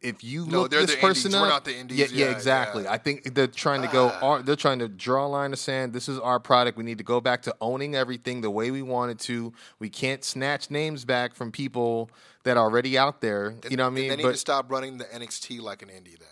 If 0.00 0.22
you 0.22 0.46
No, 0.46 0.60
look 0.62 0.70
this 0.70 0.94
person 0.94 1.32
indies. 1.32 1.40
We're 1.40 1.46
up, 1.48 1.52
not 1.52 1.64
the 1.64 1.76
indies. 1.76 1.98
Yeah, 1.98 2.06
yeah, 2.12 2.26
Yeah, 2.26 2.30
exactly. 2.30 2.84
yeah. 2.84 2.92
I 2.92 2.98
think 2.98 3.34
they're 3.34 3.48
trying 3.48 3.82
to 3.82 3.88
go. 3.88 4.10
Ah. 4.14 4.26
our- 4.26 4.42
They're 4.42 4.54
trying 4.54 4.78
to 4.78 4.88
draw 4.88 5.26
a 5.26 5.28
line 5.28 5.52
of 5.52 5.58
sand. 5.58 5.92
This 5.92 6.08
is 6.08 6.18
our 6.20 6.38
product. 6.38 6.78
We 6.78 6.84
need 6.84 6.98
to 6.98 7.04
go 7.04 7.20
back 7.20 7.42
to 7.42 7.56
owning 7.60 7.96
everything 7.96 8.40
the 8.40 8.50
way 8.50 8.70
we 8.70 8.80
wanted 8.82 9.18
to. 9.20 9.52
We 9.80 9.90
can't 9.90 10.22
snatch 10.22 10.70
names 10.70 11.04
back 11.04 11.34
from 11.34 11.50
people 11.50 12.10
that 12.44 12.56
are 12.56 12.62
already 12.62 12.96
out 12.96 13.20
there. 13.20 13.56
You 13.68 13.76
know 13.76 13.84
what 13.84 13.90
I 13.90 13.94
mean? 13.94 14.08
They 14.10 14.16
need 14.16 14.22
But 14.22 14.32
to 14.32 14.36
stop 14.38 14.70
running 14.70 14.98
the 14.98 15.04
NXT 15.06 15.60
like 15.60 15.82
an 15.82 15.88
indie. 15.88 16.16
Then 16.18 16.28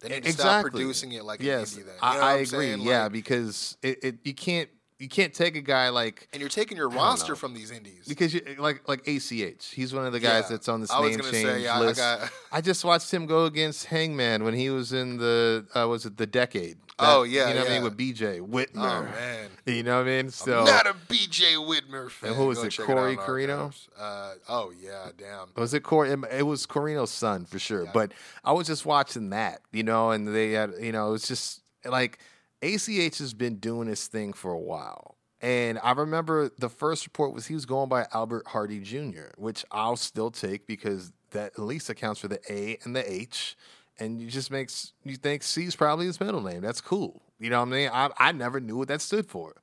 they 0.00 0.08
need 0.16 0.22
to 0.24 0.28
exactly. 0.30 0.70
stop 0.70 0.72
producing 0.72 1.12
it 1.12 1.24
like 1.24 1.42
yes, 1.42 1.76
an 1.76 1.82
indie. 1.82 1.86
Then 1.86 1.94
I, 2.00 2.14
You 2.14 2.18
know 2.20 2.26
I 2.26 2.30
I'm 2.30 2.36
agree. 2.36 2.46
saying? 2.46 2.80
yeah, 2.80 3.08
because 3.08 3.76
it, 3.82 3.98
it 4.02 4.16
you 4.24 4.34
can't 4.34 4.68
you 5.02 5.08
can't 5.08 5.34
take 5.34 5.56
a 5.56 5.60
guy 5.60 5.88
like 5.88 6.28
and 6.32 6.40
you're 6.40 6.48
taking 6.48 6.76
your 6.76 6.88
roster 6.88 7.32
know. 7.32 7.36
from 7.36 7.54
these 7.54 7.72
indies. 7.72 8.04
because 8.06 8.32
you 8.32 8.40
like 8.58 8.88
like 8.88 9.06
ACH. 9.08 9.66
He's 9.74 9.92
one 9.92 10.06
of 10.06 10.12
the 10.12 10.20
guys 10.20 10.44
Yeah. 10.44 10.48
that's 10.50 10.68
on 10.68 10.80
this 10.80 10.92
I 10.92 11.02
name 11.02 11.18
change 11.18 11.32
say, 11.32 11.62
yeah, 11.64 11.80
I 11.80 11.92
got- 11.92 12.30
I 12.52 12.60
just 12.60 12.84
watched 12.84 13.12
him 13.12 13.26
go 13.26 13.44
against 13.46 13.86
Hangman 13.86 14.44
when 14.44 14.54
he 14.54 14.70
was 14.70 14.92
in 14.92 15.16
the 15.16 15.66
uh, 15.74 15.88
was 15.88 16.06
it 16.06 16.16
the 16.16 16.26
decade? 16.26 16.78
Oh, 17.04 17.24
yeah, 17.24 17.48
you 17.48 17.54
know 17.54 17.62
what 17.62 17.70
I 17.70 17.74
mean 17.74 17.82
with 17.82 17.96
BJ 17.98 18.40
Whitmer. 18.40 18.68
oh 18.76 19.02
man, 19.02 19.48
You 19.66 19.82
know 19.82 19.96
what 19.98 20.06
I 20.06 20.22
mean? 20.22 20.30
So 20.30 20.60
I'm 20.60 20.66
not 20.66 20.86
a 20.86 20.94
BJ 21.08 21.56
Whitmer 21.56 22.08
fan. 22.08 22.30
And 22.30 22.38
who 22.38 22.46
was 22.46 22.58
Go 22.58 22.64
it, 22.66 22.76
Corey 22.76 23.16
on 23.16 23.26
Corino? 23.26 23.88
Uh, 23.98 24.34
oh 24.48 24.72
yeah, 24.80 25.08
damn. 25.18 25.48
Was 25.56 25.74
it 25.74 25.82
Corey? 25.82 26.12
It 26.30 26.46
was 26.46 26.64
Corino's 26.64 27.10
son 27.10 27.44
for 27.44 27.58
sure. 27.58 27.86
But 27.92 28.12
I 28.44 28.52
was 28.52 28.68
just 28.68 28.86
watching 28.86 29.30
that, 29.30 29.62
you 29.72 29.82
know, 29.82 30.12
and 30.12 30.28
they 30.32 30.52
had, 30.52 30.74
you 30.80 30.92
know, 30.92 31.08
it 31.08 31.12
was 31.12 31.26
just 31.26 31.62
like 31.84 32.18
ACH 32.62 33.18
has 33.18 33.34
been 33.34 33.56
doing 33.56 33.88
his 33.88 34.06
thing 34.06 34.32
for 34.32 34.52
a 34.52 34.58
while. 34.58 35.16
And 35.40 35.80
I 35.82 35.92
remember 35.92 36.50
the 36.56 36.68
first 36.68 37.04
report 37.04 37.34
was 37.34 37.46
he 37.46 37.54
was 37.54 37.66
going 37.66 37.88
by 37.88 38.06
Albert 38.12 38.44
Hardie 38.46 38.82
Jr., 38.82 39.34
which 39.36 39.64
I'll 39.72 39.96
still 39.96 40.30
take 40.30 40.68
because 40.68 41.12
that 41.32 41.52
at 41.54 41.58
least 41.58 41.90
accounts 41.90 42.20
for 42.20 42.28
the 42.28 42.40
A 42.48 42.78
and 42.84 42.94
the 42.94 43.12
H. 43.12 43.56
And 43.98 44.20
you 44.20 44.28
just 44.28 44.50
makes 44.50 44.92
you 45.04 45.16
think 45.16 45.42
C 45.42 45.64
is 45.64 45.74
probably 45.74 46.06
his 46.06 46.20
middle 46.20 46.40
name. 46.40 46.62
That's 46.62 46.80
cool. 46.80 47.22
You 47.40 47.50
know 47.50 47.58
what 47.58 47.68
I 47.68 47.72
mean? 47.72 47.90
I, 47.92 48.10
I 48.18 48.32
never 48.32 48.60
knew 48.60 48.76
what 48.76 48.88
that 48.88 49.00
stood 49.00 49.26
for. 49.26 49.54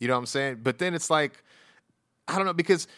You 0.00 0.08
know 0.08 0.14
what 0.14 0.20
I'm 0.20 0.26
saying? 0.26 0.60
But 0.62 0.78
then 0.78 0.94
it's 0.94 1.08
like, 1.08 1.44
I 2.26 2.36
don't 2.36 2.44
know 2.44 2.52
because 2.52 2.88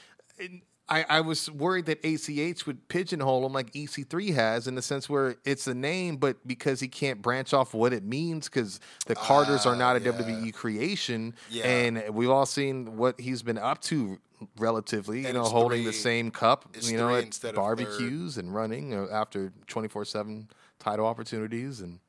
I, 0.91 1.05
I 1.09 1.21
was 1.21 1.49
worried 1.51 1.87
that 1.87 2.05
ACH 2.05 2.67
would 2.67 2.89
pigeonhole 2.89 3.47
him 3.47 3.53
like 3.53 3.73
EC3 3.73 4.35
has 4.35 4.67
in 4.67 4.75
the 4.75 4.83
sense 4.83 5.09
where 5.09 5.37
it's 5.45 5.67
a 5.69 5.75
name, 5.75 6.17
but 6.17 6.45
because 6.47 6.81
he 6.81 6.89
can't 6.89 7.23
branch 7.23 7.55
off 7.55 7.73
what 7.75 7.93
it 7.93 8.03
means 8.03 8.49
because 8.49 8.81
the 9.07 9.15
Carters 9.15 9.67
are 9.67 9.77
not 9.77 9.97
a 9.97 10.01
yeah. 10.01 10.11
WWE 10.11 10.53
creation, 10.53 11.35
Yeah. 11.49 11.65
and 11.67 12.15
we've 12.15 12.31
all 12.31 12.47
seen 12.47 12.97
what 12.97 13.21
he's 13.21 13.43
been 13.43 13.59
up 13.59 13.81
to 13.83 14.19
relatively. 14.59 15.27
You 15.27 15.33
know, 15.33 15.45
holding 15.45 15.85
the 15.85 15.93
same 15.93 16.31
cup, 16.31 16.69
you 16.81 16.97
know, 16.97 17.15
at 17.15 17.25
instead 17.25 17.51
of 17.51 17.57
barbecues 17.57 18.37
and 18.37 18.53
running 18.55 18.93
uh, 18.95 19.07
after 19.13 19.53
24 19.69 20.05
seven 20.07 20.49
title 20.79 21.07
opportunities 21.07 21.81
and 21.81 22.01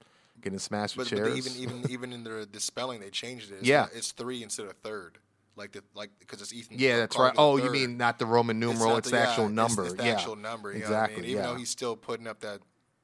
getting 0.42 0.58
smashed 0.58 0.96
But, 0.98 1.12
with 1.12 1.20
but 1.22 1.28
chairs. 1.36 1.58
even 1.60 1.80
even 1.82 1.92
even 1.92 2.14
in 2.14 2.24
the 2.24 2.48
the 2.52 2.60
spelling 2.60 3.00
they 3.00 3.10
changed 3.12 3.52
it. 3.52 3.56
It's 3.60 3.68
Yeah. 3.68 3.82
not- 3.82 3.90
it's 3.94 4.12
three 4.12 4.42
instead 4.42 4.66
of 4.66 4.74
third. 4.78 5.20
Like 5.56 5.74
the 5.74 5.84
like 5.94 6.12
because 6.20 6.42
it's 6.42 6.54
Ethan. 6.54 6.78
yeah, 6.80 6.98
that's 6.98 7.16
Carter 7.16 7.36
right. 7.38 7.44
Oh, 7.44 7.58
you 7.58 7.70
mean 7.72 7.98
not 7.98 8.20
the 8.20 8.26
Roman 8.26 8.60
numeral? 8.60 8.98
It's, 8.98 9.12
the 9.12 9.20
actual 9.20 9.50
number. 9.50 9.86
It's, 9.86 9.94
the 9.96 10.06
yeah, 10.06 10.12
actual 10.14 10.36
number. 10.36 10.72
Exactly. 10.72 11.18
I 11.18 11.22
mean? 11.22 11.30
Even 11.32 11.44
yeah. 11.44 11.50
though 11.50 11.58
he's 11.58 11.70
still 11.70 11.96
putting 11.96 12.26
up 12.26 12.40
that 12.40 12.62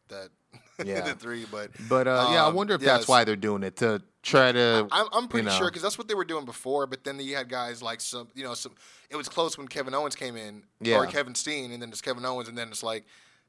that 0.07 0.29
Yeah. 0.85 1.01
the 1.01 1.15
three, 1.15 1.45
but 1.49 1.71
But 1.89 2.07
uh, 2.07 2.27
yeah, 2.31 2.43
I 2.43 2.47
um, 2.47 2.55
wonder 2.55 2.75
if 2.75 2.81
that's 2.81 3.07
why 3.07 3.23
they're 3.23 3.35
doing 3.35 3.63
it 3.63 3.77
to 3.77 4.01
try 4.23 4.51
to. 4.51 4.87
I'm, 4.91 5.07
I'm 5.11 5.27
pretty 5.27 5.45
you 5.45 5.51
know. 5.51 5.57
sure 5.57 5.67
because 5.67 5.81
that's 5.81 5.97
what 5.97 6.07
they 6.07 6.13
were 6.13 6.25
doing 6.25 6.45
before. 6.45 6.85
But 6.87 7.03
then 7.03 7.19
you 7.19 7.35
had 7.35 7.49
guys 7.49 7.81
like 7.81 8.01
some, 8.01 8.27
you 8.35 8.43
know, 8.43 8.53
some. 8.53 8.75
It 9.09 9.15
was 9.15 9.27
close 9.27 9.57
when 9.57 9.67
Kevin 9.67 9.93
Owens 9.93 10.15
came 10.15 10.35
in, 10.35 10.63
Yeah. 10.81 10.97
or 10.97 11.07
Kevin 11.07 11.35
Steen, 11.35 11.71
and 11.71 11.81
then 11.81 11.89
it's 11.89 12.01
Kevin 12.01 12.25
Owens, 12.25 12.47
and 12.47 12.57
then 12.57 12.69
it's 12.69 12.83
like, 12.83 13.05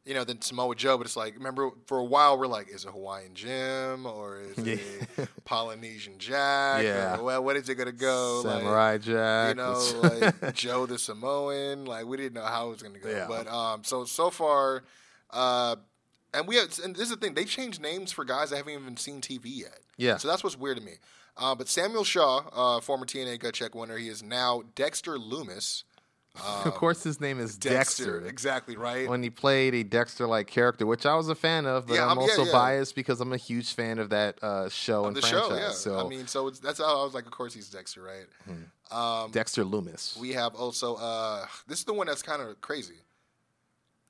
you 0.08 0.14
know, 0.14 0.24
then 0.24 0.40
Samoa 0.40 0.74
Joe. 0.74 0.96
But 0.96 1.06
it's 1.06 1.16
like, 1.16 1.34
remember 1.34 1.70
for 1.86 1.98
a 1.98 2.04
while 2.04 2.38
we're 2.38 2.46
like, 2.48 2.68
is 2.68 2.84
it 2.84 2.90
Hawaiian 2.90 3.34
Jim 3.34 4.06
or 4.06 4.40
is 4.40 4.58
Yeah. 4.66 4.74
it 5.18 5.28
Polynesian 5.44 6.14
Jack? 6.18 6.82
Yeah. 6.82 7.18
Or, 7.18 7.22
well, 7.22 7.44
what 7.44 7.56
is 7.56 7.68
it 7.68 7.74
gonna 7.76 7.92
go? 7.92 8.42
Like, 8.44 8.60
Samurai 8.62 8.98
Jack. 8.98 9.48
you 9.50 9.54
know, 9.62 10.00
like 10.02 10.54
Joe 10.54 10.86
the 10.86 10.98
Samoan. 10.98 11.84
Like 11.84 12.06
we 12.06 12.16
didn't 12.16 12.34
know 12.34 12.42
how 12.46 12.68
it 12.68 12.70
was 12.70 12.82
gonna 12.82 12.98
go. 12.98 13.10
Yeah. 13.10 13.26
But 13.28 13.46
um, 13.46 13.84
so 13.84 14.04
so 14.04 14.30
far, 14.30 14.82
uh, 15.30 15.76
and 16.34 16.48
we 16.48 16.56
have, 16.56 16.76
and 16.82 16.94
this 16.96 17.04
is 17.04 17.10
the 17.10 17.16
thing. 17.16 17.34
They 17.34 17.44
changed 17.44 17.80
names 17.80 18.10
for 18.12 18.24
guys 18.24 18.50
that 18.50 18.56
haven't 18.56 18.72
even 18.72 18.96
seen 18.96 19.20
TV 19.20 19.42
yet. 19.44 19.78
Yeah. 19.96 20.16
So 20.16 20.28
that's 20.28 20.42
what's 20.42 20.58
weird 20.58 20.78
to 20.78 20.82
me. 20.82 20.94
Uh, 21.36 21.54
but 21.54 21.68
Samuel 21.68 22.02
Shaw, 22.04 22.42
uh, 22.52 22.80
former 22.80 23.06
TNA 23.06 23.38
Gut 23.38 23.54
Check 23.54 23.74
winner, 23.74 23.96
he 23.96 24.08
is 24.08 24.22
now 24.22 24.62
Dexter 24.74 25.18
Lumis. 25.18 25.84
Of 26.64 26.74
course, 26.74 27.02
his 27.02 27.20
name 27.20 27.40
is 27.40 27.56
Dexter. 27.56 28.20
Exactly 28.26 28.76
right. 28.76 29.08
When 29.08 29.22
he 29.22 29.30
played 29.30 29.74
a 29.74 29.82
Dexter-like 29.82 30.46
character, 30.46 30.86
which 30.86 31.04
I 31.06 31.14
was 31.14 31.28
a 31.28 31.34
fan 31.34 31.66
of, 31.66 31.86
but 31.86 31.94
Yeah, 31.94 32.04
I'm 32.04 32.10
I'm- 32.10 32.18
yeah, 32.18 32.22
also 32.24 32.44
yeah. 32.44 32.52
biased 32.52 32.94
because 32.94 33.20
I'm 33.20 33.32
a 33.32 33.36
huge 33.36 33.72
fan 33.74 33.98
of 33.98 34.10
that 34.10 34.38
uh, 34.42 34.68
show 34.68 35.00
of 35.02 35.08
and 35.08 35.16
the 35.16 35.20
franchise. 35.22 35.48
show, 35.48 35.54
yeah. 35.56 35.70
So 35.70 36.04
I 36.04 36.08
mean, 36.08 36.26
so 36.26 36.46
it's, 36.48 36.58
that's 36.60 36.78
how 36.78 37.00
I 37.00 37.04
was 37.04 37.14
like, 37.14 37.26
of 37.26 37.32
course 37.32 37.52
he's 37.54 37.68
Dexter, 37.70 38.02
right? 38.02 38.26
Um, 38.90 39.30
Dexter 39.32 39.64
Lumis. 39.64 40.16
We 40.18 40.32
have 40.32 40.54
also 40.54 40.94
uh, 40.96 41.46
this 41.66 41.78
is 41.80 41.84
the 41.84 41.92
one 41.94 42.06
that's 42.06 42.22
kind 42.22 42.40
of 42.42 42.60
crazy. 42.60 42.96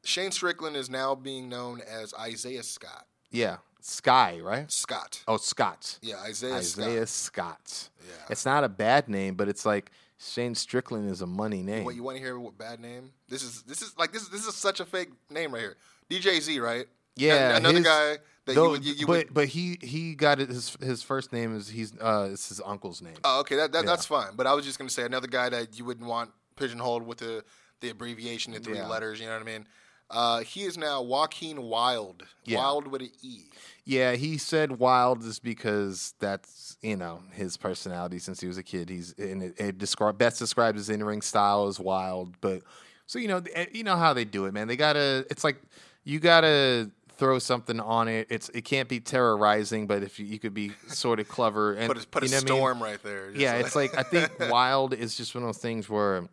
Shane 0.04 0.30
Strickland 0.30 0.76
is 0.76 0.88
now 0.88 1.14
being 1.14 1.48
known 1.48 1.80
as 1.80 2.14
Isaiah 2.14 2.62
Scott. 2.62 3.06
yeah, 3.30 3.56
Sky, 3.80 4.38
right? 4.42 4.70
Scott. 4.70 5.22
Oh, 5.28 5.36
Scott. 5.36 5.98
Yeah, 6.02 6.16
Isaiah, 6.22 6.54
Isaiah 6.54 7.06
Scott. 7.06 7.68
Scott. 7.68 7.88
Yeah. 8.08 8.14
It's 8.30 8.44
not 8.46 8.64
a 8.64 8.68
bad 8.68 9.08
name, 9.08 9.34
but 9.34 9.48
it's 9.48 9.64
like 9.66 9.90
Shane 10.18 10.54
Strickland 10.54 11.08
is 11.10 11.22
a 11.22 11.26
money 11.26 11.62
name. 11.62 11.84
What 11.84 11.94
you 11.94 12.02
want 12.02 12.16
to 12.16 12.22
hear? 12.22 12.38
What 12.38 12.58
bad 12.58 12.80
name? 12.80 13.12
This 13.28 13.42
is 13.42 13.62
this 13.62 13.82
is 13.82 13.96
like 13.96 14.12
this 14.12 14.22
is 14.22 14.28
this 14.30 14.46
is 14.46 14.54
such 14.54 14.80
a 14.80 14.84
fake 14.84 15.10
name 15.30 15.52
right 15.54 15.60
here. 15.60 15.76
DJ 16.10 16.40
Z, 16.40 16.58
right? 16.60 16.86
Yeah, 17.16 17.50
An- 17.50 17.56
another 17.58 17.78
his- 17.78 17.86
guy 17.86 18.08
that 18.44 18.52
you 18.52 18.54
Though- 18.54 18.70
would. 18.70 18.84
You, 18.84 18.94
you 18.94 19.06
but 19.06 19.12
would 19.26 19.34
but 19.34 19.48
he 19.48 19.78
he 19.80 20.14
got 20.14 20.40
it, 20.40 20.48
his 20.48 20.76
his 20.80 21.02
first 21.02 21.32
name 21.32 21.56
is 21.56 21.68
he's 21.68 21.92
uh 22.00 22.30
it's 22.32 22.48
his 22.48 22.60
uncle's 22.64 23.00
name. 23.00 23.14
oh, 23.24 23.40
okay, 23.40 23.56
that, 23.56 23.72
that 23.72 23.84
Yeah. 23.84 23.90
that's 23.90 24.06
fine. 24.06 24.34
But 24.36 24.46
I 24.48 24.54
was 24.54 24.64
just 24.64 24.78
gonna 24.78 24.90
say 24.90 25.04
another 25.04 25.28
guy 25.28 25.48
that 25.50 25.78
you 25.78 25.84
wouldn't 25.84 26.06
want 26.06 26.30
pigeonholed 26.56 27.06
with 27.06 27.18
the 27.18 27.44
the 27.80 27.90
abbreviation 27.90 28.54
in 28.54 28.62
three 28.62 28.76
Yeah. 28.76 28.88
letters. 28.88 29.20
You 29.20 29.26
know 29.26 29.34
what 29.34 29.42
I 29.42 29.44
mean? 29.44 29.66
Uh, 30.10 30.40
he 30.40 30.62
is 30.62 30.78
now 30.78 31.02
Joaquin 31.02 31.62
Wilde. 31.62 32.22
Yeah. 32.44 32.58
Wild 32.58 32.88
with 32.88 33.02
an 33.02 33.10
E. 33.22 33.44
Yeah, 33.84 34.12
he 34.16 34.36
said 34.38 34.78
wild 34.78 35.24
is 35.24 35.38
because 35.38 36.14
that's 36.18 36.76
you 36.82 36.96
know 36.96 37.22
his 37.32 37.56
personality 37.56 38.18
since 38.18 38.40
he 38.40 38.46
was 38.46 38.58
a 38.58 38.62
kid. 38.62 38.88
He's 38.90 39.14
and 39.18 39.42
it, 39.42 39.54
it 39.58 39.78
describe 39.78 40.18
best 40.18 40.38
describes 40.38 40.78
his 40.78 40.90
in 40.90 41.02
ring 41.02 41.22
style 41.22 41.66
as 41.68 41.80
wild. 41.80 42.40
But 42.40 42.62
so 43.06 43.18
you 43.18 43.28
know 43.28 43.42
eh, 43.54 43.66
you 43.72 43.84
know 43.84 43.96
how 43.96 44.12
they 44.12 44.24
do 44.24 44.44
it, 44.46 44.52
man. 44.52 44.68
They 44.68 44.76
gotta. 44.76 45.26
It's 45.30 45.44
like 45.44 45.60
you 46.04 46.20
gotta 46.20 46.90
throw 47.16 47.38
something 47.38 47.80
on 47.80 48.08
it. 48.08 48.26
It's 48.30 48.48
it 48.50 48.64
can't 48.64 48.88
be 48.88 49.00
terrorizing, 49.00 49.86
but 49.86 50.02
if 50.02 50.18
you, 50.20 50.26
you 50.26 50.38
could 50.38 50.54
be 50.54 50.72
sort 50.88 51.18
of 51.18 51.28
clever 51.28 51.72
and 51.74 51.88
Put 51.88 52.02
a, 52.02 52.06
put 52.06 52.22
a 52.22 52.26
you 52.26 52.32
know 52.32 52.36
what 52.36 52.42
I 52.42 52.52
mean? 52.52 52.58
storm 52.58 52.82
right 52.82 53.02
there. 53.02 53.30
Yeah, 53.30 53.54
it's 53.54 53.74
like 53.74 53.96
I 53.96 54.02
think 54.02 54.30
wild 54.50 54.94
is 54.94 55.16
just 55.16 55.34
one 55.34 55.44
of 55.44 55.48
those 55.48 55.58
things 55.58 55.88
where 55.88 56.28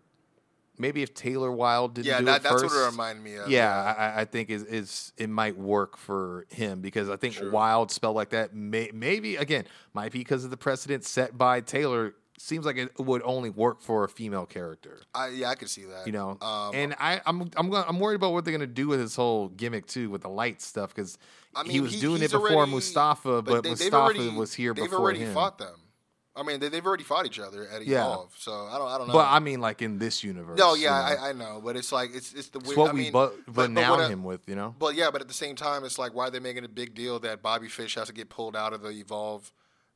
maybe 0.77 1.01
if 1.03 1.13
Taylor 1.13 1.51
Wilde 1.51 1.93
didn't 1.95 2.07
Yeah, 2.07 2.19
do 2.19 2.25
that, 2.25 2.37
it 2.37 2.43
that's 2.43 2.63
what 2.63 2.71
it 2.71 2.85
reminded 2.85 3.23
me 3.23 3.35
of. 3.35 3.49
yeah, 3.49 3.95
I, 4.15 4.21
I 4.21 4.25
think 4.25 4.49
is 4.49 4.63
is 4.63 5.13
it 5.17 5.29
might 5.29 5.57
work 5.57 5.97
for 5.97 6.45
him 6.49 6.81
because 6.81 7.09
I 7.09 7.15
think 7.17 7.33
Sure. 7.35 7.51
wild 7.51 7.91
spelled 7.91 8.15
like 8.15 8.29
that 8.29 8.53
may, 8.55 8.89
maybe 8.93 9.35
again 9.35 9.65
might 9.93 10.11
be 10.11 10.19
because 10.19 10.43
of 10.43 10.51
the 10.51 10.57
precedent 10.57 11.03
set 11.03 11.37
by 11.37 11.61
Taylor. 11.61 12.15
Seems 12.37 12.65
like 12.65 12.75
it 12.75 12.91
would 12.99 13.21
only 13.23 13.49
work 13.49 13.79
for 13.81 14.03
a 14.03 14.09
female 14.09 14.45
character, 14.45 14.99
I, 15.13 15.29
yeah, 15.29 15.49
I 15.49 15.55
could 15.55 15.69
see 15.69 15.85
that. 15.85 16.05
you 16.05 16.11
know. 16.11 16.37
um, 16.41 16.75
and 16.75 16.93
I, 16.99 17.21
I'm 17.25 17.49
I'm 17.55 17.69
gonna, 17.69 17.85
I'm 17.87 17.97
worried 17.97 18.15
about 18.15 18.33
what 18.33 18.43
they're 18.43 18.51
gonna 18.51 18.67
do 18.67 18.89
with 18.89 18.99
his 18.99 19.15
whole 19.15 19.47
gimmick 19.47 19.87
too 19.87 20.09
with 20.09 20.21
the 20.23 20.27
light 20.29 20.61
stuff 20.61 20.93
because 20.93 21.17
I 21.55 21.63
mean, 21.63 21.71
he 21.71 21.79
was 21.79 21.97
doing 22.01 22.21
it 22.21 22.31
before 22.31 22.49
already- 22.51 22.71
Mustafa, 22.73 23.41
but, 23.41 23.63
they- 23.63 23.69
they've 23.69 23.79
Mustafa 23.79 23.95
already- 23.95 24.29
was 24.35 24.53
here 24.53 24.73
They've 24.73 24.83
before 24.83 24.99
already 24.99 25.19
him. 25.19 25.33
fought 25.33 25.57
them. 25.59 25.75
I 26.37 26.43
mean, 26.43 26.59
they, 26.59 26.67
they've 26.69 26.85
already 26.85 27.03
fought 27.05 27.25
each 27.25 27.39
other 27.39 27.67
at 27.69 27.85
Yeah. 27.85 28.03
Evolve. 28.05 28.33
So 28.37 28.51
I 28.69 28.77
don't, 28.77 28.89
I 28.89 28.97
don't 28.97 29.07
know. 29.07 29.13
But 29.13 29.27
I 29.31 29.39
mean, 29.39 29.61
like 29.61 29.81
in 29.81 29.97
this 29.99 30.23
universe. 30.23 30.57
no, 30.59 30.73
you 30.75 30.83
yeah, 30.83 30.89
know. 31.17 31.23
I, 31.25 31.29
I 31.29 31.33
know, 31.33 31.61
but 31.63 31.77
it's 31.77 31.91
like 31.91 32.09
it's 32.13 32.33
it's 32.33 32.49
the 32.49 32.59
it's 32.59 32.67
weird. 32.67 32.77
what 32.77 32.89
I 32.89 32.93
we 32.93 32.99
mean, 33.03 33.11
bu- 33.13 33.17
but- 33.29 33.35
but 33.47 33.61
renown 33.69 34.01
I- 34.01 34.07
him 34.09 34.23
with, 34.23 34.47
you 34.47 34.55
know. 34.55 34.75
But 34.77 34.95
yeah, 34.95 35.11
but 35.11 35.21
at 35.21 35.27
the 35.29 35.33
same 35.33 35.55
time, 35.55 35.83
it's 35.85 35.97
like 35.97 36.13
why 36.13 36.27
are 36.27 36.31
they 36.31 36.39
making 36.39 36.65
a 36.65 36.69
big 36.69 36.93
deal 36.93 37.19
that 37.19 37.41
Bobby 37.41 37.69
Fish 37.69 37.95
has 37.95 38.07
to 38.07 38.13
get 38.13 38.29
pulled 38.29 38.55
out 38.55 38.73
of 38.73 38.81
the 38.81 38.89
Evolve, 38.89 39.51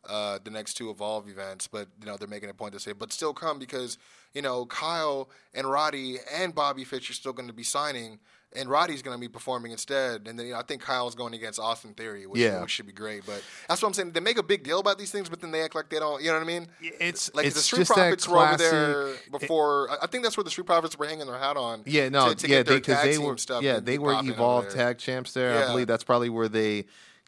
uh, 0.08 0.40
the 0.44 0.50
next 0.52 0.76
two 0.76 0.90
Evolve 0.90 1.28
events? 1.28 1.68
But 1.68 1.90
you 2.00 2.06
know 2.06 2.16
they're 2.16 2.28
making 2.28 2.50
a 2.50 2.54
point 2.54 2.74
to 2.74 2.80
say, 2.80 2.94
but 2.94 3.12
still 3.12 3.34
come 3.34 3.60
because 3.60 3.98
you 4.34 4.42
know 4.42 4.66
Kyle 4.66 5.30
and 5.54 5.70
Roddy 5.70 6.20
and 6.34 6.56
Bobby 6.56 6.86
Fish 6.86 7.10
are 7.10 7.14
still 7.14 7.34
going 7.34 7.50
to 7.50 7.54
be 7.54 7.64
signing, 7.64 8.20
and 8.56 8.70
Roddy's 8.70 9.02
going 9.02 9.16
to 9.16 9.22
be 9.22 9.28
performing 9.28 9.72
instead. 9.72 10.28
And 10.28 10.38
then 10.40 10.48
you 10.48 10.54
know, 10.54 10.60
I 10.60 10.64
think 10.64 10.82
Kyle's 10.82 11.16
going 11.16 11.34
against 11.34 11.60
Austin 11.60 11.94
Theory, 11.94 12.26
which, 12.26 12.42
Yeah. 12.42 12.62
which 12.62 12.72
should 12.72 12.88
be 12.88 12.92
great. 12.94 13.26
But 13.26 13.44
that's 13.68 13.82
what 13.82 13.88
I'm 13.90 13.94
saying. 13.94 14.12
They 14.12 14.20
make 14.20 14.38
a 14.38 14.44
big 14.44 14.64
deal 14.64 14.80
about 14.80 14.98
these 14.98 15.12
things, 15.12 15.30
but 15.30 15.40
then 15.42 15.52
they 15.52 15.62
act 15.62 15.76
like 15.76 15.90
they 15.90 16.00
don't. 16.00 16.22
You 16.22 16.30
know 16.30 16.36
what 16.36 16.44
I 16.44 16.48
mean? 16.48 16.68
It's 16.82 17.34
Like 17.34 17.46
it's 17.46 17.56
the 17.56 17.62
Street 17.62 17.80
just 17.80 17.92
Profits 17.92 18.28
were 18.28 18.40
over 18.40 18.58
there 18.58 19.14
before. 19.32 19.92
I 19.92 19.98
I 20.04 20.08
think 20.08 20.24
that's 20.24 20.36
where 20.38 20.44
the 20.44 20.50
Street 20.50 20.66
Profits 20.68 20.98
were 20.98 21.06
hanging 21.06 21.28
their 21.28 21.38
hat 21.38 21.58
on. 21.58 21.84
Yeah, 21.86 22.10
no, 22.10 22.30
to, 22.30 22.36
to 22.36 22.48
yeah, 22.48 22.64
because 22.64 22.98
tag 22.98 23.12
they 23.12 23.18
were, 23.20 23.38
stuff 23.38 23.62
yeah, 23.64 23.80
they 23.80 23.98
were 23.98 24.14
evolved 24.24 24.72
tag 24.72 24.98
champs 24.98 25.34
there. 25.34 25.64
I 25.64 25.68
believe 25.68 25.88
that's 25.88 26.04
probably 26.04 26.30
where 26.30 26.48
they 26.50 26.86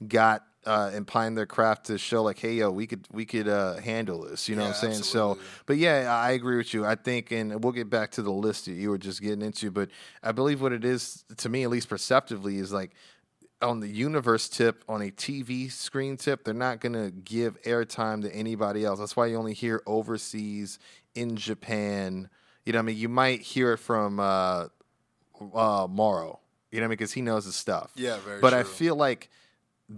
got 0.07 0.43
uh, 0.65 0.91
and 0.93 1.07
pined 1.07 1.37
their 1.37 1.45
craft 1.45 1.85
to 1.87 1.97
show 1.97 2.23
like, 2.23 2.39
hey, 2.39 2.53
yo, 2.53 2.69
we 2.71 2.85
could 2.87 3.07
we 3.11 3.25
could 3.25 3.47
uh, 3.47 3.75
handle 3.77 4.21
this. 4.21 4.47
You 4.47 4.55
know 4.55 4.63
what 4.63 4.67
I'm 4.69 4.73
Yeah, 4.89 4.93
saying? 4.93 5.03
So, 5.03 5.37
but 5.65 5.77
yeah, 5.77 6.13
I 6.13 6.31
agree 6.31 6.57
with 6.57 6.73
you. 6.73 6.85
I 6.85 6.95
think, 6.95 7.31
and 7.31 7.63
we'll 7.63 7.73
get 7.73 7.89
back 7.89 8.11
to 8.11 8.21
the 8.21 8.31
list 8.31 8.65
that 8.65 8.73
you 8.73 8.89
were 8.89 8.97
just 8.97 9.21
getting 9.21 9.41
into, 9.41 9.71
but 9.71 9.89
I 10.21 10.31
believe 10.31 10.61
what 10.61 10.71
it 10.71 10.85
is 10.85 11.23
to 11.37 11.49
me, 11.49 11.63
at 11.63 11.69
least 11.69 11.89
perceptively, 11.89 12.57
is 12.57 12.71
like 12.71 12.91
on 13.61 13.79
the 13.79 13.87
universe 13.87 14.49
tip, 14.49 14.83
on 14.87 15.01
a 15.01 15.11
TV 15.11 15.71
screen 15.71 16.17
tip, 16.17 16.43
they're 16.43 16.53
not 16.53 16.79
going 16.79 16.93
to 16.93 17.11
give 17.11 17.61
airtime 17.63 18.21
to 18.23 18.33
anybody 18.33 18.83
else. 18.83 18.99
That's 18.99 19.15
why 19.15 19.27
you 19.27 19.37
only 19.37 19.53
hear 19.53 19.83
overseas 19.85 20.79
in 21.15 21.35
Japan. 21.35 22.29
You 22.65 22.73
know, 22.73 22.79
what 22.79 22.83
I 22.83 22.85
mean, 22.87 22.97
you 22.97 23.09
might 23.09 23.41
hear 23.41 23.73
it 23.73 23.77
from 23.77 24.19
uh, 24.19 24.67
uh, 25.53 25.87
Morrow. 25.89 26.39
You 26.71 26.79
know, 26.79 26.83
what 26.83 26.85
I 26.85 26.87
mean, 26.87 26.89
because 26.89 27.11
he 27.13 27.21
knows 27.21 27.45
his 27.45 27.55
stuff. 27.55 27.91
Yeah, 27.95 28.17
very 28.25 28.39
But 28.39 28.53
I 28.53 28.63
feel 28.63 28.95
like 28.95 29.29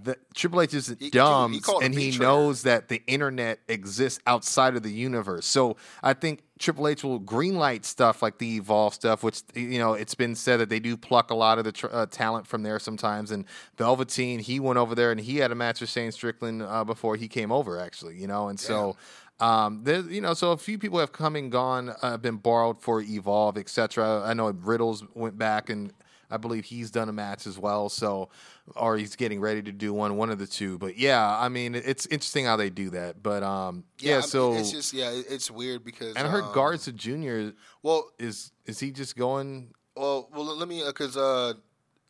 the 0.02 0.18
Triple 0.34 0.62
H 0.62 0.74
isn't 0.74 1.00
He- 1.00 1.10
dumb, 1.10 1.60
and 1.82 1.94
he 1.94 2.18
knows 2.18 2.64
that 2.64 2.88
the 2.88 3.04
internet 3.06 3.60
exists 3.68 4.20
outside 4.26 4.76
of 4.76 4.84
the 4.84 4.92
universe. 4.92 5.46
So 5.46 5.78
I 6.02 6.14
think 6.14 6.42
Triple 6.58 6.88
H 6.88 7.04
will 7.04 7.20
greenlight 7.20 7.86
stuff 7.86 8.22
like 8.22 8.40
the 8.40 8.56
Evolve 8.56 8.94
stuff, 8.94 9.24
which 9.24 9.42
you 9.54 9.78
know 9.78 9.94
it's 9.94 10.16
been 10.16 10.36
said 10.36 10.60
that 10.60 10.70
they 10.70 10.80
do 10.80 10.98
pluck 10.98 11.30
a 11.30 11.36
lot 11.36 11.60
of 11.60 11.66
the 11.66 11.72
tr- 11.72 11.88
uh, 11.92 12.06
talent 12.08 12.48
from 12.48 12.64
there 12.64 12.80
sometimes. 12.80 13.32
And 13.32 13.46
Velveteen, 13.78 14.40
he 14.40 14.60
went 14.60 14.80
over 14.80 14.96
there 14.96 15.12
and 15.12 15.20
he 15.20 15.38
had 15.38 15.52
a 15.52 15.56
match 15.56 15.82
with 15.82 15.90
Shane 15.90 16.12
Strickland 16.12 16.64
uh, 16.64 16.84
before 16.84 17.16
he 17.16 17.28
came 17.28 17.52
over, 17.52 17.80
actually. 17.80 18.18
You 18.18 18.28
know, 18.28 18.48
and 18.50 18.60
so. 18.60 18.96
Um, 19.40 19.82
there, 19.84 20.00
you 20.00 20.22
know, 20.22 20.36
so 20.36 20.52
a 20.52 20.58
few 20.58 20.78
people 20.78 21.00
have 21.00 21.12
come 21.12 21.36
and 21.36 21.52
gone, 21.52 21.94
uh, 22.02 22.18
been 22.18 22.38
borrowed 22.38 22.82
for 22.82 23.02
Evolve, 23.02 23.58
etc. 23.58 24.22
I 24.24 24.34
know 24.36 24.52
Riddles 24.52 25.04
went 25.16 25.38
back 25.38 25.70
and 25.70 25.92
I 26.34 26.38
believe 26.38 26.66
he's 26.66 26.90
done 26.90 27.10
a 27.10 27.14
match 27.14 27.46
as 27.46 27.60
well. 27.60 27.90
So, 27.90 28.30
or 28.76 28.98
he's 28.98 29.16
getting 29.16 29.40
ready 29.40 29.62
to 29.62 29.72
do 29.72 29.94
one, 29.94 30.16
one 30.18 30.30
of 30.30 30.40
the 30.40 30.48
two. 30.48 30.78
But 30.78 30.98
yeah, 30.98 31.38
I 31.38 31.50
mean, 31.50 31.76
it's 31.76 32.06
interesting 32.08 32.46
how 32.46 32.56
they 32.56 32.70
do 32.70 32.90
that. 32.92 33.22
But 33.22 33.44
um, 33.44 33.84
yeah. 34.00 34.16
Mean, 34.16 34.22
so, 34.24 34.54
it's 34.54 34.72
just 34.72 34.94
yeah, 34.94 35.12
it's 35.12 35.52
weird 35.52 35.84
because 35.84 36.16
and 36.16 36.28
I 36.28 36.32
heard 36.32 36.46
um, 36.46 36.54
Garza 36.54 36.92
Jr. 36.92 37.50
Well, 37.82 38.10
is 38.20 38.52
is 38.66 38.80
he 38.80 38.92
just 38.92 39.16
going? 39.16 39.74
well, 39.96 40.30
well. 40.34 40.58
Let 40.58 40.68
me 40.68 40.84
because 40.86 41.18
uh, 41.18 41.54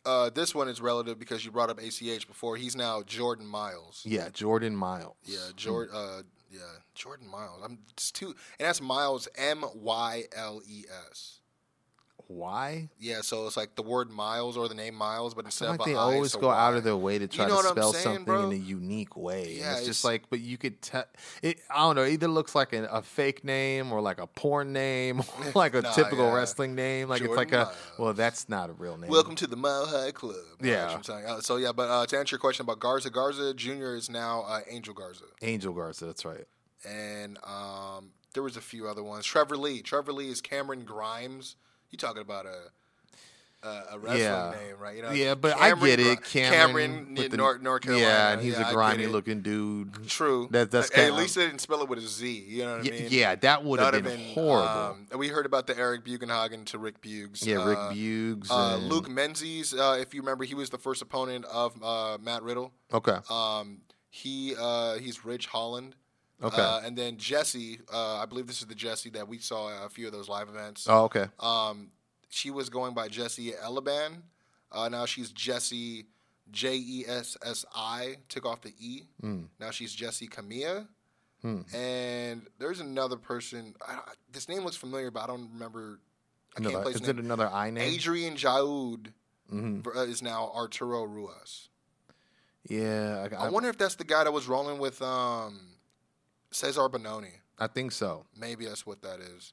uh, 0.04 0.30
this 0.30 0.54
one 0.54 0.68
is 0.68 0.80
relative 0.80 1.18
because 1.18 1.44
you 1.44 1.50
brought 1.50 1.70
up 1.70 1.80
ACH 1.80 2.26
before. 2.26 2.56
He's 2.56 2.76
now 2.76 3.02
Jordan 3.02 3.46
Myles. 3.46 4.02
Yeah, 4.04 4.28
Jordan 4.32 4.76
Myles. 4.76 5.16
Yeah, 5.24 5.38
Jordan. 5.56 5.94
Uh, 5.94 6.22
yeah, 6.50 6.60
Jordan 6.94 7.28
Myles. 7.28 7.60
I'm 7.64 7.78
just 7.96 8.14
too, 8.14 8.28
and 8.58 8.68
that's 8.68 8.80
Miles 8.80 9.28
M 9.36 9.64
Y 9.74 10.24
L 10.36 10.60
E 10.66 10.84
S. 11.10 11.40
Why? 12.28 12.88
Yeah, 12.98 13.20
so 13.20 13.46
it's 13.46 13.56
like 13.56 13.74
the 13.76 13.82
word 13.82 14.10
Miles 14.10 14.56
or 14.56 14.68
the 14.68 14.74
name 14.74 14.94
Miles, 14.94 15.34
but 15.34 15.44
instead 15.44 15.68
of 15.68 15.78
like 15.78 15.88
a 15.88 15.90
they 15.90 15.96
always 15.96 16.26
it's 16.26 16.34
a 16.34 16.38
go 16.38 16.50
out 16.50 16.74
of 16.74 16.82
their 16.82 16.96
way 16.96 17.18
to 17.18 17.28
try 17.28 17.46
know 17.46 17.60
to 17.60 17.68
spell 17.68 17.92
saying, 17.92 18.02
something 18.02 18.24
bro? 18.24 18.46
in 18.50 18.52
a 18.52 18.56
unique 18.62 19.16
way. 19.16 19.56
Yeah, 19.58 19.70
and 19.70 19.78
it's 19.78 19.86
just 19.86 20.04
like, 20.04 20.30
but 20.30 20.40
you 20.40 20.56
could 20.56 20.80
tell. 20.80 21.04
It, 21.42 21.60
I 21.70 21.80
don't 21.80 21.96
know. 21.96 22.04
Either 22.04 22.28
looks 22.28 22.54
like 22.54 22.72
an, 22.72 22.86
a 22.90 23.02
fake 23.02 23.44
name 23.44 23.92
or 23.92 24.00
like 24.00 24.18
a 24.18 24.26
porn 24.26 24.72
name, 24.72 25.20
or 25.44 25.52
like 25.54 25.74
a 25.74 25.82
Nah, 25.82 25.92
typical 25.92 26.24
yeah. 26.26 26.34
wrestling 26.34 26.74
name. 26.74 27.08
Like 27.08 27.20
Jordan 27.22 27.42
it's 27.44 27.52
like 27.52 27.68
a. 27.68 27.72
Well, 27.98 28.14
that's 28.14 28.48
not 28.48 28.70
a 28.70 28.72
real 28.72 28.96
name. 28.96 29.10
Welcome 29.10 29.34
to 29.36 29.46
the 29.46 29.56
Mile 29.56 29.86
High 29.86 30.10
Club. 30.12 30.36
Yeah. 30.62 30.76
That's 30.76 30.92
what 30.92 30.96
I'm 30.96 31.02
saying. 31.04 31.26
Uh, 31.26 31.40
so 31.40 31.56
yeah, 31.56 31.72
but 31.72 31.90
uh, 31.90 32.06
to 32.06 32.18
answer 32.18 32.34
your 32.34 32.40
question 32.40 32.64
about 32.64 32.80
Garza, 32.80 33.10
Garza 33.10 33.52
Jr. 33.54 33.94
is 33.94 34.08
now 34.08 34.44
uh, 34.48 34.60
Angel 34.70 34.94
Garza, 34.94 35.24
Angel 35.42 35.72
Garza. 35.74 36.06
That's 36.06 36.24
right. 36.24 36.44
and 36.88 37.38
um, 37.46 38.10
there 38.32 38.42
was 38.42 38.56
a 38.56 38.60
few 38.60 38.88
other 38.88 39.02
ones. 39.02 39.24
Trevor 39.26 39.56
Lee. 39.56 39.82
Trevor 39.82 40.12
Lee 40.12 40.28
is 40.30 40.40
Cameron 40.40 40.84
Grimes. 40.84 41.56
You 41.94 41.98
talking 41.98 42.22
about 42.22 42.44
a 42.46 42.56
a, 43.62 43.98
wrestling 43.98 44.18
Yeah. 44.20 44.52
name, 44.60 44.76
right? 44.78 44.96
You 44.96 45.02
know, 45.02 45.10
Yeah, 45.12 45.34
but 45.36 45.54
I 45.56 45.70
Cameron 45.70 45.86
get 45.86 46.00
it. 46.00 46.24
Cameron, 46.24 46.52
Cameron, 46.52 47.14
with 47.14 47.30
the- 47.30 47.36
North, 47.38 47.62
North 47.62 47.82
Carolina. 47.82 48.06
Yeah, 48.06 48.32
and 48.32 48.42
he's 48.42 48.52
Yeah, 48.58 48.66
I 48.66 48.70
a 48.70 48.72
grimy 48.74 49.06
looking 49.06 49.40
dude. 49.42 50.06
True. 50.08 50.48
That- 50.50 50.70
that's 50.72 50.90
At- 50.90 50.98
at 50.98 51.04
kinda- 51.06 51.16
least 51.20 51.34
they 51.36 51.46
didn't 51.46 51.60
spell 51.62 51.80
it 51.82 51.88
with 51.88 51.98
a 52.00 52.02
Z. 52.02 52.44
You 52.46 52.64
know 52.64 52.76
what 52.76 52.84
Yeah, 52.84 52.92
I 52.92 52.98
mean? 52.98 53.08
yeah, 53.10 53.34
that 53.36 53.64
would 53.64 53.78
have 53.80 53.92
That 53.92 54.02
been, 54.04 54.34
horrible. 54.34 54.68
um, 55.12 55.18
we 55.18 55.28
heard 55.28 55.46
about 55.46 55.66
the 55.66 55.78
Eric 55.78 56.04
Bugenhagen 56.04 56.66
to 56.66 56.78
Rick 56.78 57.00
Boogs. 57.00 57.46
yeah, 57.46 57.64
Rick 57.66 57.78
Uh, 57.78 57.92
Boogs. 57.92 58.50
Uh, 58.50 58.74
and- 58.74 58.88
Luke 58.90 59.08
Menzies, 59.08 59.72
uh, 59.72 59.96
if 59.98 60.12
you 60.12 60.20
remember, 60.20 60.44
he 60.44 60.54
was 60.54 60.68
the 60.68 60.76
first 60.78 61.00
opponent 61.00 61.44
of 61.46 61.80
uh, 61.82 62.18
Matt 62.20 62.42
Riddle. 62.42 62.72
Okay. 62.92 63.16
Um, 63.30 63.78
he 64.10 64.54
uh, 64.58 64.96
he's 64.98 65.24
Rich 65.24 65.46
Holland. 65.46 65.94
Okay. 66.42 66.60
Uh, 66.60 66.80
and 66.84 66.96
then 66.98 67.16
Jesse, 67.16 67.78
uh, 67.92 68.16
I 68.18 68.26
believe 68.26 68.46
this 68.46 68.60
is 68.60 68.66
the 68.66 68.74
Jesse 68.74 69.10
that 69.10 69.28
we 69.28 69.38
saw 69.38 69.70
at 69.70 69.86
a 69.86 69.88
few 69.88 70.06
of 70.06 70.12
those 70.12 70.28
live 70.28 70.48
events. 70.48 70.86
oh, 70.88 71.04
okay. 71.04 71.26
Um, 71.40 71.90
she 72.28 72.50
was 72.50 72.68
going 72.68 72.92
by 72.94 73.08
Jesse 73.08 73.52
Elaban. 73.52 74.22
Uh, 74.72 74.88
now 74.88 75.06
she's 75.06 75.30
Jesse 75.30 76.06
J 76.50 76.74
E 76.76 77.04
S 77.06 77.36
S 77.44 77.64
I. 77.74 78.16
Took 78.28 78.44
off 78.44 78.60
the 78.62 78.74
E. 78.80 79.02
Mm. 79.22 79.46
Now 79.60 79.70
she's 79.70 79.94
Jessi 79.94 80.28
Kamea. 80.28 80.88
Hmm. 81.42 81.60
And 81.74 82.46
there's 82.58 82.80
another 82.80 83.16
person. 83.16 83.74
I, 83.86 83.92
I- 83.94 84.00
this 84.32 84.48
name 84.48 84.64
looks 84.64 84.76
familiar, 84.76 85.10
but 85.12 85.20
I 85.22 85.26
don't 85.28 85.50
remember. 85.52 86.00
I 86.56 86.60
can't 86.60 86.70
Another, 86.70 86.82
place 86.84 86.94
is 86.96 87.00
his 87.02 87.08
it 87.10 87.18
another 87.18 87.48
I 87.48 87.70
name? 87.70 87.82
Adrian 87.94 88.34
Jaoud 88.36 89.08
hmm 89.48 89.80
uh, 89.94 90.00
is 90.00 90.22
now 90.22 90.50
Arturo 90.54 91.04
Ruas. 91.06 91.68
Yeah, 92.68 93.28
I, 93.38 93.46
I 93.46 93.50
wonder 93.50 93.68
if 93.68 93.76
that's 93.78 93.94
the 93.96 94.04
guy 94.04 94.24
that 94.24 94.32
was 94.32 94.46
rolling 94.48 94.78
with 94.78 95.02
um, 95.02 95.60
Cesar 96.54 96.88
Bononi. 96.88 97.32
I 97.58 97.66
think 97.66 97.90
so. 97.90 98.24
Maybe 98.38 98.64
that's 98.66 98.86
what 98.86 99.02
that 99.02 99.18
is. 99.20 99.52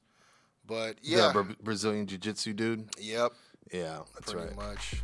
But 0.66 0.98
The 1.02 1.08
yeah, 1.10 1.32
Bra- 1.32 1.46
Brazilian 1.62 2.06
Jiu 2.06 2.18
Jitsu 2.18 2.52
dude. 2.52 2.88
yep, 2.98 3.32
Yeah, 3.72 4.00
that's 4.14 4.32
pretty 4.32 4.48
right. 4.48 4.56
much. 4.56 5.02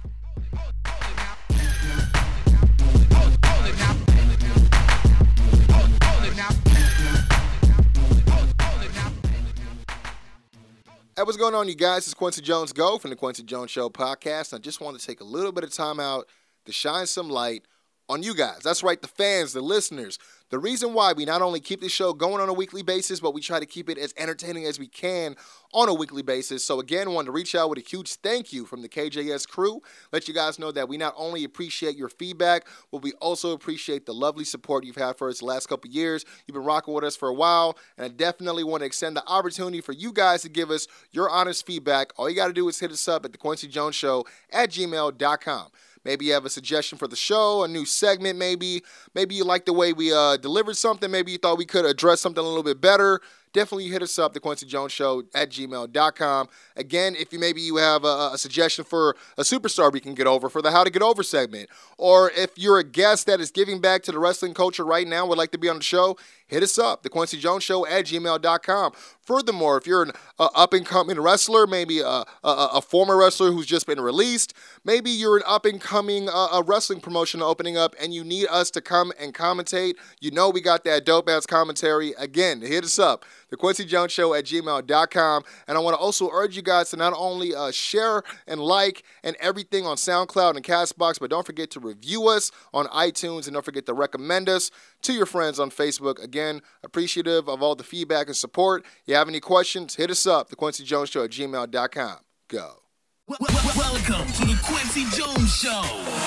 Hey, 11.16 11.24
what's 11.24 11.36
going 11.36 11.54
on, 11.54 11.66
you 11.68 11.74
guys? 11.74 12.06
It's 12.06 12.14
Kwency 12.14 12.42
Jones 12.42 12.72
Go 12.72 12.96
from 12.98 13.10
the 13.10 13.16
Kwency 13.16 13.44
Jones 13.44 13.70
Show 13.72 13.88
podcast. 13.90 14.54
I 14.54 14.58
just 14.58 14.80
wanted 14.80 15.00
to 15.00 15.06
take 15.06 15.20
a 15.20 15.24
little 15.24 15.50
bit 15.50 15.64
of 15.64 15.72
time 15.72 15.98
out 15.98 16.28
to 16.64 16.72
shine 16.72 17.06
some 17.06 17.28
light 17.28 17.64
on 18.08 18.22
you 18.22 18.34
guys. 18.34 18.60
That's 18.62 18.84
right, 18.84 19.00
the 19.00 19.08
fans, 19.08 19.52
the 19.52 19.60
listeners. 19.60 20.18
The 20.50 20.58
reason 20.58 20.94
why 20.94 21.12
we 21.12 21.26
not 21.26 21.42
only 21.42 21.60
keep 21.60 21.80
this 21.80 21.92
show 21.92 22.14
going 22.14 22.40
on 22.40 22.48
a 22.48 22.54
weekly 22.54 22.82
basis, 22.82 23.20
but 23.20 23.34
we 23.34 23.40
try 23.42 23.60
to 23.60 23.66
keep 23.66 23.90
it 23.90 23.98
as 23.98 24.14
entertaining 24.16 24.64
as 24.64 24.78
we 24.78 24.86
can 24.86 25.36
on 25.74 25.90
a 25.90 25.94
weekly 25.94 26.22
basis. 26.22 26.64
So 26.64 26.80
again, 26.80 27.12
wanted 27.12 27.26
to 27.26 27.32
reach 27.32 27.54
out 27.54 27.68
with 27.68 27.78
a 27.78 27.82
huge 27.82 28.14
thank 28.14 28.50
you 28.52 28.64
from 28.64 28.80
the 28.80 28.88
KJS 28.88 29.46
crew. 29.46 29.82
Let 30.10 30.26
you 30.26 30.32
guys 30.32 30.58
know 30.58 30.72
that 30.72 30.88
we 30.88 30.96
not 30.96 31.12
only 31.18 31.44
appreciate 31.44 31.96
your 31.96 32.08
feedback, 32.08 32.66
but 32.90 33.02
we 33.02 33.12
also 33.20 33.52
appreciate 33.52 34.06
the 34.06 34.14
lovely 34.14 34.44
support 34.44 34.84
you've 34.84 34.96
had 34.96 35.18
for 35.18 35.28
us 35.28 35.40
the 35.40 35.44
last 35.44 35.68
couple 35.68 35.90
years. 35.90 36.24
You've 36.46 36.54
been 36.54 36.64
rocking 36.64 36.94
with 36.94 37.04
us 37.04 37.16
for 37.16 37.28
a 37.28 37.34
while, 37.34 37.76
and 37.98 38.06
I 38.06 38.08
definitely 38.08 38.64
want 38.64 38.80
to 38.80 38.86
extend 38.86 39.16
the 39.16 39.26
opportunity 39.26 39.82
for 39.82 39.92
you 39.92 40.12
guys 40.12 40.42
to 40.42 40.48
give 40.48 40.70
us 40.70 40.88
your 41.10 41.28
honest 41.28 41.66
feedback. 41.66 42.12
All 42.16 42.30
you 42.30 42.36
got 42.36 42.46
to 42.46 42.54
do 42.54 42.68
is 42.68 42.80
hit 42.80 42.90
us 42.90 43.06
up 43.06 43.26
at 43.26 43.32
the 43.32 43.38
Kwency 43.38 43.68
Jones 43.68 43.96
Show 43.96 44.24
at 44.50 44.70
gmail.com. 44.70 45.68
Maybe 46.04 46.26
you 46.26 46.32
have 46.32 46.44
a 46.44 46.50
suggestion 46.50 46.98
for 46.98 47.08
the 47.08 47.16
show, 47.16 47.64
a 47.64 47.68
new 47.68 47.84
segment, 47.84 48.38
maybe. 48.38 48.82
Maybe 49.14 49.34
you 49.34 49.44
like 49.44 49.64
the 49.64 49.72
way 49.72 49.92
we 49.92 50.12
uh, 50.12 50.36
delivered 50.36 50.76
something. 50.76 51.10
Maybe 51.10 51.32
you 51.32 51.38
thought 51.38 51.58
we 51.58 51.66
could 51.66 51.84
address 51.84 52.20
something 52.20 52.42
a 52.42 52.46
little 52.46 52.62
bit 52.62 52.80
better. 52.80 53.20
Definitely 53.58 53.88
hit 53.88 54.02
us 54.02 54.20
up, 54.20 54.34
the 54.34 54.38
Kwency 54.38 54.68
Jones 54.68 54.92
Show 54.92 55.24
at 55.34 55.50
gmail.com. 55.50 56.48
Again, 56.76 57.16
if 57.18 57.32
you 57.32 57.40
maybe 57.40 57.60
you 57.60 57.74
have 57.78 58.04
a, 58.04 58.30
a 58.34 58.38
suggestion 58.38 58.84
for 58.84 59.16
a 59.36 59.42
superstar 59.42 59.92
we 59.92 59.98
can 59.98 60.14
get 60.14 60.28
over 60.28 60.48
for 60.48 60.62
the 60.62 60.70
How 60.70 60.84
to 60.84 60.90
Get 60.90 61.02
Over 61.02 61.24
segment, 61.24 61.68
or 61.96 62.30
if 62.36 62.50
you're 62.56 62.78
a 62.78 62.84
guest 62.84 63.26
that 63.26 63.40
is 63.40 63.50
giving 63.50 63.80
back 63.80 64.04
to 64.04 64.12
the 64.12 64.18
wrestling 64.20 64.54
culture 64.54 64.84
right 64.84 65.08
now, 65.08 65.26
would 65.26 65.38
like 65.38 65.50
to 65.50 65.58
be 65.58 65.68
on 65.68 65.78
the 65.78 65.82
show, 65.82 66.16
hit 66.46 66.62
us 66.62 66.78
up, 66.78 67.02
the 67.02 67.10
Kwency 67.10 67.36
Jones 67.36 67.64
Show 67.64 67.84
at 67.84 68.04
gmail.com. 68.04 68.92
Furthermore, 69.20 69.76
if 69.76 69.86
you're 69.86 70.04
an 70.04 70.12
uh, 70.38 70.48
up 70.54 70.72
and 70.72 70.86
coming 70.86 71.20
wrestler, 71.20 71.66
maybe 71.66 71.98
a, 71.98 72.06
a, 72.06 72.24
a 72.44 72.80
former 72.80 73.16
wrestler 73.16 73.50
who's 73.50 73.66
just 73.66 73.86
been 73.86 74.00
released, 74.00 74.54
maybe 74.84 75.10
you're 75.10 75.36
an 75.36 75.42
up 75.46 75.66
and 75.66 75.80
coming 75.80 76.28
uh, 76.32 76.62
wrestling 76.64 77.00
promotion 77.00 77.42
opening 77.42 77.76
up 77.76 77.94
and 78.00 78.14
you 78.14 78.24
need 78.24 78.46
us 78.48 78.70
to 78.70 78.80
come 78.80 79.12
and 79.18 79.34
commentate, 79.34 79.94
you 80.20 80.30
know 80.30 80.48
we 80.48 80.60
got 80.60 80.84
that 80.84 81.04
dope 81.04 81.28
ass 81.28 81.44
commentary. 81.44 82.14
Again, 82.18 82.62
hit 82.62 82.84
us 82.84 82.98
up, 82.98 83.24
the 83.50 83.56
Kwency 83.56 83.86
Jones 83.86 84.12
Show 84.12 84.34
at 84.34 84.44
gmail.com. 84.44 85.42
And 85.66 85.78
I 85.78 85.80
want 85.80 85.94
to 85.94 85.98
also 85.98 86.30
urge 86.32 86.56
you 86.56 86.62
guys 86.62 86.90
to 86.90 86.96
not 86.96 87.12
only 87.16 87.54
uh, 87.54 87.70
share 87.70 88.22
and 88.46 88.60
like 88.60 89.02
and 89.22 89.36
everything 89.40 89.86
on 89.86 89.96
SoundCloud 89.96 90.56
and 90.56 90.64
Castbox, 90.64 91.18
but 91.20 91.30
don't 91.30 91.46
forget 91.46 91.70
to 91.72 91.80
review 91.80 92.28
us 92.28 92.50
on 92.72 92.86
iTunes 92.86 93.46
and 93.46 93.54
don't 93.54 93.64
forget 93.64 93.86
to 93.86 93.94
recommend 93.94 94.48
us 94.48 94.70
to 95.02 95.12
your 95.12 95.26
friends 95.26 95.60
on 95.60 95.70
Facebook. 95.70 96.22
Again, 96.22 96.62
appreciative 96.82 97.48
of 97.48 97.62
all 97.62 97.74
the 97.74 97.84
feedback 97.84 98.26
and 98.26 98.36
support. 98.36 98.84
You 99.06 99.14
have 99.14 99.28
any 99.28 99.40
questions, 99.40 99.96
hit 99.96 100.10
us 100.10 100.26
up, 100.26 100.48
the 100.48 100.56
Kwency 100.56 100.84
Jones 100.84 101.10
Show 101.10 101.24
at 101.24 101.30
gmail.com. 101.30 102.18
Go. 102.48 102.87
Wel- 103.28 103.36
wel- 103.40 103.76
Welcome 103.76 104.26
to 104.32 104.44
the 104.46 104.54
Kwency 104.64 105.04
Jones 105.14 105.54
Show, 105.54 105.82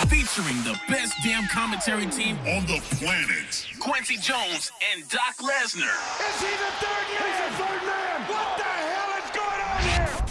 featuring 0.07 0.55
the 0.63 0.79
best 0.87 1.13
damn 1.23 1.47
commentary 1.47 2.05
team 2.07 2.37
on 2.39 2.65
the 2.67 2.79
planet. 2.97 3.65
Kwency 3.79 4.21
Jones 4.21 4.71
and 4.93 5.07
Doc 5.09 5.35
Lesnar. 5.39 5.89
Is 6.29 6.41
he 6.41 6.47
the 6.47 6.71
third 6.79 7.07
man? 7.09 7.25
He's 7.25 7.57
the 7.57 7.63
third 7.63 7.85
man. 7.87 8.21
What 8.29 8.57
the 8.57 8.63
hell 8.63 9.23
is 9.23 9.31
going 9.31 9.61
on 9.61 9.81
here? 9.83 10.25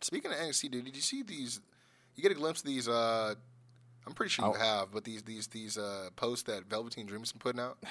Speaking 0.00 0.30
of 0.32 0.38
NXT, 0.38 0.70
dude, 0.72 0.84
did 0.86 0.96
you 0.96 1.02
see 1.02 1.22
these? 1.22 1.60
You 2.16 2.22
get 2.22 2.32
a 2.32 2.34
glimpse 2.34 2.60
of 2.60 2.66
these. 2.66 2.88
Uh, 2.88 3.34
I'm 4.06 4.12
pretty 4.14 4.30
sure 4.30 4.46
you 4.46 4.54
Oh. 4.54 4.58
have, 4.58 4.90
but 4.92 5.04
these 5.04 5.22
these 5.22 5.46
these 5.46 5.78
uh, 5.78 6.08
posts 6.16 6.42
that 6.44 6.64
Velveteen 6.68 7.06
Dream's 7.06 7.32
been 7.32 7.40
putting 7.40 7.60
out. 7.60 7.78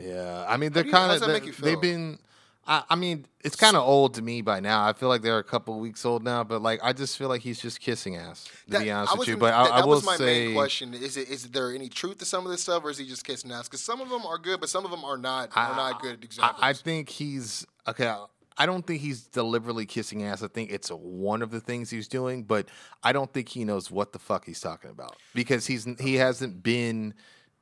Yeah, 0.00 0.46
I 0.48 0.56
mean 0.56 0.72
they're 0.72 0.84
do 0.84 0.88
you- 0.88 0.94
how 0.94 1.06
kind 1.06 1.12
of 1.12 1.20
that 1.20 1.28
make 1.34 1.44
you 1.44 1.52
feel? 1.52 1.66
they've 1.66 1.78
been. 1.80 2.18
I, 2.66 2.84
I 2.90 2.94
mean, 2.94 3.26
it's 3.42 3.56
kind 3.56 3.76
of 3.76 3.82
old 3.82 4.14
to 4.14 4.22
me 4.22 4.40
by 4.40 4.60
now. 4.60 4.86
I 4.86 4.92
feel 4.92 5.08
like 5.08 5.22
they're 5.22 5.38
a 5.38 5.44
couple 5.44 5.78
weeks 5.80 6.04
old 6.04 6.22
now, 6.22 6.44
but 6.44 6.62
like 6.62 6.80
I 6.82 6.92
just 6.92 7.18
feel 7.18 7.28
like 7.28 7.40
he's 7.42 7.60
just 7.60 7.80
kissing 7.80 8.16
ass. 8.16 8.48
To 8.70 8.78
be 8.78 8.90
honest 8.90 9.14
I 9.14 9.18
with 9.18 9.28
you, 9.28 9.36
but 9.36 9.50
that, 9.50 9.54
I, 9.54 9.64
that 9.64 9.72
I 9.72 9.80
will 9.84 9.96
was 9.96 10.04
my 10.04 10.16
say, 10.16 10.46
main 10.46 10.54
question: 10.54 10.94
Is 10.94 11.16
it 11.16 11.28
is 11.28 11.48
there 11.50 11.72
any 11.74 11.88
truth 11.88 12.18
to 12.18 12.24
some 12.24 12.44
of 12.44 12.52
this 12.52 12.62
stuff, 12.62 12.84
or 12.84 12.90
is 12.90 12.98
he 12.98 13.06
just 13.06 13.24
kissing 13.24 13.50
ass? 13.50 13.68
Because 13.68 13.82
some 13.82 14.00
of 14.00 14.08
them 14.10 14.24
are 14.24 14.38
good, 14.38 14.60
but 14.60 14.68
some 14.68 14.84
of 14.84 14.90
them 14.90 15.04
are 15.04 15.18
not. 15.18 15.50
Are 15.56 15.74
not 15.74 16.00
good 16.00 16.22
examples. 16.22 16.62
I, 16.62 16.70
I 16.70 16.72
think 16.72 17.08
he's 17.08 17.66
okay. 17.88 18.14
I 18.58 18.66
don't 18.66 18.86
think 18.86 19.00
he's 19.00 19.22
deliberately 19.22 19.86
kissing 19.86 20.22
ass. 20.22 20.42
I 20.42 20.48
think 20.48 20.70
it's 20.70 20.88
one 20.90 21.42
of 21.42 21.50
the 21.50 21.60
things 21.60 21.90
he's 21.90 22.06
doing, 22.06 22.44
but 22.44 22.68
I 23.02 23.12
don't 23.12 23.32
think 23.32 23.48
he 23.48 23.64
knows 23.64 23.90
what 23.90 24.12
the 24.12 24.18
fuck 24.18 24.44
he's 24.44 24.60
talking 24.60 24.90
about 24.90 25.16
because 25.34 25.66
he's 25.66 25.86
he 25.98 26.14
hasn't 26.16 26.62
been 26.62 27.14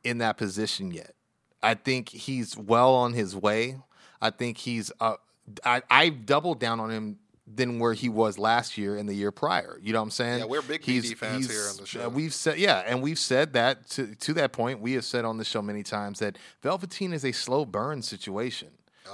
in 0.05 0.19
that 0.19 0.37
position 0.37 0.91
yet. 0.91 1.15
I 1.63 1.75
think 1.75 2.09
he's 2.09 2.57
well 2.57 2.95
on 2.95 3.13
his 3.13 3.37
way. 3.37 3.77
I 4.21 4.31
think 4.31 4.59
he's. 4.59 4.93
Uh, 5.01 5.17
I 5.65 5.83
I've 5.91 6.27
doubled 6.27 6.61
down 6.61 6.81
on 6.81 6.91
him 6.91 7.19
than 7.53 7.79
where 7.79 7.95
he 7.95 8.09
was 8.09 8.39
last 8.39 8.79
year 8.79 8.97
and 8.97 9.09
the 9.09 9.15
year 9.15 9.33
prior. 9.33 9.79
You 9.83 9.93
know 9.93 9.99
what 9.99 10.05
I'm 10.05 10.11
saying? 10.11 10.41
Yeah, 10.41 10.45
we're 10.47 10.63
big 10.63 10.85
he's, 10.85 11.13
BD 11.13 11.17
fans 11.17 11.51
here 11.51 11.69
on 11.69 11.77
the 11.77 11.87
show. 11.87 12.07
uh, 12.07 12.09
we've 12.09 12.35
said 12.35 12.59
yeah, 12.59 12.83
and 12.87 13.03
we've 13.03 13.19
said 13.19 13.53
that 13.55 13.89
to 13.91 14.15
to 14.15 14.35
that 14.35 14.53
point. 14.53 14.81
We 14.81 14.93
have 14.95 15.05
said 15.05 15.25
on 15.25 15.39
the 15.39 15.45
show 15.45 15.63
many 15.63 15.83
times 15.83 16.21
that 16.21 16.39
Velveteen 16.63 17.13
is 17.13 17.25
a 17.25 17.33
slow 17.33 17.65
burn 17.65 18.03
situation. 18.03 18.69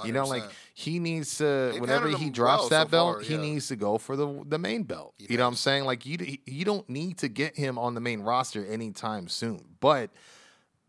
You 0.05 0.11
know, 0.13 0.25
like 0.25 0.43
he 0.75 0.99
needs 0.99 1.39
to 1.39 1.71
They've 1.71 1.81
whenever 1.81 2.09
he 2.09 2.29
drops 2.29 2.61
well 2.61 2.69
that 2.69 2.87
so 2.87 2.91
belt, 2.91 3.15
far, 3.15 3.23
he 3.23 3.37
needs 3.37 3.67
to 3.69 3.75
go 3.75 3.97
for 3.97 4.15
the 4.15 4.43
the 4.45 4.59
main 4.59 4.83
belt. 4.83 5.15
He 5.17 5.25
you 5.29 5.37
know 5.37 5.45
what 5.45 5.49
I'm 5.49 5.55
saying? 5.55 5.85
Like 5.85 6.05
you 6.05 6.37
you 6.45 6.65
don't 6.65 6.87
need 6.87 7.17
to 7.19 7.27
get 7.27 7.57
him 7.57 7.79
on 7.79 7.95
the 7.95 8.01
main 8.01 8.21
roster 8.21 8.63
anytime 8.65 9.27
soon. 9.27 9.63
But 9.79 10.11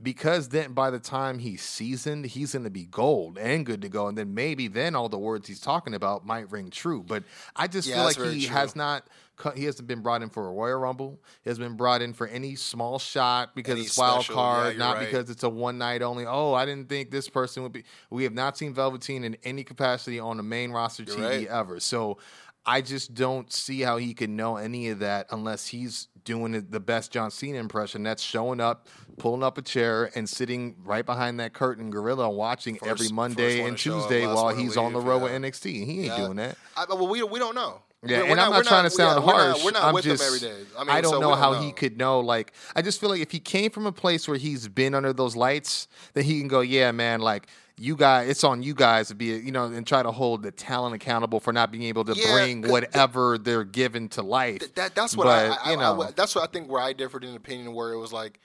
because 0.00 0.48
then 0.50 0.72
by 0.74 0.90
the 0.90 1.00
time 1.00 1.38
he's 1.40 1.62
seasoned, 1.62 2.26
he's 2.26 2.52
going 2.52 2.64
to 2.64 2.70
be 2.70 2.84
gold 2.84 3.36
and 3.36 3.66
good 3.66 3.82
to 3.82 3.88
go, 3.88 4.06
and 4.06 4.16
then 4.16 4.32
maybe 4.34 4.68
then 4.68 4.94
all 4.94 5.08
the 5.08 5.18
words 5.18 5.48
he's 5.48 5.60
talking 5.60 5.94
about 5.94 6.24
might 6.24 6.50
ring 6.50 6.70
true. 6.70 7.02
But 7.02 7.24
I 7.56 7.66
just 7.66 7.88
Yeah, 7.88 7.96
feel 7.96 8.04
like 8.04 8.32
he 8.34 8.46
true. 8.46 8.54
has 8.54 8.76
not. 8.76 9.08
He 9.54 9.64
hasn't 9.64 9.86
been 9.86 10.00
brought 10.00 10.22
in 10.22 10.30
for 10.30 10.48
a 10.48 10.52
Royal 10.52 10.80
Rumble. 10.80 11.20
He 11.44 11.50
has 11.50 11.60
been 11.60 11.76
brought 11.76 12.02
in 12.02 12.12
for 12.12 12.26
any 12.26 12.56
small 12.56 12.98
shot 12.98 13.54
because 13.54 13.74
Any 13.76 13.82
it's 13.82 13.96
wild 13.96 14.24
special, 14.24 14.34
card, 14.34 14.72
you're 14.74 14.78
not 14.80 14.96
right. 14.96 15.04
because 15.06 15.30
it's 15.30 15.44
a 15.44 15.48
one 15.48 15.78
night 15.78 16.02
only. 16.02 16.26
Oh, 16.26 16.54
I 16.54 16.64
didn't 16.66 16.88
think 16.88 17.12
this 17.12 17.28
person 17.28 17.62
would 17.62 17.72
be. 17.72 17.84
We 18.10 18.24
have 18.24 18.32
not 18.34 18.58
seen 18.58 18.74
Velveteen 18.74 19.22
in 19.24 19.36
any 19.44 19.62
capacity 19.62 20.18
on 20.18 20.38
the 20.38 20.42
main 20.42 20.72
roster 20.72 21.04
You're 21.04 21.16
TV 21.16 21.22
right. 21.22 21.46
ever. 21.46 21.78
So 21.78 22.18
I 22.66 22.80
just 22.80 23.14
don't 23.14 23.52
see 23.52 23.80
how 23.80 23.96
he 23.96 24.12
can 24.12 24.34
know 24.34 24.56
any 24.56 24.88
of 24.90 24.98
that 24.98 25.26
unless 25.30 25.68
he's 25.68 26.08
doing 26.28 26.52
the 26.70 26.78
best 26.80 27.10
John 27.10 27.30
Cena 27.30 27.58
impression. 27.58 28.02
That's 28.02 28.22
showing 28.22 28.60
up, 28.60 28.86
pulling 29.18 29.42
up 29.42 29.58
a 29.58 29.62
chair, 29.62 30.10
and 30.14 30.28
sitting 30.28 30.76
right 30.84 31.04
behind 31.04 31.40
that 31.40 31.54
curtain 31.54 31.90
gorilla, 31.90 32.28
watching 32.30 32.76
First- 32.76 32.90
every 32.90 33.08
Monday 33.08 33.60
and 33.62 33.78
show 33.78 33.96
up, 33.98 34.02
Tuesday 34.08 34.26
while 34.26 34.54
he's 34.54 34.76
on 34.76 34.92
the 34.92 34.98
leave, 34.98 35.08
road 35.08 35.22
with 35.22 35.32
yeah. 35.32 35.38
NXT. 35.38 35.84
He 35.86 35.92
ain't 36.00 36.04
Yeah. 36.06 36.16
doing 36.18 36.36
that. 36.36 36.56
I, 36.76 36.84
well, 36.88 37.08
we 37.08 37.22
we 37.22 37.38
don't 37.38 37.54
know. 37.54 37.80
Yeah, 38.04 38.18
We're- 38.18 38.28
and 38.30 38.38
we're 38.38 38.44
I'm 38.44 38.50
not 38.52 38.56
we're 38.58 38.62
trying 38.62 38.84
to 38.84 38.90
sound 38.90 39.24
we're 39.24 39.32
not- 39.32 39.40
harsh. 39.56 39.64
We're 39.64 39.70
not, 39.72 39.82
I'm 39.84 39.94
with 39.94 40.04
just, 40.04 40.22
them 40.22 40.26
every 40.34 40.38
day. 40.64 40.70
I, 40.78 40.80
mean, 40.84 40.90
I 40.90 41.00
don't 41.00 41.14
so 41.14 41.20
know 41.20 41.30
we 41.30 41.36
how 41.36 41.52
know. 41.54 41.62
he 41.62 41.72
could 41.72 41.96
know. 41.98 42.20
Like, 42.20 42.52
I 42.76 42.82
just 42.82 43.00
feel 43.00 43.08
like 43.10 43.20
if 43.20 43.32
he 43.32 43.40
came 43.40 43.70
from 43.72 43.86
a 43.86 43.92
place 43.92 44.28
where 44.28 44.36
he's 44.38 44.68
been 44.68 44.94
under 44.94 45.12
those 45.12 45.34
lights, 45.34 45.88
then 46.14 46.22
he 46.24 46.38
can 46.38 46.46
go, 46.46 46.60
yeah, 46.60 46.92
man, 46.92 47.20
like 47.20 47.48
you 47.78 47.96
guys, 47.96 48.28
it's 48.28 48.44
on 48.44 48.62
you 48.62 48.74
guys 48.74 49.08
to 49.08 49.14
be, 49.14 49.26
you 49.26 49.52
know, 49.52 49.66
and 49.66 49.86
try 49.86 50.02
to 50.02 50.10
hold 50.10 50.42
the 50.42 50.50
talent 50.50 50.94
accountable 50.94 51.40
for 51.40 51.52
not 51.52 51.70
being 51.70 51.84
able 51.84 52.04
to 52.04 52.14
Yeah, 52.14 52.32
bring 52.32 52.68
whatever 52.68 53.38
they're 53.38 53.64
given 53.64 54.08
to 54.10 54.22
life. 54.22 54.60
Th- 54.60 54.74
that 54.74 54.94
that's 54.94 55.16
what 55.16 55.24
But, 55.24 55.58
I, 55.58 55.68
I, 55.68 55.70
you 55.72 55.76
know. 55.76 56.02
I, 56.02 56.10
that's 56.12 56.34
what 56.34 56.44
I 56.44 56.52
think 56.52 56.70
where 56.70 56.82
I 56.82 56.92
differed 56.92 57.24
in 57.24 57.34
opinion 57.34 57.74
where 57.74 57.92
it 57.92 57.98
was 57.98 58.12
like 58.12 58.40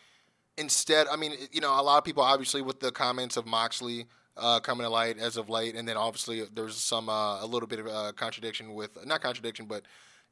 instead 0.58 1.08
I 1.08 1.16
mean 1.16 1.34
you 1.52 1.62
know 1.62 1.80
a 1.80 1.82
lot 1.82 1.98
of 1.98 2.04
people 2.04 2.24
obviously 2.24 2.62
with 2.62 2.80
the 2.80 2.92
comments 2.92 3.38
of 3.38 3.46
Moxley 3.46 4.06
uh, 4.38 4.60
coming 4.60 4.86
to 4.86 4.90
light 4.90 5.18
as 5.18 5.38
of 5.38 5.50
late 5.50 5.76
and 5.76 5.88
then 5.88 5.98
obviously 5.98 6.44
there's 6.54 6.76
some 6.76 7.10
uh, 7.10 7.44
a 7.44 7.46
little 7.46 7.68
bit 7.68 7.80
of 7.80 7.88
uh, 7.88 8.12
contradiction 8.16 8.74
with 8.74 9.04
not 9.06 9.22
contradiction 9.22 9.66
but 9.66 9.84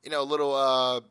you 0.04 0.12
know 0.12 0.22
a 0.22 0.24
little 0.24 0.54
uh, 0.54 1.02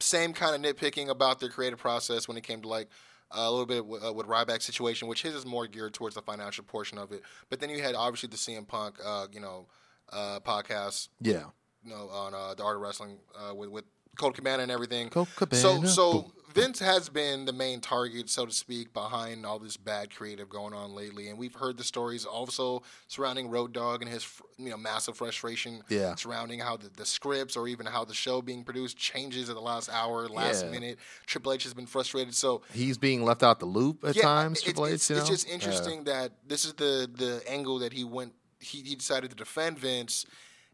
same 0.00 0.32
kind 0.32 0.54
of 0.54 0.76
nitpicking 0.76 1.08
about 1.08 1.40
their 1.40 1.48
creative 1.48 1.78
process 1.78 2.28
when 2.28 2.36
it 2.36 2.42
came 2.44 2.62
to 2.62 2.68
like 2.68 2.88
a 3.34 3.50
little 3.50 3.66
bit 3.66 3.86
with, 3.86 4.04
uh, 4.04 4.12
with 4.12 4.26
Ryback's 4.26 4.64
situation, 4.64 5.08
which 5.08 5.22
his 5.22 5.34
is 5.34 5.46
more 5.46 5.66
geared 5.66 5.94
towards 5.94 6.14
the 6.14 6.22
financial 6.22 6.64
portion 6.64 6.98
of 6.98 7.12
it. 7.12 7.22
But 7.48 7.60
then 7.60 7.70
you 7.70 7.82
had 7.82 7.94
obviously 7.94 8.28
the 8.28 8.36
CM 8.36 8.66
Punk, 8.66 8.96
uh, 9.04 9.26
you 9.32 9.40
know, 9.40 9.66
uh, 10.12 10.40
podcast 10.40 11.08
yeah. 11.20 11.44
you 11.84 11.90
know, 11.90 12.08
on 12.08 12.34
uh, 12.34 12.54
the 12.54 12.62
art 12.62 12.76
of 12.76 12.82
wrestling 12.82 13.18
uh, 13.36 13.54
with 13.54 13.70
with 13.70 13.84
Colt 14.18 14.34
Cabana 14.34 14.62
and 14.62 14.70
everything. 14.72 15.08
Colt 15.08 15.28
So 15.28 15.36
Cabana, 15.46 15.88
so 15.88 16.12
boom. 16.12 16.32
Vince 16.54 16.80
has 16.80 17.08
been 17.08 17.46
the 17.46 17.52
main 17.52 17.80
target, 17.80 18.28
so 18.28 18.44
to 18.44 18.52
speak, 18.52 18.92
behind 18.92 19.46
all 19.46 19.58
this 19.58 19.78
bad 19.78 20.14
creative 20.14 20.50
going 20.50 20.74
on 20.74 20.94
lately, 20.94 21.28
and 21.30 21.38
we've 21.38 21.54
heard 21.54 21.78
the 21.78 21.82
stories 21.84 22.26
also 22.26 22.82
surrounding 23.08 23.48
Road 23.48 23.72
Dogg 23.72 24.02
and 24.02 24.10
his 24.10 24.28
you 24.58 24.68
know 24.68 24.76
massive 24.76 25.16
frustration 25.16 25.82
Yeah. 25.88 26.14
surrounding 26.14 26.60
how 26.60 26.76
the, 26.76 26.90
the 26.94 27.06
scripts 27.06 27.56
or 27.56 27.68
even 27.68 27.86
how 27.86 28.04
the 28.04 28.12
show 28.12 28.42
being 28.42 28.64
produced 28.64 28.98
changes 28.98 29.48
at 29.48 29.54
the 29.54 29.62
last 29.62 29.88
hour, 29.88 30.28
last 30.28 30.66
Yeah. 30.66 30.70
minute. 30.72 30.98
Triple 31.24 31.54
H 31.54 31.62
has 31.64 31.72
been 31.72 31.86
frustrated, 31.86 32.34
so 32.34 32.60
He's 32.70 32.98
being 32.98 33.24
left 33.24 33.42
out 33.42 33.58
the 33.58 33.64
loop 33.66 34.04
at 34.04 34.14
yeah, 34.14 34.22
times. 34.22 34.58
It's, 34.58 34.64
Triple 34.64 34.86
H, 34.88 34.92
it's, 34.94 35.08
you 35.10 35.16
it's 35.16 35.28
just 35.30 35.48
interesting 35.48 36.04
that 36.04 36.32
this 36.46 36.66
is 36.66 36.74
the 36.74 37.08
the 37.14 37.42
angle 37.48 37.78
that 37.78 37.94
he 37.94 38.04
went. 38.04 38.34
He, 38.60 38.82
he 38.82 38.94
decided 38.94 39.30
to 39.30 39.36
defend 39.36 39.78
Vince, 39.78 40.26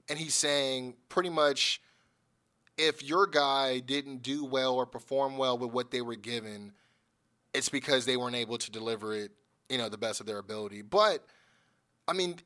and 0.08 0.18
he's 0.18 0.34
saying 0.34 0.94
pretty 1.08 1.30
much, 1.30 1.80
if 2.78 3.02
your 3.02 3.26
guy 3.26 3.80
didn't 3.80 4.22
do 4.22 4.44
well 4.44 4.76
or 4.76 4.86
perform 4.86 5.36
well 5.36 5.58
with 5.58 5.72
what 5.72 5.90
they 5.90 6.00
were 6.00 6.16
given, 6.16 6.72
it's 7.52 7.68
because 7.68 8.06
they 8.06 8.16
weren't 8.16 8.36
able 8.36 8.56
to 8.56 8.70
deliver 8.70 9.14
it, 9.14 9.32
you 9.68 9.76
know, 9.76 9.88
the 9.88 9.98
best 9.98 10.20
of 10.20 10.26
their 10.26 10.38
ability. 10.38 10.82
But 10.82 11.26
I 12.06 12.12
mean, 12.12 12.36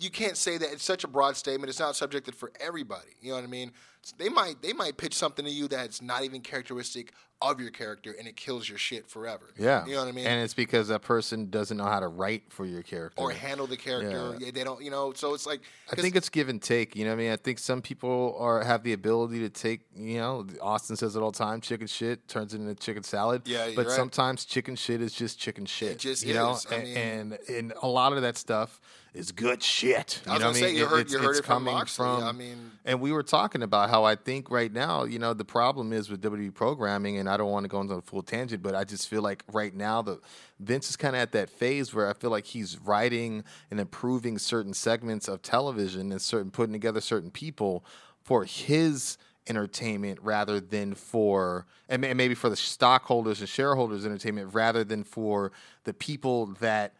you 0.00 0.10
can't 0.10 0.36
say 0.36 0.58
that 0.58 0.72
it's 0.72 0.84
such 0.84 1.04
a 1.04 1.08
broad 1.08 1.36
statement. 1.36 1.70
It's 1.70 1.80
not 1.80 1.96
subjected 1.96 2.34
for 2.34 2.52
everybody. 2.60 3.10
You 3.20 3.30
know 3.30 3.36
what 3.36 3.44
I 3.44 3.48
mean? 3.48 3.72
They 4.18 4.28
might 4.28 4.60
they 4.62 4.72
might 4.72 4.96
pitch 4.96 5.14
something 5.14 5.44
to 5.44 5.50
you 5.50 5.68
that's 5.68 6.02
not 6.02 6.24
even 6.24 6.40
characteristic 6.40 7.12
of 7.40 7.60
your 7.60 7.70
character, 7.70 8.14
and 8.16 8.28
it 8.28 8.36
kills 8.36 8.68
your 8.68 8.78
shit 8.78 9.08
forever. 9.08 9.50
Yeah. 9.58 9.84
you 9.84 9.94
know 9.94 9.98
what 10.00 10.08
I 10.08 10.12
mean. 10.12 10.26
And 10.26 10.42
it's 10.44 10.54
because 10.54 10.86
that 10.88 11.02
person 11.02 11.50
doesn't 11.50 11.76
know 11.76 11.84
how 11.86 11.98
to 11.98 12.06
write 12.06 12.44
for 12.52 12.64
your 12.64 12.82
character. 12.82 13.20
or 13.20 13.32
handle 13.32 13.66
the 13.66 13.76
character. 13.76 14.36
Yeah. 14.38 14.50
They 14.52 14.62
don't, 14.62 14.80
you 14.82 14.90
know. 14.92 15.12
So 15.12 15.34
it's 15.34 15.44
like 15.46 15.60
I 15.90 15.96
think 15.96 16.14
it's 16.16 16.28
give 16.28 16.48
and 16.48 16.62
take. 16.62 16.94
You 16.96 17.04
know 17.04 17.10
what 17.10 17.14
I 17.14 17.22
mean? 17.24 17.32
I 17.32 17.36
think 17.36 17.58
some 17.58 17.82
people 17.82 18.36
are 18.38 18.62
have 18.62 18.82
the 18.84 18.92
ability 18.92 19.40
to 19.40 19.48
take, 19.50 19.80
you 19.96 20.18
know, 20.18 20.46
Austin 20.60 20.94
says 20.96 21.14
it 21.16 21.20
all 21.20 21.30
the 21.32 21.38
time, 21.38 21.60
chicken 21.60 21.86
shit 21.88 22.26
turns 22.28 22.54
into 22.54 22.74
chicken 22.76 23.02
salad. 23.02 23.42
Yeah, 23.44 23.70
But 23.74 23.86
right. 23.86 23.94
sometimes 23.94 24.44
chicken 24.44 24.74
shit 24.76 25.00
is 25.00 25.12
just 25.12 25.38
chicken 25.38 25.66
shit. 25.66 25.98
just 25.98 26.24
you 26.24 26.34
know? 26.34 26.52
is. 26.54 26.66
I 26.70 26.74
A- 26.76 26.82
mean- 26.84 26.96
and, 26.96 27.38
and 27.48 27.72
a 27.82 27.88
lot 27.88 28.12
of 28.12 28.22
that 28.22 28.36
stuff 28.36 28.80
is 29.14 29.30
good 29.30 29.62
shit. 29.62 30.22
You 30.24 30.30
I 30.32 30.34
was 30.34 30.40
know 30.40 30.46
gonna 30.46 30.48
what 30.52 30.56
I 30.56 30.60
say 30.60 30.66
mean? 30.68 30.76
you 30.76 30.86
heard 30.86 31.00
It's- 31.00 31.12
you 31.12 31.18
heard 31.18 31.30
it's 31.30 31.38
it 31.40 31.44
from 31.44 31.54
coming 31.64 31.74
Moxley. 31.74 32.04
from- 32.04 32.24
I 32.24 32.32
mean, 32.32 32.70
and 32.84 33.00
we 33.00 33.12
were 33.12 33.22
talking 33.22 33.62
about 33.62 33.90
how 33.90 34.04
I 34.04 34.14
think 34.16 34.50
right 34.50 34.72
now, 34.72 35.04
you 35.04 35.18
know, 35.18 35.34
the 35.34 35.44
problem 35.44 35.92
is 35.92 36.08
with 36.08 36.20
WWE 36.22 36.50
programming, 36.50 37.18
and 37.18 37.28
I 37.28 37.36
don't 37.36 37.50
want 37.50 37.64
to 37.64 37.68
go 37.68 37.80
into 37.80 37.94
a 37.94 38.00
full 38.00 38.22
tangent, 38.22 38.62
but 38.62 38.74
I 38.74 38.84
just 38.84 39.08
feel 39.08 39.20
like 39.22 39.44
right 39.52 39.74
now 39.74 40.00
the 40.02 40.18
Vince 40.60 40.88
is 40.88 40.96
kind 40.96 41.14
of 41.14 41.20
at 41.20 41.32
that 41.32 41.50
phase 41.50 41.92
where 41.92 42.08
I 42.08 42.14
feel 42.14 42.30
like 42.30 42.46
he's 42.46 42.78
writing 42.78 43.44
and 43.70 43.78
improving 43.80 44.38
certain 44.38 44.72
segments 44.74 45.28
of 45.28 45.42
television 45.42 46.10
and 46.12 46.20
certain 46.22 46.50
putting 46.50 46.72
together 46.72 47.00
certain 47.00 47.30
people 47.30 47.84
for 48.22 48.44
his 48.44 49.18
entertainment 49.48 50.18
rather 50.22 50.60
than 50.60 50.94
for 50.94 51.66
and 51.88 52.00
maybe 52.00 52.32
for 52.34 52.48
the 52.48 52.54
stockholders 52.56 53.40
and 53.40 53.48
shareholders 53.48 54.06
entertainment 54.06 54.54
rather 54.54 54.84
than 54.84 55.02
for 55.02 55.50
the 55.82 55.92
people 55.92 56.46
that 56.60 56.94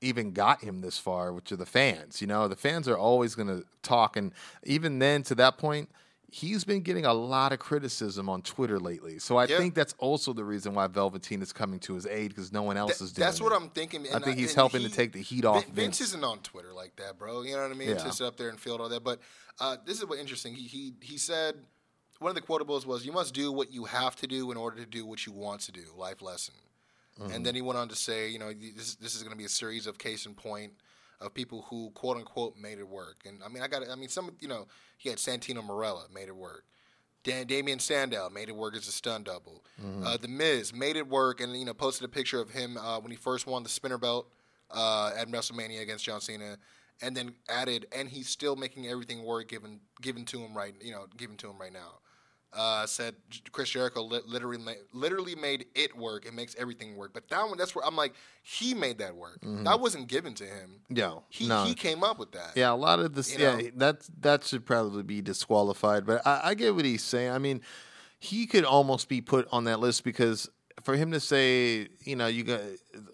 even 0.00 0.32
got 0.32 0.60
him 0.62 0.80
this 0.80 0.98
far 0.98 1.32
which 1.32 1.50
are 1.52 1.56
the 1.56 1.66
fans 1.66 2.20
you 2.20 2.26
know 2.26 2.46
the 2.48 2.56
fans 2.56 2.86
are 2.88 2.96
always 2.98 3.34
going 3.34 3.48
to 3.48 3.64
talk 3.82 4.16
and 4.16 4.32
even 4.64 4.98
then 4.98 5.22
to 5.22 5.34
that 5.34 5.58
point 5.58 5.88
he's 6.30 6.62
been 6.62 6.82
getting 6.82 7.04
a 7.06 7.12
lot 7.14 7.52
of 7.52 7.58
criticism 7.58 8.28
on 8.28 8.42
twitter 8.42 8.78
lately 8.78 9.18
so 9.18 9.36
i 9.38 9.44
Yeah. 9.46 9.58
think 9.58 9.74
that's 9.74 9.94
also 9.98 10.32
the 10.32 10.44
reason 10.44 10.74
why 10.74 10.86
velveteen 10.86 11.40
is 11.42 11.52
coming 11.52 11.80
to 11.80 11.94
his 11.94 12.06
aid 12.06 12.28
because 12.28 12.52
no 12.52 12.62
one 12.62 12.76
else 12.76 12.98
Th- 12.98 13.08
is 13.08 13.12
doing 13.12 13.24
that's 13.26 13.40
what 13.40 13.52
it. 13.52 13.56
I'm 13.56 13.70
thinking. 13.70 14.06
I 14.14 14.18
think 14.20 14.36
he's 14.38 14.50
and 14.50 14.56
helping 14.56 14.82
to 14.82 14.88
take 14.90 15.12
the 15.12 15.20
heat 15.22 15.44
off 15.44 15.64
Vin- 15.64 15.74
Vince 15.74 15.98
Vince. 15.98 16.00
isn't 16.10 16.22
on 16.24 16.38
Twitter 16.40 16.72
like 16.72 16.94
that, 16.96 17.18
bro. 17.18 17.42
You 17.42 17.56
know 17.56 17.62
what 17.62 17.70
I 17.72 17.74
mean? 17.74 17.88
Yeah. 17.88 17.94
To 17.96 18.12
sit 18.12 18.26
up 18.26 18.36
there 18.36 18.50
and 18.50 18.60
field 18.60 18.80
all 18.80 18.88
that. 18.90 19.02
But 19.02 19.20
uh, 19.58 19.76
this 19.86 19.98
is 19.98 20.06
what 20.06 20.18
interesting. 20.18 20.54
He 20.54 20.64
he 20.68 20.92
he 21.00 21.16
said 21.18 21.54
one 22.20 22.28
of 22.28 22.34
the 22.34 22.42
quotables 22.42 22.84
was, 22.86 23.04
"You 23.06 23.12
must 23.12 23.32
do 23.34 23.50
what 23.50 23.72
you 23.72 23.84
have 23.86 24.14
to 24.16 24.26
do 24.26 24.50
in 24.50 24.56
order 24.56 24.76
to 24.78 24.86
do 24.86 25.06
what 25.06 25.24
you 25.26 25.32
want 25.32 25.62
to 25.62 25.72
do." 25.72 25.82
Life 25.96 26.20
lesson. 26.22 26.54
Mm-hmm. 27.20 27.32
And 27.32 27.46
then 27.46 27.54
he 27.54 27.62
went 27.62 27.78
on 27.78 27.88
to 27.88 27.96
say, 27.96 28.28
you 28.28 28.38
know, 28.38 28.52
this 28.52 28.94
this 28.96 29.14
is 29.14 29.22
going 29.22 29.32
to 29.32 29.38
be 29.38 29.44
a 29.44 29.48
series 29.48 29.86
of 29.86 29.98
case 29.98 30.26
in 30.26 30.34
point 30.34 30.72
of 31.20 31.34
people 31.34 31.66
who 31.68 31.90
quote 31.94 32.16
unquote 32.16 32.56
made 32.56 32.78
it 32.78 32.88
work. 32.88 33.22
And 33.26 33.40
I 33.44 33.48
mean, 33.48 33.62
I 33.62 33.68
got, 33.68 33.82
I 33.90 33.96
mean, 33.96 34.08
some, 34.08 34.30
you 34.40 34.48
know, 34.48 34.66
he 34.96 35.08
had 35.08 35.18
Santino 35.18 35.64
Marella 35.64 36.10
made 36.12 36.28
it 36.28 36.36
work. 36.36 36.64
Dan, 37.24 37.46
Damian 37.46 37.78
Sandow 37.78 38.30
made 38.30 38.48
it 38.48 38.56
work 38.56 38.76
as 38.76 38.86
a 38.86 38.92
stun 38.92 39.24
double. 39.24 39.64
Uh, 40.06 40.16
the 40.16 40.28
Miz 40.28 40.72
made 40.72 40.96
it 40.96 41.08
work, 41.08 41.40
and 41.40 41.54
you 41.58 41.64
know 41.64 41.74
posted 41.74 42.04
a 42.04 42.08
picture 42.08 42.40
of 42.40 42.50
him 42.50 42.76
uh, 42.76 43.00
when 43.00 43.10
he 43.10 43.16
first 43.16 43.46
won 43.46 43.62
the 43.62 43.68
spinner 43.68 43.98
belt 43.98 44.28
uh, 44.70 45.10
at 45.16 45.28
WrestleMania 45.28 45.82
against 45.82 46.04
John 46.04 46.20
Cena, 46.20 46.56
and 47.02 47.16
then 47.16 47.34
added, 47.48 47.86
and 47.94 48.08
he's 48.08 48.28
still 48.28 48.56
making 48.56 48.86
everything 48.86 49.24
work 49.24 49.48
given 49.48 49.80
given 50.00 50.24
to 50.26 50.38
him 50.38 50.56
right, 50.56 50.74
you 50.80 50.92
know, 50.92 51.06
given 51.16 51.36
to 51.38 51.48
him 51.48 51.58
right 51.58 51.72
now. 51.72 51.98
Uh, 52.50 52.86
said 52.86 53.14
Chris 53.52 53.68
Jericho 53.68 54.02
li- 54.02 54.22
literally 54.26 54.58
literally 54.94 55.34
made 55.34 55.66
it 55.74 55.94
work. 55.94 56.24
It 56.24 56.32
makes 56.32 56.56
everything 56.58 56.96
work. 56.96 57.12
But 57.12 57.28
that 57.28 57.46
one, 57.46 57.58
that's 57.58 57.74
where 57.74 57.84
I'm 57.84 57.94
like, 57.94 58.14
he 58.42 58.72
made 58.72 58.98
that 58.98 59.14
work. 59.14 59.38
That 59.42 59.80
wasn't 59.80 60.08
given 60.08 60.32
to 60.34 60.44
him. 60.44 60.80
No, 60.88 61.24
he 61.28 61.46
no. 61.46 61.64
he 61.64 61.74
came 61.74 62.02
up 62.02 62.18
with 62.18 62.32
that. 62.32 62.52
Yeah, 62.56 62.72
a 62.72 62.74
lot 62.74 63.00
of 63.00 63.14
this. 63.14 63.36
You 63.36 63.44
Yeah, 63.44 63.56
know? 63.56 63.70
that 63.76 64.08
that 64.20 64.44
should 64.44 64.64
probably 64.64 65.02
be 65.02 65.20
disqualified. 65.20 66.06
But 66.06 66.26
I, 66.26 66.40
I 66.44 66.54
get 66.54 66.74
what 66.74 66.86
he's 66.86 67.04
saying. 67.04 67.32
I 67.32 67.38
mean, 67.38 67.60
he 68.18 68.46
could 68.46 68.64
almost 68.64 69.10
be 69.10 69.20
put 69.20 69.46
on 69.52 69.64
that 69.64 69.78
list 69.78 70.02
because 70.02 70.48
for 70.82 70.96
him 70.96 71.12
to 71.12 71.20
say, 71.20 71.88
you 72.04 72.16
know, 72.16 72.26
you 72.26 72.44
got 72.44 72.60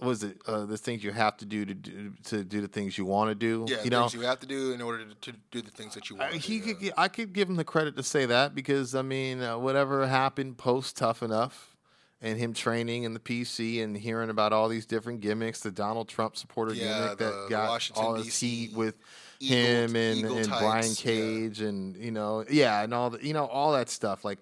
was 0.00 0.22
it 0.22 0.38
uh, 0.46 0.64
the 0.66 0.76
things 0.76 1.02
you 1.04 1.12
have 1.12 1.36
to 1.38 1.44
do 1.46 1.64
to 1.64 1.74
do 1.74 2.12
to 2.24 2.44
do 2.44 2.60
the 2.60 2.68
things 2.68 2.96
you 2.98 3.04
want 3.04 3.30
to 3.30 3.34
do. 3.34 3.66
Yeah, 3.68 3.82
you 3.82 3.90
know, 3.90 4.02
things 4.02 4.14
you 4.14 4.20
have 4.28 4.40
to 4.40 4.46
do 4.46 4.72
in 4.72 4.80
order 4.82 5.04
to, 5.04 5.14
to 5.32 5.38
do 5.50 5.62
the 5.62 5.70
things 5.70 5.94
that 5.94 6.10
you 6.10 6.16
want. 6.16 6.32
he 6.34 6.60
to 6.60 6.66
do, 6.66 6.74
could. 6.74 6.82
yeah. 6.82 6.92
I 6.96 7.08
could 7.08 7.32
give 7.32 7.48
him 7.48 7.56
the 7.56 7.64
credit 7.64 7.96
to 7.96 8.02
say 8.02 8.26
that 8.26 8.54
because 8.54 8.94
I 8.94 9.02
mean, 9.02 9.42
uh, 9.42 9.58
whatever 9.58 10.06
happened 10.06 10.58
post 10.58 10.96
Tough 10.96 11.22
Enough, 11.22 11.76
and 12.20 12.38
him 12.38 12.52
training 12.54 13.04
in 13.04 13.12
the 13.14 13.20
PC 13.20 13.82
and 13.82 13.96
hearing 13.96 14.30
about 14.30 14.52
all 14.52 14.68
these 14.68 14.86
different 14.86 15.20
gimmicks, 15.20 15.60
the 15.60 15.70
Donald 15.70 16.08
Trump 16.08 16.36
supporter 16.36 16.72
Yeah, 16.74 16.98
gimmick 17.14 17.18
the- 17.18 17.24
that 17.24 17.46
got 17.50 17.68
Washington, 17.68 18.04
all 18.04 18.14
his 18.14 18.38
heat 18.40 18.72
with 18.74 18.94
Eagle- 19.40 19.56
him 19.56 19.96
and, 19.96 20.24
and 20.24 20.48
Brian 20.48 20.86
yeah. 20.88 20.94
Cage 20.96 21.60
and 21.60 21.96
you 21.96 22.10
know, 22.10 22.44
yeah, 22.50 22.82
and 22.82 22.94
all 22.94 23.10
the 23.10 23.24
you 23.26 23.32
know 23.34 23.46
all 23.46 23.72
that 23.72 23.90
stuff 23.90 24.24
like, 24.24 24.38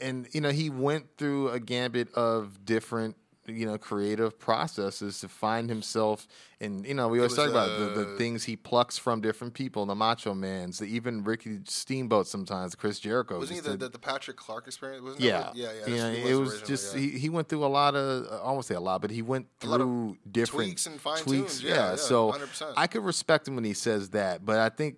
and 0.00 0.26
you 0.32 0.40
know 0.40 0.50
he 0.50 0.70
went 0.70 1.06
through 1.16 1.50
a 1.50 1.60
gambit 1.60 2.12
of 2.14 2.64
different 2.64 3.16
you 3.46 3.64
know 3.64 3.78
creative 3.78 4.38
processes 4.38 5.20
to 5.20 5.28
find 5.28 5.68
himself 5.68 6.26
and 6.60 6.84
you 6.84 6.94
know 6.94 7.06
we 7.06 7.18
always 7.18 7.30
was, 7.30 7.38
talk 7.38 7.48
about 7.48 7.78
the, 7.78 8.02
the 8.02 8.14
uh, 8.14 8.16
things 8.16 8.42
he 8.42 8.56
plucks 8.56 8.98
from 8.98 9.20
different 9.20 9.54
people 9.54 9.86
the 9.86 9.94
macho 9.94 10.34
mans 10.34 10.78
the 10.78 10.84
even 10.86 11.22
ricky 11.22 11.60
steamboat 11.64 12.26
sometimes 12.26 12.74
chris 12.74 12.98
jericho 12.98 13.38
Wasn't 13.38 13.54
he 13.54 13.60
the, 13.70 13.76
the, 13.76 13.88
the 13.88 13.98
Patrick 13.98 14.36
Clark 14.36 14.66
experience? 14.66 15.02
Wasn't 15.02 15.20
yeah, 15.22 15.46
what- 15.46 15.56
yeah, 15.56 15.70
yeah. 15.72 15.86
You 15.86 15.96
know, 15.96 16.10
it 16.10 16.34
was 16.34 16.54
originally, 16.54 16.66
just 16.66 16.94
yeah. 16.94 17.00
he, 17.02 17.10
he 17.18 17.28
went 17.28 17.48
through 17.48 17.64
a 17.64 17.66
lot 17.66 17.94
of 17.94 18.26
I 18.44 18.50
won't 18.50 18.64
say 18.64 18.74
a 18.74 18.80
lot, 18.80 19.00
but 19.00 19.10
he 19.10 19.22
went 19.22 19.46
A 19.62 19.66
lot 19.66 19.80
of 19.80 19.86
through 19.86 20.16
different 20.28 20.70
tweaks 20.70 20.86
and 20.86 21.00
fine 21.00 21.18
tweaks. 21.22 21.60
tunes, 21.60 21.62
yeah, 21.62 21.90
yeah, 21.90 21.96
so 21.96 22.32
100%. 22.32 22.74
I 22.76 22.88
could 22.88 23.04
respect 23.04 23.46
him 23.46 23.54
when 23.54 23.64
he 23.64 23.74
says 23.74 24.10
that, 24.10 24.44
but 24.44 24.58
I 24.58 24.70
think, 24.70 24.96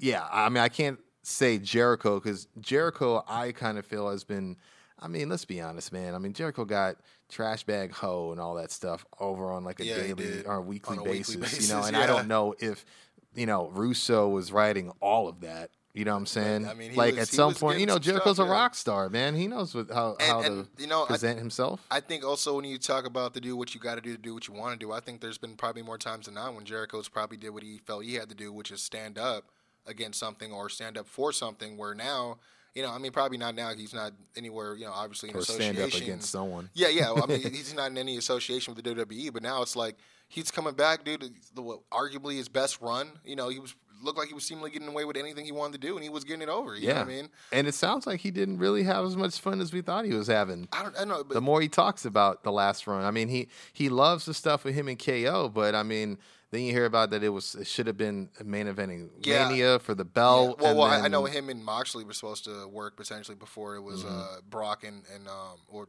yeah, 0.00 0.26
I 0.32 0.48
mean, 0.48 0.62
I 0.62 0.68
can't 0.68 0.98
say 1.26 1.58
Jericho 1.58 2.20
because 2.20 2.46
Jericho, 2.60 3.24
I 3.28 3.52
kind 3.52 3.78
of 3.78 3.86
feel 3.86 4.10
has 4.10 4.24
been. 4.24 4.56
I 5.00 5.08
mean, 5.08 5.28
let's 5.28 5.44
be 5.44 5.60
honest, 5.60 5.92
man. 5.92 6.14
I 6.14 6.18
mean, 6.18 6.32
Jericho 6.32 6.64
got 6.64 6.96
trash 7.28 7.64
bag 7.64 7.92
hoe 7.92 8.30
and 8.32 8.40
all 8.40 8.54
that 8.54 8.70
stuff 8.70 9.04
over 9.18 9.50
on 9.50 9.64
like 9.64 9.80
a 9.80 9.84
Yeah, 9.84 9.96
daily 9.96 10.44
or 10.46 10.62
weekly, 10.62 10.96
a 10.96 11.02
basis, 11.02 11.36
weekly 11.36 11.58
you 11.66 11.68
know. 11.68 11.80
basis, 11.80 11.88
And 11.88 11.96
I 11.96 12.06
don't 12.06 12.28
know 12.28 12.54
if 12.58 12.84
you 13.34 13.46
know 13.46 13.68
Russo 13.68 14.28
was 14.28 14.52
writing 14.52 14.92
all 15.00 15.28
of 15.28 15.40
that. 15.40 15.70
You 15.92 16.04
know 16.04 16.12
what 16.12 16.18
I'm 16.18 16.26
saying? 16.26 16.66
I 16.66 16.74
mean, 16.74 16.94
like 16.96 17.14
was- 17.14 17.28
at 17.28 17.34
some 17.34 17.54
point, 17.54 17.78
you 17.78 17.86
know, 17.86 17.94
some 17.94 18.02
stuff, 18.02 18.14
Jericho's 18.14 18.38
a 18.40 18.44
yeah. 18.44 18.50
rock 18.50 18.74
star, 18.74 19.08
man. 19.08 19.36
He 19.36 19.46
knows 19.46 19.74
what, 19.74 19.90
how 19.92 20.16
how 20.18 20.42
and, 20.42 20.66
to 20.76 20.82
you 20.82 20.88
know, 20.88 21.04
I- 21.04 21.06
present 21.06 21.38
himself. 21.38 21.80
I 21.90 22.00
think 22.00 22.24
also 22.24 22.56
when 22.56 22.64
you 22.64 22.78
talk 22.78 23.04
about 23.06 23.34
to 23.34 23.40
do 23.40 23.56
what 23.56 23.74
you 23.74 23.80
got 23.80 23.94
to 23.96 24.00
do 24.00 24.12
to 24.16 24.20
do 24.20 24.34
what 24.34 24.48
you 24.48 24.54
want 24.54 24.78
to 24.78 24.84
do, 24.86 24.90
I 24.92 25.00
think 25.00 25.20
there's 25.20 25.38
been 25.38 25.54
probably 25.56 25.82
more 25.82 25.98
times 25.98 26.26
than 26.26 26.34
not 26.34 26.54
when 26.54 26.64
Jericho's 26.64 27.08
probably 27.08 27.36
did 27.36 27.50
what 27.50 27.62
he 27.62 27.78
felt 27.78 28.04
he 28.04 28.14
had 28.14 28.28
to 28.28 28.34
do, 28.34 28.52
which 28.52 28.70
is 28.72 28.80
stand 28.82 29.18
up 29.18 29.44
against 29.86 30.18
something 30.18 30.52
or 30.52 30.68
stand 30.68 30.98
up 30.98 31.06
for 31.06 31.32
something. 31.32 31.76
Where 31.76 31.94
now, 31.94 32.38
you 32.74 32.82
know, 32.82 32.90
I 32.90 32.98
mean, 32.98 33.12
probably 33.12 33.38
not 33.38 33.54
now. 33.54 33.72
He's 33.74 33.94
not 33.94 34.12
anywhere, 34.36 34.76
you 34.76 34.86
know, 34.86 34.92
obviously 34.92 35.30
in 35.30 35.36
or 35.36 35.42
stand 35.42 35.78
up 35.78 35.94
against 35.94 36.30
someone. 36.30 36.70
Yeah, 36.74 36.88
yeah. 36.88 37.12
well, 37.12 37.24
I 37.24 37.26
mean, 37.26 37.40
he's 37.52 37.74
not 37.74 37.90
in 37.90 37.98
any 37.98 38.16
association 38.16 38.74
with 38.74 38.84
the 38.84 38.94
WWE, 38.94 39.32
but 39.32 39.42
now 39.42 39.62
it's 39.62 39.76
like 39.76 39.96
he's 40.28 40.50
coming 40.50 40.74
back, 40.74 41.04
dude. 41.04 41.32
The 41.54 41.62
what, 41.62 41.80
arguably 41.90 42.36
his 42.36 42.48
best 42.48 42.80
run. 42.80 43.12
You 43.24 43.36
know, 43.36 43.48
he 43.48 43.58
was 43.58 43.74
looked 44.04 44.18
like 44.18 44.28
he 44.28 44.34
was 44.34 44.44
seemingly 44.44 44.70
getting 44.70 44.88
away 44.88 45.04
with 45.04 45.16
anything 45.16 45.44
he 45.44 45.52
wanted 45.52 45.80
to 45.80 45.86
do, 45.86 45.94
and 45.94 46.02
he 46.02 46.10
was 46.10 46.24
getting 46.24 46.42
it 46.42 46.48
over. 46.48 46.74
You 46.74 46.88
yeah, 46.88 46.94
know 46.94 47.00
what 47.00 47.08
I 47.08 47.10
mean? 47.10 47.28
and 47.52 47.66
it 47.66 47.74
sounds 47.74 48.06
like 48.06 48.20
he 48.20 48.30
didn't 48.30 48.58
really 48.58 48.82
have 48.84 49.04
as 49.04 49.16
much 49.16 49.40
fun 49.40 49.60
as 49.60 49.72
we 49.72 49.80
thought 49.80 50.04
he 50.04 50.14
was 50.14 50.26
having. 50.26 50.68
I 50.72 50.82
don't, 50.82 50.94
I 50.96 51.00
don't 51.00 51.08
know, 51.08 51.24
but 51.24 51.34
the 51.34 51.40
more 51.40 51.60
he 51.60 51.68
talks 51.68 52.04
about 52.04 52.44
the 52.44 52.52
last 52.52 52.86
run, 52.86 53.04
I 53.04 53.10
mean, 53.10 53.28
he 53.28 53.48
he 53.72 53.88
loves 53.88 54.26
the 54.26 54.34
stuff 54.34 54.64
with 54.64 54.74
him 54.74 54.88
and 54.88 54.98
KO, 54.98 55.48
but 55.48 55.74
I 55.74 55.82
mean, 55.82 56.18
then 56.54 56.62
you 56.62 56.72
hear 56.72 56.84
about 56.86 57.10
that 57.10 57.22
it 57.22 57.28
was 57.30 57.54
it 57.54 57.66
should 57.66 57.86
have 57.86 57.96
been 57.96 58.28
a 58.40 58.44
main 58.44 58.66
eventing 58.66 59.10
Yeah. 59.22 59.48
Mania 59.48 59.78
for 59.78 59.94
the 59.94 60.04
Yeah. 60.04 60.10
belt. 60.14 60.60
Well, 60.60 60.70
and 60.70 60.78
well, 60.78 60.88
I- 60.88 61.00
I 61.00 61.08
know 61.08 61.24
him 61.24 61.48
and 61.48 61.64
Moxley 61.64 62.04
were 62.04 62.12
supposed 62.12 62.44
to 62.44 62.66
work 62.68 62.96
potentially 62.96 63.34
before 63.36 63.76
it 63.76 63.82
was 63.82 64.04
uh, 64.04 64.38
Brock 64.48 64.84
and, 64.84 65.02
and 65.14 65.26
um, 65.28 65.58
or 65.68 65.88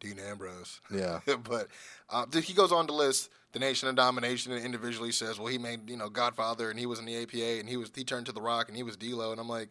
Dean 0.00 0.18
Ambrose. 0.18 0.80
Yeah. 0.90 1.20
but 1.44 1.68
uh, 2.10 2.26
he 2.40 2.52
goes 2.54 2.72
on 2.72 2.86
to 2.86 2.92
list 2.92 3.30
the 3.52 3.58
Nation 3.58 3.88
of 3.88 3.94
Domination 3.96 4.52
and 4.52 4.64
individually 4.64 5.10
says, 5.12 5.38
well, 5.38 5.48
he 5.48 5.58
made 5.58 5.88
you 5.90 5.96
know 5.96 6.08
Godfather 6.08 6.70
and 6.70 6.78
he 6.78 6.86
was 6.86 6.98
in 6.98 7.04
the 7.04 7.16
APA 7.22 7.60
and 7.60 7.68
he 7.68 7.76
was 7.76 7.90
he 7.94 8.04
turned 8.04 8.26
to 8.26 8.32
the 8.32 8.40
Rock 8.42 8.68
and 8.68 8.76
he 8.76 8.82
was 8.82 8.96
D'Lo 8.96 9.32
and 9.32 9.40
I'm 9.40 9.48
like, 9.48 9.68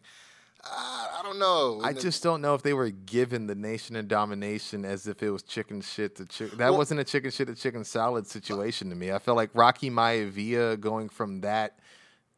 I 0.64 1.20
don't 1.22 1.38
know. 1.38 1.80
I 1.82 1.92
just 1.92 2.22
don't 2.22 2.40
know 2.40 2.54
if 2.54 2.62
they 2.62 2.72
were 2.72 2.90
given 2.90 3.46
the 3.46 3.54
nation 3.54 3.96
of 3.96 4.08
domination 4.08 4.84
as 4.84 5.06
if 5.06 5.22
it 5.22 5.30
was 5.30 5.42
chicken 5.42 5.80
shit 5.80 6.16
to 6.16 6.26
chicken. 6.26 6.58
That 6.58 6.70
Well- 6.70 6.78
wasn't 6.78 7.00
a 7.00 7.04
chicken 7.04 7.30
shit 7.30 7.48
to 7.48 7.54
chicken 7.54 7.84
salad 7.84 8.26
situation 8.26 8.90
to 8.90 8.96
me. 8.96 9.12
I 9.12 9.18
felt 9.18 9.36
like 9.36 9.50
Rocky 9.54 9.90
Maivia 9.90 10.78
going 10.78 11.08
from 11.08 11.42
that, 11.42 11.78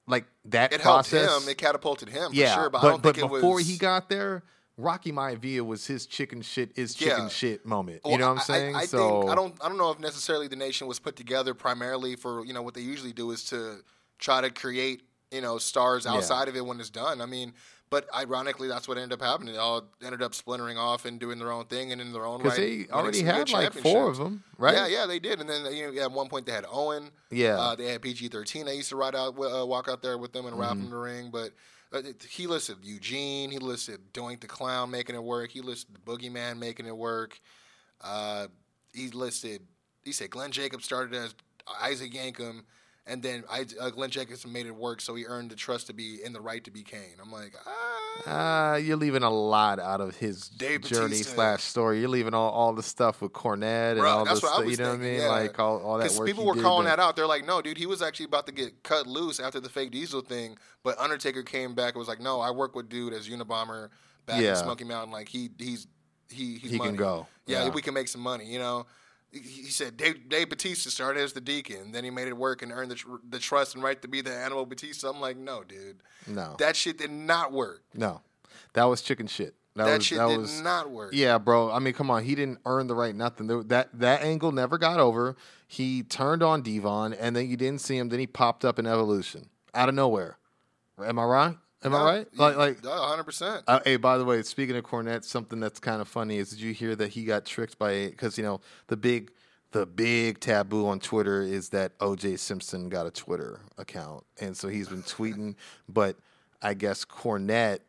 like 0.06 0.26
that 0.46 0.72
it 0.72 0.80
helped 0.80 1.10
him. 1.10 1.28
It 1.48 1.56
catapulted 1.58 2.08
him 2.08 2.30
yeah, 2.32 2.54
for 2.54 2.60
sure. 2.60 2.70
But, 2.70 2.82
but, 2.82 2.86
I 2.86 2.90
don't 2.90 3.02
but 3.02 3.14
think 3.16 3.26
it 3.26 3.30
was 3.30 3.40
before 3.40 3.54
was, 3.56 3.68
he 3.68 3.76
got 3.78 4.08
there, 4.08 4.42
Rocky 4.76 5.12
Maivia 5.12 5.64
was 5.64 5.86
his 5.86 6.06
chicken 6.06 6.42
shit 6.42 6.72
is 6.76 6.94
chicken 6.94 7.24
Yeah. 7.24 7.28
shit 7.28 7.66
moment. 7.66 8.00
you 8.04 8.10
Well, 8.12 8.18
know 8.18 8.28
what 8.28 8.38
I'm 8.38 8.44
saying? 8.44 8.76
I, 8.76 8.80
I 8.80 8.86
so 8.86 9.20
think 9.20 9.32
I 9.32 9.34
don't. 9.34 9.54
I 9.64 9.68
don't 9.68 9.78
know 9.78 9.90
if 9.90 9.98
necessarily 9.98 10.48
the 10.48 10.56
nation 10.56 10.86
was 10.86 10.98
put 10.98 11.16
together 11.16 11.54
primarily 11.54 12.16
for 12.16 12.44
you 12.44 12.52
know 12.52 12.62
what 12.62 12.74
they 12.74 12.80
usually 12.80 13.12
do 13.12 13.30
is 13.30 13.44
to 13.46 13.82
try 14.18 14.40
to 14.40 14.50
create 14.50 15.02
you 15.30 15.40
know 15.40 15.58
stars 15.58 16.04
Yeah. 16.04 16.12
outside 16.14 16.48
of 16.48 16.56
it 16.56 16.64
when 16.64 16.80
it's 16.80 16.90
done. 16.90 17.20
I 17.20 17.26
mean, 17.26 17.52
but 17.90 18.06
ironically, 18.14 18.68
that's 18.68 18.86
what 18.86 18.96
ended 18.98 19.20
up 19.20 19.26
happening. 19.26 19.54
They 19.54 19.58
all 19.60 19.82
ended 20.02 20.22
up 20.22 20.34
splintering 20.34 20.78
off 20.78 21.04
and 21.04 21.18
doing 21.18 21.38
their 21.40 21.50
own 21.50 21.64
thing 21.66 21.90
and 21.90 22.00
in 22.00 22.12
their 22.12 22.24
own 22.24 22.36
right. 22.42 22.44
because 22.44 22.56
they 22.56 22.86
already 22.92 23.22
had 23.22 23.50
like 23.50 23.72
four 23.74 24.08
of 24.08 24.16
them, 24.16 24.44
right? 24.58 24.74
Yeah, 24.74 24.86
yeah, 24.86 25.06
they 25.06 25.18
did. 25.18 25.40
And 25.40 25.50
then 25.50 25.66
you 25.74 25.92
know, 25.92 26.00
at 26.00 26.12
one 26.12 26.28
point 26.28 26.46
they 26.46 26.52
had 26.52 26.64
Owen. 26.70 27.10
Yeah. 27.30 27.58
uh, 27.58 27.74
they 27.74 27.86
had 27.86 28.00
PG 28.00 28.28
thirteen. 28.28 28.64
They 28.64 28.76
used 28.76 28.90
to 28.90 28.96
ride 28.96 29.16
out, 29.16 29.34
uh, 29.38 29.66
walk 29.66 29.88
out 29.88 30.02
there 30.02 30.16
with 30.18 30.32
them 30.32 30.46
and 30.46 30.56
Mm-hmm. 30.56 30.84
in 30.84 30.90
the 30.90 30.96
ring. 30.96 31.30
But 31.32 31.50
uh, 31.92 32.02
he 32.28 32.46
listed 32.46 32.76
Eugene. 32.82 33.50
He 33.50 33.58
listed 33.58 34.12
Doink 34.12 34.40
the 34.40 34.46
Clown 34.46 34.90
making 34.90 35.16
it 35.16 35.22
work. 35.24 35.50
He 35.50 35.60
listed 35.60 35.94
the 35.94 36.00
Boogeyman 36.00 36.58
making 36.58 36.86
it 36.86 36.96
work. 36.96 37.40
Uh, 38.00 38.46
he 38.94 39.08
listed. 39.08 39.62
He 40.04 40.12
said 40.12 40.30
Glenn 40.30 40.52
Jacobs 40.52 40.84
started 40.84 41.14
as 41.14 41.34
Isaac 41.82 42.12
Yankem. 42.12 42.62
And 43.06 43.22
then 43.22 43.42
I, 43.50 43.64
uh, 43.80 43.90
Glenn 43.90 44.10
Jacobs 44.10 44.46
made 44.46 44.66
it 44.66 44.74
work, 44.76 45.00
so 45.00 45.14
he 45.14 45.24
earned 45.26 45.50
the 45.50 45.56
trust 45.56 45.86
to 45.88 45.92
be 45.94 46.20
in 46.22 46.32
the 46.32 46.40
right 46.40 46.62
to 46.64 46.70
be 46.70 46.82
Kane. 46.82 47.16
I'm 47.20 47.32
like, 47.32 47.54
ah, 48.26 48.72
Uh, 48.74 48.76
you're 48.76 48.96
leaving 48.98 49.22
a 49.22 49.30
lot 49.30 49.80
out 49.80 50.00
of 50.00 50.16
his 50.16 50.48
Dave 50.48 50.82
journey 50.82 51.08
Bautista. 51.08 51.32
slash 51.34 51.62
story. 51.64 51.98
You're 52.00 52.10
leaving 52.10 52.34
all, 52.34 52.50
all 52.50 52.72
the 52.74 52.82
stuff 52.82 53.20
with 53.22 53.32
Cornette 53.32 53.92
and 53.92 54.00
Bro, 54.00 54.10
all 54.10 54.24
this 54.26 54.38
stuff. 54.38 54.64
You 54.66 54.76
know 54.76 54.90
what 54.90 54.94
I 54.94 55.02
mean? 55.02 55.20
yeah. 55.20 55.28
Like 55.28 55.58
all, 55.58 55.78
all 55.82 55.96
that 55.98 56.04
Because 56.04 56.18
work. 56.18 56.26
people 56.28 56.44
were 56.46 56.54
did, 56.54 56.62
calling 56.62 56.84
but- 56.84 56.96
that 56.96 57.02
out. 57.02 57.16
They're 57.16 57.26
like, 57.26 57.46
no, 57.46 57.62
dude, 57.62 57.78
he 57.78 57.86
was 57.86 58.02
actually 58.02 58.26
about 58.26 58.46
to 58.46 58.52
get 58.52 58.82
cut 58.82 59.06
loose 59.06 59.40
after 59.40 59.58
the 59.60 59.70
fake 59.70 59.90
Diesel 59.90 60.20
thing. 60.20 60.56
But 60.84 60.98
Undertaker 60.98 61.42
came 61.42 61.74
back 61.74 61.94
and 61.94 61.98
was 61.98 62.08
like, 62.08 62.20
no, 62.20 62.40
I 62.40 62.50
work 62.50 62.76
with 62.76 62.88
dude 62.90 63.14
as 63.14 63.28
Unabomber 63.28 63.88
back 64.26 64.40
Yeah. 64.42 64.50
in 64.50 64.56
Smoky 64.56 64.84
Mountain. 64.84 65.10
Like 65.12 65.28
he 65.28 65.50
he's 65.58 65.86
he 66.28 66.58
he's 66.58 66.70
He 66.72 66.78
can 66.78 66.86
money. 66.88 66.98
go. 66.98 67.26
Yeah, 67.46 67.64
Yeah. 67.64 67.70
we 67.70 67.82
can 67.82 67.94
make 67.94 68.08
some 68.08 68.20
money. 68.20 68.44
You 68.44 68.58
know. 68.60 68.86
He- 69.32 69.64
said 69.70 69.96
Dave, 69.96 70.28
Dave 70.28 70.48
Batista 70.48 70.90
started 70.90 71.20
as 71.20 71.32
the 71.32 71.40
deacon, 71.40 71.92
then 71.92 72.02
he 72.04 72.10
made 72.10 72.28
it 72.28 72.36
work 72.36 72.62
and 72.62 72.72
earned 72.72 72.90
the, 72.90 72.96
tr- 72.96 73.16
the 73.28 73.38
trust 73.38 73.74
and 73.74 73.82
right 73.84 74.00
to 74.02 74.08
be 74.08 74.20
the 74.20 74.34
animal 74.34 74.66
Batista. 74.66 75.08
I'm 75.10 75.20
like, 75.20 75.36
no, 75.36 75.62
dude, 75.62 75.98
No, 76.26 76.56
that 76.58 76.74
shit 76.76 76.98
did 76.98 77.10
not 77.12 77.52
work. 77.52 77.82
no, 77.94 78.22
that 78.72 78.84
was 78.84 79.02
chicken 79.02 79.26
shit. 79.26 79.54
That, 79.76 79.84
That, 79.84 79.96
was 79.98 80.04
shit 80.06 80.18
that 80.18 80.26
did 80.28 80.38
was 80.38 80.60
not 80.60 80.90
work. 80.90 81.10
Yeah, 81.14 81.38
bro. 81.38 81.70
I 81.70 81.78
mean, 81.78 81.94
come 81.94 82.10
on. 82.10 82.24
He 82.24 82.34
didn't 82.34 82.58
earn 82.66 82.88
the 82.88 82.94
right 82.96 83.14
nothing. 83.14 83.46
There- 83.46 83.62
That 83.62 83.88
that 84.00 84.22
angle 84.22 84.50
never 84.50 84.78
got 84.78 84.98
over. 84.98 85.36
He 85.68 86.02
turned 86.02 86.42
on 86.42 86.62
Devon, 86.62 87.12
and 87.12 87.36
then 87.36 87.48
you 87.48 87.56
didn't 87.56 87.80
see 87.80 87.96
him. 87.96 88.08
Then 88.08 88.18
he 88.18 88.26
popped 88.26 88.64
up 88.64 88.80
in 88.80 88.86
Evolution 88.86 89.48
out 89.72 89.88
of 89.88 89.94
nowhere. 89.94 90.38
Am 91.00 91.20
I 91.20 91.24
right? 91.24 91.56
Am 91.82 91.94
I 91.94 92.04
right? 92.04 92.28
Like, 92.36 92.56
like. 92.56 92.84
100. 92.84 93.24
percent 93.24 93.64
Uh, 93.66 93.80
hey, 93.84 93.96
by 93.96 94.18
the 94.18 94.24
way, 94.24 94.42
speaking 94.42 94.76
of 94.76 94.84
Cornette, 94.84 95.24
something 95.24 95.60
that's 95.60 95.80
kind 95.80 96.00
of 96.00 96.08
funny 96.08 96.38
is 96.38 96.50
did 96.50 96.60
you 96.60 96.72
hear 96.74 96.94
that 96.96 97.08
he 97.08 97.24
got 97.24 97.44
tricked 97.46 97.78
by 97.78 98.06
because 98.06 98.36
you 98.36 98.44
know 98.44 98.60
the 98.88 98.96
big 98.96 99.30
the 99.72 99.86
big 99.86 100.40
taboo 100.40 100.86
on 100.88 101.00
Twitter 101.00 101.42
is 101.42 101.70
that 101.70 101.96
OJ 101.98 102.38
Simpson 102.38 102.88
got 102.88 103.06
a 103.06 103.10
Twitter 103.10 103.60
account, 103.78 104.24
and 104.40 104.56
so 104.56 104.68
he's 104.68 104.88
been 104.88 105.02
tweeting. 105.02 105.54
But 105.88 106.16
I 106.62 106.74
guess 106.74 107.04
Cornette 107.04 107.80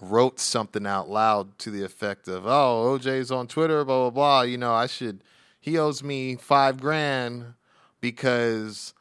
wrote 0.00 0.38
something 0.38 0.86
out 0.86 1.08
loud 1.08 1.58
to 1.60 1.70
the 1.70 1.82
effect 1.84 2.28
of, 2.28 2.46
"Oh, 2.46 2.98
OJ's 2.98 3.30
on 3.30 3.46
Twitter, 3.46 3.84
blah 3.84 4.02
blah 4.02 4.10
blah. 4.10 4.42
You 4.42 4.58
know, 4.58 4.72
I 4.74 4.86
should. 4.86 5.24
He 5.58 5.78
owes 5.78 6.02
me 6.02 6.36
five 6.36 6.78
grand 6.80 7.54
because." 8.02 8.92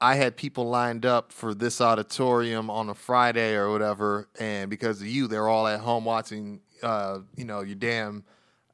I 0.00 0.14
had 0.14 0.36
people 0.36 0.68
lined 0.68 1.04
up 1.04 1.32
for 1.32 1.54
this 1.54 1.80
auditorium 1.80 2.70
on 2.70 2.88
a 2.88 2.94
Friday 2.94 3.54
or 3.54 3.70
whatever, 3.70 4.28
and 4.38 4.70
because 4.70 5.00
of 5.00 5.06
you, 5.06 5.26
they're 5.26 5.48
all 5.48 5.66
at 5.66 5.80
home 5.80 6.04
watching, 6.04 6.60
uh, 6.82 7.18
you 7.36 7.44
know, 7.44 7.60
your 7.60 7.74
damn, 7.76 8.24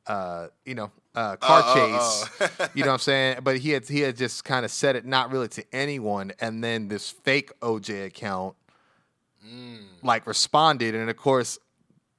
uh, 0.06 0.48
you 0.64 0.74
know, 0.76 0.90
uh, 1.16 1.34
car 1.36 1.62
Oh, 1.64 1.74
chase. 1.74 2.50
oh, 2.60 2.68
you 2.74 2.82
know 2.84 2.90
what 2.90 2.94
I'm 2.94 2.98
saying? 3.00 3.38
But 3.42 3.58
he 3.58 3.70
had 3.70 3.88
he 3.88 4.00
had 4.00 4.16
just 4.16 4.44
kind 4.44 4.64
of 4.64 4.70
said 4.70 4.94
it 4.96 5.04
not 5.04 5.32
really 5.32 5.48
to 5.48 5.64
anyone, 5.72 6.32
and 6.40 6.62
then 6.62 6.88
this 6.88 7.10
fake 7.10 7.50
OJ 7.60 8.06
account 8.06 8.54
like 10.02 10.26
responded, 10.26 10.94
and 10.94 11.08
of 11.08 11.16
course, 11.16 11.58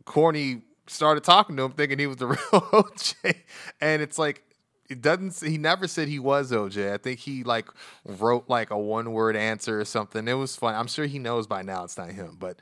Corny 0.06 0.62
started 0.88 1.24
talking 1.24 1.56
to 1.58 1.64
him, 1.64 1.72
thinking 1.74 2.00
he 2.00 2.08
was 2.08 2.18
the 2.18 2.28
real 2.28 2.38
OJ, 2.38 3.36
and 3.82 4.02
it's 4.02 4.18
like 4.18 4.44
it 4.90 5.02
doesn't. 5.02 5.40
He 5.50 5.58
never 5.58 5.88
said 5.88 6.08
he 6.08 6.20
was 6.20 6.52
OJ. 6.52 6.94
I 6.94 6.98
think 6.98 7.20
he 7.20 7.44
like 7.44 7.68
wrote 8.06 8.46
like 8.48 8.70
a 8.72 8.78
one 8.78 9.12
word 9.12 9.36
answer 9.36 9.80
or 9.80 9.86
something. 9.86 10.28
It 10.28 10.34
was 10.34 10.56
fun. 10.56 10.76
I'm 10.76 10.88
sure 10.88 11.06
he 11.06 11.20
knows 11.20 11.48
by 11.48 11.62
now 11.62 11.84
it's 11.84 11.98
not 11.98 12.10
him, 12.10 12.38
but. 12.40 12.60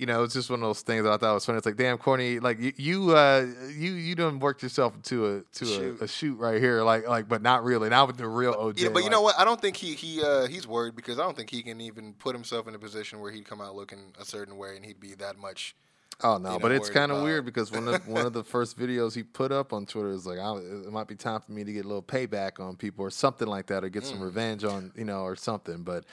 You 0.00 0.06
know, 0.06 0.22
it's 0.22 0.32
just 0.34 0.48
one 0.48 0.62
of 0.62 0.68
those 0.68 0.82
things 0.82 1.02
that 1.02 1.10
I 1.12 1.16
thought 1.16 1.34
was 1.34 1.44
funny. 1.44 1.56
It's 1.56 1.66
like, 1.66 1.74
damn, 1.74 1.98
Corny, 1.98 2.38
like 2.38 2.60
you, 2.60 2.72
you, 2.76 3.16
uh, 3.16 3.44
you, 3.76 3.90
you 3.94 4.14
done 4.14 4.38
worked 4.38 4.62
yourself 4.62 4.94
into 4.94 5.26
a 5.26 5.40
to 5.58 5.66
Shoot. 5.66 6.00
a, 6.00 6.04
a 6.04 6.06
shoot 6.06 6.38
right 6.38 6.60
here, 6.60 6.84
like, 6.84 7.08
like, 7.08 7.28
but 7.28 7.42
not 7.42 7.64
really. 7.64 7.88
Not 7.88 8.06
with 8.06 8.16
the 8.16 8.28
real 8.28 8.54
OJ. 8.54 8.78
Yeah, 8.78 8.90
but 8.90 9.00
you 9.00 9.06
like- 9.06 9.10
know 9.10 9.22
what? 9.22 9.36
I 9.40 9.44
don't 9.44 9.60
think 9.60 9.76
he 9.76 9.94
he 9.94 10.22
uh, 10.22 10.46
he's 10.46 10.68
worried 10.68 10.94
because 10.94 11.18
I 11.18 11.24
don't 11.24 11.36
think 11.36 11.50
he 11.50 11.64
can 11.64 11.80
even 11.80 12.12
put 12.12 12.32
himself 12.36 12.68
in 12.68 12.76
a 12.76 12.78
position 12.78 13.18
where 13.18 13.32
he'd 13.32 13.44
come 13.44 13.60
out 13.60 13.74
looking 13.74 14.12
a 14.20 14.24
certain 14.24 14.56
way 14.56 14.76
and 14.76 14.86
he'd 14.86 15.00
be 15.00 15.16
that 15.16 15.36
much. 15.36 15.74
Oh 16.22 16.36
no, 16.36 16.54
you 16.54 16.58
but 16.58 16.72
it's 16.72 16.90
kind 16.90 17.12
of 17.12 17.22
weird 17.22 17.44
because 17.44 17.70
one 17.70 17.86
of 17.86 18.06
one 18.08 18.24
of 18.24 18.32
the 18.32 18.42
first 18.42 18.76
videos 18.76 19.14
he 19.14 19.22
put 19.22 19.52
up 19.52 19.72
on 19.72 19.86
Twitter 19.86 20.10
is 20.10 20.26
like, 20.26 20.38
I, 20.40 20.56
it 20.56 20.90
might 20.90 21.06
be 21.06 21.14
time 21.14 21.40
for 21.40 21.52
me 21.52 21.62
to 21.62 21.72
get 21.72 21.84
a 21.84 21.88
little 21.88 22.02
payback 22.02 22.58
on 22.58 22.74
people 22.76 23.04
or 23.04 23.10
something 23.10 23.46
like 23.46 23.66
that, 23.66 23.84
or 23.84 23.88
get 23.88 24.02
Mm. 24.02 24.10
some 24.10 24.20
revenge 24.20 24.64
on 24.64 24.90
you 24.96 25.04
know 25.04 25.20
or 25.22 25.36
something. 25.36 25.84
But 25.84 26.04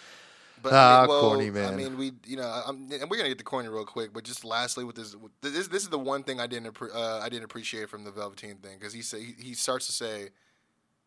But 0.62 0.74
Ah, 0.74 0.98
I 0.98 1.00
mean, 1.00 1.10
well, 1.10 1.22
corny, 1.22 1.46
I 1.48 1.52
man. 1.52 1.78
mean, 1.78 1.98
we 1.98 2.12
you 2.28 2.38
know, 2.38 2.64
I'm, 2.68 2.88
and 2.92 3.10
we're 3.10 3.18
gonna 3.18 3.30
get 3.30 3.40
the 3.40 3.44
corny 3.44 3.68
real 3.68 3.84
quick. 3.86 4.14
But 4.14 4.24
just 4.24 4.46
lastly, 4.46 4.84
with 4.84 4.96
this, 4.96 5.16
this, 5.42 5.68
this 5.68 5.84
is 5.84 5.90
the 5.90 5.98
one 6.00 6.24
thing 6.24 6.40
I 6.40 6.46
didn't 6.48 6.78
uh, 6.82 7.20
I 7.20 7.28
didn't 7.30 7.46
appreciate 7.46 7.90
from 7.90 8.04
the 8.04 8.12
Velveteen 8.12 8.58
thing 8.58 8.78
because 8.78 8.94
he 8.94 9.02
say 9.02 9.24
he, 9.24 9.34
he 9.40 9.54
starts 9.56 9.88
to 9.88 9.92
say, 9.92 10.30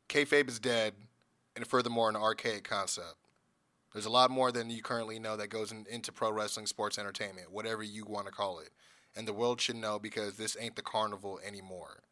kayfabe 0.09 0.48
is 0.48 0.59
dead, 0.59 0.94
and 1.55 1.65
furthermore, 1.66 2.09
an 2.09 2.16
archaic 2.16 2.65
concept. 2.65 3.15
There's 3.93 4.06
a 4.06 4.10
lot 4.10 4.31
more 4.31 4.52
than 4.52 4.70
you 4.70 4.82
currently 4.82 5.19
know 5.19 5.36
that 5.36 5.48
goes 5.48 5.73
in, 5.73 5.86
into 5.90 6.12
pro 6.12 6.31
wrestling, 6.31 6.66
sports 6.66 6.98
entertainment, 6.98 7.51
whatever 7.51 7.82
you 7.82 8.05
want 8.06 8.27
to 8.27 8.32
call 8.32 8.60
it. 8.60 8.70
And 9.16 9.27
the 9.27 9.32
world 9.32 9.60
should 9.60 9.77
know 9.77 9.98
because 9.98 10.36
this 10.36 10.56
ain't 10.60 10.77
the 10.77 10.82
carnival 10.82 11.40
anymore. 11.44 12.02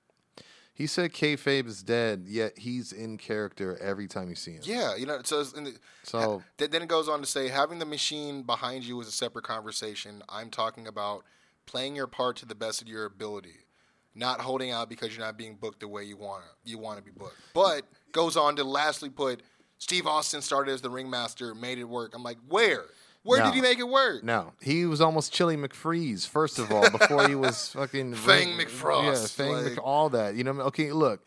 he 0.73 0.86
said 0.86 1.12
kayfabe 1.12 1.66
is 1.66 1.82
dead, 1.82 2.24
yet 2.27 2.59
he's 2.59 2.93
in 2.93 3.19
character 3.19 3.78
every 3.81 4.09
time 4.09 4.28
you 4.28 4.35
see 4.35 4.53
him. 4.53 4.62
Yeah, 4.65 4.97
you 4.97 5.07
know, 5.07 5.20
so, 5.23 5.44
in 5.57 5.65
the, 5.65 5.74
So 6.03 6.43
Th- 6.59 6.70
then 6.70 6.82
it 6.82 6.89
goes 6.89 7.09
on 7.09 7.20
to 7.20 7.27
say 7.27 7.48
having 7.48 7.78
the 7.78 7.86
machine 7.86 8.43
behind 8.43 8.85
you 8.85 9.01
is 9.01 9.09
a 9.09 9.12
separate 9.12 9.44
conversation. 9.44 10.23
I'm 10.28 10.51
talking 10.51 10.86
about 10.86 11.24
playing 11.66 11.94
your 11.97 12.07
part 12.07 12.36
to 12.39 12.47
the 12.47 12.55
best 12.55 12.81
of 12.82 12.89
your 12.89 13.05
ability, 13.05 13.66
not 14.15 14.40
holding 14.40 14.70
out 14.70 14.89
because 14.89 15.15
you're 15.16 15.24
not 15.24 15.36
being 15.36 15.55
booked 15.57 15.81
the 15.81 15.89
way 15.89 16.03
you 16.05 16.16
want 16.16 16.43
to 16.44 16.70
you 16.70 16.78
want 16.78 16.98
to 16.98 17.05
be 17.05 17.11
booked. 17.11 17.36
But 17.55 17.82
goes 18.12 18.36
on 18.36 18.57
to 18.57 18.65
lastly 18.65 19.11
put 19.11 19.43
Steve 19.78 20.07
Austin 20.07 20.43
started 20.43 20.73
as 20.73 20.81
the 20.81 20.90
ringmaster, 20.90 21.55
made 21.55 21.78
it 21.78 21.85
work. 21.85 22.12
I'm 22.15 22.23
like, 22.23 22.39
where? 22.48 22.85
Where 23.23 23.40
No. 23.40 23.47
did 23.47 23.55
he 23.55 23.61
make 23.61 23.78
it 23.78 23.89
work? 23.89 24.23
No, 24.23 24.53
he 24.62 24.86
was 24.86 25.01
almost 25.01 25.32
Chilly 25.32 25.57
McFreeze 25.57 26.27
first 26.28 26.59
of 26.61 26.70
all 26.70 26.89
before 26.90 27.28
he 27.28 27.35
was 27.35 27.69
fucking 27.73 28.15
Fang 28.15 28.57
Ring- 28.57 28.66
McFrost, 28.69 29.05
Yeah, 29.23 29.27
Fang 29.44 29.53
like- 29.53 29.65
Mc, 29.73 29.78
all 29.85 30.09
that. 30.11 30.35
You 30.36 30.44
know, 30.44 30.53
what 30.53 30.57
I 30.57 30.59
mean? 30.59 30.66
okay, 30.69 30.93
look. 30.93 31.24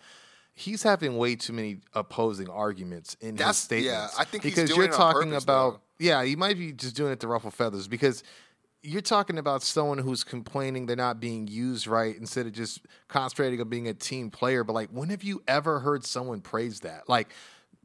He's 0.53 0.83
having 0.83 1.15
way 1.17 1.37
too 1.37 1.53
many 1.53 1.77
opposing 1.93 2.49
arguments 2.49 3.15
in 3.21 3.37
his 3.37 3.55
statements. 3.57 3.85
yeah, 4.13 4.21
I 4.21 4.25
think 4.25 4.43
he's 4.43 4.55
because 4.55 4.75
you're 4.75 4.89
talking 4.89 5.29
purpose, 5.29 5.43
about 5.43 5.73
though. 5.73 5.79
yeah, 6.05 6.21
he 6.25 6.35
might 6.35 6.57
be 6.57 6.73
just 6.73 6.97
doing 6.97 7.13
it 7.13 7.21
to 7.21 7.29
ruffle 7.29 7.49
feathers 7.49 7.87
because 7.87 8.23
you're 8.83 9.01
talking 9.01 9.37
about 9.37 9.61
someone 9.63 9.97
who's 9.99 10.25
complaining 10.25 10.85
they're 10.85 10.97
not 10.97 11.21
being 11.21 11.47
used 11.47 11.87
right 11.87 12.13
instead 12.17 12.45
of 12.45 12.51
just 12.51 12.81
concentrating 13.07 13.61
on 13.61 13.69
being 13.69 13.87
a 13.87 13.93
team 13.93 14.29
player. 14.29 14.65
But 14.65 14.73
like, 14.73 14.89
when 14.89 15.09
have 15.11 15.23
you 15.23 15.41
ever 15.47 15.79
heard 15.79 16.03
someone 16.05 16.41
praise 16.41 16.81
that? 16.81 17.07
Like, 17.07 17.29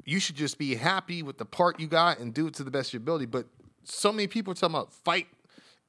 you 0.05 0.21
should 0.21 0.37
just 0.37 0.59
be 0.59 0.75
happy 0.75 1.23
with 1.23 1.39
the 1.39 1.45
part 1.45 1.81
you 1.81 1.87
got 1.87 2.19
and 2.19 2.33
do 2.35 2.47
it 2.47 2.55
to 2.55 2.65
the 2.65 2.71
best 2.71 2.91
of 2.91 2.95
your 2.95 3.03
ability. 3.03 3.27
But 3.27 3.47
so 3.85 4.13
many 4.13 4.27
people 4.27 4.53
are 4.53 4.55
talking 4.55 4.75
about 4.75 4.93
fight. 4.93 5.27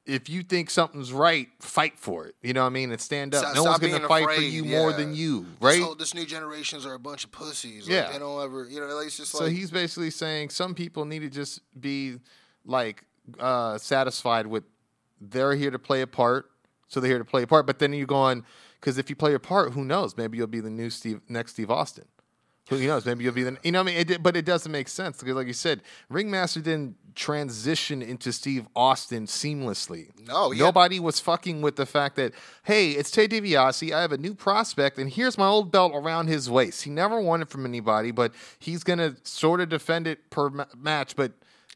If 0.06 0.30
you 0.30 0.44
think 0.44 0.70
something's 0.70 1.12
right, 1.12 1.48
fight 1.60 1.98
for 1.98 2.28
it. 2.28 2.36
You 2.44 2.54
know 2.54 2.62
what 2.62 2.68
I 2.68 2.70
mean? 2.70 2.92
And 2.92 3.02
stand 3.02 3.34
up. 3.34 3.42
Stop- 3.44 3.56
no 3.56 3.64
one's 3.64 3.80
going 3.80 4.00
to 4.00 4.08
fight 4.08 4.26
for 4.26 4.32
afraid, 4.34 4.54
you 4.54 4.64
more 4.64 4.94
than 4.94 5.16
you, 5.16 5.42
This, 5.42 5.50
right? 5.62 5.82
whole- 5.82 5.96
this 5.96 6.14
new 6.14 6.26
generations 6.26 6.86
are 6.86 6.94
a 6.94 7.00
bunch 7.00 7.24
of 7.24 7.32
pussies. 7.32 7.86
Like, 7.88 7.92
Yeah. 7.92 8.12
they 8.12 8.20
don't 8.20 8.44
ever, 8.44 8.68
you 8.70 8.80
know, 8.80 8.86
like, 8.96 9.08
it's 9.08 9.18
just 9.18 9.32
So 9.32 9.46
he's 9.48 9.72
basically 9.72 10.12
saying 10.12 10.52
some 10.52 10.76
people 10.76 11.06
need 11.06 11.20
to 11.20 11.30
just 11.30 11.62
be 11.80 12.20
like 12.66 13.04
uh, 13.40 13.80
satisfied 13.80 14.46
with 14.46 14.64
they're 15.20 15.56
here 15.56 15.72
to 15.72 15.80
play 15.80 16.02
a 16.02 16.08
part, 16.08 16.52
so 16.88 17.00
they're 17.00 17.10
here 17.10 17.18
to 17.18 17.26
play 17.26 17.42
a 17.42 17.48
part. 17.48 17.66
But 17.66 17.80
then 17.80 17.92
you're 17.94 18.06
going 18.06 18.44
because 18.80 19.00
if 19.00 19.10
you 19.10 19.16
play 19.16 19.34
a 19.34 19.40
part, 19.40 19.74
who 19.74 19.84
knows? 19.84 20.16
Maybe 20.16 20.38
you'll 20.38 20.46
be 20.46 20.60
the 20.60 20.70
new 20.70 20.92
Steve, 20.92 21.22
next 21.28 21.54
Steve 21.54 21.72
Austin. 21.72 22.06
Who 22.70 22.80
knows? 22.80 23.06
Maybe 23.06 23.24
you'll 23.24 23.34
be 23.34 23.44
the 23.44 23.58
you 23.64 23.72
know 23.72 23.84
what 23.84 23.92
I 23.92 23.96
mean. 23.98 24.10
It, 24.10 24.24
but 24.24 24.36
it 24.36 24.44
doesn't 24.44 24.72
make 24.72 24.88
sense 24.88 25.20
because, 25.20 25.36
like 25.36 25.46
you 25.48 25.54
said, 25.54 25.82
Ringmaster 26.10 26.62
didn't 26.62 26.96
transition 27.14 28.02
into 28.02 28.34
Steve 28.34 28.66
Austin 28.76 29.28
seamlessly. 29.28 30.10
No, 30.28 30.50
had- 30.50 30.60
nobody 30.60 31.00
was 31.00 31.20
fucking 31.20 31.62
with 31.62 31.76
the 31.76 31.86
fact 31.86 32.16
that 32.16 32.34
hey, 32.64 32.92
it's 32.92 33.12
Ted 33.12 33.30
DiBiase. 33.30 33.94
I 33.94 34.02
have 34.02 34.12
a 34.12 34.18
new 34.18 34.34
prospect, 34.34 34.98
and 34.98 35.12
here's 35.12 35.38
my 35.38 35.46
old 35.48 35.72
belt 35.72 35.92
around 35.94 36.28
his 36.28 36.50
waist. 36.50 36.84
He 36.84 36.90
never 36.90 37.20
won 37.22 37.44
it 37.44 37.50
from 37.50 37.66
anybody, 37.66 38.10
but 38.12 38.34
he's 38.58 38.84
gonna 38.84 39.16
sort 39.24 39.62
of 39.62 39.70
defend 39.70 40.08
it 40.08 40.30
per 40.32 40.50
ma- 40.50 40.66
match, 40.76 41.16
but 41.16 41.34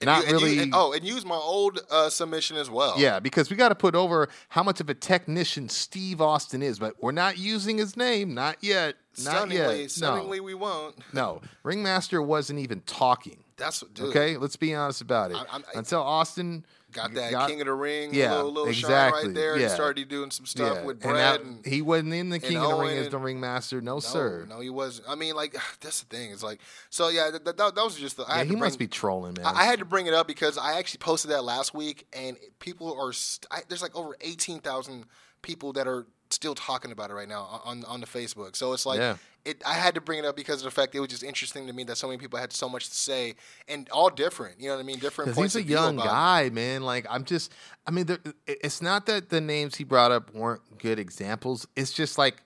not 0.08 0.24
and 0.24 0.32
you- 0.40 0.46
really. 0.48 0.60
and- 0.60 0.74
oh, 0.76 0.94
and 0.94 1.06
use 1.06 1.26
my 1.26 1.36
old 1.36 1.80
uh, 1.92 2.10
submission 2.10 2.56
as 2.58 2.70
well. 2.70 2.96
Yeah, 2.98 3.20
because 3.20 3.50
we 3.50 3.56
got 3.56 3.70
to 3.70 3.76
put 3.76 3.96
over 3.96 4.30
how 4.50 4.64
much 4.64 4.80
of 4.80 4.90
a 4.90 4.94
technician 4.94 5.68
Steve 5.70 6.22
Austin 6.22 6.62
is, 6.62 6.80
but 6.80 6.96
we're 7.02 7.12
not 7.12 7.38
using 7.38 7.78
his 7.78 7.98
name, 7.98 8.34
not 8.34 8.58
yet, 8.62 8.96
not 9.18 9.34
stunningly, 9.36 9.82
yet. 9.82 9.92
stunningly, 9.92 10.40
we 10.40 10.54
won't. 10.54 10.98
No, 11.14 11.14
no. 11.14 11.42
Ringmaster 11.64 12.22
wasn't 12.22 12.60
even 12.60 12.82
talking. 12.82 13.44
That's 13.58 13.82
what, 13.82 13.94
dude. 13.94 14.10
Okay, 14.10 14.38
let's 14.38 14.56
be 14.56 14.74
honest 14.74 15.02
about 15.02 15.32
it. 15.32 15.38
I- 15.38 15.58
I- 15.58 15.62
Until 15.78 16.02
Austin 16.02 16.66
Got 16.92 17.14
that 17.14 17.48
King 17.48 17.62
of 17.62 17.68
the 17.68 17.74
Ring, 17.74 18.10
Yeah, 18.14 18.36
little, 18.38 18.52
little 18.52 18.70
exactly, 18.70 19.28
right 19.28 19.36
there. 19.36 19.58
yeah. 19.58 19.64
And 19.66 19.72
started 19.72 20.08
doing 20.08 20.32
some 20.32 20.46
stuff 20.48 20.78
yeah, 20.78 20.86
with 20.86 20.96
and 21.04 21.12
Brad. 21.12 21.40
that- 21.40 21.46
And, 21.46 21.66
he 21.66 21.82
wasn't 21.82 22.14
in 22.14 22.30
the 22.30 22.40
King 22.40 22.58
of 22.58 22.64
the 22.64 22.76
Ring 22.78 22.90
Owen 22.90 22.98
as 22.98 23.10
the 23.10 23.18
Ringmaster, 23.20 23.80
no, 23.82 23.96
no, 23.96 24.00
sir. 24.00 24.46
no, 24.50 24.60
he 24.60 24.70
wasn't. 24.70 25.08
I 25.08 25.16
mean, 25.16 25.36
like 25.36 25.54
that's 25.82 26.02
the 26.04 26.16
thing. 26.16 26.32
It's 26.32 26.42
like, 26.44 26.60
so 26.90 27.10
yeah, 27.10 27.30
that, 27.32 27.46
that, 27.46 27.58
that 27.58 27.76
was 27.76 27.96
just 27.96 28.18
the. 28.18 28.24
I 28.24 28.28
yeah, 28.30 28.38
had 28.38 28.46
he 28.48 28.52
to 28.54 28.58
bring, 28.58 28.68
must 28.68 28.80
be 28.80 28.88
trolling, 28.88 29.36
man. 29.38 29.46
I 29.46 29.62
I 29.62 29.64
had 29.66 29.80
to 29.80 29.86
bring 29.86 30.08
it 30.08 30.14
up 30.14 30.28
because 30.28 30.58
I 30.58 30.78
actually 30.80 31.00
posted 31.00 31.32
that 31.32 31.44
last 31.44 31.74
week, 31.74 32.08
and 32.14 32.38
people 32.60 33.00
are. 33.00 33.14
St- 33.14 33.48
I, 33.52 33.62
there's 33.68 33.82
like 33.82 33.96
over 33.96 34.16
eighteen 34.22 34.60
thousand 34.60 35.06
people 35.42 35.74
that 35.74 35.88
are 35.88 36.08
still 36.32 36.54
talking 36.56 36.92
about 36.92 37.10
it 37.12 37.14
right 37.14 37.28
now 37.30 37.62
on 37.66 37.84
on 37.86 38.02
the 38.02 38.08
Facebook. 38.08 38.56
So 38.56 38.74
it's 38.74 38.86
like, 38.86 39.00
Yeah. 39.00 39.18
It. 39.46 39.62
I 39.66 39.74
had 39.74 39.96
to 39.96 40.02
bring 40.02 40.20
it 40.20 40.26
up 40.26 40.36
because 40.36 40.60
of 40.60 40.66
the 40.66 40.72
fact 40.72 40.96
it 40.96 41.00
was 41.00 41.10
just 41.10 41.24
interesting 41.24 41.68
to 41.68 41.74
me 41.74 41.84
that 41.86 41.98
so 41.98 42.08
many 42.08 42.18
people 42.18 42.40
had 42.40 42.52
so 42.54 42.70
much 42.70 42.90
to 42.90 42.96
say 42.96 43.36
and 43.68 43.90
all 43.90 44.10
different. 44.10 44.60
You 44.60 44.70
know 44.70 44.76
what 44.76 44.82
I 44.82 44.84
mean? 44.84 45.00
Different 45.00 45.34
points 45.34 45.54
he's 45.54 45.66
a 45.66 45.68
young 45.68 46.00
it. 46.00 46.04
guy, 46.04 46.50
man. 46.50 46.84
Like 46.84 47.06
I'm 47.10 47.24
just, 47.24 47.52
I 47.88 47.92
mean, 47.92 48.06
there, 48.06 48.20
it's 48.48 48.82
not 48.82 49.06
that 49.08 49.30
the 49.30 49.42
names 49.42 49.76
he 49.76 49.84
brought 49.84 50.12
up 50.12 50.34
weren't 50.34 50.62
good 50.78 51.00
examples. 51.00 51.68
It's 51.76 51.92
just 51.92 52.18
like 52.18 52.44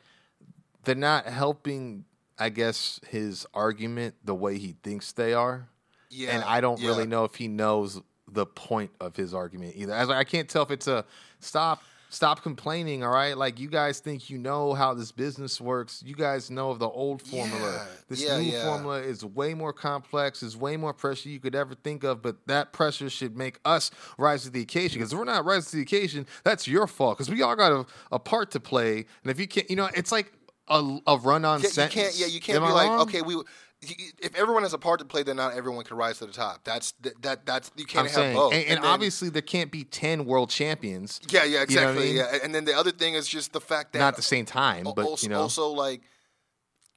they're 0.84 0.96
not 0.96 1.26
helping. 1.26 2.06
I 2.40 2.50
guess 2.50 3.00
his 3.10 3.46
argument 3.54 4.16
the 4.24 4.34
way 4.34 4.58
he 4.58 4.76
thinks 4.82 5.12
they 5.12 5.34
are, 5.36 5.70
Yeah, 6.10 6.32
and 6.32 6.44
I 6.44 6.62
don't 6.62 6.80
yeah. 6.82 6.90
really 6.90 7.06
know 7.06 7.26
if 7.26 7.36
he 7.36 7.48
knows 7.48 8.02
the 8.28 8.48
point 8.48 8.90
of 9.00 9.16
his 9.16 9.36
argument 9.36 9.74
either. 9.76 9.94
As 9.94 10.10
I 10.10 10.24
can't 10.24 10.50
tell 10.50 10.64
if 10.64 10.72
it's 10.72 10.88
a 10.88 11.06
stop 11.40 11.84
Stop 12.14 12.44
complaining, 12.44 13.04
all 13.04 13.12
right? 13.12 13.36
Like 13.36 13.60
you 13.60 13.68
guys 13.68 14.00
think 14.00 14.30
you 14.30 14.38
know 14.38 14.76
how 14.76 14.94
this 14.94 15.12
business 15.12 15.60
works. 15.60 16.04
You 16.06 16.14
guys 16.14 16.52
know 16.52 16.70
of 16.70 16.78
the 16.78 16.88
old 16.88 17.24
formula. 17.24 17.72
Yeah, 17.74 17.86
This 18.08 18.24
yeah, 18.24 18.38
new 18.38 18.44
yeah. 18.52 18.66
formula 18.66 19.00
is 19.00 19.26
way 19.26 19.56
more 19.56 19.74
complex, 19.74 20.44
is 20.44 20.56
way 20.56 20.78
more 20.78 20.94
pressure 20.94 21.30
you 21.30 21.40
could 21.40 21.56
ever 21.56 21.74
think 21.74 22.04
of, 22.04 22.22
but 22.22 22.36
that 22.46 22.72
pressure 22.72 23.10
should 23.10 23.36
make 23.36 23.60
us 23.66 23.90
rise 24.20 24.44
to 24.44 24.52
the 24.52 24.62
occasion. 24.62 25.00
Because 25.00 25.12
if 25.12 25.18
we're 25.18 25.26
not 25.26 25.44
rising 25.44 25.72
to 25.72 25.76
the 25.78 25.82
occasion, 25.82 26.28
that's 26.44 26.68
your 26.68 26.86
fault. 26.86 27.18
Because 27.18 27.32
we 27.32 27.42
all 27.42 27.56
got 27.56 27.72
a, 27.72 27.86
a 28.12 28.20
part 28.20 28.52
to 28.52 28.60
play. 28.60 28.98
And 29.24 29.32
if 29.32 29.40
you 29.40 29.48
can't, 29.48 29.68
you 29.68 29.76
know, 29.76 29.90
it's 29.96 30.12
like 30.12 30.32
a, 30.68 31.00
a 31.08 31.18
run 31.18 31.46
on 31.46 31.62
Yeah, 31.62 31.66
you 31.66 31.72
sentence. 31.72 31.94
can't. 31.96 32.16
Yeah, 32.16 32.28
you 32.28 32.40
can't 32.40 32.58
Am 32.58 32.62
be 32.64 32.70
I 32.70 32.74
like, 32.74 32.88
wrong? 32.90 33.02
okay, 33.02 33.22
we. 33.24 33.42
If 34.20 34.36
everyone 34.36 34.64
has 34.64 34.74
a 34.74 34.78
part 34.78 35.00
to 35.00 35.06
play, 35.06 35.24
then 35.24 35.36
not 35.36 35.56
everyone 35.56 35.84
can 35.84 35.98
rise 35.98 36.20
to 36.20 36.26
the 36.26 36.32
top. 36.32 36.64
That's 36.64 36.94
that. 37.02 37.22
that 37.22 37.46
that's 37.46 37.72
you 37.76 37.86
can't 37.86 38.00
I'm 38.02 38.06
have 38.06 38.16
saying, 38.16 38.36
both. 38.36 38.54
and, 38.54 38.64
and 38.66 38.78
then- 38.84 38.86
obviously 38.86 39.30
there 39.30 39.42
can't 39.42 39.72
be 39.72 39.84
ten 39.84 40.26
world 40.26 40.50
champions. 40.50 41.20
yeah, 41.30 41.44
yeah, 41.44 41.46
you 41.46 41.54
know 41.54 41.60
I 41.60 41.64
exactly. 41.64 42.06
mean? 42.06 42.16
Yeah, 42.18 42.38
and 42.44 42.56
then 42.56 42.66
the 42.66 42.74
other 42.78 42.92
thing 42.92 43.14
is 43.16 43.28
just 43.28 43.54
the 43.54 43.62
fact 43.62 43.94
that 43.94 44.00
Not 44.00 44.10
at 44.10 44.16
the 44.16 44.22
same 44.22 44.46
time, 44.46 44.86
but 44.96 45.06
also, 45.06 45.26
you 45.26 45.30
know, 45.30 45.42
also 45.42 45.68
like 45.70 46.02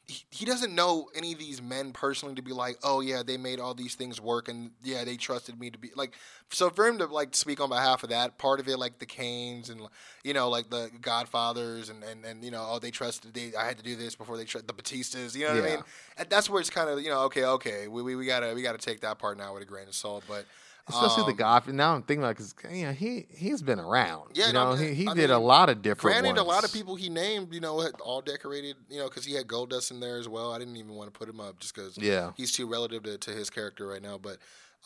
he, 0.08 0.24
he 0.30 0.44
doesn't 0.44 0.72
know 0.72 1.08
any 1.16 1.32
of 1.32 1.38
these 1.38 1.60
men 1.60 1.92
personally 1.92 2.36
to 2.36 2.42
be 2.42 2.52
like, 2.52 2.78
oh 2.84 3.00
yeah, 3.00 3.22
they 3.24 3.36
made 3.36 3.58
all 3.58 3.74
these 3.74 3.96
things 3.96 4.20
work, 4.20 4.48
and 4.48 4.70
yeah, 4.82 5.04
they 5.04 5.16
trusted 5.16 5.58
me 5.58 5.70
to 5.70 5.78
be 5.78 5.90
like. 5.96 6.14
So 6.50 6.70
for 6.70 6.86
him 6.86 6.98
to 6.98 7.06
like 7.06 7.34
speak 7.34 7.60
on 7.60 7.68
behalf 7.68 8.04
of 8.04 8.10
that 8.10 8.38
part 8.38 8.60
of 8.60 8.68
it, 8.68 8.78
like 8.78 9.00
the 9.00 9.06
Canes 9.06 9.68
and 9.68 9.80
you 10.22 10.32
know 10.32 10.48
like 10.48 10.70
the 10.70 10.90
Godfathers 11.00 11.88
and 11.88 12.04
and, 12.04 12.24
and 12.24 12.44
you 12.44 12.52
know 12.52 12.64
oh 12.68 12.78
they 12.78 12.92
trusted 12.92 13.34
they 13.34 13.52
I 13.58 13.64
had 13.64 13.78
to 13.78 13.82
do 13.82 13.96
this 13.96 14.14
before 14.14 14.36
they 14.36 14.44
the 14.44 14.62
Batistas, 14.72 15.34
you 15.34 15.46
know 15.46 15.54
what 15.54 15.64
I 15.64 15.70
mean? 15.70 15.84
And 16.18 16.30
that's 16.30 16.48
where 16.48 16.60
it's 16.60 16.70
kind 16.70 16.88
of 16.88 17.00
you 17.00 17.10
know 17.10 17.22
okay 17.22 17.44
okay 17.44 17.88
we, 17.88 18.02
we, 18.02 18.14
we 18.14 18.26
gotta 18.26 18.54
we 18.54 18.62
gotta 18.62 18.78
take 18.78 19.00
that 19.00 19.18
part 19.18 19.38
now 19.38 19.54
with 19.54 19.62
a 19.62 19.66
grain 19.66 19.88
of 19.88 19.94
salt, 19.94 20.24
but. 20.28 20.44
Especially 20.88 21.24
the 21.24 21.30
um, 21.30 21.62
God. 21.62 21.68
Now 21.68 21.94
I'm 21.94 22.02
thinking 22.02 22.22
about 22.22 22.36
because 22.36 22.54
you 22.70 22.86
know 22.86 22.92
he 22.92 23.26
he's 23.30 23.62
been 23.62 23.78
around. 23.80 24.30
Yeah, 24.34 24.48
you 24.48 24.52
know 24.52 24.72
I 24.72 24.76
he, 24.76 24.94
he 24.94 25.08
I 25.08 25.14
did 25.14 25.30
a 25.30 25.38
lot 25.38 25.68
of 25.68 25.82
different. 25.82 26.20
Granted, 26.20 26.40
a 26.40 26.44
lot 26.44 26.64
of 26.64 26.72
people 26.72 26.94
he 26.94 27.08
named, 27.08 27.52
you 27.52 27.60
know, 27.60 27.80
had 27.80 27.92
all 28.00 28.20
decorated, 28.20 28.76
you 28.88 28.98
know, 28.98 29.08
because 29.08 29.24
he 29.24 29.34
had 29.34 29.46
Gold 29.46 29.70
Dust 29.70 29.90
in 29.90 30.00
there 30.00 30.18
as 30.18 30.28
well. 30.28 30.52
I 30.52 30.58
didn't 30.58 30.76
even 30.76 30.94
want 30.94 31.12
to 31.12 31.18
put 31.18 31.28
him 31.28 31.40
up 31.40 31.58
just 31.58 31.74
because 31.74 31.96
Yeah. 31.98 32.32
he's 32.36 32.52
too 32.52 32.66
relative 32.66 33.02
to, 33.04 33.18
to 33.18 33.30
his 33.30 33.50
character 33.50 33.86
right 33.86 34.02
now. 34.02 34.18
But, 34.18 34.38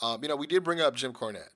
um, 0.02 0.22
you 0.22 0.28
know, 0.28 0.36
we 0.36 0.46
did 0.46 0.64
bring 0.64 0.80
up 0.80 0.94
Jim 0.94 1.12
Cornette, 1.12 1.50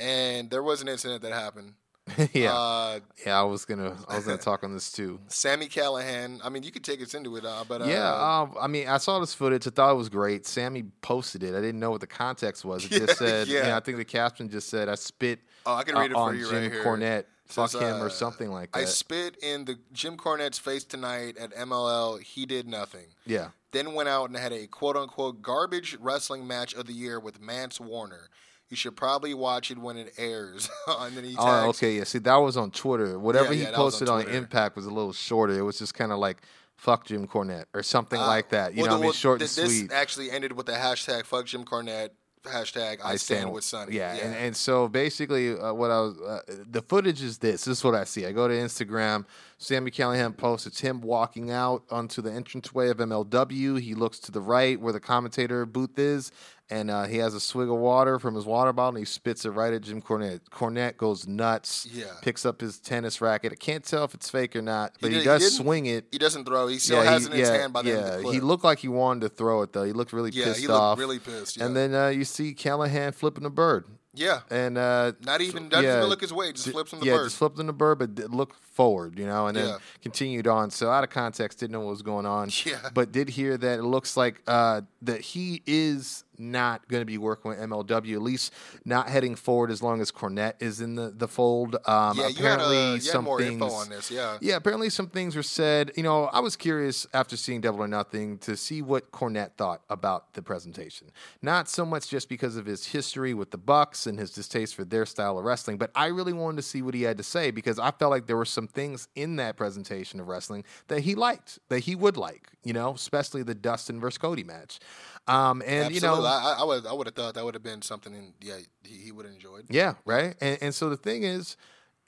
and 0.00 0.50
there 0.50 0.62
was 0.62 0.80
an 0.82 0.88
incident 0.88 1.22
that 1.22 1.32
happened. 1.32 1.74
yeah, 2.34 2.52
Uh, 2.52 3.00
yeah. 3.24 3.40
I 3.40 3.42
was 3.44 3.64
gonna 3.64 3.96
I 4.08 4.16
was 4.16 4.26
gonna 4.26 4.36
talk 4.38 4.62
on 4.62 4.74
this 4.74 4.92
too. 4.92 5.18
Sami 5.28 5.66
Callihan. 5.68 6.38
I 6.44 6.48
mean, 6.50 6.62
you 6.62 6.70
could 6.70 6.84
take 6.84 7.00
us 7.00 7.14
into 7.14 7.36
it, 7.36 7.44
uh, 7.46 7.64
but 7.66 7.80
uh, 7.82 7.86
Yeah, 7.86 8.12
um, 8.42 8.54
I 8.60 8.66
mean, 8.66 8.88
I 8.88 8.98
saw 8.98 9.18
this 9.20 9.32
footage. 9.34 9.66
I 9.66 9.70
thought 9.70 9.90
it 9.92 9.96
was 9.96 10.08
great. 10.10 10.46
Sami 10.46 10.82
posted 11.00 11.42
it. 11.42 11.54
I 11.54 11.60
didn't 11.60 11.80
know 11.80 11.90
what 11.90 12.00
the 12.02 12.06
context 12.06 12.64
was. 12.64 12.84
It 12.84 12.92
Yeah, 12.92 12.98
just 12.98 13.18
said, 13.18 13.48
yeah. 13.48 13.68
yeah. 13.68 13.76
I 13.76 13.80
think 13.80 13.96
the 13.96 14.04
caption 14.04 14.50
just 14.50 14.68
said, 14.68 14.88
"I 14.88 14.96
spit 14.96 15.40
oh, 15.64 15.74
I 15.74 15.82
can 15.84 15.96
uh, 15.96 16.00
read 16.00 16.10
it 16.10 16.14
for 16.14 16.20
on 16.20 16.38
you 16.38 16.44
Jim 16.50 16.62
right 16.62 16.72
here. 16.72 16.84
Cornette. 16.84 17.24
Fuck 17.46 17.70
Says, 17.70 17.80
him 17.82 17.96
uh, 18.00 18.04
or 18.04 18.08
something 18.10 18.50
like 18.50 18.72
that. 18.72 18.78
I 18.78 18.84
spit 18.86 19.36
in 19.42 19.66
the 19.66 19.76
Jim 19.92 20.16
Cornette's 20.16 20.58
face 20.58 20.82
tonight 20.82 21.36
at 21.36 21.54
MLL. 21.54 22.18
He 22.22 22.46
did 22.46 22.66
nothing. 22.66 23.04
yeah, 23.26 23.48
then 23.70 23.92
went 23.92 24.08
out 24.08 24.30
and 24.30 24.36
had 24.38 24.52
a 24.52 24.66
quote 24.66 24.96
unquote 24.96 25.42
garbage 25.42 25.96
wrestling 26.00 26.46
match 26.46 26.72
of 26.74 26.86
the 26.86 26.94
year 26.94 27.20
with 27.20 27.40
Mance 27.42 27.78
Warner. 27.78 28.30
You 28.70 28.76
should 28.76 28.96
probably 28.96 29.34
watch 29.34 29.70
it 29.70 29.78
when 29.78 29.96
it 29.96 30.12
airs. 30.16 30.68
he 30.86 30.92
tags, 30.92 31.36
Oh, 31.38 31.68
okay. 31.70 31.96
Yeah. 31.98 32.04
See, 32.04 32.18
that 32.20 32.36
was 32.36 32.56
on 32.56 32.70
Twitter. 32.70 33.18
Whatever 33.18 33.52
Yeah, 33.52 33.52
he 33.52 33.62
yeah, 33.64 33.70
that 33.72 33.78
was 33.78 34.00
on 34.00 34.06
posted 34.08 34.28
on, 34.28 34.34
Impact 34.34 34.74
was 34.76 34.86
a 34.86 34.90
little 34.90 35.12
shorter. 35.12 35.56
It 35.58 35.62
was 35.62 35.78
just 35.78 35.94
kind 35.94 36.10
of 36.12 36.18
like 36.18 36.42
"fuck 36.76 37.04
Jim 37.06 37.26
Cornette" 37.28 37.66
or 37.74 37.82
something 37.82 38.18
Uh, 38.20 38.26
like 38.26 38.48
that. 38.50 38.74
You 38.74 38.82
well, 38.82 38.92
know, 38.92 38.98
the- 38.98 38.98
what 39.00 39.04
I 39.04 39.06
mean, 39.08 39.12
short 39.12 39.40
th- 39.40 39.58
and 39.58 39.68
this 39.68 39.92
actually 39.92 40.30
ended 40.30 40.52
with 40.52 40.66
the 40.66 40.72
hashtag 40.72 41.24
fuck 41.24 41.46
Jim 41.46 41.64
Cornette, 41.64 42.10
hashtag 42.44 42.98
I, 43.04 43.16
stand, 43.16 43.52
with 43.52 43.64
Sonny. 43.64 43.96
Yeah, 43.96 44.12
And, 44.14 44.34
and 44.34 44.56
so 44.56 44.88
basically, 44.88 45.56
uh, 45.58 45.72
what 45.72 45.90
I 45.90 46.00
was 46.00 46.18
uh, 46.20 46.40
the 46.68 46.82
footage 46.82 47.22
is 47.22 47.38
this. 47.38 47.64
This 47.64 47.78
is 47.78 47.84
what 47.84 47.94
I 47.94 48.04
see. 48.04 48.26
I 48.26 48.32
go 48.32 48.48
to 48.48 48.54
Instagram. 48.54 49.24
Sami 49.58 49.90
Callihan 49.90 50.36
posts. 50.36 50.66
It's 50.66 50.80
him 50.80 51.00
walking 51.00 51.50
out 51.50 51.84
onto 51.90 52.20
the 52.20 52.30
entranceway 52.30 52.90
of 52.90 52.98
MLW. 52.98 53.80
He 53.80 53.94
looks 53.94 54.18
to 54.20 54.32
the 54.32 54.40
right 54.40 54.78
where 54.80 54.92
the 54.92 55.00
commentator 55.00 55.64
booth 55.64 55.98
is, 55.98 56.32
and 56.70 56.90
uh, 56.90 57.04
he 57.04 57.18
has 57.18 57.34
a 57.34 57.40
swig 57.40 57.68
of 57.68 57.76
water 57.76 58.18
from 58.18 58.34
his 58.34 58.44
water 58.46 58.72
bottle, 58.72 58.96
and 58.96 58.98
he 58.98 59.04
spits 59.04 59.44
it 59.44 59.50
right 59.50 59.72
at 59.72 59.82
Jim 59.82 60.00
Cornette. 60.00 60.40
Cornette 60.50 60.96
goes 60.96 61.26
nuts. 61.26 61.86
Yeah. 61.92 62.06
Picks 62.22 62.46
up 62.46 62.60
his 62.60 62.78
tennis 62.78 63.20
racket. 63.20 63.52
I 63.52 63.56
can't 63.56 63.84
tell 63.84 64.04
if 64.04 64.14
it's 64.14 64.30
fake 64.30 64.56
or 64.56 64.62
not, 64.62 64.96
but 65.00 65.08
he, 65.10 65.14
did- 65.14 65.20
he 65.20 65.24
does 65.24 65.42
didn't- 65.42 65.64
swing 65.64 65.86
it. 65.86 66.06
he 66.10 66.18
doesn't 66.18 66.44
throw. 66.46 66.66
He 66.68 66.78
still 66.78 67.04
yeah, 67.04 67.10
has 67.10 67.22
he, 67.26 67.28
it 67.30 67.32
in 67.34 67.38
his 67.40 67.48
hand 67.50 67.72
by 67.72 67.82
the 67.82 67.90
yeah. 67.90 67.96
end 67.96 68.06
of 68.06 68.12
the 68.16 68.22
clip. 68.22 68.34
He 68.34 68.40
looked 68.40 68.64
like 68.64 68.78
he 68.78 68.88
wanted 68.88 69.20
to 69.20 69.28
throw 69.28 69.62
it 69.62 69.72
though. 69.72 69.84
He 69.84 69.92
looked 69.92 70.12
really 70.12 70.30
pissed. 70.30 70.38
yeah, 70.38 70.44
pissed 70.46 70.60
he 70.60 70.66
looked 70.68 70.80
off. 70.80 70.98
really 70.98 71.18
pissed. 71.18 71.56
Yeah. 71.58 71.66
And 71.66 71.76
then 71.76 71.94
uh, 71.94 72.08
you 72.08 72.24
see 72.24 72.54
Callihan 72.54 73.14
flipping 73.14 73.44
a 73.44 73.50
bird. 73.50 73.84
yeah, 74.14 74.40
And 74.50 74.78
uh, 74.78 75.12
not 75.22 75.40
even 75.40 75.68
doesn't 75.68 75.84
even 75.90 76.04
look 76.08 76.20
his 76.20 76.32
way. 76.32 76.52
Just 76.52 76.70
flips 76.70 76.92
him 76.92 77.00
the 77.00 77.06
yeah, 77.06 77.16
bird. 77.16 77.24
just 77.24 77.36
flipped 77.36 77.58
him 77.58 77.66
the 77.66 77.72
bird, 77.72 77.98
but 77.98 78.30
look 78.30 78.54
forward, 78.54 79.18
you 79.18 79.26
know, 79.26 79.48
and 79.48 79.56
then 79.56 79.66
Yeah. 79.68 79.78
continued 80.02 80.46
on. 80.46 80.70
So 80.70 80.88
out 80.90 81.04
of 81.04 81.10
context, 81.10 81.58
didn't 81.60 81.72
know 81.72 81.80
what 81.80 81.90
was 81.90 82.02
going 82.02 82.24
on. 82.26 82.48
Yeah. 82.64 82.88
But 82.94 83.12
did 83.12 83.28
hear 83.28 83.56
that 83.58 83.78
it 83.80 83.82
looks 83.82 84.16
like 84.16 84.40
uh, 84.46 84.80
that 85.02 85.20
he 85.20 85.62
is 85.66 86.23
not 86.38 86.88
going 86.88 87.00
to 87.00 87.06
be 87.06 87.18
working 87.18 87.50
with 87.50 87.58
MLW, 87.58 88.14
at 88.14 88.22
least 88.22 88.52
not 88.84 89.08
heading 89.08 89.34
forward 89.34 89.70
as 89.70 89.82
long 89.82 90.00
as 90.00 90.10
Cornette 90.10 90.54
is 90.60 90.80
in 90.80 90.94
the 90.94 91.10
the 91.10 91.28
fold. 91.28 91.76
Um, 91.86 92.18
yeah, 92.18 92.28
you 92.28 92.44
had, 92.44 92.54
apparently, 92.54 92.76
uh, 92.76 92.94
you 92.94 93.00
some 93.00 93.24
more 93.24 93.40
things. 93.40 93.52
info 93.52 93.70
on 93.70 93.88
this. 93.88 94.10
Yeah. 94.10 94.38
Yeah, 94.40 94.56
apparently 94.56 94.90
some 94.90 95.08
things 95.08 95.36
were 95.36 95.42
said. 95.42 95.92
You 95.96 96.02
know, 96.02 96.24
I 96.26 96.40
was 96.40 96.56
curious 96.56 97.06
after 97.14 97.36
seeing 97.36 97.60
Double 97.60 97.82
or 97.82 97.88
Nothing 97.88 98.38
to 98.38 98.56
see 98.56 98.82
what 98.82 99.12
Cornette 99.12 99.52
thought 99.56 99.82
about 99.88 100.34
the 100.34 100.42
presentation. 100.42 101.10
Not 101.42 101.68
so 101.68 101.84
much 101.84 102.08
just 102.08 102.28
because 102.28 102.56
of 102.56 102.66
his 102.66 102.86
history 102.86 103.34
with 103.34 103.50
the 103.50 103.58
Bucks 103.58 104.06
and 104.06 104.18
his 104.18 104.30
distaste 104.30 104.74
for 104.74 104.84
their 104.84 105.06
style 105.06 105.38
of 105.38 105.44
wrestling, 105.44 105.78
but 105.78 105.90
I 105.94 106.06
really 106.06 106.32
wanted 106.32 106.56
to 106.56 106.62
see 106.62 106.82
what 106.82 106.94
he 106.94 107.02
had 107.02 107.16
to 107.18 107.24
say 107.24 107.50
because 107.50 107.78
I 107.78 107.90
felt 107.90 108.10
like 108.10 108.26
there 108.26 108.36
were 108.36 108.44
some 108.44 108.68
things 108.68 109.08
in 109.14 109.36
that 109.36 109.56
presentation 109.56 110.20
of 110.20 110.28
wrestling 110.28 110.64
that 110.88 111.00
he 111.00 111.14
liked, 111.14 111.58
that 111.68 111.80
he 111.80 111.94
would 111.94 112.16
like. 112.16 112.48
You 112.64 112.72
know, 112.72 112.94
especially 112.94 113.42
the 113.42 113.54
Dustin 113.54 114.00
versus 114.00 114.16
Cody 114.16 114.42
match. 114.42 114.78
Um, 115.26 115.62
and 115.62 115.86
Absolutely. 115.86 115.94
you 115.94 116.00
know, 116.00 116.24
I, 116.26 116.56
I 116.60 116.64
would 116.64 116.86
I 116.86 116.92
would 116.92 117.06
have 117.06 117.14
thought 117.14 117.34
that 117.34 117.44
would 117.44 117.54
have 117.54 117.62
been 117.62 117.80
something. 117.82 118.12
In, 118.14 118.34
yeah, 118.42 118.56
he, 118.82 118.96
he 119.06 119.12
would 119.12 119.24
have 119.24 119.34
enjoyed. 119.34 119.66
Yeah, 119.70 119.94
right. 120.04 120.34
And 120.40 120.58
and 120.60 120.74
so 120.74 120.90
the 120.90 120.96
thing 120.98 121.22
is, 121.22 121.56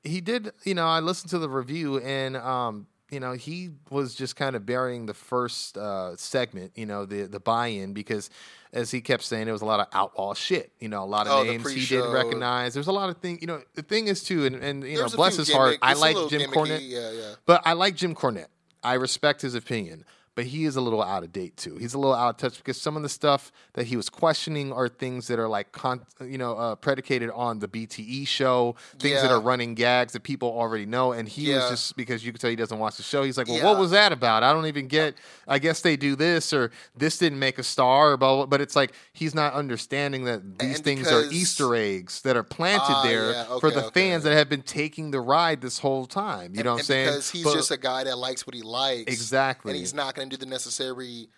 he 0.04 0.20
did. 0.20 0.52
You 0.64 0.74
know, 0.74 0.86
I 0.86 1.00
listened 1.00 1.30
to 1.30 1.38
the 1.38 1.48
review, 1.48 1.98
and 1.98 2.36
um, 2.36 2.86
you 3.10 3.18
know, 3.20 3.32
he 3.32 3.70
was 3.90 4.14
just 4.14 4.36
kind 4.36 4.54
of 4.54 4.66
burying 4.66 5.06
the 5.06 5.14
first 5.14 5.78
uh, 5.78 6.14
segment. 6.16 6.72
You 6.74 6.84
know, 6.86 7.04
the 7.06 7.22
the 7.22 7.40
buy-in 7.40 7.92
because. 7.92 8.30
As 8.72 8.90
he 8.90 9.00
kept 9.00 9.22
saying, 9.22 9.48
it 9.48 9.52
was 9.52 9.62
a 9.62 9.64
lot 9.64 9.80
of 9.80 9.86
outlaw 9.92 10.34
shit. 10.34 10.70
You 10.80 10.88
know, 10.90 11.02
a 11.02 11.06
lot 11.06 11.26
of 11.26 11.32
Oh, 11.32 11.42
names 11.44 11.70
he 11.72 11.86
didn't 11.86 12.12
recognize. 12.12 12.74
There's 12.74 12.88
a 12.88 12.92
lot 12.92 13.08
of 13.08 13.16
things. 13.18 13.38
You 13.40 13.46
know, 13.46 13.62
the 13.72 13.80
thing 13.80 14.06
is 14.06 14.22
too, 14.22 14.44
and, 14.44 14.54
and 14.56 14.82
you 14.84 14.98
There's 14.98 15.12
know, 15.12 15.16
bless 15.16 15.36
his 15.36 15.50
heart, 15.50 15.78
gimmick- 15.80 15.82
I 15.82 15.90
it's 15.92 16.00
a 16.00 16.02
like 16.02 16.28
Jim 16.28 16.40
gimmicky, 16.42 16.52
Cornette. 16.52 16.80
Yeah, 16.82 17.10
yeah. 17.12 17.34
But 17.46 17.62
I 17.64 17.72
like 17.72 17.94
Jim 17.96 18.14
Cornette. 18.14 18.48
I 18.84 18.94
respect 18.94 19.40
his 19.40 19.54
opinion, 19.54 20.04
but 20.36 20.44
he 20.46 20.64
is 20.66 20.76
a 20.76 20.80
little 20.80 21.02
out 21.02 21.24
of 21.24 21.32
date 21.32 21.56
too. 21.56 21.76
He's 21.76 21.94
a 21.94 21.98
little 21.98 22.14
out 22.14 22.28
of 22.30 22.36
touch 22.36 22.58
because 22.58 22.80
some 22.80 22.96
of 22.96 23.02
the 23.02 23.08
stuff 23.08 23.50
that 23.72 23.86
he 23.86 23.96
was 23.96 24.08
questioning 24.08 24.72
are 24.72 24.88
things 24.88 25.26
that 25.26 25.38
are 25.40 25.48
like, 25.48 25.72
con- 25.72 26.02
you 26.20 26.38
know, 26.38 26.52
uh, 26.56 26.74
predicated 26.76 27.30
on 27.30 27.58
the 27.58 27.66
BTE 27.66 28.28
show, 28.28 28.76
things 28.98 29.20
that 29.22 29.30
are 29.32 29.40
running 29.40 29.74
gags 29.74 30.12
that 30.12 30.22
people 30.22 30.48
already 30.50 30.86
know. 30.86 31.12
And 31.12 31.28
he 31.28 31.52
was 31.52 31.68
just 31.70 31.96
because 31.96 32.24
you 32.24 32.30
could 32.32 32.40
tell 32.40 32.50
he 32.50 32.54
doesn't 32.56 32.78
watch 32.78 32.96
the 32.98 33.02
show. 33.02 33.24
He's 33.24 33.36
like, 33.38 33.48
well, 33.48 33.56
Yeah. 33.56 33.64
what 33.64 33.78
was 33.78 33.90
that 33.90 34.12
about? 34.12 34.42
I 34.42 34.52
don't 34.52 34.66
even 34.66 34.86
get. 34.86 35.16
I 35.48 35.58
guess 35.58 35.80
they 35.80 35.96
do 35.96 36.14
this 36.14 36.52
or 36.52 36.70
this 36.96 37.18
didn't 37.18 37.38
make 37.38 37.58
a 37.58 37.62
star 37.64 38.12
or 38.12 38.16
blah. 38.16 38.36
blah. 38.36 38.46
But 38.46 38.60
it's 38.60 38.76
like 38.76 38.92
he's 39.14 39.34
not 39.34 39.54
understanding 39.54 40.24
that 40.24 40.58
these 40.58 40.76
And 40.76 40.84
things 40.84 41.10
are 41.10 41.24
Easter 41.32 41.74
eggs 41.74 42.20
that 42.22 42.36
are 42.36 42.42
planted 42.42 42.82
Ah, 42.94 43.02
there 43.02 43.30
yeah, 43.32 43.58
for 43.58 43.70
the 43.70 43.86
okay. 43.86 44.00
fans 44.10 44.24
that 44.24 44.34
have 44.34 44.48
been 44.50 44.62
taking 44.62 45.10
the 45.12 45.20
ride 45.20 45.62
this 45.62 45.78
whole 45.78 46.04
time. 46.06 46.52
You 46.52 46.58
And- 46.60 46.64
know 46.66 46.72
what 46.72 46.80
I'm 46.80 46.84
saying? 46.84 47.06
Because 47.08 47.30
he's 47.30 47.44
But- 47.44 47.54
just 47.54 47.70
a 47.70 47.78
guy 47.78 48.04
that 48.04 48.18
likes 48.18 48.46
what 48.46 48.54
he 48.54 48.62
likes. 48.62 49.10
Exactly. 49.10 49.70
And 49.72 49.78
he's 49.80 49.94
not 49.94 50.14
going 50.14 50.25
to 50.30 50.36
do 50.36 50.44
the 50.44 50.50
necessary 50.50 51.28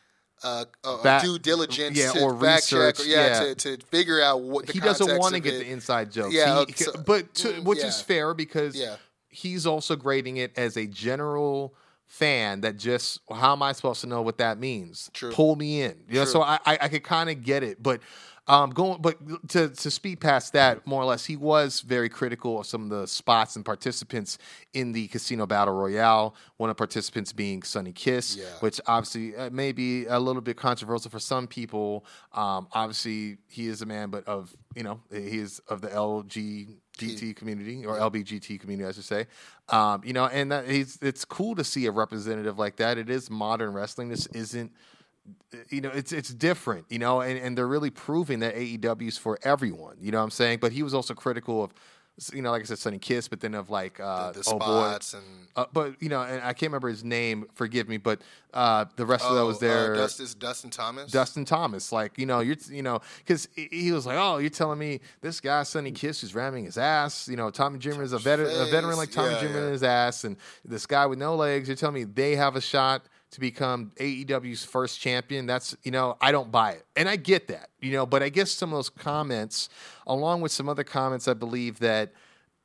uh, 0.42 0.64
uh, 0.84 1.02
Back- 1.02 1.22
due 1.24 1.38
diligence 1.38 1.96
yeah, 1.98 2.12
to 2.12 2.20
or 2.22 2.38
fact 2.40 2.68
check. 2.68 2.78
research, 2.78 3.00
Or, 3.00 3.08
yeah, 3.10 3.26
yeah. 3.44 3.54
To, 3.54 3.76
to 3.76 3.86
figure 3.86 4.20
out 4.20 4.40
what 4.42 4.66
the 4.66 4.72
he 4.72 4.80
doesn't 4.80 5.18
want 5.18 5.34
to 5.34 5.40
get 5.40 5.54
it. 5.54 5.58
the 5.64 5.70
inside 5.70 6.12
jokes. 6.12 6.32
Yeah, 6.34 6.54
He- 6.54 6.60
okay, 6.62 6.84
so- 6.84 6.92
but 7.04 7.34
to, 7.36 7.48
mm, 7.48 7.64
which 7.64 7.80
yeah. 7.80 7.86
is 7.86 8.00
fair 8.00 8.34
because 8.34 8.76
Yeah. 8.76 8.96
he's 9.28 9.66
also 9.66 9.96
grading 9.96 10.36
it 10.36 10.52
as 10.56 10.76
a 10.76 10.86
general 10.86 11.74
fan 12.06 12.60
that 12.62 12.76
just 12.78 13.18
how 13.30 13.52
am 13.52 13.62
I 13.62 13.72
supposed 13.72 14.00
to 14.02 14.06
know 14.06 14.22
what 14.22 14.38
that 14.38 14.58
means? 14.58 15.10
True. 15.12 15.32
Pull 15.32 15.56
me 15.56 15.82
in. 15.82 15.96
You 16.08 16.14
know, 16.20 16.24
True. 16.24 16.32
so 16.32 16.42
I 16.42 16.58
I, 16.64 16.78
I 16.82 16.88
could 16.88 17.02
kind 17.04 17.28
of 17.30 17.42
get 17.42 17.62
it, 17.62 17.82
but. 17.82 18.00
Um, 18.48 18.70
going, 18.70 19.02
but 19.02 19.18
to 19.50 19.68
to 19.68 19.90
speed 19.90 20.20
past 20.20 20.54
that, 20.54 20.86
more 20.86 21.02
or 21.02 21.04
less, 21.04 21.26
he 21.26 21.36
was 21.36 21.80
very 21.82 22.08
critical 22.08 22.60
of 22.60 22.66
some 22.66 22.84
of 22.84 22.88
the 22.88 23.06
spots 23.06 23.56
and 23.56 23.64
participants 23.64 24.38
in 24.72 24.92
the 24.92 25.06
Casino 25.08 25.46
Battle 25.46 25.74
Royale. 25.74 26.34
One 26.56 26.70
of 26.70 26.76
the 26.76 26.78
participants 26.78 27.32
being 27.32 27.62
Sonny 27.62 27.92
Kiss, 27.92 28.36
Yeah. 28.36 28.44
which 28.60 28.80
obviously 28.86 29.36
uh, 29.36 29.50
may 29.50 29.72
be 29.72 30.06
a 30.06 30.18
little 30.18 30.40
bit 30.42 30.56
controversial 30.56 31.10
for 31.10 31.18
some 31.18 31.46
people. 31.46 32.06
Um, 32.32 32.68
obviously, 32.72 33.36
he 33.48 33.66
is 33.66 33.82
a 33.82 33.86
man, 33.86 34.08
but 34.10 34.26
of 34.26 34.56
you 34.74 34.82
know, 34.82 35.00
he 35.12 35.38
is 35.38 35.60
of 35.68 35.80
the 35.82 35.88
LGBT 35.88 37.36
community 37.36 37.84
or 37.84 37.96
LBGT 37.98 38.60
community, 38.60 38.88
I 38.88 38.92
should 38.92 39.04
say. 39.04 39.26
Um, 39.68 40.02
you 40.04 40.12
know, 40.12 40.26
and 40.26 40.50
that 40.52 40.66
he's 40.68 40.98
it's 41.02 41.24
cool 41.24 41.54
to 41.56 41.64
see 41.64 41.86
a 41.86 41.90
representative 41.92 42.58
like 42.58 42.76
that. 42.76 42.98
It 42.98 43.10
is 43.10 43.30
modern 43.30 43.72
wrestling. 43.74 44.08
This 44.08 44.26
isn't 44.28 44.72
you 45.70 45.80
know, 45.80 45.90
it's 45.90 46.12
it's 46.12 46.32
different, 46.32 46.86
you 46.90 46.98
know, 46.98 47.20
and, 47.20 47.38
and 47.38 47.56
they're 47.56 47.66
really 47.68 47.90
proving 47.90 48.40
that 48.40 48.54
AEW 48.54 49.08
is 49.08 49.18
for 49.18 49.38
everyone, 49.42 49.96
you 50.00 50.10
know 50.12 50.18
what 50.18 50.24
I'm 50.24 50.30
saying? 50.30 50.58
But 50.60 50.72
he 50.72 50.82
was 50.82 50.94
also 50.94 51.14
critical 51.14 51.64
of 51.64 51.72
you 52.32 52.42
know, 52.42 52.50
like 52.50 52.62
I 52.62 52.64
said, 52.64 52.80
Sonny 52.80 52.98
Kiss, 52.98 53.28
but 53.28 53.38
then 53.38 53.54
of 53.54 53.70
like 53.70 54.00
uh, 54.00 54.32
the 54.32 54.42
oh 54.48 54.58
boy, 54.58 54.64
spots 54.64 55.14
and 55.14 55.22
uh, 55.54 55.66
but 55.72 55.94
you 56.02 56.08
know, 56.08 56.20
and 56.22 56.42
I 56.42 56.52
can't 56.52 56.62
remember 56.72 56.88
his 56.88 57.04
name. 57.04 57.46
Forgive 57.54 57.88
me, 57.88 57.96
but 57.96 58.20
uh, 58.52 58.86
the 58.96 59.06
wrestler 59.06 59.36
that 59.36 59.44
was 59.44 59.58
Oh, 59.58 59.60
there, 59.60 59.92
Uh, 59.94 59.98
Dustin, 59.98 60.26
Dustin 60.40 60.70
Thomas. 60.70 61.12
Dustin 61.12 61.44
Thomas. 61.44 61.92
Like, 61.92 62.18
you 62.18 62.26
know, 62.26 62.40
you're, 62.40 62.56
you 62.70 62.82
know, 62.82 63.02
because 63.18 63.48
he 63.54 63.92
was 63.92 64.04
like, 64.04 64.16
oh, 64.18 64.38
you're 64.38 64.50
telling 64.50 64.80
me 64.80 64.98
this 65.20 65.40
guy, 65.40 65.62
Sonny 65.62 65.92
Kiss, 65.92 66.20
who's 66.22 66.34
ramming 66.34 66.64
his 66.64 66.76
ass. 66.76 67.28
You 67.28 67.36
know, 67.36 67.50
Tommy 67.50 67.78
Dreamer 67.78 68.02
is 68.02 68.12
a, 68.12 68.18
veteran, 68.18 68.50
a 68.50 68.64
veteran 68.68 68.96
like. 68.96 69.12
Tommy 69.12 69.34
Yeah, 69.34 69.40
Dreamer 69.40 69.60
yeah. 69.60 69.66
in 69.66 69.72
his 69.72 69.84
ass, 69.84 70.24
and 70.24 70.36
this 70.64 70.86
guy 70.86 71.06
with 71.06 71.20
no 71.20 71.36
legs. 71.36 71.68
You're 71.68 71.76
telling 71.76 71.94
me 71.94 72.02
they 72.02 72.34
have 72.34 72.56
a 72.56 72.60
shot 72.60 73.04
to 73.30 73.40
become 73.40 73.92
AEW's 73.96 74.64
first 74.64 75.00
champion. 75.00 75.46
That's, 75.46 75.76
you 75.82 75.90
know, 75.90 76.16
I 76.20 76.32
don't 76.32 76.50
buy 76.50 76.72
it. 76.72 76.84
And 76.96 77.08
I 77.08 77.16
get 77.16 77.48
that, 77.48 77.70
you 77.80 77.92
know, 77.92 78.06
but 78.06 78.22
I 78.22 78.28
guess 78.30 78.50
some 78.50 78.72
of 78.72 78.78
those 78.78 78.90
comments, 78.90 79.68
along 80.06 80.40
with 80.40 80.52
some 80.52 80.68
other 80.68 80.84
comments, 80.84 81.28
I 81.28 81.34
believe 81.34 81.78
that 81.80 82.12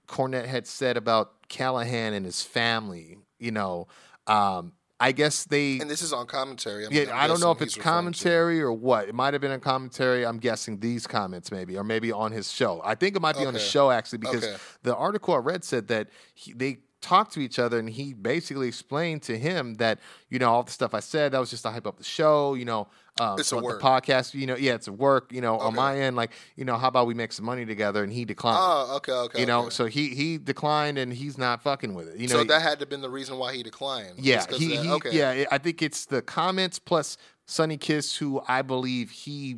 Cornette 0.08 0.46
had 0.46 0.66
said 0.68 0.96
about 0.98 1.48
Callihan 1.50 2.14
and 2.14 2.26
his 2.26 2.42
family, 2.42 3.18
you 3.40 3.52
know, 3.52 3.88
um, 4.28 4.74
I 5.00 5.12
guess 5.12 5.44
they 5.44 5.80
and 5.80 5.90
this 5.90 6.02
is 6.02 6.14
on 6.14 6.28
commentary. 6.28 6.86
I'm, 6.86 6.94
yeah, 6.94 7.04
I'm 7.12 7.26
I 7.26 7.28
don't 7.28 7.42
know 7.42 7.52
if 7.52 7.62
it's 7.62 7.74
to. 7.74 7.80
commentary 7.82 8.62
or 8.62 8.72
what. 8.72 9.10
It 9.10 9.16
might 9.16 9.34
have 9.34 9.42
been 9.42 9.52
a 9.52 9.60
commentary. 9.60 10.26
I'm 10.26 10.38
guessing 10.38 10.80
these 10.80 11.06
comments 11.08 11.52
maybe, 11.52 11.76
or 11.76 11.84
maybe 11.84 12.14
on 12.14 12.32
his 12.32 12.50
show. 12.50 12.82
I 12.86 12.96
think 12.96 13.18
it 13.18 13.22
might 13.22 13.38
be 13.38 13.46
on 13.46 13.54
the 13.54 13.60
show 13.60 13.92
actually 13.92 14.20
because 14.20 14.46
Okay. 14.46 14.56
the 14.84 14.96
article 14.96 15.34
I 15.34 15.40
read 15.40 15.66
said 15.66 15.90
that 15.90 16.08
he, 16.36 16.54
they 16.54 16.78
talked 17.04 17.34
to 17.34 17.40
each 17.42 17.60
other 17.60 17.78
and 17.78 17.90
he 17.90 18.14
basically 18.14 18.68
explained 18.68 19.22
to 19.24 19.38
him 19.38 19.76
that 19.76 20.00
you 20.30 20.40
know 20.40 20.50
all 20.50 20.64
the 20.64 20.72
stuff 20.72 20.94
I 20.94 21.02
said 21.02 21.34
that 21.34 21.40
was 21.40 21.52
just 21.52 21.64
to 21.64 21.70
hype 21.70 21.86
up 21.86 21.98
the 21.98 22.04
show. 22.04 22.56
You 22.56 22.66
know, 22.66 22.88
um, 23.20 23.38
It's 23.38 23.52
a 23.52 23.58
work. 23.60 23.80
the 23.80 23.86
podcast. 23.86 24.34
You 24.34 24.48
know, 24.48 24.56
yeah, 24.56 24.74
it's 24.74 24.88
a 24.88 24.92
work. 24.92 25.32
You 25.32 25.42
know, 25.42 25.60
on 25.60 25.76
my 25.76 26.00
end, 26.00 26.16
like 26.16 26.32
you 26.56 26.66
know, 26.66 26.78
how 26.78 26.88
about 26.88 27.06
we 27.06 27.14
make 27.14 27.32
some 27.34 27.46
money 27.46 27.66
together? 27.66 28.04
And 28.04 28.12
he 28.12 28.26
declined. 28.26 28.58
Oh, 28.60 28.96
okay, 28.98 29.12
okay. 29.12 29.40
you 29.40 29.46
know, 29.46 29.64
okay. 29.64 29.70
so 29.70 29.86
he 29.86 30.16
he 30.16 30.38
declined 30.38 30.98
and 30.98 31.14
he's 31.14 31.38
not 31.38 31.62
fucking 31.62 31.94
with 31.94 32.08
it. 32.08 32.18
You 32.18 32.30
know, 32.30 32.38
so 32.38 32.44
that 32.46 32.62
had 32.62 32.80
to 32.80 32.80
have 32.80 32.90
been 32.90 33.02
the 33.02 33.10
reason 33.10 33.38
why 33.38 33.54
he 33.54 33.62
declined. 33.62 34.14
yeah, 34.18 34.46
he, 34.50 34.78
he 34.78 34.90
okay. 34.90 35.12
yeah. 35.12 35.46
I 35.52 35.58
think 35.60 35.82
it's 35.82 36.06
the 36.06 36.22
comments 36.22 36.80
plus 36.80 37.18
Sonny 37.46 37.78
Kiss, 37.78 38.16
who 38.16 38.42
I 38.48 38.62
believe 38.62 39.12
he 39.12 39.58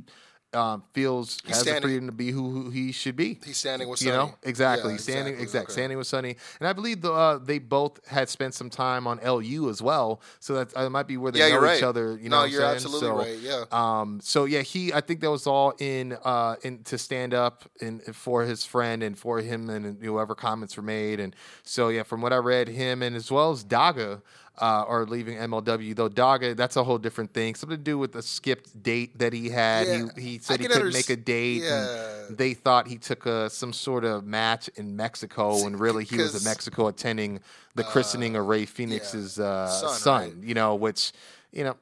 um, 0.56 0.84
feels 0.94 1.40
He's 1.46 1.56
has 1.56 1.60
the 1.60 1.72
standing- 1.72 1.82
freedom 1.90 2.06
to 2.08 2.12
be 2.14 2.32
who, 2.32 2.50
who 2.50 2.70
he 2.70 2.92
should 2.92 3.16
be. 3.16 3.40
He's 3.46 3.58
standing 3.58 3.88
with 3.90 4.02
you 4.02 4.12
know 4.12 4.34
exactly 4.44 4.94
Yeah, 4.94 4.98
standing 5.00 5.34
exactly, 5.34 5.44
exact 5.44 5.66
okay. 5.66 5.74
standing 5.74 5.98
with 5.98 6.08
Sonny, 6.08 6.36
and 6.60 6.68
I 6.68 6.74
believe 6.74 7.02
the, 7.02 7.12
uh, 7.12 7.38
they 7.38 7.60
both 7.60 8.00
had 8.08 8.30
spent 8.30 8.54
some 8.54 8.70
time 8.70 9.06
on 9.08 9.20
LU 9.24 9.70
as 9.70 9.82
well, 9.82 10.22
so 10.40 10.56
that 10.56 10.76
uh, 10.78 10.90
might 10.90 11.08
be 11.08 11.18
where 11.18 11.32
they 11.32 11.40
Yeah, 11.40 11.50
know 11.50 11.60
right. 11.62 11.78
each 11.78 11.84
other. 11.84 12.18
You 12.18 12.30
know, 12.30 12.38
no, 12.38 12.42
what 12.44 12.52
you're 12.52 12.62
saying? 12.62 12.76
absolutely 12.76 13.08
So, 13.08 13.16
right. 13.16 13.38
Yeah. 13.72 14.02
um, 14.02 14.20
so 14.24 14.46
yeah, 14.46 14.62
he 14.62 14.94
I 14.94 15.02
think 15.02 15.20
that 15.22 15.30
was 15.32 15.46
all 15.48 15.74
in 15.80 16.18
uh 16.24 16.56
in 16.64 16.84
to 16.86 16.98
stand 16.98 17.34
up 17.34 17.64
in 17.82 18.00
for 18.00 18.44
his 18.44 18.64
friend 18.66 19.04
and 19.04 19.18
for 19.18 19.40
him 19.42 19.70
and 19.70 20.02
whoever 20.02 20.36
comments 20.36 20.78
were 20.78 20.84
made. 20.84 21.20
And 21.20 21.36
so 21.64 21.90
yeah, 21.90 22.04
from 22.04 22.22
what 22.22 22.32
I 22.34 22.38
read, 22.38 22.68
him 22.70 23.02
and 23.04 23.16
as 23.16 23.30
well 23.32 23.52
as 23.52 23.64
Daga 23.64 24.22
uh, 24.60 24.86
are 24.88 25.06
leaving 25.06 25.38
MLW. 25.38 25.96
Though 25.96 26.10
Daga, 26.10 26.56
that's 26.56 26.76
a 26.76 26.84
whole 26.84 26.98
different 26.98 27.34
thing. 27.34 27.56
Something 27.56 27.78
to 27.78 27.84
do 27.84 27.98
with 27.98 28.14
the 28.14 28.22
skipped 28.22 28.82
date 28.82 29.18
that 29.20 29.34
he 29.34 29.50
had. 29.50 29.88
Yeah, 29.88 30.06
he 30.16 30.22
he 30.22 30.36
I 30.36 30.40
said 30.40 30.60
he 30.62 30.68
couldn't 30.68 30.82
underst- 30.88 30.94
make 30.94 31.10
a 31.10 31.16
date. 31.16 31.64
yeah. 31.64 32.26
And 32.28 32.38
they 32.38 32.54
thought 32.54 32.88
he 32.88 32.98
took 32.98 33.26
a 33.26 33.50
some 33.50 33.74
sort 33.74 34.06
of 34.06 34.26
match 34.26 34.70
in 34.76 34.96
Mexico 34.96 35.66
and 35.66 35.80
really 35.80 36.04
he 36.06 36.18
was 36.18 36.36
in 36.36 36.44
Mexico 36.50 36.88
attending 36.88 37.40
the 37.76 37.84
christening 37.84 38.36
of 38.36 38.48
Rey 38.48 38.66
Fenix's 38.66 39.40
uh, 39.40 39.68
Son, 39.70 39.94
son. 39.94 40.22
right. 40.22 40.34
You 40.48 40.54
know, 40.54 40.76
which 40.76 41.12
you 41.52 41.64
know. 41.64 41.76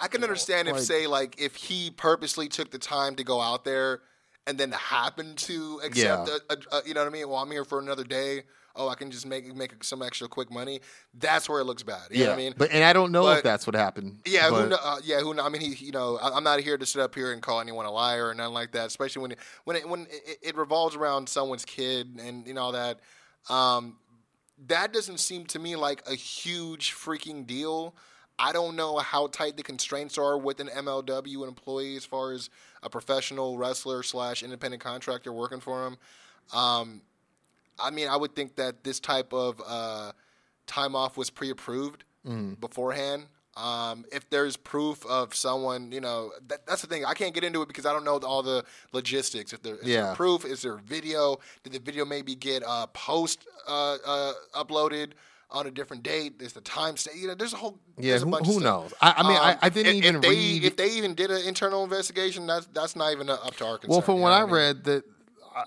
I- 0.00 0.08
can 0.08 0.22
understand 0.22 0.68
if, 0.68 0.74
like- 0.74 0.82
say, 0.84 1.06
like 1.06 1.40
if 1.40 1.54
he 1.54 1.90
purposely 1.90 2.48
took 2.48 2.70
the 2.70 2.78
time 2.78 3.14
to 3.16 3.24
go 3.24 3.40
out 3.40 3.64
there 3.64 4.00
and 4.46 4.56
then 4.58 4.70
happened 4.72 5.36
to 5.38 5.80
accept, 5.84 6.28
Yeah. 6.28 6.38
a, 6.50 6.54
a, 6.54 6.78
a- 6.78 6.82
you 6.88 6.94
know 6.94 7.00
what 7.02 7.08
I 7.08 7.10
mean? 7.10 7.28
Well, 7.28 7.38
I'm 7.38 7.50
here 7.50 7.64
for 7.64 7.78
another 7.78 8.04
day. 8.04 8.44
Oh, 8.76 8.88
I 8.88 8.94
can 8.94 9.10
just 9.10 9.26
make 9.26 9.54
make 9.54 9.82
some 9.82 10.02
extra 10.02 10.28
quick 10.28 10.50
money. 10.50 10.80
That's 11.14 11.48
where 11.48 11.60
it 11.60 11.64
looks 11.64 11.82
bad. 11.82 12.08
You 12.10 12.24
know 12.24 12.30
what 12.30 12.34
I 12.34 12.36
mean? 12.36 12.54
but 12.56 12.70
and 12.70 12.84
I 12.84 12.92
don't 12.92 13.12
know 13.12 13.28
if 13.28 13.42
that's 13.42 13.66
what 13.66 13.74
happened. 13.74 14.20
Yeah, 14.26 14.50
but- 14.50 14.62
who 14.62 14.68
know, 14.70 14.78
uh, 14.82 14.98
yeah, 15.04 15.20
who 15.20 15.34
know, 15.34 15.44
I 15.44 15.48
mean, 15.48 15.62
he, 15.62 15.84
you 15.84 15.92
know, 15.92 16.18
I, 16.20 16.36
I'm 16.36 16.44
not 16.44 16.60
here 16.60 16.76
to 16.76 16.86
sit 16.86 17.00
up 17.00 17.14
here 17.14 17.32
and 17.32 17.40
call 17.42 17.60
anyone 17.60 17.86
a 17.86 17.90
liar 17.90 18.28
or 18.28 18.34
nothing 18.34 18.54
like 18.54 18.72
that. 18.72 18.86
Especially 18.86 19.22
when 19.22 19.32
it, 19.32 19.38
when 19.64 19.76
it, 19.76 19.88
when 19.88 20.02
it, 20.10 20.38
it 20.42 20.56
revolves 20.56 20.94
around 20.96 21.28
someone's 21.28 21.64
kid 21.64 22.20
and 22.22 22.46
you 22.46 22.54
know 22.54 22.72
that. 22.72 23.00
Um, 23.48 23.96
that 24.68 24.92
doesn't 24.92 25.18
seem 25.20 25.44
to 25.46 25.58
me 25.58 25.76
like 25.76 26.02
a 26.08 26.14
huge 26.14 26.92
freaking 26.92 27.46
deal. 27.46 27.94
I 28.38 28.52
don't 28.52 28.76
know 28.76 28.98
how 28.98 29.28
tight 29.28 29.56
the 29.56 29.62
constraints 29.62 30.18
are 30.18 30.36
with 30.36 30.60
an 30.60 30.68
MLW 30.68 31.46
employee 31.46 31.96
as 31.96 32.04
far 32.04 32.32
as 32.32 32.50
a 32.82 32.90
professional 32.90 33.56
wrestler 33.56 34.02
slash 34.02 34.42
independent 34.42 34.82
contractor 34.82 35.32
working 35.32 35.60
for 35.60 35.86
him. 35.86 35.96
Um, 36.52 37.00
I 37.78 37.90
mean, 37.90 38.08
I 38.08 38.16
would 38.16 38.34
think 38.34 38.56
that 38.56 38.84
this 38.84 39.00
type 39.00 39.32
of 39.32 39.60
uh, 39.66 40.12
time 40.66 40.94
off 40.96 41.16
was 41.16 41.30
pre-approved 41.30 42.04
beforehand. 42.60 43.26
Um, 43.56 44.04
if 44.12 44.28
there's 44.28 44.56
proof 44.58 45.06
of 45.06 45.34
someone, 45.34 45.90
you 45.90 46.00
know, 46.00 46.32
that, 46.48 46.66
that's 46.66 46.82
the 46.82 46.88
thing. 46.88 47.06
I 47.06 47.14
can't 47.14 47.32
get 47.32 47.42
into 47.42 47.62
it 47.62 47.68
because 47.68 47.86
I 47.86 47.92
don't 47.92 48.04
know 48.04 48.18
all 48.18 48.42
the 48.42 48.64
logistics. 48.92 49.54
If 49.54 49.62
there 49.62 49.76
is 49.76 49.86
Yeah. 49.86 50.02
there 50.06 50.14
proof, 50.14 50.44
is 50.44 50.60
there 50.60 50.76
video? 50.76 51.38
Did 51.62 51.72
the 51.72 51.78
video 51.78 52.04
maybe 52.04 52.34
get 52.34 52.62
uh, 52.66 52.86
post 52.88 53.46
uh, 53.66 53.96
uh, 54.04 54.32
uploaded 54.54 55.12
on 55.50 55.66
a 55.66 55.70
different 55.70 56.02
date? 56.02 56.34
Is 56.42 56.52
the 56.52 56.60
time 56.60 56.98
stay? 56.98 57.12
You 57.16 57.28
know, 57.28 57.34
there's 57.34 57.54
a 57.54 57.56
whole 57.56 57.78
Yeah, 57.96 58.10
there's 58.10 58.24
who, 58.24 58.30
bunch 58.30 58.46
who 58.46 58.60
knows? 58.60 58.92
I, 59.00 59.14
I 59.16 59.22
mean, 59.22 59.38
I, 59.38 59.52
Um, 59.52 59.58
I 59.62 59.68
didn't 59.70 59.86
if, 59.94 60.04
even 60.04 60.16
if 60.16 60.20
they, 60.22 60.28
read. 60.28 60.64
If 60.64 60.76
they 60.76 60.90
even 60.90 61.14
did 61.14 61.30
an 61.30 61.42
internal 61.46 61.82
investigation, 61.82 62.46
that's 62.46 62.66
that's 62.74 62.94
not 62.94 63.12
even 63.12 63.30
up 63.30 63.56
to 63.56 63.64
our 63.64 63.78
concern. 63.78 63.88
well, 63.90 64.02
from 64.02 64.20
what 64.20 64.32
I 64.34 64.44
mean? 64.44 64.52
read, 64.54 64.84
that 64.84 65.04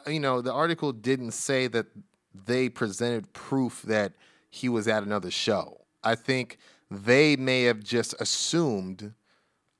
you 0.08 0.20
know, 0.20 0.42
the 0.42 0.54
article 0.54 0.92
didn't 0.92 1.32
say 1.32 1.68
that 1.68 1.88
they 2.34 2.70
presented 2.70 3.32
proof 3.34 3.82
that 3.84 4.14
he 4.50 4.70
was 4.70 4.88
at 4.88 5.04
another 5.04 5.32
show. 5.32 5.82
I 6.04 6.16
think 6.16 6.58
they 6.90 7.36
may 7.36 7.64
have 7.64 7.82
just 7.84 8.16
assumed. 8.20 9.14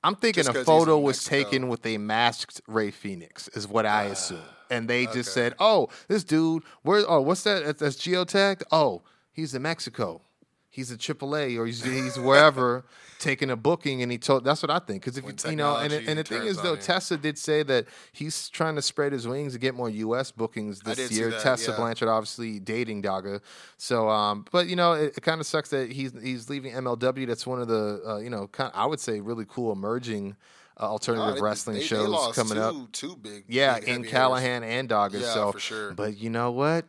I'm 0.02 0.14
thinking 0.14 0.44
a 0.48 0.52
photo 0.66 0.98
was 0.98 1.24
taken 1.24 1.68
with 1.68 1.84
a 1.86 1.98
masked 1.98 2.60
Rey 2.66 2.90
Fenix, 2.90 3.48
is 3.48 3.66
what 3.68 3.84
I 3.86 4.04
assume. 4.04 4.38
And 4.70 4.88
they 4.88 5.06
just 5.06 5.32
said, 5.32 5.54
"Oh, 5.58 5.88
this 6.08 6.22
dude, 6.24 6.62
where? 6.82 7.04
Oh, 7.08 7.20
what's 7.20 7.42
that? 7.42 7.64
That's- 7.64 7.78
That's 7.80 7.96
geotagged. 7.96 8.62
Oh, 8.70 9.02
he's 9.32 9.54
in 9.54 9.62
Mexico. 9.62 10.22
He's 10.72 10.92
at 10.92 10.98
AAA 11.00 11.58
or 11.58 11.66
he's 11.66 11.82
he's 11.84 12.16
wherever 12.18 12.84
taking 13.18 13.50
a 13.50 13.56
booking." 13.56 14.02
And 14.02 14.12
he 14.12 14.18
told, 14.18 14.44
"That's 14.44 14.62
what 14.62 14.70
I 14.70 14.78
think." 14.78 15.02
Because 15.02 15.18
if 15.18 15.24
When 15.24 15.34
you, 15.44 15.50
you 15.50 15.56
know, 15.56 15.76
and 15.76 15.92
and 15.92 16.18
the 16.18 16.22
thing 16.22 16.44
is 16.44 16.62
though. 16.62 16.76
Tessa 16.76 17.16
did 17.16 17.36
say 17.38 17.64
that 17.64 17.86
he's 18.12 18.48
trying 18.48 18.76
to 18.76 18.82
spread 18.82 19.12
his 19.12 19.26
wings 19.26 19.54
and 19.54 19.60
get 19.60 19.74
more 19.74 19.90
U.S. 19.90 20.30
bookings 20.30 20.78
this 20.80 21.10
year. 21.10 21.30
that, 21.30 21.40
Tessa 21.40 21.72
yeah. 21.72 21.76
Blanchard 21.76 22.08
obviously 22.08 22.60
dating 22.60 23.02
Daga, 23.02 23.40
so 23.76 24.08
um, 24.08 24.44
but 24.52 24.68
you 24.68 24.76
know, 24.76 24.92
it, 24.92 25.16
it 25.16 25.20
kind 25.22 25.40
of 25.40 25.46
sucks 25.46 25.70
that 25.70 25.90
he's 25.90 26.12
he's 26.22 26.48
leaving 26.48 26.72
MLW. 26.72 27.26
That's 27.26 27.46
one 27.46 27.60
of 27.60 27.66
the 27.68 28.02
uh, 28.06 28.16
you 28.18 28.30
know, 28.30 28.46
kind 28.46 28.70
I 28.72 28.86
would 28.86 29.00
say 29.00 29.20
really 29.20 29.46
cool 29.48 29.72
emerging 29.72 30.36
uh, 30.78 30.84
alternative 30.84 31.34
No, 31.36 31.42
wrestling 31.42 31.74
they- 31.74 31.80
they 31.80 31.86
shows 31.86 32.08
lost 32.08 32.36
coming 32.36 32.54
two, 32.54 32.60
up. 32.62 32.92
Two 32.92 33.16
big, 33.16 33.44
Yeah, 33.48 33.80
big 33.80 33.88
in 33.88 34.04
hitters. 34.04 34.12
Callihan 34.12 34.62
and 34.62 34.88
Daga. 34.88 35.20
Yeah, 35.20 35.34
so 35.34 35.52
for 35.52 35.58
sure. 35.60 35.92
But 35.94 36.16
you 36.16 36.30
know 36.30 36.52
what? 36.52 36.86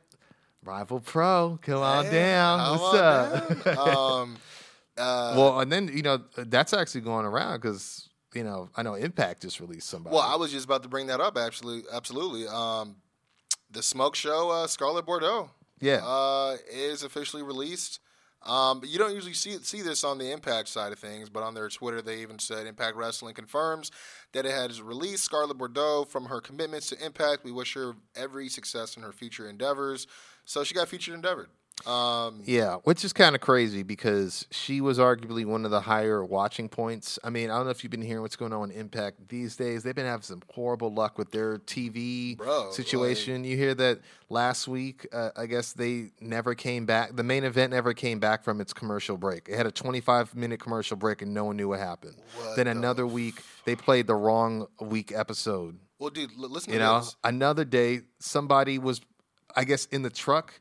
Rival 0.64 1.00
Pro, 1.00 1.60
come 1.62 1.82
on 1.82 2.06
Hey, 2.06 2.12
down. 2.12 2.80
What's 2.80 2.96
up? 3.00 3.64
that? 3.64 3.78
um, 3.80 4.38
uh, 4.98 5.34
well, 5.36 5.60
and 5.60 5.72
then 5.72 5.90
you 5.94 6.04
know 6.04 6.20
that's 6.38 6.74
actually 6.74 7.02
going 7.02 7.26
around 7.26 7.62
because 7.62 8.10
you 8.34 8.44
know 8.44 8.70
I 8.76 8.84
know 8.84 8.94
Impact 8.96 9.42
just 9.42 9.60
released 9.60 9.90
somebody. 9.90 10.16
well, 10.16 10.24
I 10.26 10.36
was 10.36 10.52
just 10.52 10.66
about 10.66 10.84
to 10.84 10.90
bring 10.90 11.08
that 11.08 11.20
up. 11.20 11.38
Actually, 11.38 11.84
absolutely. 11.92 12.48
Um, 12.48 12.98
the 13.72 13.82
Smoke 13.82 14.16
Show, 14.16 14.50
uh, 14.52 14.68
Scarlett 14.68 15.06
Bordeaux, 15.06 15.50
yeah, 15.80 16.02
uh, 16.04 16.58
is 16.72 17.04
officially 17.04 17.42
released. 17.42 18.00
Um, 18.44 18.80
but 18.80 18.90
you 18.90 18.98
don't 18.98 19.14
usually 19.14 19.34
see 19.34 19.58
see 19.60 19.82
this 19.82 20.04
on 20.04 20.18
the 20.18 20.32
Impact 20.32 20.68
side 20.68 20.92
of 20.92 21.00
things, 21.00 21.30
but 21.30 21.42
on 21.44 21.54
their 21.54 21.70
Twitter, 21.70 22.02
they 22.02 22.22
even 22.22 22.38
said 22.40 22.68
Impact 22.68 22.96
Wrestling 22.98 23.34
confirms 23.36 23.92
that 24.34 24.46
it 24.46 24.52
has 24.52 24.82
released 24.82 25.24
Scarlett 25.24 25.58
Bordeaux 25.58 26.06
from 26.06 26.26
her 26.26 26.42
commitments 26.42 26.90
to 26.90 27.04
Impact. 27.06 27.44
We 27.44 27.52
wish 27.52 27.74
her 27.76 27.94
every 28.16 28.50
success 28.50 28.98
in 28.98 29.04
her 29.04 29.12
future 29.12 29.48
endeavors. 29.48 30.08
So 30.46 30.64
she 30.64 30.74
got 30.74 30.88
featured 30.88 31.14
in 31.14 31.20
endeavored. 31.20 31.50
Um, 31.88 32.42
Yeah, 32.46 32.76
which 32.84 33.04
is 33.04 33.12
kind 33.12 33.34
of 33.34 33.42
crazy 33.42 33.82
because 33.82 34.46
she 34.52 34.82
was 34.82 35.00
arguably 35.00 35.46
one 35.46 35.66
of 35.66 35.72
the 35.72 35.82
higher 35.82 36.24
watching 36.24 36.70
points. 36.70 37.18
I 37.24 37.30
mean, 37.32 37.50
I 37.50 37.56
don't 37.56 37.66
know 37.66 37.72
if 37.72 37.84
you've 37.84 37.90
been 37.90 38.02
hearing 38.04 38.22
what's 38.22 38.36
going 38.36 38.54
on 38.54 38.70
in 38.70 38.78
Impact 38.78 39.30
these 39.30 39.56
days. 39.56 39.82
They've 39.82 39.96
been 39.96 40.06
having 40.06 40.22
some 40.22 40.44
horrible 40.50 40.94
luck 40.94 41.18
with 41.18 41.32
their 41.32 41.58
TV 41.58 42.38
Bro, 42.38 42.72
situation. 42.72 43.44
you 43.44 43.58
hear 43.58 43.74
that 43.76 44.02
last 44.30 44.68
week, 44.68 45.08
uh, 45.12 45.30
I 45.36 45.48
guess 45.48 45.74
they 45.74 46.12
never 46.20 46.54
came 46.54 46.86
back. 46.86 47.16
The 47.16 47.24
main 47.24 47.44
event 47.44 47.72
never 47.72 47.94
came 47.94 48.20
back 48.20 48.44
from 48.44 48.62
its 48.62 48.74
commercial 48.74 49.18
break. 49.18 49.48
It 49.50 49.56
had 49.56 49.66
a 49.66 49.72
25 49.72 50.36
minute 50.36 50.60
commercial 50.60 50.98
break 50.98 51.22
and 51.24 51.34
no 51.34 51.46
one 51.46 51.58
knew 51.58 51.70
what 51.70 51.80
happened. 51.80 52.18
What 52.36 52.58
then 52.58 52.66
the 52.66 52.72
another 52.72 53.08
week, 53.08 53.42
they 53.66 53.76
played 53.76 54.06
the 54.06 54.16
wrong 54.16 54.68
week 54.80 55.12
episode. 55.16 55.80
well, 55.98 56.10
dude, 56.12 56.32
listen 56.38 56.74
You 56.74 56.80
to 56.80 56.86
know, 56.86 57.00
this. 57.00 57.16
another 57.24 57.66
day, 57.66 58.02
somebody 58.20 58.78
was, 58.78 59.02
I 59.56 59.64
guess, 59.64 59.86
in 59.88 60.02
the 60.02 60.10
truck, 60.10 60.60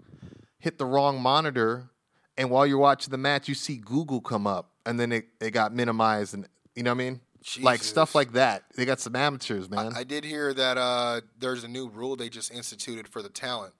hit 0.59 0.79
the 0.79 0.87
wrong 0.87 1.21
monitor, 1.21 1.91
and 2.37 2.51
while 2.51 2.67
you're 2.67 2.79
watching 2.79 3.11
the 3.11 3.19
match, 3.19 3.49
you 3.49 3.55
see 3.55 3.77
Google 3.77 4.21
come 4.21 4.47
up, 4.47 4.71
and 4.87 4.99
then 4.99 5.13
it, 5.13 5.29
it 5.41 5.51
got 5.53 5.75
minimized, 5.75 6.35
and 6.35 6.47
you 6.75 6.83
know 6.83 6.91
what 6.91 7.03
I 7.03 7.05
mean? 7.11 7.21
Like 7.63 7.83
stuff 7.83 8.15
like 8.15 8.33
that. 8.33 8.65
They 8.77 8.85
got 8.85 9.01
some 9.01 9.17
amateurs, 9.17 9.71
man. 9.71 9.93
I 9.97 10.05
did 10.05 10.25
hear 10.25 10.53
that 10.53 10.77
uh, 10.77 11.23
there's 11.39 11.65
a 11.65 11.69
new 11.69 11.89
rule 11.89 12.15
they 12.17 12.29
just 12.29 12.53
instituted 12.53 13.09
for 13.09 13.23
the 13.23 13.31
talent. 13.31 13.73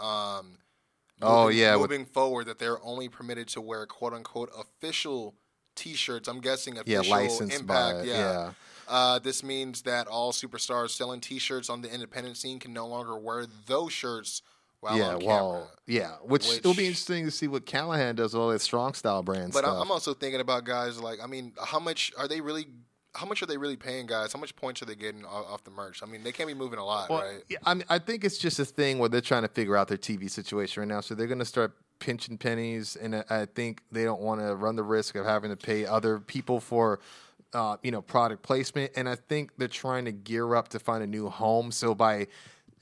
Um, 0.00 0.58
Oh, 1.24 1.44
moving- 1.44 1.58
yeah, 1.58 1.76
with- 1.76 1.90
moving 1.90 2.04
forward, 2.06 2.46
that 2.46 2.58
they're 2.58 2.82
only 2.84 3.08
permitted 3.08 3.46
to 3.48 3.60
wear 3.60 3.86
quote 3.86 4.12
unquote 4.12 4.50
official 4.58 5.34
T-shirts. 5.76 6.26
I'm 6.28 6.40
guessing 6.40 6.74
Yeah, 6.84 6.98
official 6.98 7.10
licensed 7.16 7.60
impact. 7.60 7.98
by 7.98 8.02
yeah. 8.04 8.14
yeah. 8.16 8.52
Uh, 8.88 9.18
this 9.18 9.42
means 9.42 9.82
that 9.82 10.06
all 10.06 10.32
superstars 10.32 10.90
selling 10.90 11.20
T-shirts 11.20 11.70
on 11.70 11.82
the 11.82 11.92
independent 11.92 12.36
scene 12.36 12.58
can 12.58 12.72
no 12.72 12.86
longer 12.86 13.16
wear 13.16 13.46
those 13.66 13.92
shirts 13.92 14.42
while 14.80 14.98
yeah, 14.98 15.14
on 15.14 15.20
camera. 15.20 15.26
well, 15.26 15.70
yeah. 15.86 16.10
Which, 16.22 16.50
it'll 16.50 16.74
be 16.74 16.86
interesting 16.86 17.24
to 17.24 17.30
see 17.30 17.46
what 17.48 17.64
Callihan 17.66 18.16
does 18.16 18.34
with 18.34 18.40
all 18.40 18.50
that 18.50 18.60
strong 18.60 18.94
style 18.94 19.22
brand 19.22 19.52
But 19.52 19.60
stuff. 19.60 19.78
I'm 19.80 19.90
also 19.90 20.12
thinking 20.12 20.40
about 20.40 20.64
guys 20.64 21.00
like 21.00 21.20
I 21.22 21.26
mean, 21.26 21.52
how 21.64 21.78
much 21.78 22.12
are 22.18 22.26
they 22.28 22.40
really? 22.40 22.66
How 23.14 23.26
much 23.26 23.42
are 23.42 23.46
they 23.46 23.58
really 23.58 23.76
paying 23.76 24.06
guys? 24.06 24.32
How 24.32 24.40
much 24.40 24.56
points 24.56 24.80
are 24.80 24.86
they 24.86 24.94
getting 24.94 25.24
off, 25.26 25.62
the 25.64 25.70
merch? 25.70 26.02
I 26.02 26.06
mean, 26.06 26.22
they 26.24 26.32
can't 26.32 26.48
be 26.48 26.54
moving 26.54 26.78
a 26.78 26.84
lot, 26.84 27.10
Well, 27.10 27.20
right? 27.20 27.42
yeah, 27.46 27.58
I 27.64 27.74
mean, 27.74 27.84
I 27.90 27.98
think 27.98 28.24
it's 28.24 28.38
just 28.38 28.58
a 28.58 28.64
thing 28.64 28.98
where 28.98 29.10
they're 29.10 29.20
trying 29.20 29.42
to 29.42 29.48
figure 29.48 29.76
out 29.76 29.88
their 29.88 29.98
TV 29.98 30.30
situation 30.30 30.80
right 30.80 30.88
now. 30.88 31.02
So 31.02 31.14
they're 31.14 31.26
going 31.26 31.38
to 31.38 31.44
start 31.44 31.74
pinching 31.98 32.38
pennies, 32.38 32.96
and 32.96 33.22
I 33.28 33.44
think 33.44 33.82
they 33.92 34.04
don't 34.04 34.22
want 34.22 34.40
to 34.40 34.54
run 34.56 34.76
the 34.76 34.82
risk 34.82 35.14
of 35.14 35.26
having 35.26 35.50
to 35.50 35.56
pay 35.58 35.84
other 35.84 36.20
people 36.20 36.58
for, 36.58 37.00
uh, 37.54 37.76
you 37.82 37.90
know, 37.90 38.02
product 38.02 38.42
placement. 38.42 38.92
And 38.96 39.08
I 39.08 39.14
think 39.14 39.50
they're 39.56 39.68
trying 39.68 40.04
to 40.06 40.12
gear 40.12 40.54
up 40.54 40.68
to 40.68 40.78
find 40.78 41.02
a 41.02 41.06
new 41.06 41.28
home. 41.28 41.70
So 41.70 41.94
by 41.94 42.28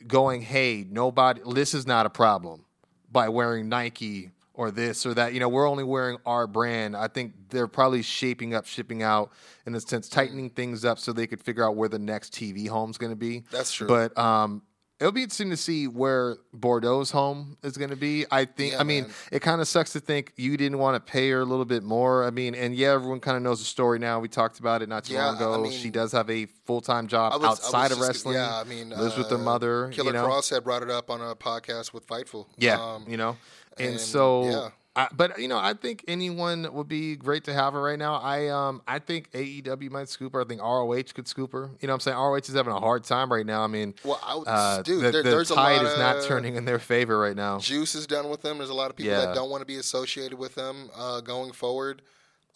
going, 0.06 0.42
hey, 0.42 0.86
nobody, 0.88 1.40
this 1.52 1.74
is 1.74 1.86
not 1.86 2.06
a 2.06 2.10
problem 2.10 2.64
by 3.10 3.28
wearing 3.28 3.68
Nike 3.68 4.30
or 4.54 4.70
this 4.70 5.06
or 5.06 5.14
that. 5.14 5.32
You 5.32 5.40
know, 5.40 5.48
we're 5.48 5.68
only 5.68 5.84
wearing 5.84 6.18
our 6.26 6.46
brand. 6.46 6.96
I 6.96 7.08
think 7.08 7.34
they're 7.48 7.68
probably 7.68 8.02
shaping 8.02 8.54
up, 8.54 8.66
shipping 8.66 9.02
out 9.02 9.32
in 9.66 9.74
a 9.74 9.80
sense, 9.80 10.08
tightening 10.08 10.50
things 10.50 10.84
up 10.84 10.98
so 10.98 11.12
they 11.12 11.26
could 11.26 11.42
figure 11.42 11.66
out 11.66 11.76
where 11.76 11.88
the 11.88 11.98
next 11.98 12.32
TV 12.32 12.68
home's 12.68 12.98
going 12.98 13.12
to 13.12 13.16
be. 13.16 13.44
That's 13.50 13.72
true. 13.72 13.86
But 13.86 14.16
um, 14.18 14.62
it'll 15.00 15.12
be 15.12 15.22
interesting 15.22 15.50
to 15.50 15.56
see 15.56 15.88
where 15.88 16.36
Bordeaux's 16.56 17.10
home 17.10 17.56
is 17.62 17.76
going 17.76 17.90
to 17.90 17.96
be. 17.96 18.26
I 18.30 18.44
think. 18.44 18.74
Yeah, 18.74 18.80
I 18.80 18.84
mean, 18.84 19.04
man. 19.04 19.12
it 19.32 19.40
kind 19.40 19.60
of 19.60 19.66
sucks 19.66 19.92
to 19.94 20.00
think 20.00 20.32
you 20.36 20.56
didn't 20.56 20.78
want 20.78 20.94
to 20.94 21.12
pay 21.12 21.30
her 21.30 21.40
a 21.40 21.44
little 21.44 21.64
bit 21.64 21.82
more. 21.82 22.24
I 22.24 22.30
mean, 22.30 22.54
and 22.54 22.74
yeah, 22.74 22.92
everyone 22.92 23.20
kind 23.20 23.36
of 23.36 23.42
knows 23.42 23.58
the 23.58 23.64
story 23.64 23.98
now. 23.98 24.20
We 24.20 24.28
talked 24.28 24.60
about 24.60 24.82
it 24.82 24.88
not 24.88 25.04
too 25.04 25.14
Yeah, 25.14 25.26
long 25.26 25.36
ago. 25.36 25.54
I 25.54 25.58
mean, 25.58 25.72
she 25.72 25.90
does 25.90 26.12
have 26.12 26.28
a 26.30 26.46
full 26.46 26.80
time 26.80 27.06
job 27.06 27.32
was- 27.32 27.44
outside 27.44 27.92
of 27.92 28.00
wrestling. 28.00 28.36
Yeah, 28.36 28.54
I 28.54 28.64
mean, 28.64 28.90
lives 28.90 29.16
with 29.16 29.30
her 29.30 29.36
uh, 29.36 29.38
mother. 29.38 29.88
Killer 29.88 30.08
you 30.08 30.12
know? 30.12 30.26
Kross 30.28 30.50
had 30.50 30.64
brought 30.64 30.82
it 30.82 30.90
up 30.90 31.10
on 31.10 31.20
a 31.20 31.34
podcast 31.34 31.92
with 31.92 32.06
Fightful. 32.06 32.46
Yeah, 32.58 32.78
Um, 32.80 33.06
you 33.08 33.16
know, 33.16 33.36
and, 33.78 33.90
and, 33.92 34.00
so, 34.00 34.44
yeah. 34.44 34.68
I, 34.96 35.06
but 35.16 35.38
you 35.38 35.46
know, 35.46 35.56
I 35.58 35.74
think 35.74 36.04
anyone 36.08 36.66
would 36.72 36.88
be 36.88 37.14
great 37.14 37.44
to 37.44 37.52
have 37.54 37.74
her 37.74 37.80
right 37.80 37.98
now. 37.98 38.16
I 38.16 38.48
um, 38.48 38.82
I 38.88 38.98
think 38.98 39.30
AEW 39.30 39.88
might 39.90 40.08
scoop 40.08 40.32
her. 40.32 40.40
I 40.40 40.44
think 40.44 40.60
ROH 40.60 41.12
could 41.14 41.28
scoop 41.28 41.52
her. 41.52 41.70
You 41.80 41.86
know, 41.86 41.92
what 41.92 41.94
I'm 41.94 42.00
saying 42.00 42.16
ROH 42.16 42.34
is 42.36 42.54
having 42.54 42.72
a 42.72 42.80
hard 42.80 43.04
time 43.04 43.32
right 43.32 43.46
now. 43.46 43.62
I 43.62 43.68
mean, 43.68 43.94
Well, 44.04 44.20
I 44.24 44.34
would, 44.34 44.48
uh, 44.48 44.82
dude, 44.82 44.98
the, 45.04 45.10
there, 45.12 45.22
the 45.22 45.30
there's 45.30 45.50
a 45.52 45.54
tide 45.54 45.76
lot 45.82 45.86
is 45.92 45.96
not 45.98 46.24
turning 46.24 46.56
in 46.56 46.64
their 46.64 46.80
favor 46.80 47.18
right 47.20 47.36
now. 47.36 47.60
Juice 47.60 47.94
is 47.94 48.08
done 48.08 48.28
with 48.28 48.42
them. 48.42 48.58
There's 48.58 48.70
a 48.70 48.74
lot 48.74 48.90
of 48.90 48.96
people 48.96 49.12
Yeah. 49.12 49.26
that 49.26 49.34
don't 49.34 49.48
want 49.48 49.60
to 49.60 49.66
be 49.66 49.76
associated 49.76 50.36
with 50.38 50.56
them 50.56 50.90
uh, 50.96 51.20
going 51.20 51.52
forward. 51.52 52.02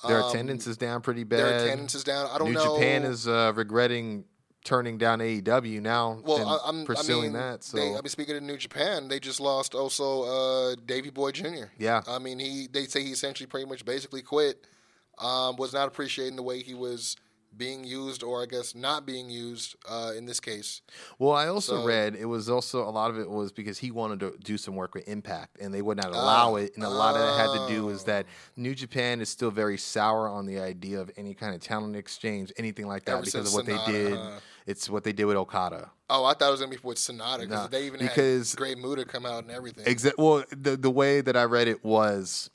Their 0.07 0.21
Um, 0.23 0.29
attendance 0.31 0.67
is 0.67 0.77
down 0.77 1.03
pretty 1.03 1.23
bad. 1.23 1.39
Their 1.39 1.59
attendance 1.67 1.95
is 1.95 2.03
down. 2.03 2.29
I 2.33 2.39
don't 2.39 2.49
New 2.49 2.55
know. 2.55 2.75
Japan 2.77 3.05
is 3.05 3.29
uh, 3.29 3.53
regretting 3.55 4.25
turning 4.65 4.97
down 4.97 5.21
AEW 5.21 5.81
now 5.81 6.19
well, 6.25 6.61
I'm 6.67 6.85
pursuing 6.87 7.21
I 7.21 7.23
mean, 7.25 7.33
that. 7.35 7.65
So 7.65 7.77
they, 7.77 7.91
I 7.91 8.01
mean, 8.01 8.09
speaking 8.09 8.37
of 8.37 8.43
New 8.43 8.57
Japan, 8.57 9.09
they 9.09 9.21
just 9.21 9.39
lost 9.39 9.75
also 9.75 10.23
uh, 10.23 10.77
Davey 10.87 11.11
Boy 11.11 11.31
Jr. 11.31 11.67
Yeah. 11.79 12.03
I 12.09 12.19
mean, 12.19 12.39
he 12.39 12.67
they 12.73 12.85
say 12.85 13.03
he 13.03 13.11
essentially 13.11 13.47
pretty 13.47 13.67
much 13.67 13.85
basically 13.85 14.23
quit. 14.23 14.67
Um, 15.17 15.55
was 15.57 15.73
not 15.73 15.87
appreciating 15.87 16.35
the 16.35 16.43
way 16.43 16.61
he 16.61 16.75
was 16.75 17.17
being 17.57 17.85
used, 17.85 18.23
or 18.23 18.43
I 18.43 18.47
guess 18.47 18.75
not 18.75 19.07
being 19.07 19.31
used 19.31 19.77
uh, 19.89 20.13
in 20.17 20.27
this 20.27 20.41
case. 20.41 20.83
Well, 21.19 21.33
I 21.33 21.49
also 21.49 21.79
So- 21.81 21.85
read 21.87 22.15
it 22.15 22.25
was 22.27 22.49
also 22.49 22.87
a 22.89 22.91
lot 22.91 23.11
of 23.11 23.19
it 23.19 23.29
was 23.29 23.53
because 23.53 23.79
he 23.79 23.91
wanted 23.91 24.21
to 24.21 24.35
do 24.43 24.57
some 24.59 24.75
work 24.77 24.95
with 24.95 25.07
Impact, 25.09 25.59
and 25.61 25.73
they 25.73 25.83
would 25.83 25.97
not 25.97 26.11
allow 26.11 26.53
Oh. 26.53 26.57
it. 26.57 26.75
And 26.75 26.85
a 26.85 26.89
lot 26.89 27.17
of 27.17 27.23
it 27.23 27.39
had 27.39 27.67
to 27.67 27.73
do 27.75 27.89
is 27.91 28.03
Oh. 28.03 28.07
that 28.07 28.27
New 28.57 28.75
Japan 28.75 29.21
is 29.21 29.29
still 29.29 29.51
very 29.51 29.79
sour 29.79 30.29
on 30.29 30.47
the 30.47 30.59
idea 30.59 31.01
of 31.01 31.11
any 31.17 31.35
kind 31.35 31.55
of 31.55 31.61
talent 31.61 31.97
exchange, 31.97 32.53
anything 32.57 32.87
like 32.87 33.05
that, 33.05 33.25
because 33.25 33.49
of 33.49 33.55
what 33.55 33.67
Sanada, 33.67 33.87
they 33.87 33.93
did. 33.93 34.19
It's 34.67 34.89
what 34.89 35.05
they 35.05 35.13
did 35.13 35.27
with 35.27 35.37
Okada. 35.37 35.91
Oh, 36.09 36.25
I 36.25 36.33
thought 36.35 36.49
it 36.49 36.51
was 36.53 36.61
gonna 36.61 36.71
be 36.73 36.79
with 36.83 36.97
Sanada 36.97 37.41
because 37.41 37.51
Nah, 37.51 37.67
they 37.67 37.87
even 37.87 38.01
because- 38.01 38.53
had 38.53 38.59
Great 38.59 38.79
Muta 38.79 39.05
come 39.05 39.27
out 39.27 39.43
and 39.43 39.51
everything. 39.51 39.85
Exa- 39.85 40.13
well, 40.17 40.43
the 40.51 40.77
the 40.77 40.91
way 40.91 41.21
that 41.21 41.37
I 41.37 41.45
read 41.45 41.69
it 41.69 41.85
was. 41.85 42.51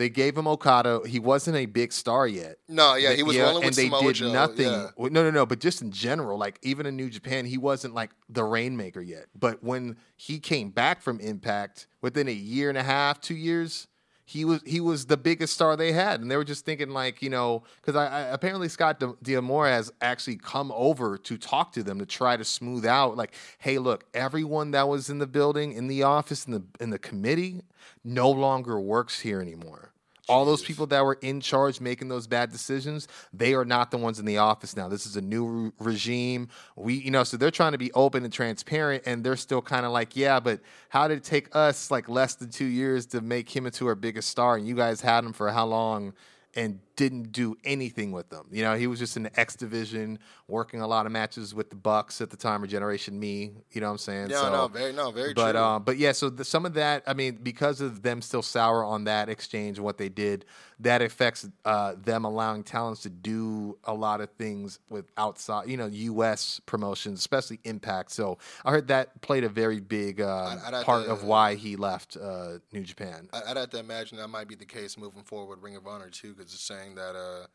They 0.00 0.08
gave 0.08 0.34
him 0.34 0.48
Okada. 0.48 1.02
He 1.06 1.18
wasn't 1.18 1.58
a 1.58 1.66
big 1.66 1.92
star 1.92 2.26
yet. 2.26 2.56
No, 2.70 2.94
yeah, 2.94 3.12
he 3.12 3.22
was 3.22 3.36
rolling 3.36 3.56
and 3.56 3.64
with 3.66 3.76
they 3.76 3.84
Samoa 3.84 4.02
did 4.04 4.14
Joe, 4.14 4.32
nothing. 4.32 4.64
yeah. 4.64 4.88
No, 4.96 5.08
no, 5.08 5.30
no. 5.30 5.44
But 5.44 5.60
just 5.60 5.82
in 5.82 5.90
general, 5.92 6.38
like 6.38 6.58
even 6.62 6.86
in 6.86 6.96
New 6.96 7.10
Japan, 7.10 7.44
he 7.44 7.58
wasn't 7.58 7.92
like 7.92 8.12
the 8.30 8.42
rainmaker 8.42 9.02
yet. 9.02 9.26
But 9.38 9.62
when 9.62 9.98
he 10.16 10.38
came 10.38 10.70
back 10.70 11.02
from 11.02 11.20
Impact, 11.20 11.86
within 12.00 12.28
a 12.28 12.32
year 12.32 12.70
and 12.70 12.78
a 12.78 12.82
half, 12.82 13.20
two 13.20 13.34
years, 13.34 13.88
he 14.24 14.46
was 14.46 14.62
he 14.64 14.80
was 14.80 15.04
the 15.04 15.18
biggest 15.18 15.52
star 15.52 15.76
they 15.76 15.92
had, 15.92 16.22
and 16.22 16.30
they 16.30 16.38
were 16.38 16.44
just 16.44 16.64
thinking 16.64 16.88
like 16.90 17.20
you 17.20 17.28
know 17.28 17.64
because 17.82 17.94
I, 17.94 18.06
I 18.06 18.20
apparently 18.32 18.70
Scott 18.70 19.02
D'Amore 19.22 19.66
has 19.66 19.92
actually 20.00 20.36
come 20.36 20.72
over 20.74 21.18
to 21.18 21.36
talk 21.36 21.72
to 21.72 21.82
them 21.82 21.98
to 21.98 22.06
try 22.06 22.38
to 22.38 22.44
smooth 22.44 22.86
out 22.86 23.18
like, 23.18 23.34
hey, 23.58 23.76
look, 23.76 24.04
everyone 24.14 24.70
that 24.70 24.88
was 24.88 25.10
in 25.10 25.18
the 25.18 25.26
building, 25.26 25.72
in 25.72 25.88
the 25.88 26.04
office, 26.04 26.46
in 26.46 26.52
the 26.52 26.62
in 26.80 26.88
the 26.88 26.98
committee, 26.98 27.60
no 28.02 28.30
longer 28.30 28.80
works 28.80 29.20
here 29.20 29.42
anymore. 29.42 29.89
All 30.30 30.44
those 30.44 30.62
people 30.62 30.86
that 30.86 31.04
were 31.04 31.18
in 31.20 31.40
charge 31.40 31.80
making 31.80 32.08
those 32.08 32.26
bad 32.26 32.50
decisions, 32.50 33.08
they 33.32 33.54
are 33.54 33.64
not 33.64 33.90
the 33.90 33.98
ones 33.98 34.18
in 34.18 34.24
the 34.24 34.38
office 34.38 34.76
now. 34.76 34.88
This 34.88 35.06
is 35.06 35.16
a 35.16 35.20
new 35.20 35.46
re- 35.46 35.72
regime. 35.78 36.48
We, 36.76 36.94
you 36.94 37.10
know, 37.10 37.24
so 37.24 37.36
they're 37.36 37.50
trying 37.50 37.72
to 37.72 37.78
be 37.78 37.92
open 37.92 38.24
and 38.24 38.32
transparent, 38.32 39.02
and 39.06 39.24
they're 39.24 39.36
still 39.36 39.60
kind 39.60 39.84
of 39.84 39.92
like, 39.92 40.16
yeah, 40.16 40.40
but 40.40 40.60
how 40.88 41.08
did 41.08 41.18
it 41.18 41.24
take 41.24 41.54
us 41.54 41.90
like 41.90 42.08
less 42.08 42.34
than 42.36 42.50
two 42.50 42.64
years 42.64 43.06
to 43.06 43.20
make 43.20 43.54
him 43.54 43.66
into 43.66 43.86
our 43.86 43.94
biggest 43.94 44.28
star, 44.28 44.56
and 44.56 44.66
you 44.66 44.74
guys 44.74 45.00
had 45.00 45.24
him 45.24 45.32
for 45.32 45.50
how 45.50 45.66
long? 45.66 46.14
And 46.54 46.80
didn't 47.00 47.32
do 47.32 47.56
anything 47.64 48.12
with 48.12 48.28
them. 48.28 48.44
You 48.52 48.62
know, 48.62 48.74
he 48.76 48.86
was 48.86 48.98
just 48.98 49.16
in 49.16 49.22
the 49.22 49.40
X 49.40 49.56
division, 49.56 50.18
working 50.48 50.82
a 50.82 50.86
lot 50.86 51.06
of 51.06 51.12
matches 51.12 51.54
with 51.54 51.70
the 51.70 51.76
Bucks 51.76 52.20
at 52.20 52.28
the 52.28 52.36
time, 52.36 52.62
or 52.62 52.66
Generation 52.66 53.18
Me. 53.18 53.52
You 53.72 53.80
know 53.80 53.86
what 53.86 53.92
I'm 53.92 53.98
saying? 53.98 54.28
no, 54.28 54.42
So- 54.42 54.52
no, 54.52 54.68
very, 54.68 54.92
no, 54.92 55.10
very 55.10 55.32
but 55.32 55.52
true. 55.52 55.60
um, 55.62 55.82
but 55.82 55.96
yeah, 55.96 56.12
so 56.12 56.28
the, 56.28 56.44
some 56.44 56.66
of 56.66 56.74
that, 56.74 57.02
I 57.06 57.14
mean, 57.14 57.38
because 57.42 57.80
of 57.80 58.02
them 58.02 58.20
still 58.20 58.42
sour 58.42 58.84
on 58.84 59.04
that 59.04 59.30
exchange 59.30 59.78
and 59.78 59.84
what 59.86 59.96
they 59.96 60.10
did, 60.10 60.44
that 60.80 61.00
affects 61.02 61.46
uh, 61.64 61.94
them 62.02 62.24
allowing 62.24 62.64
talents 62.64 63.02
to 63.02 63.10
do 63.10 63.76
a 63.84 63.92
lot 63.94 64.20
of 64.20 64.30
things 64.38 64.78
with 64.90 65.06
outside, 65.16 65.68
you 65.68 65.76
know, 65.76 65.86
U.S. 65.86 66.60
promotions, 66.66 67.18
especially 67.18 67.60
Impact. 67.64 68.10
So 68.10 68.38
I 68.64 68.70
heard 68.70 68.88
that 68.88 69.20
played 69.22 69.44
a 69.44 69.48
very 69.50 69.80
big 69.80 70.20
uh, 70.20 70.56
I'd- 70.64 70.76
I'd 70.76 70.84
part 70.84 71.04
to- 71.06 71.12
of 71.12 71.24
why 71.24 71.54
he 71.54 71.76
left 71.76 72.16
uh, 72.16 72.58
New 72.72 72.82
Japan. 72.82 73.28
I'd 73.32 73.56
have 73.56 73.70
to 73.70 73.78
imagine 73.78 74.16
that 74.18 74.28
might 74.28 74.48
be 74.48 74.54
the 74.54 74.64
case 74.66 74.96
moving 74.98 75.22
forward 75.22 75.56
with 75.56 75.62
Ring 75.64 75.76
of 75.76 75.86
Honor 75.86 76.08
too, 76.10 76.34
because 76.34 76.52
it's 76.54 76.62
saying 76.62 76.89
that 76.96 77.16
uh, 77.16 77.46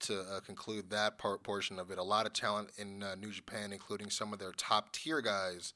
to 0.00 0.20
uh, 0.20 0.40
conclude 0.40 0.90
that 0.90 1.18
part 1.18 1.42
portion 1.42 1.78
of 1.78 1.90
it, 1.90 1.98
a 1.98 2.02
lot 2.02 2.26
of 2.26 2.32
talent 2.32 2.70
in 2.76 3.02
uh, 3.02 3.14
New 3.14 3.30
Japan, 3.30 3.72
including 3.72 4.10
some 4.10 4.32
of 4.32 4.38
their 4.38 4.52
top 4.52 4.92
tier 4.92 5.20
guys, 5.20 5.74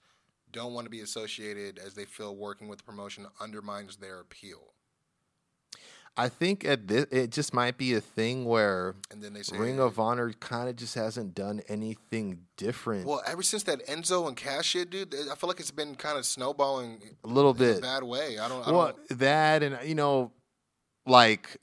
don't 0.52 0.74
want 0.74 0.84
to 0.84 0.90
be 0.90 1.00
associated 1.00 1.78
as 1.78 1.94
they 1.94 2.04
feel 2.04 2.36
working 2.36 2.68
with 2.68 2.78
the 2.78 2.84
promotion 2.84 3.26
undermines 3.40 3.96
their 3.96 4.20
appeal. 4.20 4.72
I 6.14 6.28
think 6.28 6.64
at 6.66 6.88
this, 6.88 7.06
it 7.10 7.30
just 7.30 7.54
might 7.54 7.78
be 7.78 7.94
a 7.94 8.00
thing 8.00 8.44
where 8.44 8.94
And 9.10 9.22
then 9.22 9.32
they 9.32 9.42
say, 9.42 9.56
Ring 9.56 9.80
of 9.80 9.98
Honor 9.98 10.30
kind 10.34 10.68
of 10.68 10.76
just 10.76 10.94
hasn't 10.94 11.34
done 11.34 11.62
anything 11.68 12.40
different. 12.58 13.06
Well, 13.06 13.22
ever 13.26 13.42
since 13.42 13.62
that 13.62 13.86
Enzo 13.86 14.28
and 14.28 14.36
Cass 14.36 14.66
shit, 14.66 14.90
dude, 14.90 15.14
I 15.14 15.34
feel 15.34 15.48
like 15.48 15.58
it's 15.58 15.70
been 15.70 15.94
kind 15.94 16.18
of 16.18 16.26
snowballing 16.26 17.00
a 17.24 17.26
little 17.26 17.52
in 17.52 17.56
a 17.56 17.58
bit. 17.60 17.82
bad 17.82 18.02
way. 18.02 18.38
I 18.38 18.46
don't. 18.46 18.66
I 18.66 18.70
well, 18.70 18.92
don't 18.92 19.18
that 19.20 19.62
and 19.62 19.78
you 19.88 19.94
know, 19.94 20.32
like 21.06 21.56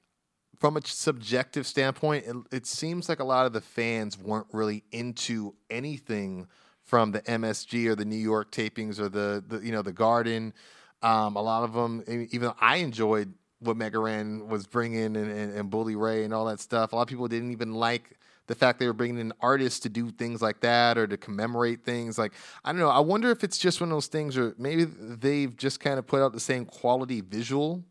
from 0.60 0.76
a 0.76 0.82
subjective 0.86 1.66
standpoint, 1.66 2.26
it, 2.28 2.36
it 2.52 2.66
seems 2.66 3.08
like 3.08 3.20
a 3.20 3.24
lot 3.24 3.46
of 3.46 3.54
the 3.54 3.62
fans 3.62 4.18
weren't 4.18 4.48
really 4.52 4.84
into 4.92 5.56
anything 5.70 6.48
from 6.84 7.12
the 7.12 7.22
MSG 7.22 7.88
or 7.88 7.96
the 7.96 8.06
New 8.06 8.18
York 8.18 8.52
tapings 8.52 9.00
or 9.00 9.10
the, 9.10 9.44
the 9.48 9.60
you 9.60 9.72
know 9.72 9.82
the 9.82 9.94
Garden. 9.94 10.54
Um, 11.02 11.38
a 11.38 11.42
lot 11.42 11.64
of 11.64 11.74
them, 11.74 12.04
even 12.08 12.50
though 12.50 12.56
I 12.60 12.78
enjoyed 12.78 13.34
what 13.60 13.78
Megaran 13.78 14.48
was 14.48 14.68
bringing 14.68 15.16
and, 15.16 15.18
and, 15.18 15.54
and 15.54 15.70
Bully 15.70 15.96
Ray 15.96 16.24
and 16.24 16.34
all 16.34 16.46
that 16.46 16.60
stuff, 16.60 16.92
a 16.92 16.96
lot 16.96 17.04
of 17.04 17.08
people 17.08 17.28
didn't 17.28 17.52
even 17.52 17.74
like 17.74 18.18
the 18.48 18.56
fact 18.56 18.80
they 18.80 18.88
were 18.88 18.94
bringing 18.94 19.20
in 19.20 19.32
artists 19.40 19.80
to 19.82 19.90
do 19.90 20.10
things 20.10 20.42
like 20.42 20.60
that 20.62 20.98
or 20.98 21.06
to 21.06 21.16
commemorate 21.16 21.86
things. 21.86 22.18
Like 22.18 22.34
I 22.66 22.72
don't 22.72 22.82
know. 22.82 22.90
I 22.90 23.00
wonder 23.00 23.30
if 23.30 23.44
it's 23.44 23.60
just 23.60 23.80
one 23.80 23.92
of 23.92 23.96
those 23.96 24.08
things, 24.08 24.38
or 24.38 24.56
maybe 24.58 24.84
they've 24.84 25.56
just 25.56 25.80
kind 25.80 26.00
of 26.00 26.08
put 26.08 26.22
out 26.22 26.34
the 26.34 26.40
same 26.40 26.66
quality 26.66 27.22
visual, 27.22 27.84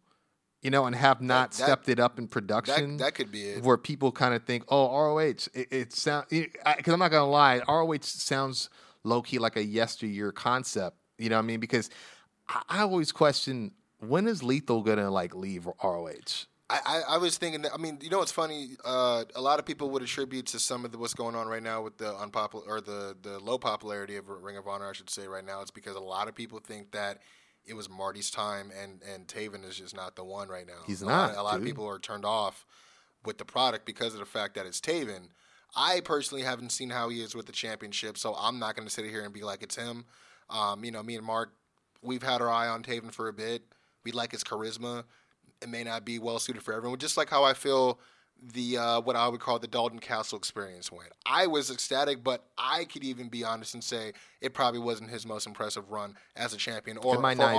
you 0.62 0.70
know, 0.70 0.86
and 0.86 0.96
have 0.96 1.20
not 1.20 1.52
that- 1.52 1.54
stepped 1.54 1.88
it 1.88 2.00
up 2.00 2.18
in 2.18 2.24
that 2.24 2.30
production 2.30 2.96
that 2.98 3.14
could 3.14 3.30
be 3.30 3.44
it. 3.44 3.62
where 3.62 3.76
people 3.76 4.10
kind 4.12 4.34
of 4.34 4.44
think, 4.44 4.64
oh, 4.68 4.90
ROH, 4.90 5.20
it, 5.54 5.68
it 5.70 5.92
sounds, 5.92 6.26
because 6.30 6.92
I'm 6.92 6.98
not 6.98 7.10
going 7.10 7.22
to 7.22 7.24
lie, 7.24 7.60
ROH 7.68 7.98
sounds 8.02 8.70
low 9.04 9.22
key 9.22 9.38
like 9.38 9.56
a 9.56 9.64
yesteryear 9.64 10.32
concept. 10.32 10.96
You 11.18 11.30
know 11.30 11.36
what 11.36 11.44
I 11.44 11.46
mean? 11.46 11.60
Because 11.60 11.90
I, 12.48 12.62
I 12.68 12.80
always 12.80 13.12
question 13.12 13.72
when 14.00 14.26
is 14.26 14.42
Lethal 14.42 14.82
going 14.82 14.98
to 14.98 15.10
like 15.10 15.34
leave 15.34 15.66
ROH? 15.82 16.46
I, 16.70 16.80
I, 16.84 17.02
I 17.14 17.16
was 17.16 17.38
thinking 17.38 17.62
that 17.62 17.72
I 17.72 17.78
mean 17.78 17.98
you 18.02 18.10
know 18.10 18.18
what's 18.18 18.32
funny 18.32 18.70
uh, 18.84 19.24
a 19.34 19.40
lot 19.40 19.58
of 19.58 19.64
people 19.64 19.88
would 19.90 20.02
attribute 20.02 20.46
to 20.48 20.58
some 20.58 20.84
of 20.84 20.92
the, 20.92 20.98
what's 20.98 21.14
going 21.14 21.34
on 21.34 21.46
right 21.46 21.62
now 21.62 21.82
with 21.82 21.96
the 21.96 22.14
unpopular 22.16 22.64
or 22.68 22.80
the 22.80 23.16
the 23.22 23.38
low 23.38 23.58
popularity 23.58 24.16
of 24.16 24.28
Ring 24.28 24.58
of 24.58 24.68
Honor 24.68 24.90
I 24.90 24.92
should 24.92 25.08
say 25.08 25.26
right 25.26 25.44
now 25.44 25.62
it's 25.62 25.70
because 25.70 25.96
a 25.96 26.00
lot 26.00 26.28
of 26.28 26.34
people 26.34 26.60
think 26.60 26.92
that 26.92 27.22
it 27.68 27.74
was 27.74 27.88
Marty's 27.88 28.30
time 28.30 28.72
and 28.80 29.02
and 29.14 29.26
Taven 29.26 29.64
is 29.68 29.76
just 29.76 29.94
not 29.94 30.16
the 30.16 30.24
one 30.24 30.48
right 30.48 30.66
now. 30.66 30.82
He's 30.86 31.02
a 31.02 31.06
not, 31.06 31.34
Lot, 31.34 31.38
a 31.38 31.42
lot 31.42 31.58
of 31.58 31.64
people 31.64 31.86
are 31.86 31.98
turned 31.98 32.24
off 32.24 32.66
with 33.24 33.38
the 33.38 33.44
product 33.44 33.84
because 33.84 34.14
of 34.14 34.20
the 34.20 34.26
fact 34.26 34.54
that 34.54 34.66
it's 34.66 34.80
Taven. 34.80 35.28
I 35.76 36.00
personally 36.00 36.42
haven't 36.42 36.72
seen 36.72 36.90
how 36.90 37.08
he 37.10 37.20
is 37.20 37.34
with 37.34 37.46
the 37.46 37.52
championship, 37.52 38.16
so 38.16 38.34
I'm 38.38 38.58
not 38.58 38.74
going 38.74 38.88
to 38.88 38.92
sit 38.92 39.04
here 39.04 39.22
and 39.22 39.34
be 39.34 39.42
like 39.42 39.62
it's 39.62 39.76
him. 39.76 40.06
Um, 40.48 40.82
you 40.82 40.90
know, 40.90 41.02
me 41.02 41.16
and 41.16 41.24
Mark, 41.24 41.52
we've 42.02 42.22
had 42.22 42.40
our 42.40 42.48
eye 42.48 42.68
on 42.68 42.82
Taven 42.82 43.12
for 43.12 43.28
a 43.28 43.32
bit. 43.32 43.62
We 44.02 44.12
like 44.12 44.32
his 44.32 44.42
charisma. 44.42 45.04
It 45.60 45.68
may 45.68 45.84
not 45.84 46.04
be 46.04 46.18
well 46.18 46.38
suited 46.38 46.62
for 46.62 46.72
everyone, 46.72 46.98
just 46.98 47.16
like 47.16 47.28
how 47.28 47.44
I 47.44 47.52
feel 47.52 48.00
the 48.40 48.78
uh, 48.78 49.00
what 49.00 49.16
I 49.16 49.26
would 49.28 49.40
call 49.40 49.58
the 49.58 49.66
Dalton 49.66 49.98
Castle 49.98 50.38
experience 50.38 50.92
went. 50.92 51.10
I 51.26 51.46
was 51.48 51.70
ecstatic, 51.70 52.22
but 52.22 52.44
I 52.56 52.84
could 52.84 53.02
even 53.04 53.28
be 53.28 53.42
honest 53.44 53.74
and 53.74 53.82
say 53.82 54.12
it 54.40 54.54
probably 54.54 54.78
wasn't 54.80 55.10
his 55.10 55.26
most 55.26 55.46
impressive 55.46 55.90
run 55.90 56.14
as 56.36 56.54
a 56.54 56.56
champion 56.56 56.98
or 56.98 57.16
for 57.16 57.22
not 57.22 57.32
even 57.36 57.46
been 57.46 57.56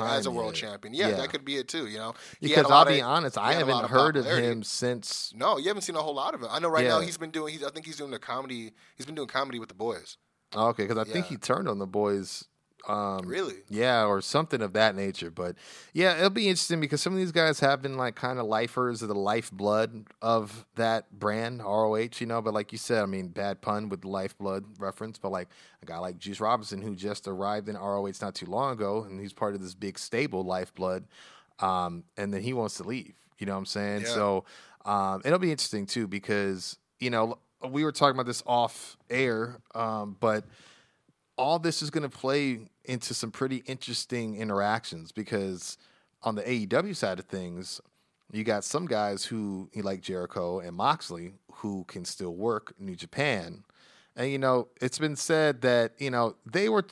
ROH 0.00 0.04
as 0.16 0.26
a 0.26 0.30
world 0.30 0.54
yet. 0.54 0.70
champion. 0.70 0.94
Yeah, 0.94 1.08
Yeah. 1.08 1.16
that 1.16 1.30
could 1.30 1.44
be 1.44 1.56
it 1.56 1.66
too. 1.68 1.86
You 1.88 1.98
know, 1.98 2.14
Because 2.40 2.70
I'll 2.70 2.84
be 2.84 3.00
of- 3.00 3.06
honest, 3.08 3.36
I 3.36 3.52
a 3.52 3.56
haven't 3.56 3.86
heard 3.86 4.16
of 4.16 4.24
him 4.26 4.62
since. 4.62 5.32
No, 5.34 5.58
you 5.58 5.66
haven't 5.68 5.82
seen 5.82 5.96
a 5.96 6.02
whole 6.02 6.14
lot 6.14 6.34
of 6.34 6.42
it. 6.42 6.48
I 6.50 6.58
know 6.60 6.68
right 6.68 6.86
now 6.86 7.00
he's 7.00 7.18
been 7.18 7.30
doing. 7.30 7.52
He's, 7.52 7.64
I 7.64 7.70
think 7.70 7.86
he's 7.86 7.96
doing 7.96 8.10
the 8.12 8.18
comedy. 8.20 8.72
He's 8.96 9.06
been 9.06 9.14
doing 9.16 9.28
comedy 9.28 9.58
with 9.58 9.68
the 9.68 9.74
boys. 9.74 10.16
Oh, 10.54 10.68
okay, 10.68 10.84
because 10.86 10.98
I 10.98 11.10
think 11.10 11.26
he 11.26 11.36
turned 11.36 11.68
on 11.68 11.78
the 11.78 11.86
boys. 11.86 12.44
Um, 12.88 13.26
Really? 13.26 13.56
Yeah, 13.68 14.04
or 14.06 14.20
something 14.20 14.62
of 14.62 14.72
that 14.72 14.94
nature. 14.96 15.30
But 15.30 15.56
yeah, 15.92 16.16
it'll 16.16 16.30
be 16.30 16.48
interesting 16.48 16.80
because 16.80 17.00
some 17.00 17.12
of 17.12 17.18
these 17.18 17.32
guys 17.32 17.60
have 17.60 17.82
been 17.82 17.96
like 17.96 18.14
kind 18.14 18.38
of 18.38 18.46
lifers 18.46 19.02
of 19.02 19.08
the 19.08 19.14
lifeblood 19.14 20.06
of 20.22 20.64
that 20.76 21.10
brand, 21.18 21.60
ROH, 21.62 22.08
you 22.18 22.26
know. 22.26 22.40
But 22.40 22.54
like 22.54 22.72
you 22.72 22.78
said, 22.78 23.02
I 23.02 23.06
mean, 23.06 23.28
bad 23.28 23.60
pun 23.60 23.88
with 23.88 24.02
the 24.02 24.08
lifeblood 24.08 24.64
reference, 24.78 25.18
but 25.18 25.30
like 25.30 25.48
a 25.82 25.86
guy 25.86 25.98
like 25.98 26.18
Juice 26.18 26.40
Robinson 26.40 26.82
who 26.82 26.96
just 26.96 27.28
arrived 27.28 27.68
in 27.68 27.76
ROH 27.76 28.12
not 28.20 28.34
too 28.34 28.46
long 28.46 28.72
ago 28.72 29.04
and 29.04 29.20
he's 29.20 29.32
part 29.32 29.54
of 29.54 29.60
this 29.60 29.74
big 29.74 29.98
stable, 29.98 30.42
lifeblood, 30.44 31.04
um, 31.60 32.04
and 32.16 32.32
then 32.32 32.42
he 32.42 32.52
wants 32.52 32.76
to 32.76 32.84
leave. 32.84 33.14
You 33.38 33.46
know 33.46 33.52
what 33.52 33.58
I'm 33.58 33.66
saying? 33.66 34.02
Yeah. 34.02 34.08
So 34.08 34.44
um, 34.84 35.22
it'll 35.24 35.38
be 35.38 35.50
interesting 35.50 35.86
too 35.86 36.06
because, 36.06 36.76
you 36.98 37.10
know, 37.10 37.38
we 37.68 37.84
were 37.84 37.92
talking 37.92 38.16
about 38.16 38.26
this 38.26 38.42
off 38.46 38.96
air, 39.10 39.58
um, 39.74 40.16
but 40.18 40.44
all 41.40 41.58
this 41.58 41.80
is 41.80 41.88
going 41.88 42.02
to 42.02 42.16
play 42.18 42.60
into 42.84 43.14
some 43.14 43.30
pretty 43.30 43.62
interesting 43.66 44.36
interactions 44.36 45.10
because 45.10 45.78
on 46.22 46.34
the 46.34 46.42
AEW 46.42 46.94
side 46.94 47.18
of 47.18 47.24
things, 47.24 47.80
you 48.30 48.44
got 48.44 48.62
some 48.62 48.84
guys 48.84 49.24
who 49.24 49.70
like 49.74 50.02
Jericho 50.02 50.60
and 50.60 50.76
Moxley 50.76 51.32
who 51.54 51.84
can 51.84 52.04
still 52.04 52.34
work 52.34 52.74
New 52.78 52.94
Japan. 52.94 53.64
And 54.14 54.30
you 54.30 54.38
know, 54.38 54.68
it's 54.82 54.98
been 54.98 55.16
said 55.16 55.62
that, 55.62 55.94
you 55.98 56.10
know, 56.10 56.36
they 56.44 56.68
were 56.68 56.84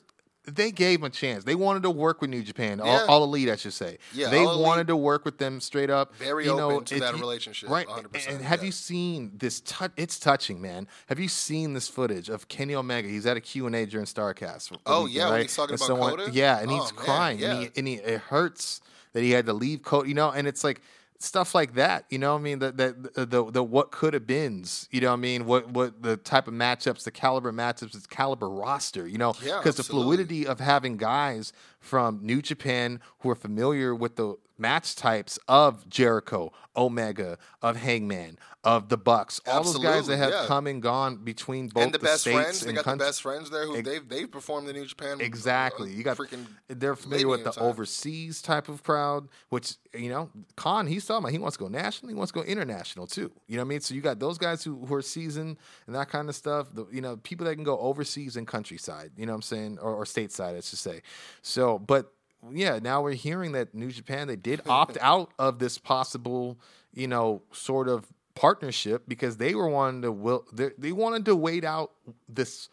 they 0.54 0.70
gave 0.72 1.00
him 1.00 1.04
a 1.04 1.10
chance. 1.10 1.44
They 1.44 1.54
wanted 1.54 1.82
to 1.84 1.90
work 1.90 2.20
with 2.20 2.30
New 2.30 2.42
Japan, 2.42 2.80
Yeah. 2.84 3.02
all, 3.02 3.06
all 3.08 3.24
elite, 3.24 3.48
I 3.48 3.56
should 3.56 3.72
say. 3.72 3.98
Yeah, 4.12 4.30
they 4.30 4.42
wanted 4.44 4.86
to 4.88 4.96
work 4.96 5.24
with 5.24 5.38
them 5.38 5.60
straight 5.60 5.90
up. 5.90 6.14
Very 6.16 6.44
you 6.46 6.52
open 6.52 6.68
know, 6.68 6.80
to 6.80 7.00
that 7.00 7.14
you- 7.14 7.20
relationship, 7.20 7.68
right? 7.70 7.86
100%, 7.86 8.28
And 8.28 8.42
have 8.42 8.60
yeah. 8.60 8.66
you 8.66 8.72
seen 8.72 9.32
this? 9.36 9.60
tou- 9.60 9.88
it's 9.96 10.18
touching, 10.18 10.60
man. 10.60 10.88
Have 11.08 11.18
you 11.18 11.28
seen 11.28 11.74
this 11.74 11.88
footage 11.88 12.28
of 12.28 12.48
Kenny 12.48 12.74
Omega? 12.74 13.08
He's 13.08 13.26
at 13.26 13.36
a 13.36 13.40
Q 13.40 13.66
and 13.66 13.76
A 13.76 13.86
during 13.86 14.06
Starrcast. 14.06 14.76
Oh, 14.86 15.04
weekend, 15.04 15.14
yeah, 15.16 15.30
right? 15.30 15.42
he's 15.42 15.54
talking 15.56 15.74
And 15.74 15.80
about 15.80 15.86
someone- 15.86 16.16
Kota? 16.16 16.30
Yeah, 16.32 16.58
and 16.58 16.70
Oh, 16.70 16.74
he's 16.82 16.92
man, 16.94 17.04
crying, 17.04 17.42
and, 17.44 17.58
yeah. 17.62 17.68
he, 17.68 17.70
and 17.78 17.88
he, 17.88 17.94
it 17.94 18.20
hurts 18.20 18.80
that 19.12 19.22
he 19.22 19.30
had 19.32 19.46
to 19.46 19.52
leave 19.52 19.82
Kota. 19.82 20.08
You 20.08 20.14
know, 20.14 20.30
and 20.30 20.46
it's 20.46 20.62
like 20.64 20.80
stuff 21.18 21.54
like 21.54 21.74
that. 21.74 22.04
You 22.10 22.18
know, 22.18 22.32
what 22.32 22.40
I 22.40 22.42
mean, 22.42 22.58
that 22.60 22.76
the, 22.76 23.26
the 23.26 23.50
the 23.50 23.62
what 23.62 23.90
could 23.90 24.14
have 24.14 24.26
beens. 24.26 24.88
You 24.90 25.00
know, 25.00 25.08
what 25.08 25.14
I 25.14 25.16
mean, 25.16 25.46
what 25.46 25.70
what 25.70 26.02
the 26.02 26.16
type 26.16 26.48
of 26.48 26.54
matchups, 26.54 27.04
the 27.04 27.10
caliber 27.10 27.52
matchups, 27.52 27.92
the 27.92 28.08
caliber 28.08 28.48
roster. 28.48 29.06
You 29.06 29.18
know, 29.18 29.34
Yeah, 29.42 29.58
because 29.58 29.76
the 29.76 29.82
fluidity 29.82 30.46
of 30.46 30.60
having 30.60 30.96
guys 30.96 31.52
from 31.80 32.20
New 32.22 32.40
Japan 32.40 33.00
who 33.20 33.30
are 33.30 33.34
familiar 33.34 33.94
with 33.94 34.16
the 34.16 34.36
match 34.58 34.96
types 34.96 35.38
of 35.48 35.88
Jericho, 35.88 36.52
Omega, 36.76 37.38
of 37.62 37.76
Hangman, 37.76 38.38
of 38.64 38.88
the 38.88 38.96
Bucks, 38.96 39.40
all 39.46 39.62
those 39.62 39.78
guys 39.78 40.06
that 40.08 40.16
have 40.16 40.30
yeah. 40.30 40.44
come 40.46 40.66
and 40.66 40.82
gone 40.82 41.16
between 41.16 41.68
both 41.68 41.84
and 41.84 41.94
the, 41.94 41.98
best 41.98 42.22
states 42.22 42.36
friends, 42.36 42.60
they 42.60 42.72
got 42.72 42.84
countries. 42.84 43.06
the 43.06 43.08
best 43.08 43.22
friends 43.22 43.50
there 43.50 43.66
who 43.66 43.76
Ex- 43.76 43.88
they've 43.88 44.08
they've 44.08 44.30
performed 44.30 44.68
in 44.68 44.76
New 44.76 44.84
Japan. 44.84 45.20
uh, 45.20 45.24
Exactly. 45.24 45.92
You 45.92 46.02
got 46.02 46.16
freaking. 46.16 46.46
they're 46.68 46.96
familiar 46.96 47.28
with 47.28 47.44
the 47.44 47.52
time. 47.52 47.64
overseas 47.64 48.42
type 48.42 48.68
of 48.68 48.82
crowd, 48.82 49.28
which 49.48 49.76
you 49.94 50.10
know, 50.10 50.30
Khan 50.56 50.86
he's 50.86 51.06
talking 51.06 51.24
about. 51.24 51.32
He 51.32 51.38
wants 51.38 51.56
to 51.56 51.64
go 51.64 51.68
national. 51.68 52.10
He 52.10 52.14
wants 52.14 52.32
to 52.32 52.38
go 52.40 52.44
international 52.44 53.06
too. 53.06 53.30
You 53.46 53.56
know 53.56 53.62
what 53.62 53.66
I 53.66 53.68
mean? 53.68 53.80
So 53.80 53.94
you 53.94 54.00
got 54.00 54.18
those 54.18 54.38
guys 54.38 54.62
who, 54.62 54.84
who 54.84 54.94
are 54.94 55.02
seasoned 55.02 55.56
and 55.86 55.94
that 55.94 56.08
kind 56.08 56.28
of 56.28 56.34
stuff. 56.34 56.68
The, 56.72 56.86
you 56.92 57.00
know, 57.00 57.16
people 57.16 57.46
that 57.46 57.54
can 57.54 57.64
go 57.64 57.78
overseas 57.78 58.36
and 58.36 58.46
countryside. 58.46 59.12
You 59.16 59.26
know 59.26 59.32
what 59.32 59.36
I'm 59.36 59.42
saying, 59.42 59.78
or, 59.80 59.94
or 59.94 60.04
stateside, 60.04 60.56
I 60.56 60.60
should 60.60 60.78
say. 60.78 61.02
So, 61.42 61.78
but 61.78 62.12
yeah, 62.52 62.78
now 62.80 63.02
we're 63.02 63.12
hearing 63.12 63.52
that 63.52 63.74
New 63.74 63.90
Japan 63.90 64.28
they 64.28 64.36
did 64.36 64.60
opt 64.68 64.98
out 65.00 65.30
of 65.38 65.58
this 65.58 65.78
possible, 65.78 66.58
you 66.92 67.08
know, 67.08 67.42
sort 67.52 67.88
of 67.88 68.06
partnership 68.34 69.02
because 69.08 69.36
they 69.36 69.54
were 69.54 69.68
wanting 69.68 70.02
to 70.02 70.12
will 70.12 70.44
they, 70.52 70.70
they 70.78 70.92
wanted 70.92 71.24
to 71.24 71.34
wait 71.34 71.64
out 71.64 71.92
this 72.28 72.68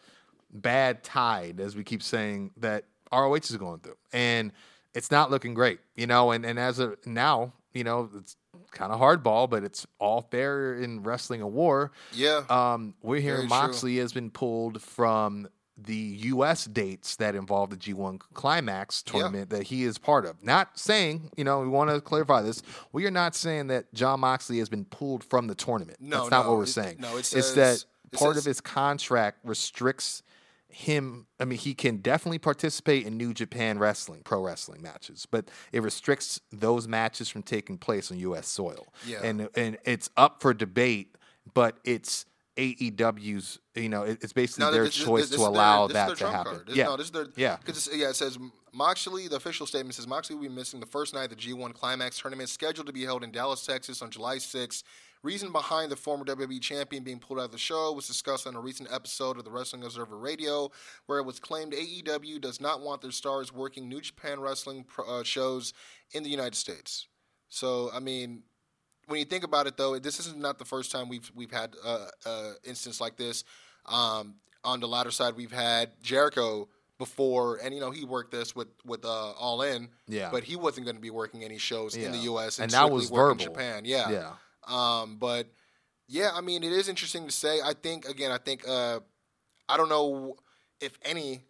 bad 0.52 1.02
tide, 1.02 1.60
as 1.60 1.76
we 1.76 1.84
keep 1.84 2.02
saying, 2.02 2.52
that 2.56 2.84
ROH 3.12 3.34
is 3.34 3.56
going 3.56 3.80
through. 3.80 3.96
And 4.12 4.52
it's 4.94 5.10
not 5.10 5.30
looking 5.30 5.54
great, 5.54 5.80
you 5.94 6.06
know, 6.06 6.30
and, 6.30 6.44
and 6.44 6.58
as 6.58 6.78
of 6.78 6.96
now, 7.06 7.52
you 7.74 7.84
know, 7.84 8.08
it's 8.16 8.36
kind 8.70 8.92
of 8.92 9.00
hardball, 9.00 9.48
but 9.48 9.64
it's 9.64 9.86
all 9.98 10.22
fair 10.22 10.74
in 10.74 11.02
wrestling 11.02 11.42
and 11.42 11.52
war. 11.52 11.92
Yeah. 12.12 12.42
Um, 12.48 12.94
we're 13.02 13.20
hearing 13.20 13.48
Very 13.48 13.48
true. 13.48 13.56
Moxley 13.58 13.96
has 13.98 14.12
been 14.12 14.30
pulled 14.30 14.80
from 14.80 15.48
the 15.78 15.94
U.S. 15.94 16.64
dates 16.64 17.16
that 17.16 17.34
involve 17.34 17.70
the 17.70 17.76
G1 17.76 18.20
Climax 18.32 19.02
tournament 19.02 19.50
that 19.50 19.64
he 19.64 19.84
is 19.84 19.98
part 19.98 20.24
of. 20.24 20.42
Not 20.42 20.78
saying, 20.78 21.30
you 21.36 21.44
know, 21.44 21.60
we 21.60 21.68
want 21.68 21.90
to 21.90 22.00
clarify 22.00 22.40
this. 22.42 22.62
We 22.92 23.04
are 23.06 23.10
not 23.10 23.34
saying 23.34 23.66
that 23.66 23.92
John 23.92 24.20
Moxley 24.20 24.58
has 24.58 24.68
been 24.70 24.86
pulled 24.86 25.22
from 25.22 25.48
the 25.48 25.54
tournament. 25.54 25.98
No, 26.00 26.18
That's 26.20 26.30
not 26.30 26.44
no, 26.46 26.50
what 26.52 26.58
we're 26.58 26.64
it- 26.64 26.68
saying. 26.68 26.96
no, 27.00 27.16
it 27.16 27.20
it's 27.20 27.28
says- 27.28 27.54
that 27.56 27.84
it 28.12 28.16
part 28.18 28.36
says- 28.36 28.44
of 28.46 28.48
his 28.48 28.60
contract 28.62 29.40
restricts 29.44 30.22
him. 30.68 31.26
I 31.40 31.44
mean, 31.44 31.58
he 31.58 31.74
can 31.74 31.98
definitely 31.98 32.38
participate 32.38 33.06
in 33.06 33.16
New 33.16 33.32
Japan 33.34 33.78
wrestling, 33.78 34.22
pro 34.24 34.42
wrestling 34.42 34.82
matches, 34.82 35.26
but 35.30 35.50
it 35.72 35.82
restricts 35.82 36.40
those 36.52 36.88
matches 36.88 37.28
from 37.28 37.42
taking 37.42 37.78
place 37.78 38.10
on 38.10 38.18
U.S. 38.18 38.48
soil. 38.48 38.86
Yeah. 39.06 39.20
And 39.22 39.48
and 39.54 39.78
it's 39.84 40.10
up 40.16 40.40
for 40.42 40.52
debate, 40.54 41.16
but 41.54 41.78
it's 41.84 42.26
AEW's. 42.56 43.58
You 43.74 43.88
know, 43.88 44.02
it's 44.02 44.32
basically 44.32 44.64
No, 44.64 44.72
their 44.72 44.84
this- 44.84 44.94
choice 44.94 45.22
this 45.24 45.30
to 45.32 45.36
their- 45.38 45.46
allow 45.48 45.86
this 45.86 45.94
that 45.94 46.16
to 46.18 46.30
happen. 46.30 46.62
Yeah. 46.68 46.84
no, 46.84 46.96
this 46.96 47.06
is 47.06 47.12
their 47.12 47.26
yeah. 47.36 47.56
Because 47.56 47.88
yeah, 47.92 48.08
it 48.08 48.16
says 48.16 48.38
Moxley. 48.72 49.28
The 49.28 49.36
official 49.36 49.66
statement 49.66 49.94
says 49.94 50.06
Moxley 50.06 50.36
will 50.36 50.42
be 50.42 50.48
missing 50.48 50.80
the 50.80 50.86
first 50.86 51.14
night 51.14 51.24
of 51.24 51.30
the 51.30 51.36
G1 51.36 51.74
Climax 51.74 52.18
tournament, 52.18 52.48
scheduled 52.48 52.86
to 52.86 52.92
be 52.92 53.04
held 53.04 53.22
in 53.24 53.30
Dallas, 53.32 53.64
Texas, 53.64 54.02
on 54.02 54.10
July 54.10 54.36
6th. 54.38 54.82
Reason 55.22 55.50
behind 55.50 55.90
the 55.90 55.96
former 55.96 56.24
WWE 56.24 56.60
champion 56.60 57.02
being 57.02 57.18
pulled 57.18 57.40
out 57.40 57.46
of 57.46 57.50
the 57.52 57.58
show 57.58 57.90
was 57.92 58.06
discussed 58.06 58.46
on 58.46 58.54
a 58.54 58.60
recent 58.60 58.92
episode 58.92 59.38
of 59.38 59.44
the 59.44 59.50
Wrestling 59.50 59.82
Observer 59.82 60.16
Radio, 60.16 60.70
where 61.06 61.18
it 61.18 61.24
was 61.24 61.40
claimed 61.40 61.72
AEW 61.72 62.40
does 62.40 62.60
not 62.60 62.80
want 62.80 63.00
their 63.02 63.10
stars 63.10 63.52
working 63.52 63.88
New 63.88 64.00
Japan 64.00 64.38
wrestling 64.38 64.84
pro- 64.84 65.04
uh, 65.06 65.22
shows 65.24 65.72
in 66.12 66.22
the 66.22 66.30
United 66.30 66.54
States. 66.54 67.08
So, 67.48 67.90
I 67.92 67.98
mean, 67.98 68.42
when 69.06 69.18
you 69.18 69.24
think 69.24 69.44
about 69.44 69.66
it, 69.66 69.76
though, 69.76 69.98
this 69.98 70.20
is 70.20 70.34
not 70.34 70.58
the 70.58 70.64
first 70.64 70.90
time 70.90 71.08
we've 71.08 71.30
we've 71.34 71.50
had 71.50 71.74
uh, 71.84 72.06
uh, 72.24 72.52
instance 72.64 73.00
like 73.00 73.16
this. 73.16 73.44
Um, 73.86 74.36
on 74.64 74.80
the 74.80 74.88
latter 74.88 75.10
side, 75.10 75.34
we've 75.36 75.52
had 75.52 75.90
Jericho 76.02 76.68
before, 76.98 77.58
and 77.62 77.74
you 77.74 77.80
know 77.80 77.90
he 77.90 78.04
worked 78.04 78.32
this 78.32 78.54
with 78.54 78.68
with 78.84 79.04
uh, 79.04 79.32
All 79.32 79.62
In. 79.62 79.88
Yeah. 80.08 80.30
but 80.30 80.44
he 80.44 80.56
wasn't 80.56 80.86
going 80.86 80.96
to 80.96 81.02
be 81.02 81.10
working 81.10 81.44
any 81.44 81.58
shows 81.58 81.96
in 81.96 82.12
the 82.12 82.18
U.S. 82.18 82.58
and, 82.58 82.64
And 82.64 82.72
that 82.72 82.90
was 82.90 83.10
verbal. 83.10 83.44
Japan. 83.44 83.84
Yeah, 83.84 84.10
Yeah. 84.10 84.32
Um, 84.66 85.16
but 85.18 85.48
yeah, 86.08 86.30
I 86.34 86.40
mean, 86.40 86.64
it 86.64 86.72
is 86.72 86.88
interesting 86.88 87.26
to 87.26 87.32
say. 87.32 87.60
I 87.64 87.72
think 87.74 88.08
again, 88.08 88.32
I 88.32 88.38
think 88.38 88.66
uh, 88.68 89.00
I 89.68 89.76
don't 89.76 89.88
know 89.88 90.36
if 90.80 90.98
any 91.02 91.42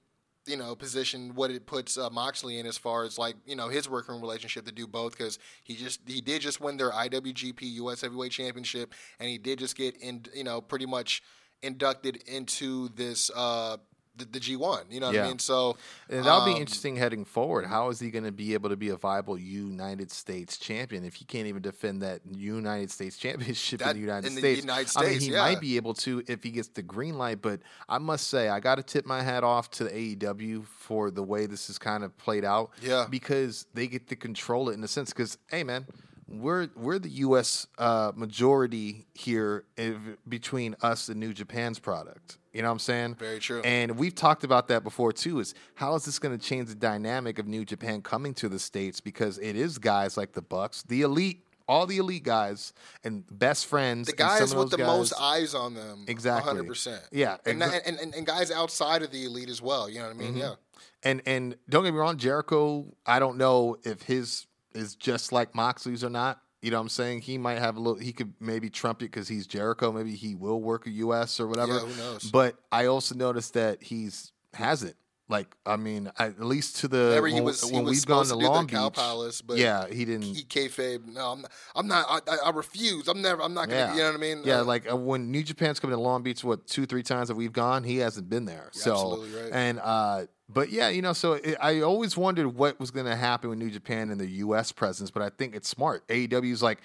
you 0.46 0.56
know 0.56 0.74
position 0.74 1.32
what 1.34 1.50
it 1.50 1.66
puts 1.66 1.98
uh, 1.98 2.10
Moxley 2.10 2.58
in 2.58 2.66
as 2.66 2.78
far 2.78 3.04
as 3.04 3.18
like 3.18 3.36
you 3.46 3.56
know 3.56 3.68
his 3.68 3.88
working 3.88 4.20
relationship 4.20 4.64
to 4.66 4.72
do 4.72 4.86
both 4.86 5.16
because 5.16 5.38
he 5.64 5.74
just 5.74 6.00
he 6.06 6.20
did 6.20 6.40
just 6.40 6.60
win 6.60 6.76
their 6.76 6.90
IWGP 6.90 7.62
US 7.62 8.00
Heavyweight 8.00 8.32
Championship 8.32 8.94
and 9.18 9.28
he 9.28 9.38
did 9.38 9.58
just 9.58 9.76
get 9.76 9.96
in 9.98 10.24
you 10.34 10.44
know 10.44 10.60
pretty 10.60 10.86
much 10.86 11.22
inducted 11.62 12.22
into 12.26 12.88
this 12.90 13.30
uh 13.34 13.76
the, 14.16 14.24
the 14.24 14.40
G1 14.40 14.84
you 14.90 15.00
know 15.00 15.06
what 15.06 15.14
Yeah. 15.14 15.24
I 15.24 15.28
mean 15.28 15.38
so 15.38 15.76
And 16.08 16.24
that'll 16.24 16.44
be 16.44 16.52
um, 16.52 16.60
interesting 16.60 16.96
heading 16.96 17.24
forward. 17.24 17.66
How 17.66 17.88
is 17.90 18.00
he 18.00 18.10
going 18.10 18.24
to 18.24 18.32
be 18.32 18.54
able 18.54 18.70
to 18.70 18.76
be 18.76 18.88
a 18.90 18.96
viable 18.96 19.38
United 19.38 20.10
States 20.10 20.56
champion 20.58 21.04
if 21.04 21.14
he 21.14 21.24
can't 21.24 21.46
even 21.46 21.62
defend 21.62 22.02
that 22.02 22.20
United 22.30 22.90
States 22.90 23.16
championship 23.18 23.80
That- 23.80 23.90
in 23.90 23.96
the 23.96 24.00
United 24.00 24.26
in 24.28 24.34
the 24.34 24.40
States? 24.40 24.60
United 24.62 24.90
I 24.96 25.02
mean, 25.02 25.20
he 25.20 25.30
yeah. 25.32 25.40
might 25.42 25.60
be 25.60 25.76
able 25.76 25.94
to 25.94 26.22
if 26.26 26.42
he 26.42 26.50
gets 26.50 26.68
the 26.68 26.82
green 26.82 27.18
light, 27.18 27.42
but 27.42 27.60
I 27.88 27.98
must 27.98 28.28
say, 28.28 28.48
I 28.48 28.60
got 28.60 28.76
to 28.76 28.82
tip 28.82 29.06
my 29.06 29.22
hat 29.22 29.44
off 29.44 29.70
to 29.72 29.84
the 29.84 29.90
AEW 29.90 30.66
for 30.66 31.10
the 31.10 31.22
way 31.22 31.46
this 31.46 31.68
is 31.68 31.78
kind 31.78 32.04
of 32.04 32.16
played 32.16 32.44
out. 32.44 32.70
Yeah. 32.80 33.06
Because 33.08 33.66
they 33.74 33.86
get 33.86 34.08
to 34.08 34.16
control 34.16 34.68
it 34.70 34.74
in 34.74 34.84
a 34.84 34.88
sense. 34.88 35.12
Because, 35.12 35.38
hey, 35.50 35.64
man, 35.64 35.86
we're 36.28 36.68
we're 36.76 36.98
the 36.98 37.08
U.S. 37.10 37.66
Uh, 37.78 38.12
majority 38.14 39.06
here 39.14 39.64
if, 39.76 39.96
between 40.28 40.76
us 40.82 41.08
and 41.08 41.20
New 41.20 41.32
Japan's 41.32 41.78
product. 41.78 42.38
You 42.56 42.62
know 42.62 42.68
what 42.68 42.72
I'm 42.72 42.78
saying? 42.78 43.14
Very 43.16 43.38
true. 43.38 43.60
And 43.60 43.98
we've 43.98 44.14
talked 44.14 44.42
about 44.42 44.68
that 44.68 44.82
before 44.82 45.12
too. 45.12 45.40
Is 45.40 45.54
how 45.74 45.94
is 45.94 46.06
this 46.06 46.18
going 46.18 46.36
to 46.38 46.42
change 46.42 46.70
the 46.70 46.74
dynamic 46.74 47.38
of 47.38 47.46
New 47.46 47.66
Japan 47.66 48.00
coming 48.00 48.32
to 48.34 48.48
the 48.48 48.58
states? 48.58 48.98
Because 48.98 49.36
it 49.38 49.56
is 49.56 49.76
guys 49.76 50.16
like 50.16 50.32
the 50.32 50.40
Bucks, 50.40 50.82
the 50.84 51.02
elite, 51.02 51.44
all 51.68 51.84
the 51.86 51.98
elite 51.98 52.22
guys, 52.22 52.72
and 53.04 53.24
best 53.30 53.66
friends. 53.66 54.06
The 54.08 54.14
guys 54.14 54.54
with 54.54 54.70
the 54.70 54.78
those 54.78 54.86
most 54.86 55.20
eyes 55.20 55.54
on 55.54 55.74
them. 55.74 56.06
Exactly. 56.08 56.54
100%. 56.62 56.98
Yeah, 57.12 57.36
And, 57.44 57.60
exa- 57.60 57.80
and, 57.84 57.98
and, 57.98 58.14
and 58.14 58.26
guys 58.26 58.50
outside 58.50 59.02
of 59.02 59.10
the 59.10 59.26
elite 59.26 59.50
as 59.50 59.60
well. 59.60 59.90
You 59.90 59.98
know 59.98 60.06
what 60.06 60.16
I 60.16 60.18
mean? 60.18 60.30
Mm-hmm. 60.30 60.38
Yeah. 60.38 60.54
And 61.02 61.20
and 61.26 61.56
don't 61.68 61.84
get 61.84 61.92
me 61.92 62.00
wrong, 62.00 62.16
Jericho. 62.16 62.86
I 63.04 63.18
don't 63.18 63.36
know 63.36 63.76
if 63.84 64.00
his 64.02 64.46
is 64.74 64.94
just 64.94 65.30
like 65.30 65.54
Moxley's 65.54 66.02
or 66.02 66.10
not. 66.10 66.40
You 66.62 66.70
know 66.70 66.78
what 66.78 66.82
I'm 66.82 66.88
saying? 66.88 67.20
He 67.20 67.38
might 67.38 67.58
have 67.58 67.76
a 67.76 67.80
little. 67.80 67.98
He 67.98 68.12
could 68.12 68.32
maybe 68.40 68.70
trump 68.70 69.02
it 69.02 69.10
because 69.10 69.28
he's 69.28 69.46
Jericho. 69.46 69.92
Maybe 69.92 70.14
he 70.14 70.34
will 70.34 70.60
work 70.60 70.86
a 70.86 70.90
US 70.90 71.38
or 71.38 71.46
whatever. 71.46 71.74
Yeah, 71.74 71.80
who 71.80 71.96
knows? 71.96 72.30
But 72.30 72.56
I 72.72 72.86
also 72.86 73.14
noticed 73.14 73.54
that 73.54 73.82
he's 73.82 74.32
hasn't. 74.54 74.96
Like 75.28 75.56
I 75.66 75.76
mean, 75.76 76.10
at 76.20 76.40
least 76.40 76.76
to 76.80 76.88
the 76.88 77.18
Remember, 77.20 77.26
he 77.26 77.34
when, 77.34 77.42
he 77.42 77.80
was 77.80 77.96
we've 77.96 78.06
gone 78.06 78.24
to 78.26 78.30
to 78.30 78.36
Long 78.36 78.66
Beach. 78.66 78.92
Palace, 78.92 79.42
but 79.42 79.56
yeah, 79.56 79.88
he 79.88 80.04
didn't. 80.04 80.22
he 80.22 80.44
kayfabe. 80.44 81.04
No, 81.04 81.32
I'm 81.32 81.42
not. 81.42 81.50
I'm 81.74 81.86
not 81.88 82.28
I, 82.28 82.36
I, 82.46 82.50
refuse. 82.50 83.08
I'm 83.08 83.22
never. 83.22 83.42
I'm 83.42 83.52
not 83.52 83.68
gonna. 83.68 83.80
yeah, 83.80 83.92
You 83.92 83.98
know 84.02 84.06
what 84.10 84.14
I 84.14 84.18
mean? 84.18 84.42
Yeah, 84.44 84.60
Uh, 84.60 84.64
like 84.64 84.90
uh, 84.90 84.96
when 84.96 85.32
New 85.32 85.42
Japan's 85.42 85.80
coming 85.80 85.96
to 85.96 86.00
Long 86.00 86.22
Beach, 86.22 86.44
what 86.44 86.68
two, 86.68 86.86
three 86.86 87.02
times 87.02 87.26
that 87.26 87.34
we've 87.34 87.52
gone, 87.52 87.82
he 87.82 87.96
hasn't 87.96 88.28
been 88.28 88.44
there. 88.44 88.70
So, 88.72 88.92
absolutely 88.92 89.40
right. 89.40 89.52
and 89.52 89.80
uh, 89.82 90.26
but 90.48 90.70
yeah, 90.70 90.90
you 90.90 91.02
know, 91.02 91.12
so 91.12 91.32
it, 91.32 91.56
I 91.60 91.80
always 91.80 92.16
wondered 92.16 92.46
what 92.46 92.78
was 92.78 92.92
going 92.92 93.06
to 93.06 93.16
happen 93.16 93.50
with 93.50 93.58
New 93.58 93.70
Japan 93.70 94.10
and 94.10 94.20
the 94.20 94.30
U.S. 94.30 94.70
presence, 94.70 95.10
but 95.10 95.22
I 95.22 95.30
think 95.30 95.56
it's 95.56 95.68
smart. 95.68 96.06
AEW's 96.08 96.62
like. 96.62 96.78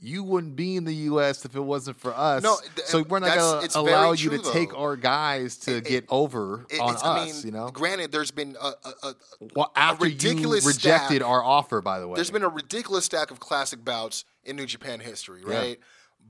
You 0.00 0.22
wouldn't 0.22 0.54
be 0.54 0.76
in 0.76 0.84
the 0.84 0.94
U.S. 0.94 1.44
if 1.44 1.56
it 1.56 1.60
wasn't 1.60 1.98
for 1.98 2.14
us. 2.14 2.42
No, 2.42 2.56
th- 2.76 2.86
so 2.86 3.02
we're 3.02 3.18
not 3.18 3.36
going 3.36 3.68
to 3.68 3.78
allow 3.80 4.12
you 4.12 4.28
true, 4.28 4.38
to 4.38 4.52
take 4.52 4.72
our 4.78 4.94
guys 4.96 5.56
to 5.58 5.78
It- 5.78 5.84
get 5.84 6.04
it- 6.04 6.08
over 6.08 6.66
it- 6.70 6.78
on 6.80 6.94
us. 6.94 7.02
I 7.02 7.24
mean, 7.24 7.34
you 7.44 7.50
know, 7.50 7.70
granted, 7.70 8.12
there's 8.12 8.30
been 8.30 8.56
a, 8.60 8.66
a, 8.84 8.92
a, 9.08 9.14
well, 9.56 9.72
after 9.74 10.04
ridiculous 10.04 10.64
you 10.64 10.68
rejected 10.70 11.16
stack- 11.16 11.28
our 11.28 11.42
offer, 11.42 11.80
by 11.80 11.98
the 11.98 12.06
way, 12.06 12.14
there's 12.14 12.30
been 12.30 12.44
a 12.44 12.48
ridiculous 12.48 13.06
stack 13.06 13.30
of 13.32 13.40
classic 13.40 13.84
bouts 13.84 14.24
in 14.44 14.54
New 14.54 14.66
Japan 14.66 15.00
history, 15.00 15.42
Yeah. 15.46 15.58
right? 15.58 15.80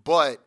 But 0.03 0.39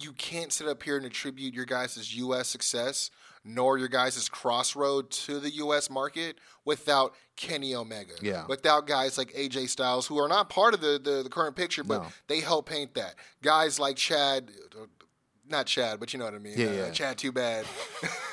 you 0.00 0.12
can't 0.12 0.52
sit 0.52 0.68
up 0.68 0.80
here 0.84 0.96
and 0.96 1.04
attribute 1.04 1.54
your 1.54 1.64
guys' 1.64 2.14
U.S. 2.16 2.46
success 2.48 3.10
nor 3.48 3.78
your 3.78 3.88
guys' 3.88 4.28
crossroad 4.28 5.10
to 5.10 5.40
the 5.40 5.50
U.S. 5.54 5.88
market 5.90 6.36
without 6.64 7.14
Kenny 7.36 7.74
Omega. 7.74 8.12
Yeah. 8.20 8.44
Without 8.46 8.86
guys 8.86 9.16
like 9.16 9.32
AJ 9.32 9.70
Styles, 9.70 10.06
who 10.06 10.18
are 10.18 10.28
not 10.28 10.50
part 10.50 10.74
of 10.74 10.80
the, 10.80 11.00
the, 11.02 11.22
the 11.22 11.30
current 11.30 11.56
picture, 11.56 11.82
but 11.82 12.02
No. 12.02 12.08
they 12.26 12.40
help 12.40 12.68
paint 12.68 12.94
that. 12.94 13.14
Guys 13.42 13.80
like 13.80 13.96
Chad. 13.96 14.50
Not 15.50 15.64
Chad, 15.64 15.98
but 15.98 16.12
you 16.12 16.18
know 16.18 16.26
what 16.26 16.34
I 16.34 16.38
mean. 16.40 16.58
Yeah, 16.58 16.66
Uh, 16.66 16.72
yeah. 16.72 16.90
Chad, 16.90 17.16
too 17.16 17.32
bad. 17.32 17.64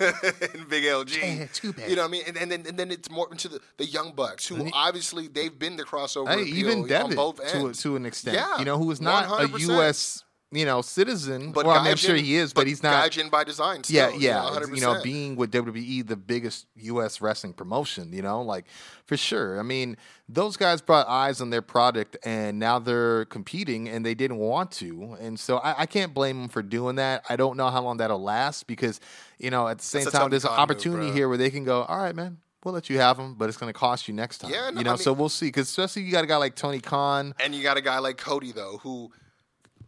and 0.01 0.13
Big 0.69 0.83
LG. 0.83 1.07
Chad, 1.07 1.53
too 1.53 1.71
bad. 1.71 1.89
You 1.89 1.95
know 1.95 2.01
what 2.01 2.09
I 2.09 2.11
mean? 2.11 2.23
And, 2.27 2.35
and 2.35 2.51
then 2.51 2.65
and 2.67 2.77
then 2.77 2.91
it's 2.91 3.09
more 3.09 3.29
into 3.31 3.47
the, 3.47 3.61
the 3.77 3.85
young 3.85 4.11
bucks, 4.11 4.45
who 4.47 4.69
obviously 4.73 5.29
they've 5.29 5.57
been 5.57 5.77
the 5.77 5.85
crossover. 5.85 6.27
Hey, 6.27 6.43
even 6.43 6.91
on 6.93 7.15
both 7.15 7.37
to, 7.37 7.55
ends. 7.55 7.81
to 7.83 7.95
an 7.95 8.05
extent. 8.05 8.35
Yeah, 8.35 8.59
you 8.59 8.65
know, 8.65 8.77
who 8.77 8.91
is 8.91 8.99
not 8.99 9.27
a 9.41 9.47
100%. 9.47 9.59
U.S. 9.61 10.24
you 10.51 10.65
know 10.65 10.81
citizen. 10.81 11.51
But 11.51 11.65
well, 11.65 11.75
I 11.77 11.83
mean, 11.83 11.91
I'm 11.91 11.97
sure 11.97 12.15
he 12.15 12.35
is, 12.35 12.53
but, 12.53 12.67
he's 12.67 12.83
not. 12.83 13.11
Gaijin 13.11 13.29
by 13.29 13.43
design. 13.43 13.81
yeah, 13.87 14.09
Still, 14.09 14.21
yeah. 14.21 14.45
you 14.45 14.59
know, 14.59 14.65
100%. 14.67 14.75
You 14.75 14.81
know, 14.81 15.03
being 15.03 15.35
with 15.35 15.51
WWE, 15.51 16.07
the 16.07 16.15
biggest 16.15 16.67
U.S. 16.75 17.21
wrestling 17.21 17.53
promotion. 17.53 18.13
You 18.13 18.21
know, 18.21 18.41
like 18.41 18.65
for 19.05 19.17
sure. 19.17 19.59
I 19.59 19.63
mean, 19.63 19.97
those 20.27 20.57
guys 20.57 20.81
brought 20.81 21.07
eyes 21.07 21.41
on 21.41 21.49
their 21.49 21.61
product, 21.61 22.17
and 22.23 22.59
now 22.59 22.79
they're 22.79 23.25
competing, 23.25 23.87
and 23.89 24.05
they 24.05 24.15
didn't 24.15 24.37
want 24.37 24.71
to, 24.71 25.17
and 25.19 25.39
so 25.39 25.57
I, 25.57 25.81
I 25.81 25.85
can't 25.85 26.13
blame 26.13 26.41
them 26.41 26.49
for 26.49 26.61
doing 26.61 26.95
that. 26.95 27.23
I 27.29 27.35
don't 27.35 27.57
know 27.57 27.69
how 27.69 27.81
long 27.81 27.97
that'll 27.97 28.21
last 28.21 28.67
because, 28.67 28.99
you 29.37 29.51
know, 29.51 29.67
at 29.67 29.79
the 29.79 29.83
same 29.83 30.03
That's 30.03 30.15
time, 30.15 30.29
there's 30.29 30.43
an 30.43 30.49
con 30.49 30.57
move, 30.57 30.63
opportunity 30.63 31.11
here 31.11 31.29
where 31.29 31.37
they 31.37 31.49
can 31.49 31.63
go, 31.63 31.83
all 31.83 31.97
right, 31.97 32.15
man. 32.15 32.37
We'll 32.63 32.73
let 32.73 32.89
you 32.89 32.97
have 32.97 33.17
them, 33.17 33.35
but 33.35 33.47
it's 33.47 33.59
going 33.59 33.71
to 33.71 33.77
cost 33.77 34.07
you 34.07 34.15
next 34.15 34.39
time. 34.39 34.49
Yeah, 34.49 34.71
no, 34.71 34.79
you 34.79 34.83
know. 34.85 34.93
I 34.93 34.95
so 34.95 35.13
we'll 35.13 35.29
see. 35.29 35.45
Because 35.45 35.69
especially 35.69 36.01
you 36.01 36.11
got 36.11 36.23
a 36.23 36.27
guy 36.27 36.37
like 36.37 36.55
Tony 36.55 36.79
Khan. 36.79 37.35
and 37.39 37.53
you 37.53 37.61
got 37.61 37.77
a 37.77 37.81
guy 37.81 37.99
like 37.99 38.17
Cody 38.17 38.51
though, 38.51 38.79
who 38.81 39.11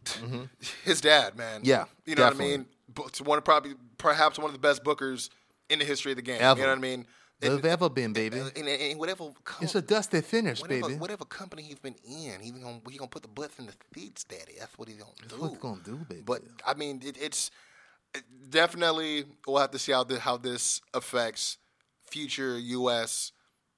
his 0.84 1.00
dad, 1.00 1.36
man. 1.36 1.60
Mm-hmm. 1.60 1.68
Yeah, 1.68 1.84
you 2.06 2.14
know 2.14 2.22
definitely. 2.24 2.46
what 2.46 2.54
I 2.54 2.56
mean. 2.58 2.66
It's 3.08 3.20
one 3.20 3.38
of 3.38 3.44
probably 3.44 3.74
perhaps 3.96 4.38
one 4.38 4.46
of 4.46 4.52
the 4.52 4.58
best 4.58 4.82
bookers 4.82 5.30
in 5.68 5.78
the 5.78 5.84
history 5.84 6.12
of 6.12 6.16
the 6.16 6.22
game. 6.22 6.38
Ever. 6.40 6.60
You 6.60 6.66
know 6.66 6.72
what 6.72 6.78
I 6.78 6.80
mean? 6.80 7.06
They've 7.40 7.64
ever 7.64 7.88
been, 7.88 8.12
baby. 8.12 8.40
And 8.56 8.98
whatever, 8.98 9.30
co- 9.44 9.62
It's 9.62 9.76
a 9.76 9.82
dusty 9.82 10.20
finish, 10.22 10.60
whatever, 10.60 10.88
baby. 10.88 10.98
whatever 10.98 11.24
company 11.24 11.62
he's 11.62 11.78
been 11.78 11.94
in, 12.04 12.40
he's 12.40 12.50
gonna 12.50 12.80
he 12.90 12.98
gonna 12.98 13.08
put 13.08 13.22
the 13.22 13.28
butts 13.28 13.58
in 13.60 13.66
the 13.66 13.72
seats, 13.94 14.24
daddy. 14.24 14.54
That's 14.58 14.76
what 14.76 14.88
he's 14.88 14.96
gonna 14.96 15.12
do. 15.28 15.36
what 15.36 15.50
he's 15.50 15.58
gonna 15.58 15.80
do, 15.84 15.96
baby. 16.08 16.22
But 16.24 16.42
I 16.66 16.74
mean, 16.74 17.00
it, 17.04 17.16
it's 17.20 17.52
it 18.14 18.24
definitely 18.50 19.24
we'll 19.46 19.58
have 19.58 19.70
to 19.70 19.78
see 19.78 19.92
how 19.92 20.02
this, 20.02 20.18
how 20.18 20.36
this 20.36 20.80
affects 20.94 21.58
future 22.06 22.58
U.S. 22.58 23.30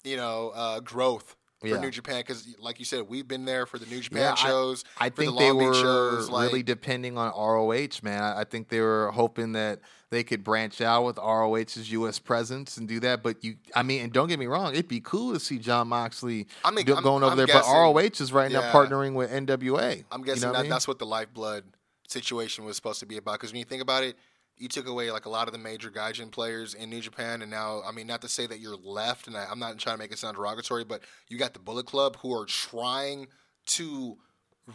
you 0.05 0.16
know 0.16 0.52
uh, 0.55 0.80
growth 0.80 1.36
for 1.61 1.69
Yeah. 1.69 1.78
New 1.81 1.91
Japan 1.91 2.20
because, 2.20 2.47
like 2.59 2.78
you 2.78 2.85
said, 2.85 3.07
we've 3.09 3.28
been 3.28 3.45
there 3.45 3.66
for 3.66 3.78
the 3.78 3.87
New 3.87 4.01
Japan 4.01 4.20
Yeah, 4.23 4.35
shows. 4.35 4.85
I, 4.99 5.11
for 5.11 5.16
think 5.16 5.32
the 5.32 5.39
they 5.39 5.53
were 5.53 5.74
shows, 5.74 6.31
like, 6.31 6.47
really 6.49 6.62
depending 6.62 7.19
on 7.19 7.28
ROH, 7.32 8.01
man. 8.03 8.23
I, 8.23 8.41
I 8.41 8.45
think 8.45 8.69
they 8.70 8.81
were 8.81 9.11
hoping 9.12 9.53
that 9.53 9.81
they 10.09 10.24
could 10.24 10.43
branch 10.43 10.81
out 10.81 11.05
with 11.05 11.19
ROH's 11.19 11.91
U.S. 11.93 12.19
presence 12.19 12.78
and 12.78 12.89
do 12.89 12.99
that. 13.01 13.23
But 13.23 13.45
you, 13.45 13.57
I 13.77 13.82
mean, 13.82 14.01
and 14.03 14.12
don't 14.12 14.28
get 14.28 14.39
me 14.39 14.47
wrong, 14.47 14.73
it'd 14.73 14.89
be 14.89 15.01
cool 15.01 15.35
to 15.35 15.41
see 15.41 15.59
John 15.59 15.89
Moxley 15.89 16.47
I 16.65 16.70
mean, 16.70 16.87
do- 16.87 16.95
I'm- 16.95 17.03
going 17.03 17.23
over 17.23 17.32
I'm 17.32 17.37
there. 17.37 17.47
guessing- 17.47 17.61
but 17.73 17.78
ROH 17.78 18.20
is 18.20 18.32
right 18.32 18.51
now 18.51 18.73
partnering 18.73 19.12
with 19.15 19.31
NWA. 19.31 20.05
I'm 20.11 20.20
You 20.20 20.27
guessing 20.27 20.43
know 20.43 20.49
what 20.49 20.59
that 20.62 20.66
I 20.66 20.69
that's 20.69 20.89
what 20.89 20.99
the 20.99 21.07
lifeblood 21.07 21.65
situation 22.09 22.65
was 22.65 22.74
supposed 22.77 23.01
to 23.01 23.07
be 23.07 23.19
about. 23.19 23.35
Because 23.35 23.53
when 23.53 23.59
you 23.59 23.65
think 23.65 23.82
about 23.82 24.03
it, 24.03 24.16
you 24.61 24.69
took 24.69 24.87
away 24.87 25.11
like 25.11 25.24
a 25.24 25.31
lot 25.31 25.49
of 25.49 25.53
the 25.53 25.59
major 25.59 25.91
Gaijin 25.91 26.31
players 26.31 26.74
in 26.74 26.91
New 26.91 27.01
Japan, 27.01 27.41
and 27.43 27.51
now 27.51 27.82
I 27.87 27.93
mean, 27.93 28.07
not 28.07 28.20
to 28.23 28.28
say 28.28 28.47
that 28.47 28.61
you're 28.61 28.77
left, 28.77 29.27
and 29.27 29.37
I, 29.37 29.47
I'm 29.51 29.59
not 29.59 29.78
trying 29.78 29.97
to 29.97 29.99
make 29.99 30.12
it 30.12 30.19
sound 30.19 30.37
derogatory, 30.37 30.85
but 30.85 31.01
you 31.28 31.39
got 31.39 31.55
the 31.55 31.59
Bullet 31.59 31.87
Club 31.87 32.16
who 32.16 32.39
are 32.39 32.45
trying 32.45 33.27
to 33.69 34.19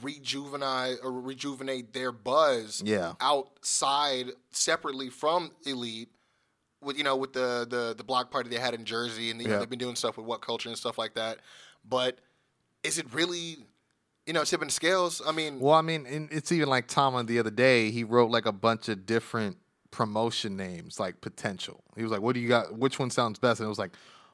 rejuvenate 0.02 0.98
or 1.03 1.10
uh, 1.10 1.22
rejuvenate 1.22 1.94
their 1.94 2.12
buzz 2.12 2.82
Yeah. 2.84 3.14
outside 3.22 4.32
separately 4.52 5.10
from 5.10 5.52
Elite. 5.66 6.10
With 6.82 6.98
you 6.98 7.03
know, 7.03 7.16
with 7.16 7.34
the 7.34 7.66
the 7.70 7.94
the 7.95 8.03
block 8.03 8.32
party 8.32 8.49
they 8.49 8.60
had 8.60 8.74
in 8.74 8.86
Jersey, 8.86 9.32
and 9.32 9.41
you 9.41 9.48
know, 9.48 9.60
they've 9.60 9.70
been 9.70 9.80
doing 9.80 9.95
stuff 9.95 10.18
with 10.18 10.28
WhatCulture 10.28 10.68
and 10.68 10.78
stuff 10.78 10.98
like 10.98 11.14
that. 11.16 11.40
But 11.88 12.20
is 12.84 12.98
it 12.99 13.12
really, 13.14 13.57
you 14.28 14.34
know, 14.34 14.44
tipping 14.44 14.70
scales? 14.70 15.22
I 15.26 15.32
mean, 15.32 15.60
Well, 15.60 15.74
I 15.74 15.82
mean, 15.82 16.28
it's 16.32 16.52
even 16.52 16.70
like 16.70 16.88
Tomlin 16.88 17.26
the 17.26 17.40
other 17.40 17.49
day. 17.49 17.90
He 17.91 18.03
wrote 18.03 18.30
like 18.30 18.45
a 18.45 18.52
bunch 18.52 18.90
of 18.90 19.06
different 19.06 19.57
promotion 19.91 20.56
names, 20.57 20.99
like 20.99 21.22
potential. 21.22 21.84
He 21.95 22.03
was 22.03 22.12
like, 22.12 22.22
"What 22.22 22.34
do 22.34 22.40
you 22.40 22.48
got? 22.49 22.78
Which 22.78 22.99
one 22.99 23.10
sounds 23.10 23.40
best?" 23.40 23.60
And 23.60 23.66
it 23.66 23.70
was 23.70 23.80
like 23.80 23.91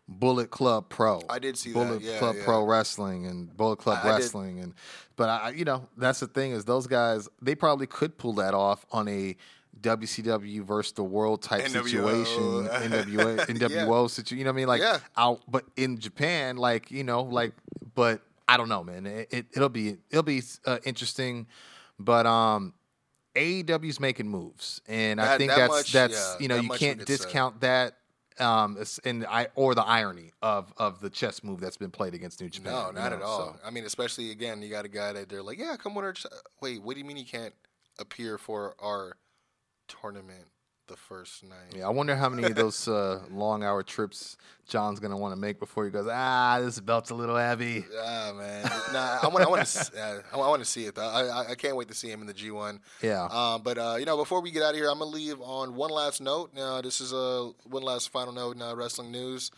Bullet 0.07 0.49
Club 0.49 0.89
Pro. 0.89 1.21
I 1.29 1.39
did 1.39 1.57
see 1.57 1.71
that, 1.71 1.79
Bullet 1.79 2.01
yeah, 2.01 2.17
Club 2.19 2.35
yeah. 2.37 2.45
Pro 2.45 2.63
Wrestling 2.65 3.25
and 3.27 3.55
Bullet 3.55 3.77
Club 3.77 3.99
I- 4.03 4.07
I 4.07 4.11
Wrestling, 4.11 4.59
and 4.59 4.73
but 5.15 5.29
I, 5.29 5.49
you 5.51 5.63
know, 5.65 5.87
that's 5.97 6.19
the 6.19 6.27
thing 6.27 6.51
is 6.51 6.65
those 6.65 6.87
guys 6.87 7.29
they 7.41 7.55
probably 7.55 7.87
could 7.87 8.17
pull 8.17 8.33
that 8.33 8.53
off 8.53 8.85
on 8.91 9.07
a. 9.07 9.35
WCW 9.79 10.63
versus 10.63 10.91
the 10.93 11.03
world 11.03 11.41
type 11.41 11.63
NWO. 11.63 11.83
situation, 11.83 12.67
NWA, 12.91 13.45
NWO 13.47 14.09
situation. 14.09 14.37
You 14.37 14.43
know 14.43 14.49
what 14.51 14.53
I 14.53 14.57
mean? 14.57 14.67
Like 14.67 14.81
Yeah. 14.81 14.99
out, 15.17 15.41
but 15.47 15.65
in 15.75 15.97
Japan, 15.97 16.57
like 16.57 16.91
you 16.91 17.03
know, 17.03 17.23
like, 17.23 17.53
but 17.95 18.21
I 18.47 18.57
don't 18.57 18.69
know, 18.69 18.83
man. 18.83 19.07
It, 19.07 19.27
it 19.31 19.45
it'll 19.55 19.69
be 19.69 19.97
it'll 20.11 20.21
be 20.23 20.43
uh, 20.65 20.77
interesting, 20.83 21.47
but 21.97 22.27
um, 22.27 22.73
AEW's 23.35 23.99
making 23.99 24.27
moves, 24.27 24.81
and 24.87 25.21
I 25.21 25.37
think 25.37 25.51
that 25.51 25.57
that's 25.57 25.71
much, 25.71 25.91
that's 25.91 26.13
yeah, 26.13 26.35
you 26.41 26.47
know 26.47 26.57
that 26.57 26.63
you 26.63 26.69
can't 26.69 26.99
we 26.99 27.05
could 27.05 27.07
say. 27.07 27.17
discount 27.17 27.61
that. 27.61 27.97
Um, 28.39 28.81
and 29.03 29.25
I 29.25 29.49
or 29.55 29.75
the 29.75 29.83
irony 29.83 30.31
of 30.41 30.73
of 30.77 30.99
the 30.99 31.09
chess 31.09 31.43
move 31.43 31.59
that's 31.59 31.77
been 31.77 31.91
played 31.91 32.13
against 32.13 32.41
New 32.41 32.49
Japan. 32.49 32.71
no, 32.71 32.87
you 32.87 32.93
not 32.93 33.11
know, 33.11 33.17
at 33.17 33.21
all. 33.21 33.39
so. 33.53 33.59
I 33.63 33.69
mean, 33.71 33.85
especially 33.85 34.31
again, 34.31 34.61
you 34.61 34.69
got 34.69 34.85
a 34.85 34.89
guy 34.89 35.13
that 35.13 35.29
they're 35.29 35.43
like, 35.43 35.59
yeah, 35.59 35.75
come 35.75 35.93
with 35.95 36.05
our. 36.05 36.13
ch- 36.13 36.25
Wait, 36.61 36.81
what 36.81 36.93
do 36.93 36.99
you 36.99 37.05
mean 37.05 37.17
you 37.17 37.25
can't 37.25 37.53
appear 37.99 38.37
for 38.37 38.73
our 38.79 39.17
tournament 39.87 40.47
the 40.91 40.97
first 40.97 41.43
night? 41.43 41.73
Yeah, 41.75 41.87
I 41.87 41.89
wonder 41.89 42.15
how 42.15 42.27
many 42.27 42.43
of 42.43 42.55
those 42.55 42.87
uh, 42.87 43.21
long 43.31 43.63
hour 43.63 43.81
trips 43.81 44.35
John's 44.67 44.99
gonna 44.99 45.17
want 45.17 45.33
to 45.33 45.39
make 45.39 45.57
before 45.57 45.85
he 45.85 45.91
goes. 45.91 46.07
Ah, 46.11 46.59
this 46.61 46.79
belt's 46.79 47.09
a 47.09 47.15
little 47.15 47.37
heavy. 47.37 47.85
Ah 47.97 48.33
man, 48.35 48.63
nah, 48.93 49.19
I 49.23 49.27
want, 49.27 49.45
I 49.45 49.49
want 49.49 49.65
to, 49.65 50.01
uh, 50.01 50.21
I 50.33 50.37
want 50.37 50.61
to 50.61 50.69
see 50.69 50.85
it 50.85 50.95
though. 50.95 51.07
I, 51.07 51.23
I, 51.23 51.49
I 51.51 51.55
can't 51.55 51.75
wait 51.75 51.87
to 51.87 51.93
see 51.93 52.11
him 52.11 52.21
in 52.21 52.27
the 52.27 52.33
G 52.33 52.51
one. 52.51 52.81
Yeah. 53.01 53.23
Um, 53.23 53.61
but 53.63 53.77
uh, 53.77 53.95
you 53.97 54.05
know, 54.05 54.17
before 54.17 54.41
we 54.41 54.51
get 54.51 54.63
out 54.63 54.71
of 54.71 54.75
here, 54.75 54.89
I'm 54.89 54.99
gonna 54.99 55.11
leave 55.11 55.39
on 55.41 55.75
one 55.75 55.89
last 55.89 56.21
note. 56.21 56.53
Now, 56.53 56.81
this 56.81 56.99
is 56.99 57.13
a 57.13 57.51
one 57.63 57.83
last 57.83 58.09
final 58.09 58.33
note 58.33 58.57
in 58.57 58.61
uh, 58.61 58.75
wrestling 58.75 59.11
news, 59.11 59.49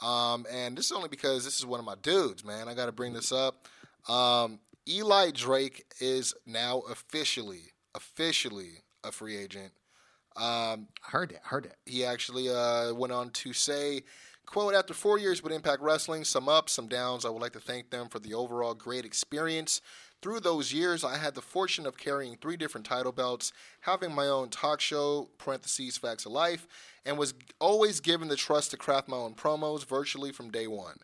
um, 0.00 0.46
and 0.50 0.76
this 0.76 0.86
is 0.86 0.92
only 0.92 1.08
because 1.10 1.44
this 1.44 1.58
is 1.58 1.66
one 1.66 1.80
of 1.80 1.86
my 1.86 1.96
dudes, 2.02 2.44
man. 2.44 2.68
I 2.68 2.74
got 2.74 2.86
to 2.86 2.92
bring 2.92 3.12
this 3.12 3.30
up. 3.30 3.68
Um, 4.08 4.58
Eli 4.88 5.32
Drake 5.32 5.84
is 6.00 6.34
now 6.46 6.78
officially, 6.90 7.72
officially 7.94 8.84
a 9.04 9.12
free 9.12 9.36
agent. 9.36 9.72
Um, 10.38 10.86
heard 11.02 11.30
that. 11.30 11.42
Heard 11.42 11.64
that. 11.64 11.76
he 11.84 12.04
actually 12.04 12.48
uh, 12.48 12.94
went 12.94 13.12
on 13.12 13.30
to 13.30 13.52
say, 13.52 14.02
quote, 14.46 14.74
after 14.74 14.94
four 14.94 15.18
years 15.18 15.42
with 15.42 15.52
Impact 15.52 15.82
Wrestling, 15.82 16.24
some 16.24 16.48
ups, 16.48 16.72
some 16.72 16.88
downs, 16.88 17.24
I 17.24 17.30
would 17.30 17.42
like 17.42 17.52
to 17.54 17.60
thank 17.60 17.90
them 17.90 18.08
for 18.08 18.18
the 18.20 18.34
overall 18.34 18.74
great 18.74 19.04
experience. 19.04 19.80
Through 20.20 20.40
those 20.40 20.72
years, 20.72 21.04
I 21.04 21.16
had 21.16 21.34
the 21.34 21.42
fortune 21.42 21.86
of 21.86 21.96
carrying 21.96 22.36
three 22.36 22.56
different 22.56 22.86
title 22.86 23.12
belts, 23.12 23.52
having 23.82 24.12
my 24.12 24.26
own 24.26 24.48
talk 24.48 24.80
show, 24.80 25.28
parentheses, 25.38 25.96
Facts 25.96 26.26
of 26.26 26.32
Life, 26.32 26.66
and 27.04 27.16
was 27.16 27.34
always 27.60 28.00
given 28.00 28.28
the 28.28 28.36
trust 28.36 28.72
to 28.72 28.76
craft 28.76 29.08
my 29.08 29.16
own 29.16 29.34
promos 29.34 29.86
virtually 29.86 30.32
from 30.32 30.50
day 30.50 30.66
one. 30.66 30.98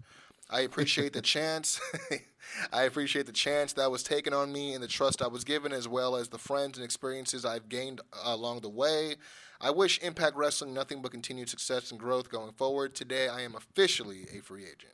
I 0.50 0.60
appreciate 0.60 1.12
the 1.12 1.22
chance. 1.22 1.80
I 2.72 2.82
appreciate 2.82 3.26
the 3.26 3.32
chance 3.32 3.72
that 3.74 3.90
was 3.90 4.02
taken 4.02 4.32
on 4.32 4.52
me 4.52 4.74
and 4.74 4.82
the 4.82 4.88
trust 4.88 5.22
I 5.22 5.26
was 5.28 5.44
given, 5.44 5.72
as 5.72 5.88
well 5.88 6.16
as 6.16 6.28
the 6.28 6.38
friends 6.38 6.78
and 6.78 6.84
experiences 6.84 7.44
I've 7.44 7.68
gained 7.68 8.00
uh, 8.12 8.34
along 8.34 8.60
the 8.60 8.68
way. 8.68 9.16
I 9.60 9.70
wish 9.70 9.98
Impact 10.02 10.36
Wrestling 10.36 10.74
nothing 10.74 11.00
but 11.00 11.10
continued 11.10 11.48
success 11.48 11.90
and 11.90 11.98
growth 11.98 12.28
going 12.28 12.52
forward. 12.52 12.94
Today, 12.94 13.28
I 13.28 13.40
am 13.42 13.54
officially 13.54 14.26
a 14.36 14.42
free 14.42 14.64
agent. 14.64 14.92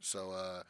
So, 0.00 0.32
uh, 0.32 0.62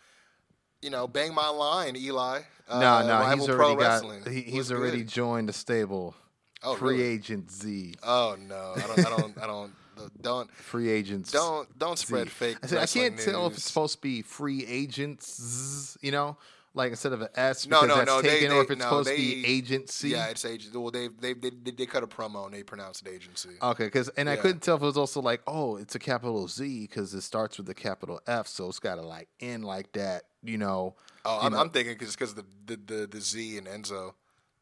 you 0.83 0.91
know, 0.91 1.07
bang 1.07 1.33
my 1.35 1.49
line, 1.49 1.97
Eli. 1.97 2.41
Uh, 2.69 2.81
no, 2.81 3.07
no, 3.07 3.21
Rival 3.21 3.47
he's 3.47 3.55
Pro 3.55 3.71
already 3.73 4.23
got. 4.23 4.29
He, 4.33 4.41
he's 4.43 4.73
already 4.73 4.99
good? 4.99 5.09
joined 5.09 5.49
the 5.49 5.53
stable. 5.53 6.15
Oh, 6.63 6.75
Free 6.75 6.97
really? 6.97 7.09
agent 7.09 7.51
Z. 7.53 7.95
Oh 8.03 8.37
no, 8.49 8.73
I 8.75 8.81
don't, 8.81 8.99
I 8.99 9.17
don't, 9.17 9.39
I 9.43 9.47
don't, 9.47 9.73
don't, 10.21 10.51
Free 10.55 10.89
agents. 10.91 11.31
don't, 11.33 11.79
don't 11.79 11.99
spread 11.99 12.25
Z. 12.29 12.31
fake. 12.31 12.57
I, 12.63 12.67
said, 12.67 12.79
I 12.79 12.87
can't 12.87 13.19
tell 13.19 13.47
if 13.47 13.55
it's 13.55 13.65
supposed 13.65 13.95
to 13.97 14.01
be 14.01 14.23
free 14.23 14.65
agents. 14.67 15.97
You 16.01 16.13
know, 16.13 16.37
like 16.75 16.91
instead 16.91 17.13
of 17.13 17.23
an 17.23 17.29
S 17.35 17.67
No, 17.67 17.81
because 17.83 17.89
no, 17.89 17.97
that's 17.97 18.07
no, 18.07 18.23
they- 18.23 18.29
taken, 18.29 18.51
they- 18.51 18.57
or 18.57 18.63
if 18.63 18.71
it's 18.71 18.79
no, 18.79 18.85
supposed 18.85 19.09
to 19.11 19.17
be 19.17 19.47
agency. 19.47 20.09
Yeah, 20.11 20.27
it's 20.29 20.45
agency. 20.45 20.77
Well, 20.77 20.91
they 20.91 21.09
they 21.09 21.33
they, 21.35 21.51
they, 21.51 21.71
they 21.73 21.87
cut 21.87 22.03
a 22.03 22.07
promo 22.07 22.45
and 22.47 22.55
they 22.55 22.63
pronounced 22.63 23.07
it 23.07 23.11
agency. 23.11 23.51
Okay, 23.63 23.85
because 23.87 24.09
and 24.11 24.29
I 24.29 24.37
couldn't 24.37 24.61
tell 24.61 24.77
if 24.77 24.83
it 24.83 24.87
was 24.87 24.97
also 24.97 25.21
like, 25.21 25.41
oh, 25.47 25.77
it's 25.77 25.95
a 25.95 25.99
capital 25.99 26.47
Z 26.49 26.87
because 26.87 27.15
it 27.15 27.23
starts 27.23 27.57
with 27.59 27.67
the 27.67 27.75
capital 27.75 28.21
F, 28.27 28.47
so 28.47 28.69
it's 28.69 28.79
got 28.79 28.97
to 28.97 29.03
like 29.03 29.29
end 29.41 29.65
like 29.65 29.93
that, 29.93 30.25
you 30.43 30.59
know. 30.59 30.95
oh, 31.25 31.41
you 31.41 31.47
I'm, 31.47 31.53
know. 31.53 31.59
I'm 31.61 31.71
thinking 31.71 31.95
because 31.95 32.15
because 32.15 32.35
the, 32.35 32.45
the 32.67 32.77
the 32.77 33.07
the 33.07 33.21
Z 33.21 33.59
and 33.59 33.67
Enzo, 33.67 34.13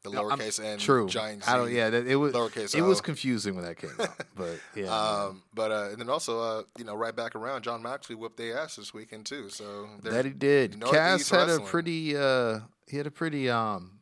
the 0.06 0.12
No, 0.12 0.24
lowercase 0.24 0.62
n, 0.64 0.78
True. 0.78 1.06
giant 1.08 1.44
Z. 1.44 1.50
I 1.50 1.56
don't. 1.56 1.70
Yeah, 1.72 1.90
that, 1.90 2.06
it 2.06 2.16
was. 2.16 2.32
lowercase 2.32 2.74
It 2.74 2.82
was 2.82 3.00
confusing 3.00 3.54
when 3.54 3.64
that 3.64 3.76
came 3.76 3.90
out, 4.00 4.08
but 4.36 4.58
yeah. 4.74 4.86
Um, 4.86 5.42
but 5.54 5.70
uh, 5.70 5.88
and 5.90 5.98
then 6.00 6.08
also, 6.08 6.40
uh, 6.40 6.62
you 6.78 6.84
know, 6.84 6.94
right 6.94 7.14
back 7.14 7.34
around, 7.34 7.62
John 7.62 7.82
Moxley 7.82 8.14
whipped 8.16 8.36
their 8.36 8.58
ass 8.58 8.76
this 8.76 8.94
weekend 8.94 9.26
too. 9.26 9.48
So 9.50 9.88
that 10.02 10.24
he 10.24 10.30
did. 10.32 10.78
Northeast 10.78 11.30
Cass 11.30 11.30
had 11.30 11.50
a 11.50 11.60
pretty. 11.60 12.16
uh 12.16 12.60
He 12.88 12.96
had 12.96 13.06
a 13.06 13.10
pretty 13.10 13.50
um 13.50 13.98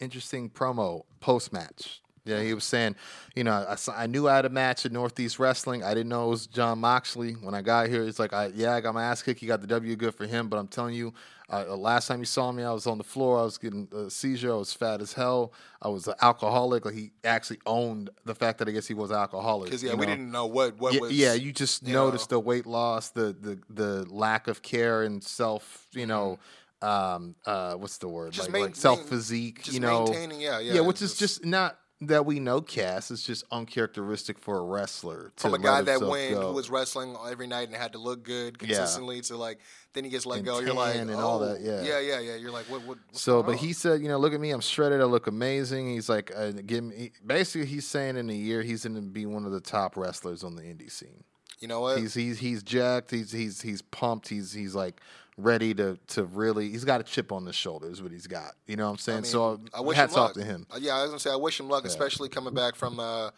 interesting 0.00 0.50
promo 0.50 1.02
post 1.20 1.52
match. 1.52 2.00
Yeah, 2.26 2.42
he 2.42 2.52
was 2.54 2.64
saying, 2.64 2.96
you 3.34 3.44
know, 3.44 3.52
I, 3.52 3.76
I 4.02 4.06
knew 4.06 4.28
I 4.28 4.36
had 4.36 4.44
a 4.44 4.50
match 4.50 4.84
at 4.84 4.92
Northeast 4.92 5.38
Wrestling. 5.38 5.84
I 5.84 5.94
didn't 5.94 6.08
know 6.08 6.26
it 6.26 6.30
was 6.30 6.46
John 6.46 6.80
Moxley. 6.80 7.34
When 7.34 7.54
I 7.54 7.62
got 7.62 7.88
here, 7.88 8.02
it's 8.02 8.18
like, 8.18 8.32
I, 8.32 8.50
yeah, 8.54 8.74
I 8.74 8.80
got 8.80 8.94
my 8.94 9.04
ass 9.04 9.22
kicked. 9.22 9.40
He 9.40 9.46
got 9.46 9.60
the 9.60 9.66
W, 9.68 9.94
good 9.94 10.14
for 10.14 10.26
him. 10.26 10.48
But 10.48 10.58
I'm 10.58 10.66
telling 10.66 10.94
you, 10.94 11.14
uh, 11.48 11.64
uh, 11.68 11.76
last 11.76 12.08
time 12.08 12.18
you 12.18 12.24
saw 12.24 12.50
me, 12.50 12.64
I 12.64 12.72
was 12.72 12.88
on 12.88 12.98
the 12.98 13.04
floor. 13.04 13.38
I 13.38 13.44
was 13.44 13.58
getting 13.58 13.86
a 13.94 14.10
seizure. 14.10 14.52
I 14.52 14.56
was 14.56 14.72
fat 14.72 15.00
as 15.00 15.12
hell. 15.12 15.52
I 15.80 15.88
was 15.88 16.08
an 16.08 16.14
alcoholic. 16.20 16.84
Like 16.84 16.94
he 16.94 17.12
actually 17.22 17.60
owned 17.66 18.10
the 18.24 18.34
fact 18.34 18.58
that 18.58 18.68
I 18.68 18.72
guess 18.72 18.88
he 18.88 18.94
was 18.94 19.12
alcoholic. 19.12 19.66
because 19.66 19.84
yeah, 19.84 19.94
we 19.94 20.06
know? 20.06 20.06
didn't 20.06 20.32
know 20.32 20.46
what 20.46 20.76
what 20.78 20.94
yeah, 20.94 21.00
was. 21.00 21.12
yeah, 21.12 21.34
you 21.34 21.52
just 21.52 21.86
you 21.86 21.94
noticed 21.94 22.30
know. 22.32 22.38
the 22.38 22.40
weight 22.40 22.66
loss, 22.66 23.10
the 23.10 23.36
the 23.40 23.58
the 23.70 24.12
lack 24.12 24.48
of 24.48 24.62
care 24.62 25.04
and 25.04 25.22
self, 25.22 25.86
you 25.92 26.06
know, 26.06 26.40
um, 26.82 27.36
uh, 27.46 27.74
what's 27.74 27.98
the 27.98 28.08
word? 28.08 28.32
Mm-hmm. 28.32 28.36
Just 28.36 28.48
like, 28.48 28.52
main- 28.52 28.62
like 28.62 28.76
self 28.76 29.08
physique 29.08 29.72
you 29.72 29.80
know, 29.80 30.04
maintaining, 30.04 30.40
yeah, 30.40 30.58
yeah, 30.58 30.74
yeah, 30.74 30.80
which 30.80 31.00
is 31.00 31.16
just- 31.16 31.42
just 31.42 31.44
not 31.44 31.78
that 32.02 32.26
we 32.26 32.40
know 32.40 32.60
Cass. 32.60 33.10
is 33.10 33.22
just 33.22 33.44
uncharacteristic 33.50 34.38
for 34.38 34.58
a 34.58 34.62
wrestler 34.62 35.32
to 35.36 35.42
from 35.42 35.54
a 35.54 35.58
guy 35.58 35.80
that 35.80 36.00
went 36.00 36.34
go. 36.34 36.48
who 36.48 36.52
was 36.52 36.68
wrestling 36.68 37.16
every 37.28 37.46
night 37.46 37.68
and 37.68 37.76
had 37.76 37.92
to 37.92 37.98
look 37.98 38.22
good 38.22 38.58
consistently 38.58 39.20
to 39.22 39.36
like 39.36 39.58
then 39.94 40.04
he 40.04 40.10
gets 40.10 40.26
let 40.26 40.38
And 40.38 40.46
go. 40.46 40.60
You're 40.60 40.74
like, 40.74 40.94
tan 40.94 41.08
oh, 41.08 41.12
and 41.12 41.20
all 41.20 41.38
that, 41.38 41.62
yeah. 41.62 41.82
yeah, 41.82 42.00
yeah, 42.00 42.20
yeah. 42.20 42.36
You're 42.36 42.50
like, 42.50 42.66
what, 42.66 42.82
what? 42.82 42.98
So, 43.12 43.42
but 43.42 43.52
on? 43.52 43.58
he 43.58 43.72
said, 43.72 44.02
you 44.02 44.08
know, 44.08 44.18
look 44.18 44.34
at 44.34 44.40
me, 44.40 44.50
I'm 44.50 44.60
shredded, 44.60 45.00
I 45.00 45.04
look 45.04 45.26
amazing. 45.26 45.88
He's 45.88 46.10
like, 46.10 46.30
uh, 46.36 46.50
give 46.50 46.84
me. 46.84 47.12
Basically, 47.24 47.66
he's 47.66 47.86
saying 47.86 48.16
in 48.16 48.28
a 48.28 48.34
year 48.34 48.62
he's 48.62 48.84
going 48.84 48.96
to 48.96 49.00
be 49.00 49.24
one 49.24 49.46
of 49.46 49.52
the 49.52 49.60
top 49.60 49.96
wrestlers 49.96 50.44
on 50.44 50.54
the 50.54 50.62
indie 50.62 50.90
scene. 50.90 51.24
you 51.60 51.68
know 51.68 51.80
what? 51.80 51.98
He's 51.98 52.12
he's 52.12 52.38
he's 52.38 52.62
jacked. 52.62 53.10
He's 53.10 53.32
he's 53.32 53.62
he's 53.62 53.80
pumped. 53.80 54.28
He's 54.28 54.52
he's 54.52 54.74
like 54.74 55.00
ready 55.36 55.74
to 55.74 55.98
to 56.08 56.24
really. 56.24 56.70
He's 56.70 56.84
got 56.84 57.00
a 57.00 57.04
chip 57.04 57.32
on 57.32 57.46
his 57.46 57.54
shoulder. 57.56 57.88
Is 57.90 58.02
what 58.02 58.12
he's 58.12 58.26
got. 58.26 58.52
You 58.66 58.76
know 58.76 58.84
what 58.86 58.90
I'm 58.92 58.98
saying? 58.98 59.18
I 59.18 59.20
mean, 59.22 59.30
so 59.30 59.60
I 59.74 59.80
wish 59.80 59.96
hats 59.96 60.14
him 60.14 60.20
off 60.20 60.26
luck. 60.28 60.34
to 60.34 60.44
him. 60.44 60.66
Uh, 60.70 60.78
yeah, 60.80 60.96
I 60.96 61.02
was 61.02 61.10
gonna 61.10 61.20
say 61.20 61.30
I 61.32 61.36
wish 61.36 61.58
him 61.60 61.68
luck, 61.68 61.84
especially 61.84 62.28
coming 62.28 62.54
back 62.54 62.74
from 62.76 62.98
uh, 63.00 63.30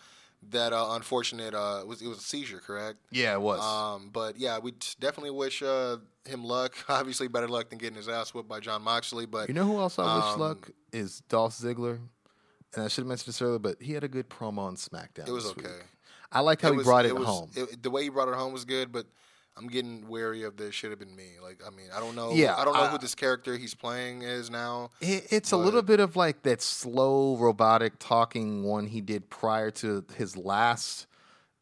that 0.51 0.73
uh, 0.73 0.89
unfortunate. 0.93 1.55
Uh, 1.55 1.81
it 1.83 1.87
was 1.89 2.01
it 2.03 2.09
was 2.09 2.19
a 2.19 2.23
seizure, 2.23 2.61
correct? 2.61 2.99
Yeah, 3.11 3.35
it 3.35 3.41
was. 3.41 3.61
Um, 3.61 4.11
but 4.13 4.39
yeah, 4.39 4.59
we 4.59 4.73
t- 4.73 4.95
definitely 5.01 5.31
wish 5.33 5.63
uh, 5.63 5.97
him 6.25 6.45
luck. 6.45 6.75
Obviously, 6.89 7.29
better 7.29 7.49
luck 7.49 7.71
than 7.71 7.79
getting 7.79 7.97
his 7.97 8.09
ass 8.09 8.33
whipped 8.35 8.49
by 8.49 8.61
John 8.61 8.83
Moxley. 8.83 9.27
But 9.27 9.49
you 9.49 9.55
know 9.55 9.65
who 9.65 9.79
else 9.79 9.99
I 9.99 10.17
wish 10.17 10.35
um, 10.35 10.41
luck 10.41 10.71
is 10.93 11.21
Dolph 11.29 11.55
Ziggler. 11.57 11.99
And 12.75 12.85
I 12.85 12.89
should 12.89 13.03
have 13.03 13.09
mentioned 13.09 13.29
this 13.33 13.41
earlier, 13.41 13.59
but 13.59 13.81
he 13.81 13.95
had 13.95 14.05
a 14.05 14.09
good 14.09 14.29
promo 14.29 14.59
on 14.59 14.77
SmackDown. 14.77 15.27
it 15.27 15.31
was 15.31 15.47
okay. 15.47 15.63
week. 15.63 15.73
I 16.31 16.41
like 16.41 16.61
how 16.61 16.69
It 16.69 16.73
he 16.73 16.77
was- 16.77 16.87
brought 16.87 17.07
it, 17.07 17.17
was- 17.17 17.27
home. 17.27 17.51
it- 17.57 17.83
the 17.83 17.89
way 17.91 18.03
he 18.03 18.11
brought 18.11 18.29
it 18.29 18.35
home 18.35 18.53
was 18.53 18.67
good, 18.67 18.93
but 18.93 19.07
I'm 19.59 19.67
getting 19.69 20.07
wary 20.09 20.45
of 20.45 20.57
this. 20.57 20.75
Should 20.75 20.91
have 20.91 20.99
been 20.99 21.15
me. 21.17 21.31
Like, 21.43 21.61
I 21.67 21.71
mean, 21.71 21.87
I 21.95 22.01
don't 22.01 22.15
know. 22.15 22.33
Yeah, 22.33 22.57
I 22.57 22.65
don't 22.65 22.75
know 22.75 22.83
I- 22.83 22.89
who 22.89 22.99
this 22.99 23.15
character 23.15 23.57
he's 23.57 23.75
playing 23.75 24.23
is 24.23 24.51
now. 24.51 24.91
It, 25.01 25.27
it's 25.31 25.53
a 25.53 25.57
little 25.57 25.83
bit 25.83 26.01
of 26.01 26.17
like 26.17 26.43
that 26.43 26.63
slow 26.63 27.37
robotic 27.37 27.95
talking 27.99 28.63
one 28.63 28.87
he 28.87 29.01
did 29.01 29.29
prior 29.31 29.71
to 29.73 30.05
his 30.17 30.37
last, 30.37 31.07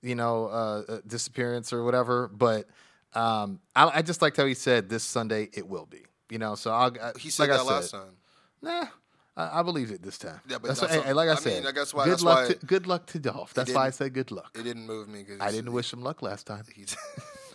you 0.02 0.14
know, 0.14 0.46
uh, 0.46 0.82
uh, 0.88 0.98
disappearance 1.06 1.72
or 1.72 1.82
whatever. 1.84 2.28
But 2.28 2.66
um, 3.14 3.60
I, 3.74 3.98
I 3.98 4.02
just 4.02 4.20
liked 4.20 4.36
how 4.36 4.44
he 4.46 4.54
said 4.54 4.88
this 4.88 5.02
Sunday 5.02 5.48
it 5.54 5.66
will 5.68 5.86
be. 5.86 6.02
You 6.28 6.38
know, 6.38 6.54
so 6.56 6.72
I'll. 6.72 6.92
I, 7.00 7.12
He 7.18 7.30
said 7.30 7.44
like 7.48 7.50
I 7.52 7.56
that 7.62 7.64
last 7.70 7.90
time. 7.92 8.16
Nah, 8.62 8.86
I, 9.36 9.60
I 9.60 9.62
believe 9.62 9.90
it 9.90 10.02
this 10.02 10.18
time. 10.18 10.40
Yeah, 10.48 10.58
but 10.58 10.68
that's 10.68 10.80
that's 10.80 10.96
what, 10.96 11.06
hey, 11.06 11.12
like 11.12 11.28
I, 11.28 11.32
I 11.32 11.34
mean, 11.34 11.42
said. 11.42 11.66
I 11.66 11.72
guess 11.72 11.94
why- 11.94 12.04
good 12.04 12.22
luck. 12.22 12.48
why 12.48 12.54
to, 12.54 12.66
good 12.66 12.86
luck 12.86 13.06
to 13.06 13.18
Dolph. 13.18 13.54
That's 13.54 13.72
why 13.72 13.86
I 13.86 13.90
said 13.90 14.12
good 14.12 14.30
luck. 14.30 14.56
It 14.58 14.64
didn't 14.64 14.86
move 14.86 15.08
me 15.08 15.22
because 15.22 15.40
I 15.40 15.50
didn't 15.50 15.72
wish 15.72 15.92
him 15.92 16.02
luck 16.02 16.20
last 16.22 16.46
time. 16.46 16.64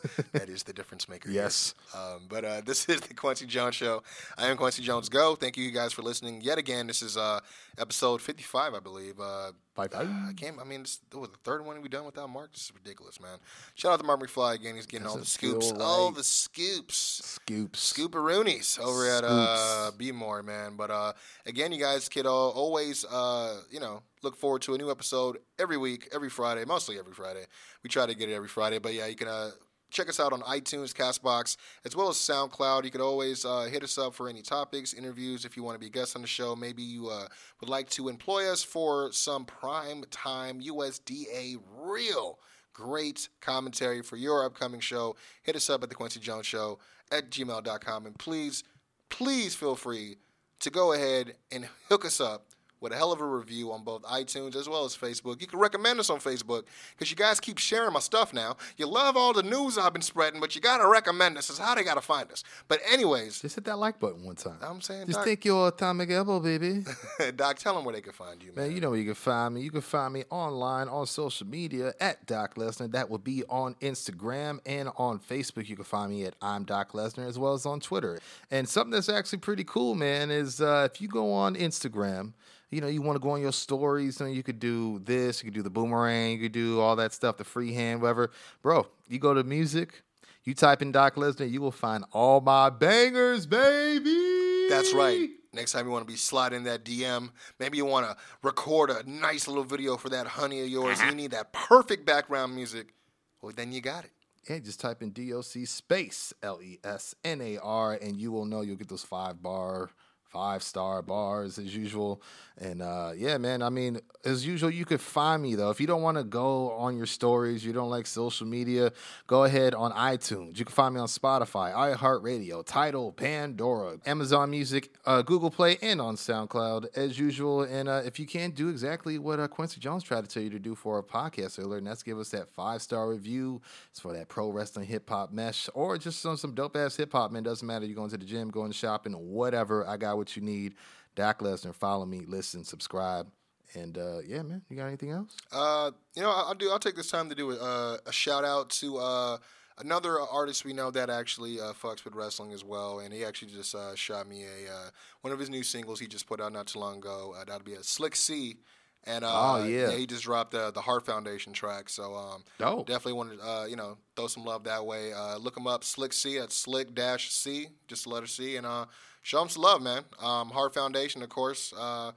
That 0.33 0.49
is 0.49 0.63
the 0.63 0.73
difference 0.73 1.09
maker. 1.09 1.29
Yes. 1.29 1.73
Um, 1.93 2.21
but 2.29 2.45
uh, 2.45 2.61
this 2.65 2.85
is 2.89 3.01
the 3.01 3.13
Kwency 3.13 3.47
Jones 3.47 3.75
Show. 3.75 4.03
I 4.37 4.47
am 4.47 4.57
Kwency 4.57 4.81
Jones. 4.81 5.09
Go. 5.09 5.35
Thank 5.35 5.57
you 5.57 5.71
guys 5.71 5.93
for 5.93 6.01
listening 6.01 6.41
yet 6.41 6.57
again. 6.57 6.87
This 6.87 7.01
is 7.01 7.17
uh, 7.17 7.39
episode 7.77 8.21
55, 8.21 8.73
I 8.73 8.79
believe. 8.79 9.19
Uh, 9.19 9.51
bye. 9.75 9.87
I 9.93 10.33
can't. 10.35 10.57
I 10.59 10.63
mean, 10.63 10.81
this 10.83 10.99
it 11.11 11.17
was 11.17 11.29
the 11.29 11.37
third 11.43 11.65
one 11.65 11.81
we 11.81 11.89
done 11.89 12.05
without 12.05 12.29
Mark. 12.29 12.53
This 12.53 12.63
is 12.63 12.73
ridiculous, 12.73 13.19
man. 13.19 13.37
Shout 13.75 13.93
out 13.93 13.99
to 13.99 14.05
Mark 14.05 14.21
McFly 14.21 14.55
again. 14.55 14.75
He's 14.75 14.85
getting 14.85 15.07
all 15.07 15.13
the 15.13 15.21
Doesn't 15.21 15.31
scoops. 15.31 15.71
All 15.79 16.07
right. 16.07 16.15
the 16.15 16.23
scoops. 16.23 17.21
Scoops. 17.25 17.93
Scooperoonies 17.93 18.79
over 18.79 19.09
at 19.09 19.23
uh, 19.25 19.91
Be 19.97 20.11
More, 20.11 20.43
man. 20.43 20.75
But 20.75 20.91
uh, 20.91 21.13
again, 21.45 21.71
you 21.71 21.79
guys 21.79 22.09
uh, 22.15 22.29
always, 22.29 23.05
uh, 23.05 23.61
you 23.69 23.79
know, 23.79 24.01
look 24.23 24.35
forward 24.35 24.61
to 24.63 24.73
a 24.73 24.77
new 24.77 24.91
episode 24.91 25.37
every 25.59 25.77
week, 25.77 26.09
every 26.13 26.29
Friday, 26.29 26.65
mostly 26.65 26.97
every 26.99 27.13
Friday. 27.13 27.45
We 27.83 27.89
try 27.89 28.05
to 28.05 28.15
get 28.15 28.29
it 28.29 28.33
every 28.33 28.47
Friday, 28.47 28.79
but 28.79 28.93
yeah, 28.93 29.07
you 29.07 29.15
can 29.15 29.27
uh, 29.27 29.51
check 29.91 30.09
us 30.09 30.19
out 30.19 30.33
on 30.33 30.41
iTunes, 30.41 30.93
Castbox, 30.93 31.57
as 31.85 31.95
well 31.95 32.09
as 32.09 32.15
SoundCloud. 32.15 32.85
You 32.85 32.91
could 32.91 33.01
always 33.01 33.45
uh, 33.45 33.67
hit 33.71 33.83
us 33.83 33.97
up 33.97 34.15
for 34.15 34.27
any 34.27 34.41
topics, 34.41 34.93
interviews, 34.93 35.45
if 35.45 35.55
you 35.55 35.63
want 35.63 35.75
to 35.75 35.79
be 35.79 35.87
a 35.87 35.89
guest 35.89 36.15
on 36.15 36.21
the 36.21 36.27
show. 36.27 36.55
Maybe 36.55 36.81
you 36.81 37.09
uh, 37.09 37.27
would 37.59 37.69
like 37.69 37.89
to 37.91 38.09
employ 38.09 38.51
us 38.51 38.63
for 38.63 39.11
some 39.11 39.45
prime 39.45 40.03
time 40.09 40.61
USDA 40.61 41.57
real 41.77 42.39
great 42.73 43.29
commentary 43.41 44.01
for 44.01 44.15
your 44.15 44.45
upcoming 44.45 44.79
show. 44.79 45.15
Hit 45.43 45.55
us 45.55 45.69
up 45.69 45.83
at 45.83 45.89
the 45.89 45.95
Kwency 45.95 46.19
Jones 46.19 46.45
Show 46.45 46.79
at 47.11 47.29
gmail.com. 47.29 48.05
And 48.05 48.17
please, 48.17 48.63
please 49.09 49.53
feel 49.53 49.75
free 49.75 50.17
to 50.59 50.69
go 50.69 50.93
ahead 50.93 51.35
and 51.51 51.67
hook 51.89 52.05
us 52.05 52.21
up 52.21 52.50
with 52.81 52.91
a 52.91 52.95
hell 52.95 53.11
of 53.11 53.21
a 53.21 53.25
review 53.25 53.71
on 53.71 53.83
both 53.83 54.01
iTunes 54.03 54.55
as 54.55 54.67
well 54.67 54.83
as 54.83 54.97
Facebook. 54.97 55.39
You 55.39 55.47
can 55.47 55.59
recommend 55.59 55.99
us 55.99 56.09
on 56.09 56.19
Facebook 56.19 56.63
because 56.91 57.09
you 57.11 57.15
guys 57.15 57.39
keep 57.39 57.59
sharing 57.59 57.93
my 57.93 57.99
stuff 57.99 58.33
now. 58.33 58.57
You 58.75 58.87
love 58.87 59.15
all 59.15 59.33
the 59.33 59.43
news 59.43 59.77
I've 59.77 59.93
been 59.93 60.01
spreading, 60.01 60.41
but 60.41 60.55
you 60.55 60.61
got 60.61 60.79
to 60.79 60.87
recommend 60.87 61.37
us. 61.37 61.49
Is 61.49 61.59
how 61.59 61.75
they 61.75 61.83
got 61.83 61.93
to 61.95 62.01
find 62.01 62.31
us. 62.31 62.43
But, 62.67 62.81
anyways, 62.91 63.41
Just 63.41 63.55
hit 63.55 63.65
that 63.65 63.77
like 63.77 63.99
button 63.99 64.23
one 64.23 64.35
time. 64.35 64.57
I'm 64.61 64.81
saying, 64.81 65.05
Just 65.05 65.19
Doc, 65.19 65.25
think 65.25 65.45
your 65.45 65.67
atomic 65.67 66.09
elbow, 66.09 66.39
baby. 66.39 66.83
Doc, 67.35 67.59
tell 67.59 67.75
them 67.75 67.85
where 67.85 67.93
they 67.93 68.01
can 68.01 68.13
find 68.13 68.41
you, 68.41 68.51
man. 68.55 68.67
Man, 68.67 68.75
you 68.75 68.81
know 68.81 68.89
where 68.89 68.99
you 68.99 69.05
can 69.05 69.15
find 69.15 69.53
me. 69.53 69.61
You 69.61 69.71
can 69.71 69.81
find 69.81 70.13
me 70.13 70.23
online 70.29 70.87
on 70.87 71.05
social 71.05 71.45
media 71.45 71.93
at 71.99 72.25
Doc 72.25 72.55
Lesnar. 72.55 72.91
That 72.91 73.09
would 73.09 73.23
be 73.23 73.43
on 73.47 73.75
Instagram 73.75 74.59
and 74.65 74.89
on 74.97 75.19
Facebook. 75.19 75.69
You 75.69 75.75
can 75.75 75.85
find 75.85 76.11
me 76.11 76.25
at 76.25 76.35
I'm 76.41 76.63
Doc 76.63 76.93
Lesnar 76.93 77.27
as 77.27 77.37
well 77.37 77.53
as 77.53 77.65
on 77.65 77.79
Twitter. 77.79 78.19
And 78.49 78.67
something 78.67 78.91
that's 78.91 79.09
actually 79.09 79.39
pretty 79.39 79.63
cool, 79.63 79.93
man, 79.93 80.31
is 80.31 80.61
uh, 80.61 80.87
if 80.91 80.99
you 80.99 81.07
go 81.07 81.31
on 81.33 81.55
Instagram, 81.55 82.33
you 82.71 82.79
know, 82.81 82.87
you 82.87 83.01
want 83.01 83.17
to 83.17 83.19
go 83.19 83.31
on 83.31 83.41
your 83.41 83.51
stories, 83.51 84.19
you, 84.19 84.25
know, 84.25 84.31
you 84.31 84.43
could 84.43 84.59
do 84.59 84.99
this, 84.99 85.43
you 85.43 85.47
could 85.47 85.53
do 85.53 85.61
the 85.61 85.69
boomerang, 85.69 86.31
you 86.31 86.39
could 86.39 86.51
do 86.53 86.79
all 86.79 86.95
that 86.95 87.13
stuff, 87.13 87.37
the 87.37 87.43
freehand, 87.43 88.01
whatever. 88.01 88.31
Bro, 88.61 88.87
you 89.07 89.19
go 89.19 89.33
to 89.33 89.43
music, 89.43 90.01
you 90.45 90.53
type 90.53 90.81
in 90.81 90.91
Doc 90.91 91.15
Lesnar, 91.15 91.49
you 91.49 91.61
will 91.61 91.71
find 91.71 92.05
all 92.11 92.39
my 92.39 92.69
bangers, 92.69 93.45
baby. 93.45 94.67
That's 94.69 94.93
right. 94.93 95.29
Next 95.53 95.73
time 95.73 95.85
you 95.85 95.91
want 95.91 96.07
to 96.07 96.11
be 96.11 96.17
sliding 96.17 96.63
that 96.63 96.85
DM, 96.85 97.29
maybe 97.59 97.75
you 97.75 97.85
want 97.85 98.07
to 98.07 98.15
record 98.41 98.89
a 98.89 99.03
nice 99.09 99.49
little 99.49 99.65
video 99.65 99.97
for 99.97 100.07
that 100.09 100.25
honey 100.25 100.61
of 100.61 100.69
yours. 100.69 101.01
You 101.03 101.13
need 101.13 101.31
that 101.31 101.51
perfect 101.51 102.05
background 102.05 102.55
music. 102.55 102.93
Well, 103.41 103.51
then 103.53 103.73
you 103.73 103.81
got 103.81 104.05
it. 104.05 104.11
Yeah, 104.49 104.59
just 104.59 104.79
type 104.79 105.03
in 105.03 105.11
DOC 105.11 105.67
space 105.67 106.33
L 106.41 106.61
E 106.63 106.79
S 106.83 107.13
N 107.23 107.41
A 107.41 107.57
R 107.57 107.93
and 107.93 108.17
you 108.17 108.31
will 108.31 108.45
know 108.45 108.61
you'll 108.61 108.77
get 108.77 108.87
those 108.87 109.03
five 109.03 109.43
bar, 109.43 109.91
five 110.31 110.63
star 110.63 111.01
bars 111.01 111.57
as 111.57 111.75
usual. 111.75 112.21
And 112.57 112.81
uh, 112.81 113.11
yeah, 113.15 113.37
man, 113.37 113.63
I 113.63 113.69
mean, 113.69 113.99
as 114.23 114.45
usual, 114.45 114.69
you 114.69 114.85
could 114.85 115.01
find 115.01 115.41
me 115.41 115.55
though. 115.55 115.71
If 115.71 115.81
you 115.81 115.87
don't 115.87 116.01
want 116.01 116.17
to 116.17 116.23
go 116.23 116.71
on 116.73 116.95
your 116.95 117.05
stories, 117.07 117.65
you 117.65 117.73
don't 117.73 117.89
like 117.89 118.05
social 118.05 118.45
media, 118.45 118.91
go 119.25 119.45
ahead 119.45 119.73
on 119.73 119.91
iTunes. 119.93 120.59
You 120.59 120.65
can 120.65 120.73
find 120.73 120.93
me 120.93 121.01
on 121.01 121.07
Spotify, 121.07 121.73
iHeartRadio, 121.73 122.63
Tidal, 122.65 123.13
Pandora, 123.13 123.97
Amazon 124.05 124.51
Music, 124.51 124.93
uh, 125.05 125.21
Google 125.23 125.49
Play, 125.49 125.77
and 125.81 125.99
on 125.99 126.15
SoundCloud 126.15 126.95
as 126.95 127.17
usual. 127.17 127.63
And 127.63 127.89
uh, 127.89 128.03
if 128.05 128.19
you 128.19 128.27
can't 128.27 128.53
do 128.53 128.69
exactly 128.69 129.17
what 129.17 129.39
uh, 129.39 129.47
Kwency 129.47 129.79
Jones 129.79 130.03
tried 130.03 130.23
to 130.23 130.29
tell 130.29 130.43
you 130.43 130.51
to 130.51 130.59
do 130.59 130.75
for 130.75 130.99
a 130.99 131.03
podcast 131.03 131.59
earlier, 131.59 131.79
and 131.79 131.87
that's 131.87 132.03
give 132.03 132.19
us 132.19 132.29
that 132.29 132.49
five 132.53 132.81
star 132.81 133.09
review. 133.09 133.61
It's 133.89 133.99
for 133.99 134.13
that 134.13 134.29
pro 134.29 134.49
wrestling 134.49 134.85
hip 134.85 135.09
hop 135.09 135.31
mesh 135.31 135.67
or 135.73 135.97
just 135.97 136.21
some, 136.21 136.37
some 136.37 136.53
dope 136.53 136.75
ass 136.75 136.95
hip 136.95 137.11
hop, 137.11 137.31
man. 137.31 137.43
Doesn't 137.43 137.67
matter. 137.67 137.85
You're 137.85 137.95
going 137.95 138.11
to 138.11 138.17
the 138.17 138.25
gym, 138.25 138.51
going 138.51 138.71
shopping, 138.71 139.13
whatever. 139.13 139.87
I 139.87 139.97
got 139.97 140.17
what 140.21 140.35
you 140.35 140.41
need. 140.43 140.75
Doc 141.15 141.39
Lesnar, 141.39 141.73
follow 141.73 142.05
me, 142.05 142.21
listen, 142.27 142.63
subscribe. 142.63 143.27
And 143.73 143.97
uh, 143.97 144.19
yeah, 144.25 144.41
man, 144.43 144.61
you 144.69 144.77
got 144.77 144.87
anything 144.87 145.11
else? 145.11 145.35
Uh, 145.51 145.91
you 146.15 146.21
know, 146.21 146.29
I'll 146.29 146.53
do. 146.53 146.69
I'll 146.69 146.79
take 146.79 146.95
this 146.95 147.09
time 147.09 147.29
to 147.29 147.35
do 147.35 147.51
a, 147.51 147.99
a 148.05 148.11
shout 148.11 148.43
out 148.43 148.69
to 148.81 148.97
uh, 148.97 149.37
another 149.79 150.19
artist 150.19 150.65
we 150.65 150.73
know 150.73 150.91
that 150.91 151.09
actually 151.09 151.59
uh, 151.59 151.71
fucks 151.73 152.03
with 152.03 152.13
wrestling 152.13 152.51
as 152.51 152.65
well, 152.65 152.99
and 152.99 153.13
he 153.13 153.23
actually 153.23 153.51
just 153.51 153.73
uh, 153.73 153.95
shot 153.95 154.27
me 154.27 154.43
a 154.43 154.71
uh, 154.71 154.89
one 155.21 155.31
of 155.31 155.39
his 155.39 155.49
new 155.49 155.63
singles 155.63 156.01
he 156.01 156.07
just 156.07 156.27
put 156.27 156.41
out 156.41 156.51
not 156.51 156.67
too 156.67 156.79
long 156.79 156.97
ago. 156.97 157.33
That'll 157.47 157.63
be 157.63 157.73
a 157.73 157.83
Slick 157.83 158.15
C, 158.15 158.57
and 159.05 159.23
uh, 159.23 159.29
Oh, 159.31 159.63
yeah. 159.65 159.91
he 159.91 160.05
just 160.05 160.23
dropped 160.23 160.51
the 160.51 160.71
the 160.71 160.81
Heart 160.81 161.05
Foundation 161.05 161.53
track. 161.53 161.89
So 161.89 162.13
um, 162.15 162.43
Dope. 162.59 162.87
definitely 162.87 163.13
want 163.13 163.39
to 163.39 163.45
uh, 163.47 163.65
you 163.65 163.75
know 163.75 163.97
throw 164.15 164.27
some 164.27 164.43
love 164.45 164.63
that 164.65 164.85
way. 164.85 165.13
Uh, 165.13 165.37
look 165.37 165.57
him 165.57 165.67
up, 165.67 165.83
Slick 165.83 166.13
C 166.13 166.37
at 166.37 166.51
Slick 166.51 166.93
Dash 166.93 167.31
C, 167.31 167.67
just 167.87 168.03
the 168.03 168.09
letter 168.09 168.27
C, 168.27 168.55
and 168.57 168.65
uh, 168.65 168.85
show 169.21 169.41
him 169.41 169.49
some 169.49 169.63
love, 169.63 169.81
man. 169.81 170.03
Um, 170.21 170.49
Heart 170.51 170.73
Foundation, 170.73 171.21
of 171.23 171.29
course. 171.29 171.73
Uh, 171.77 172.11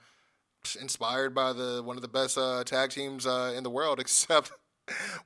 inspired 0.81 1.35
by 1.35 1.53
the 1.53 1.83
one 1.85 1.97
of 1.97 2.03
the 2.03 2.09
best 2.09 2.39
uh, 2.39 2.65
tag 2.65 2.91
teams 2.91 3.27
uh, 3.27 3.53
in 3.57 3.63
the 3.65 3.71
world, 3.71 4.01
except 4.05 4.51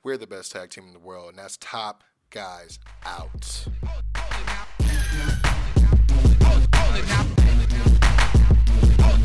we're 0.03 0.17
the 0.17 0.27
best 0.27 0.51
tag 0.51 0.69
team 0.69 0.85
in 0.87 0.93
the 0.93 0.99
world, 0.99 1.29
and 1.29 1.37
that's 1.39 1.57
Top 1.57 2.03
Guys 2.29 2.79
Out. 3.05 3.65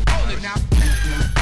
Hold 0.07 0.31
it 0.31 0.41
now. 0.41 1.34